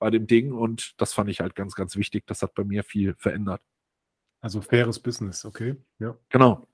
bei 0.00 0.10
dem 0.10 0.26
Ding. 0.26 0.50
Und 0.50 1.00
das 1.00 1.14
fand 1.14 1.30
ich 1.30 1.38
halt 1.38 1.54
ganz, 1.54 1.76
ganz 1.76 1.94
wichtig. 1.94 2.26
Das 2.26 2.42
hat 2.42 2.54
bei 2.54 2.64
mir 2.64 2.82
viel 2.82 3.14
verändert. 3.16 3.62
Also 4.40 4.60
faires 4.60 4.98
Business, 4.98 5.44
okay. 5.44 5.76
Ja. 6.00 6.18
Genau. 6.30 6.66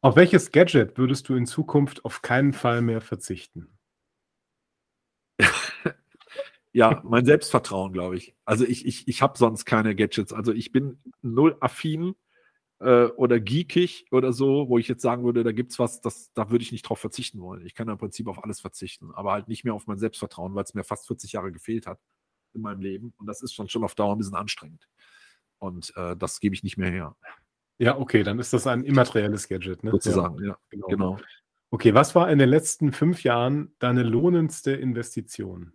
Auf 0.00 0.16
welches 0.16 0.50
Gadget 0.50 0.98
würdest 0.98 1.28
du 1.28 1.36
in 1.36 1.46
Zukunft 1.46 2.04
auf 2.04 2.22
keinen 2.22 2.52
Fall 2.52 2.82
mehr 2.82 3.00
verzichten? 3.00 3.77
Ja, 6.72 7.00
mein 7.04 7.24
Selbstvertrauen, 7.24 7.92
glaube 7.92 8.16
ich. 8.16 8.34
Also 8.44 8.64
ich, 8.64 8.86
ich, 8.86 9.08
ich 9.08 9.22
habe 9.22 9.38
sonst 9.38 9.64
keine 9.64 9.94
Gadgets. 9.94 10.32
Also 10.32 10.52
ich 10.52 10.72
bin 10.72 11.02
null 11.22 11.56
affin 11.60 12.14
äh, 12.80 13.04
oder 13.04 13.40
geekig 13.40 14.06
oder 14.10 14.32
so, 14.32 14.68
wo 14.68 14.78
ich 14.78 14.88
jetzt 14.88 15.02
sagen 15.02 15.24
würde, 15.24 15.44
da 15.44 15.52
gibt 15.52 15.72
es 15.72 15.78
was, 15.78 16.00
das, 16.00 16.32
da 16.34 16.50
würde 16.50 16.62
ich 16.62 16.72
nicht 16.72 16.82
drauf 16.82 16.98
verzichten 16.98 17.40
wollen. 17.40 17.64
Ich 17.64 17.74
kann 17.74 17.88
im 17.88 17.98
Prinzip 17.98 18.28
auf 18.28 18.44
alles 18.44 18.60
verzichten, 18.60 19.12
aber 19.14 19.32
halt 19.32 19.48
nicht 19.48 19.64
mehr 19.64 19.74
auf 19.74 19.86
mein 19.86 19.98
Selbstvertrauen, 19.98 20.54
weil 20.54 20.64
es 20.64 20.74
mir 20.74 20.84
fast 20.84 21.06
40 21.06 21.32
Jahre 21.32 21.52
gefehlt 21.52 21.86
hat 21.86 21.98
in 22.54 22.60
meinem 22.60 22.80
Leben. 22.80 23.14
Und 23.18 23.26
das 23.26 23.42
ist 23.42 23.54
schon, 23.54 23.68
schon 23.68 23.84
auf 23.84 23.94
Dauer 23.94 24.14
ein 24.14 24.18
bisschen 24.18 24.36
anstrengend. 24.36 24.88
Und 25.58 25.92
äh, 25.96 26.16
das 26.16 26.40
gebe 26.40 26.54
ich 26.54 26.62
nicht 26.62 26.76
mehr 26.76 26.90
her. 26.90 27.16
Ja, 27.78 27.98
okay, 27.98 28.22
dann 28.22 28.38
ist 28.38 28.52
das 28.52 28.66
ein 28.66 28.84
immaterielles 28.84 29.48
Gadget, 29.48 29.84
ne? 29.84 29.92
Sozusagen, 29.92 30.38
ja, 30.42 30.48
ja 30.50 30.58
genau. 30.68 30.86
genau. 30.86 31.18
Okay, 31.70 31.94
was 31.94 32.14
war 32.14 32.30
in 32.30 32.38
den 32.38 32.48
letzten 32.48 32.92
fünf 32.92 33.22
Jahren 33.22 33.74
deine 33.78 34.02
lohnendste 34.02 34.72
Investition? 34.72 35.72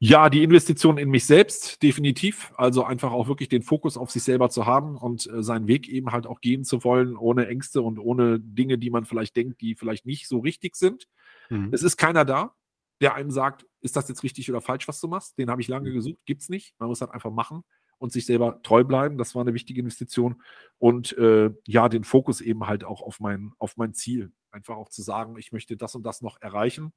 Ja, 0.00 0.30
die 0.30 0.44
Investition 0.44 0.96
in 0.96 1.10
mich 1.10 1.26
selbst, 1.26 1.82
definitiv. 1.82 2.52
Also 2.56 2.84
einfach 2.84 3.10
auch 3.10 3.26
wirklich 3.26 3.48
den 3.48 3.62
Fokus 3.62 3.96
auf 3.96 4.12
sich 4.12 4.22
selber 4.22 4.48
zu 4.48 4.64
haben 4.64 4.96
und 4.96 5.28
äh, 5.28 5.42
seinen 5.42 5.66
Weg 5.66 5.88
eben 5.88 6.12
halt 6.12 6.26
auch 6.26 6.40
gehen 6.40 6.64
zu 6.64 6.84
wollen, 6.84 7.16
ohne 7.16 7.48
Ängste 7.48 7.82
und 7.82 7.98
ohne 7.98 8.38
Dinge, 8.38 8.78
die 8.78 8.90
man 8.90 9.06
vielleicht 9.06 9.34
denkt, 9.34 9.60
die 9.60 9.74
vielleicht 9.74 10.06
nicht 10.06 10.28
so 10.28 10.38
richtig 10.38 10.76
sind. 10.76 11.08
Mhm. 11.50 11.70
Es 11.72 11.82
ist 11.82 11.96
keiner 11.96 12.24
da, 12.24 12.54
der 13.00 13.14
einem 13.14 13.32
sagt, 13.32 13.66
ist 13.80 13.96
das 13.96 14.08
jetzt 14.08 14.22
richtig 14.22 14.48
oder 14.48 14.60
falsch, 14.60 14.86
was 14.86 15.00
du 15.00 15.08
machst? 15.08 15.36
Den 15.36 15.50
habe 15.50 15.60
ich 15.60 15.68
lange 15.68 15.90
mhm. 15.90 15.94
gesucht, 15.94 16.20
gibt 16.26 16.42
es 16.42 16.48
nicht. 16.48 16.74
Man 16.78 16.88
muss 16.88 17.00
halt 17.00 17.10
einfach 17.10 17.32
machen 17.32 17.64
und 17.98 18.12
sich 18.12 18.24
selber 18.24 18.60
treu 18.62 18.84
bleiben. 18.84 19.18
Das 19.18 19.34
war 19.34 19.42
eine 19.42 19.54
wichtige 19.54 19.80
Investition. 19.80 20.40
Und 20.78 21.18
äh, 21.18 21.50
ja, 21.66 21.88
den 21.88 22.04
Fokus 22.04 22.40
eben 22.40 22.68
halt 22.68 22.84
auch 22.84 23.02
auf 23.02 23.18
mein, 23.18 23.50
auf 23.58 23.76
mein 23.76 23.94
Ziel. 23.94 24.30
Einfach 24.52 24.76
auch 24.76 24.90
zu 24.90 25.02
sagen, 25.02 25.36
ich 25.38 25.50
möchte 25.50 25.76
das 25.76 25.96
und 25.96 26.04
das 26.04 26.22
noch 26.22 26.40
erreichen 26.40 26.92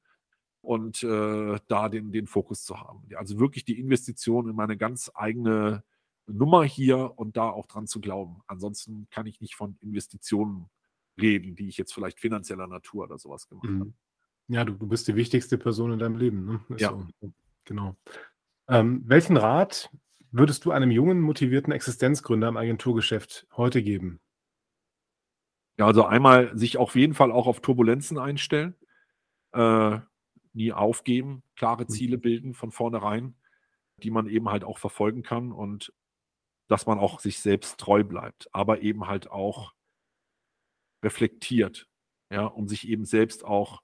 und 0.62 1.02
äh, 1.02 1.58
da 1.68 1.88
den, 1.88 2.12
den 2.12 2.26
Fokus 2.26 2.64
zu 2.64 2.80
haben. 2.80 3.02
Also 3.16 3.38
wirklich 3.38 3.64
die 3.64 3.78
Investition 3.78 4.48
in 4.48 4.56
meine 4.56 4.76
ganz 4.76 5.10
eigene 5.14 5.82
Nummer 6.26 6.64
hier 6.64 7.12
und 7.16 7.36
da 7.36 7.50
auch 7.50 7.66
dran 7.66 7.86
zu 7.86 8.00
glauben. 8.00 8.42
Ansonsten 8.46 9.08
kann 9.10 9.26
ich 9.26 9.40
nicht 9.40 9.56
von 9.56 9.76
Investitionen 9.80 10.70
reden, 11.20 11.56
die 11.56 11.68
ich 11.68 11.76
jetzt 11.76 11.92
vielleicht 11.92 12.20
finanzieller 12.20 12.68
Natur 12.68 13.04
oder 13.04 13.18
sowas 13.18 13.48
gemacht 13.48 13.68
mhm. 13.68 13.80
habe. 13.80 13.92
Ja, 14.48 14.64
du, 14.64 14.72
du 14.72 14.86
bist 14.86 15.08
die 15.08 15.16
wichtigste 15.16 15.58
Person 15.58 15.92
in 15.92 15.98
deinem 15.98 16.16
Leben. 16.16 16.44
Ne? 16.44 16.60
ja. 16.78 16.90
So. 16.90 17.32
Genau. 17.64 17.96
Ähm, 18.68 19.02
welchen 19.06 19.36
Rat 19.36 19.90
würdest 20.30 20.64
du 20.64 20.70
einem 20.70 20.90
jungen, 20.90 21.20
motivierten 21.20 21.72
Existenzgründer 21.72 22.48
im 22.48 22.56
Agenturgeschäft 22.56 23.46
heute 23.56 23.82
geben? 23.82 24.20
Ja, 25.78 25.86
also 25.86 26.04
einmal 26.04 26.56
sich 26.56 26.76
auf 26.76 26.94
jeden 26.94 27.14
Fall 27.14 27.32
auch 27.32 27.46
auf 27.46 27.60
Turbulenzen 27.60 28.18
einstellen. 28.18 28.74
Äh, 29.52 30.00
nie 30.54 30.72
aufgeben, 30.72 31.42
klare 31.56 31.86
Ziele 31.86 32.16
mhm. 32.16 32.20
bilden 32.20 32.54
von 32.54 32.72
vornherein, 32.72 33.34
die 33.98 34.10
man 34.10 34.26
eben 34.26 34.48
halt 34.48 34.64
auch 34.64 34.78
verfolgen 34.78 35.22
kann 35.22 35.52
und 35.52 35.92
dass 36.68 36.86
man 36.86 36.98
auch 36.98 37.20
sich 37.20 37.38
selbst 37.38 37.78
treu 37.78 38.04
bleibt, 38.04 38.48
aber 38.54 38.82
eben 38.82 39.06
halt 39.06 39.30
auch 39.30 39.74
reflektiert, 41.04 41.88
ja, 42.30 42.46
um 42.46 42.68
sich 42.68 42.88
eben 42.88 43.04
selbst 43.04 43.44
auch 43.44 43.82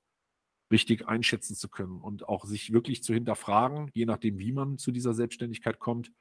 richtig 0.70 1.06
einschätzen 1.08 1.54
zu 1.54 1.68
können 1.68 2.00
und 2.00 2.28
auch 2.28 2.44
sich 2.44 2.72
wirklich 2.72 3.02
zu 3.02 3.14
hinterfragen, 3.14 3.90
je 3.94 4.06
nachdem, 4.06 4.38
wie 4.38 4.52
man 4.52 4.78
zu 4.78 4.92
dieser 4.92 5.14
Selbstständigkeit 5.14 5.78
kommt, 5.78 6.12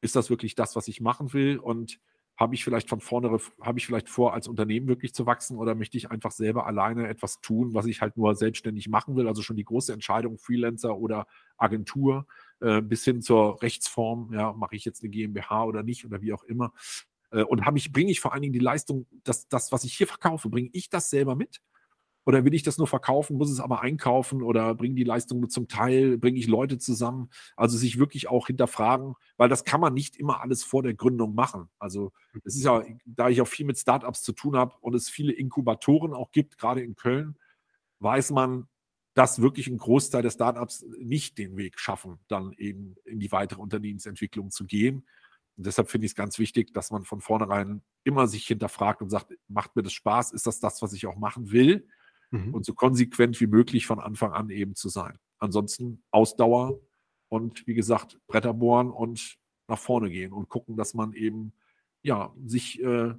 ist 0.00 0.16
das 0.16 0.30
wirklich 0.30 0.54
das, 0.54 0.76
was 0.76 0.88
ich 0.88 1.00
machen 1.00 1.32
will 1.32 1.58
und 1.58 2.00
habe 2.36 2.54
ich 2.54 2.64
vielleicht 2.64 2.88
von 2.88 3.00
vorne, 3.00 3.38
habe 3.60 3.78
ich 3.78 3.86
vielleicht 3.86 4.08
vor, 4.08 4.34
als 4.34 4.48
Unternehmen 4.48 4.88
wirklich 4.88 5.14
zu 5.14 5.26
wachsen 5.26 5.56
oder 5.56 5.74
möchte 5.74 5.96
ich 5.96 6.10
einfach 6.10 6.32
selber 6.32 6.66
alleine 6.66 7.08
etwas 7.08 7.40
tun, 7.40 7.74
was 7.74 7.86
ich 7.86 8.00
halt 8.00 8.16
nur 8.16 8.34
selbstständig 8.34 8.88
machen 8.88 9.16
will? 9.16 9.28
Also 9.28 9.42
schon 9.42 9.56
die 9.56 9.64
große 9.64 9.92
Entscheidung, 9.92 10.38
Freelancer 10.38 10.96
oder 10.96 11.26
Agentur, 11.56 12.26
äh, 12.60 12.82
bis 12.82 13.04
hin 13.04 13.22
zur 13.22 13.62
Rechtsform, 13.62 14.32
ja, 14.32 14.52
mache 14.52 14.74
ich 14.74 14.84
jetzt 14.84 15.02
eine 15.02 15.10
GmbH 15.10 15.64
oder 15.64 15.82
nicht 15.82 16.04
oder 16.04 16.22
wie 16.22 16.32
auch 16.32 16.42
immer. 16.44 16.72
Äh, 17.30 17.42
und 17.44 17.66
habe 17.66 17.78
ich, 17.78 17.92
bringe 17.92 18.10
ich 18.10 18.20
vor 18.20 18.32
allen 18.32 18.42
Dingen 18.42 18.52
die 18.52 18.58
Leistung, 18.58 19.06
dass 19.24 19.48
das, 19.48 19.70
was 19.72 19.84
ich 19.84 19.94
hier 19.94 20.06
verkaufe, 20.08 20.48
bringe 20.48 20.70
ich 20.72 20.90
das 20.90 21.10
selber 21.10 21.36
mit? 21.36 21.60
Oder 22.26 22.44
will 22.44 22.54
ich 22.54 22.62
das 22.62 22.78
nur 22.78 22.86
verkaufen, 22.86 23.36
muss 23.36 23.50
es 23.50 23.60
aber 23.60 23.82
einkaufen 23.82 24.42
oder 24.42 24.74
bringen 24.74 24.96
die 24.96 25.04
Leistungen 25.04 25.40
nur 25.40 25.50
zum 25.50 25.68
Teil, 25.68 26.16
bringe 26.16 26.38
ich 26.38 26.46
Leute 26.46 26.78
zusammen? 26.78 27.28
Also 27.56 27.76
sich 27.76 27.98
wirklich 27.98 28.28
auch 28.28 28.46
hinterfragen, 28.46 29.14
weil 29.36 29.48
das 29.48 29.64
kann 29.64 29.80
man 29.80 29.92
nicht 29.92 30.16
immer 30.16 30.40
alles 30.40 30.64
vor 30.64 30.82
der 30.82 30.94
Gründung 30.94 31.34
machen. 31.34 31.68
Also 31.78 32.12
es 32.44 32.56
ist 32.56 32.64
ja, 32.64 32.82
da 33.04 33.28
ich 33.28 33.42
auch 33.42 33.48
viel 33.48 33.66
mit 33.66 33.78
Startups 33.78 34.22
zu 34.22 34.32
tun 34.32 34.56
habe 34.56 34.74
und 34.80 34.94
es 34.94 35.10
viele 35.10 35.32
Inkubatoren 35.32 36.14
auch 36.14 36.32
gibt, 36.32 36.56
gerade 36.56 36.82
in 36.82 36.94
Köln, 36.94 37.36
weiß 38.00 38.30
man, 38.30 38.68
dass 39.14 39.40
wirklich 39.40 39.68
ein 39.68 39.78
Großteil 39.78 40.22
der 40.22 40.30
Startups 40.30 40.84
nicht 40.98 41.38
den 41.38 41.56
Weg 41.56 41.78
schaffen, 41.78 42.18
dann 42.28 42.52
eben 42.52 42.96
in 43.04 43.20
die 43.20 43.30
weitere 43.32 43.60
Unternehmensentwicklung 43.60 44.50
zu 44.50 44.64
gehen. 44.64 45.06
Und 45.56 45.66
deshalb 45.66 45.88
finde 45.88 46.06
ich 46.06 46.12
es 46.12 46.16
ganz 46.16 46.38
wichtig, 46.38 46.74
dass 46.74 46.90
man 46.90 47.04
von 47.04 47.20
vornherein 47.20 47.82
immer 48.02 48.26
sich 48.26 48.46
hinterfragt 48.46 49.02
und 49.02 49.10
sagt, 49.10 49.32
macht 49.46 49.76
mir 49.76 49.82
das 49.82 49.92
Spaß? 49.92 50.32
Ist 50.32 50.46
das 50.46 50.58
das, 50.58 50.82
was 50.82 50.92
ich 50.92 51.06
auch 51.06 51.16
machen 51.16 51.52
will? 51.52 51.86
Mhm. 52.34 52.54
und 52.54 52.64
so 52.64 52.74
konsequent 52.74 53.40
wie 53.40 53.46
möglich 53.46 53.86
von 53.86 54.00
Anfang 54.00 54.32
an 54.32 54.50
eben 54.50 54.74
zu 54.74 54.88
sein. 54.88 55.18
ansonsten 55.38 56.02
Ausdauer 56.10 56.80
und 57.28 57.66
wie 57.66 57.74
gesagt, 57.74 58.18
Bretter 58.26 58.54
bohren 58.54 58.90
und 58.90 59.36
nach 59.68 59.78
vorne 59.78 60.10
gehen 60.10 60.32
und 60.32 60.48
gucken, 60.48 60.76
dass 60.76 60.94
man 60.94 61.12
eben 61.12 61.52
ja 62.02 62.34
sich 62.44 62.82
äh, 62.82 63.14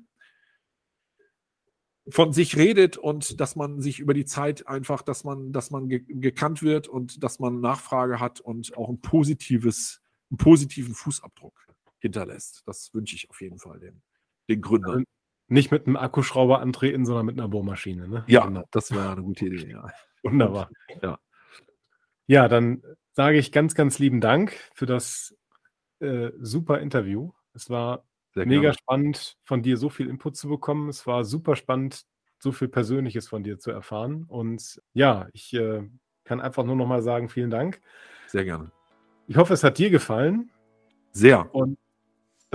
von 2.09 2.33
sich 2.33 2.55
redet 2.55 2.97
und 2.97 3.39
dass 3.41 3.55
man 3.55 3.81
sich 3.81 3.99
über 3.99 4.13
die 4.13 4.25
Zeit 4.25 4.67
einfach, 4.67 5.01
dass 5.01 5.23
man, 5.23 5.51
dass 5.51 5.71
man 5.71 5.89
ge 5.89 6.03
gekannt 6.07 6.61
wird 6.61 6.87
und 6.87 7.23
dass 7.23 7.39
man 7.39 7.61
Nachfrage 7.61 8.19
hat 8.19 8.39
und 8.39 8.77
auch 8.77 8.89
ein 8.89 9.01
positives, 9.01 10.01
einen 10.29 10.37
positiven 10.37 10.93
Fußabdruck 10.93 11.67
hinterlässt. 11.99 12.63
Das 12.67 12.93
wünsche 12.93 13.15
ich 13.15 13.29
auf 13.29 13.41
jeden 13.41 13.57
Fall 13.57 13.79
den, 13.79 14.01
den 14.49 14.61
Gründern. 14.61 15.05
Nicht 15.47 15.71
mit 15.71 15.85
einem 15.85 15.95
Akkuschrauber 15.95 16.59
antreten, 16.59 17.05
sondern 17.05 17.25
mit 17.25 17.39
einer 17.39 17.47
Bohrmaschine. 17.47 18.07
Ne? 18.07 18.23
Ja, 18.27 18.45
genau. 18.45 18.63
das 18.71 18.91
wäre 18.91 19.11
eine 19.11 19.21
gute 19.21 19.45
Idee. 19.45 19.71
Ja. 19.71 19.87
Wunderbar. 20.23 20.69
Ja. 21.01 21.19
ja, 22.25 22.47
dann 22.47 22.81
sage 23.11 23.37
ich 23.37 23.51
ganz, 23.51 23.75
ganz 23.75 23.99
lieben 23.99 24.21
Dank 24.21 24.57
für 24.73 24.85
das 24.85 25.35
äh, 25.99 26.31
super 26.39 26.79
Interview. 26.79 27.31
Es 27.53 27.69
war 27.69 28.03
Mega 28.43 28.73
spannend, 28.73 29.37
von 29.45 29.61
dir 29.61 29.77
so 29.77 29.89
viel 29.89 30.09
Input 30.09 30.35
zu 30.35 30.49
bekommen. 30.49 30.89
Es 30.89 31.07
war 31.07 31.23
super 31.23 31.55
spannend, 31.55 32.03
so 32.37 32.51
viel 32.51 32.67
Persönliches 32.67 33.29
von 33.29 33.43
dir 33.43 33.59
zu 33.59 33.71
erfahren. 33.71 34.25
Und 34.27 34.81
ja, 34.93 35.27
ich 35.31 35.53
äh, 35.53 35.83
kann 36.25 36.41
einfach 36.41 36.65
nur 36.65 36.75
noch 36.75 36.87
mal 36.87 37.01
sagen, 37.01 37.29
vielen 37.29 37.49
Dank. 37.49 37.81
Sehr 38.27 38.43
gerne. 38.43 38.71
Ich 39.27 39.37
hoffe, 39.37 39.53
es 39.53 39.63
hat 39.63 39.77
dir 39.77 39.89
gefallen. 39.89 40.51
Sehr. 41.11 41.53
Und 41.55 41.77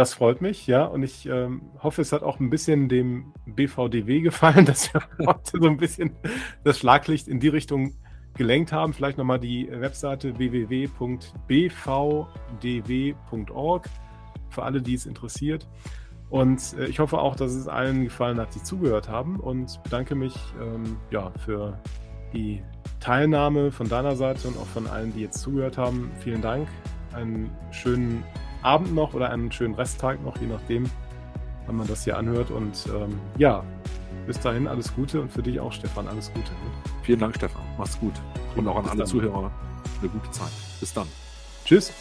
das 0.00 0.14
freut 0.14 0.40
mich, 0.40 0.66
ja. 0.66 0.84
Und 0.86 1.02
ich 1.02 1.26
ähm, 1.26 1.60
hoffe, 1.78 2.00
es 2.00 2.10
hat 2.12 2.22
auch 2.22 2.40
ein 2.40 2.48
bisschen 2.48 2.88
dem 2.88 3.34
BVDW 3.44 4.22
gefallen, 4.22 4.64
dass 4.66 4.94
wir 4.94 5.02
heute 5.26 5.60
so 5.60 5.68
ein 5.68 5.76
bisschen 5.76 6.16
das 6.64 6.78
Schlaglicht 6.78 7.28
in 7.28 7.38
die 7.38 7.48
Richtung 7.48 7.92
gelenkt 8.34 8.72
haben. 8.72 8.94
Vielleicht 8.94 9.18
nochmal 9.18 9.38
die 9.38 9.68
Webseite 9.70 10.38
www.bvdw.org 10.38 10.88
für 14.48 14.62
alle, 14.62 14.80
die 14.80 14.94
es 14.94 15.04
interessiert. 15.04 15.68
Und 16.30 16.74
äh, 16.78 16.86
ich 16.86 16.98
hoffe 16.98 17.18
auch, 17.18 17.36
dass 17.36 17.52
es 17.52 17.68
allen 17.68 18.04
gefallen 18.04 18.40
hat, 18.40 18.54
die 18.54 18.62
zugehört 18.62 19.10
haben 19.10 19.38
und 19.38 19.82
bedanke 19.82 20.14
mich 20.14 20.34
ähm, 20.62 20.96
ja, 21.10 21.30
für 21.44 21.78
die 22.32 22.62
Teilnahme 23.00 23.70
von 23.70 23.86
deiner 23.86 24.16
Seite 24.16 24.48
und 24.48 24.56
auch 24.56 24.66
von 24.66 24.86
allen, 24.86 25.12
die 25.12 25.20
jetzt 25.20 25.42
zugehört 25.42 25.76
haben. 25.76 26.10
Vielen 26.20 26.40
Dank. 26.40 26.68
Einen 27.12 27.50
schönen 27.70 28.24
Abend 28.62 28.94
noch 28.94 29.14
oder 29.14 29.30
einen 29.30 29.50
schönen 29.52 29.74
Resttag 29.74 30.22
noch, 30.22 30.36
je 30.38 30.46
nachdem, 30.46 30.84
wann 31.66 31.76
man 31.76 31.86
das 31.86 32.04
hier 32.04 32.16
anhört. 32.16 32.50
Und 32.50 32.86
ähm, 32.94 33.18
ja, 33.38 33.64
bis 34.26 34.38
dahin 34.40 34.68
alles 34.68 34.94
Gute 34.94 35.20
und 35.20 35.32
für 35.32 35.42
dich 35.42 35.58
auch, 35.60 35.72
Stefan, 35.72 36.06
alles 36.08 36.32
Gute. 36.32 36.50
Vielen 37.02 37.20
Dank, 37.20 37.36
Stefan. 37.36 37.62
Mach's 37.78 37.98
gut. 37.98 38.14
Und 38.56 38.68
auch 38.68 38.76
an 38.76 38.86
alle 38.86 38.98
dann. 38.98 39.06
Zuhörer 39.06 39.50
eine 40.00 40.10
gute 40.10 40.30
Zeit. 40.30 40.50
Bis 40.80 40.92
dann. 40.92 41.06
Tschüss. 41.64 41.92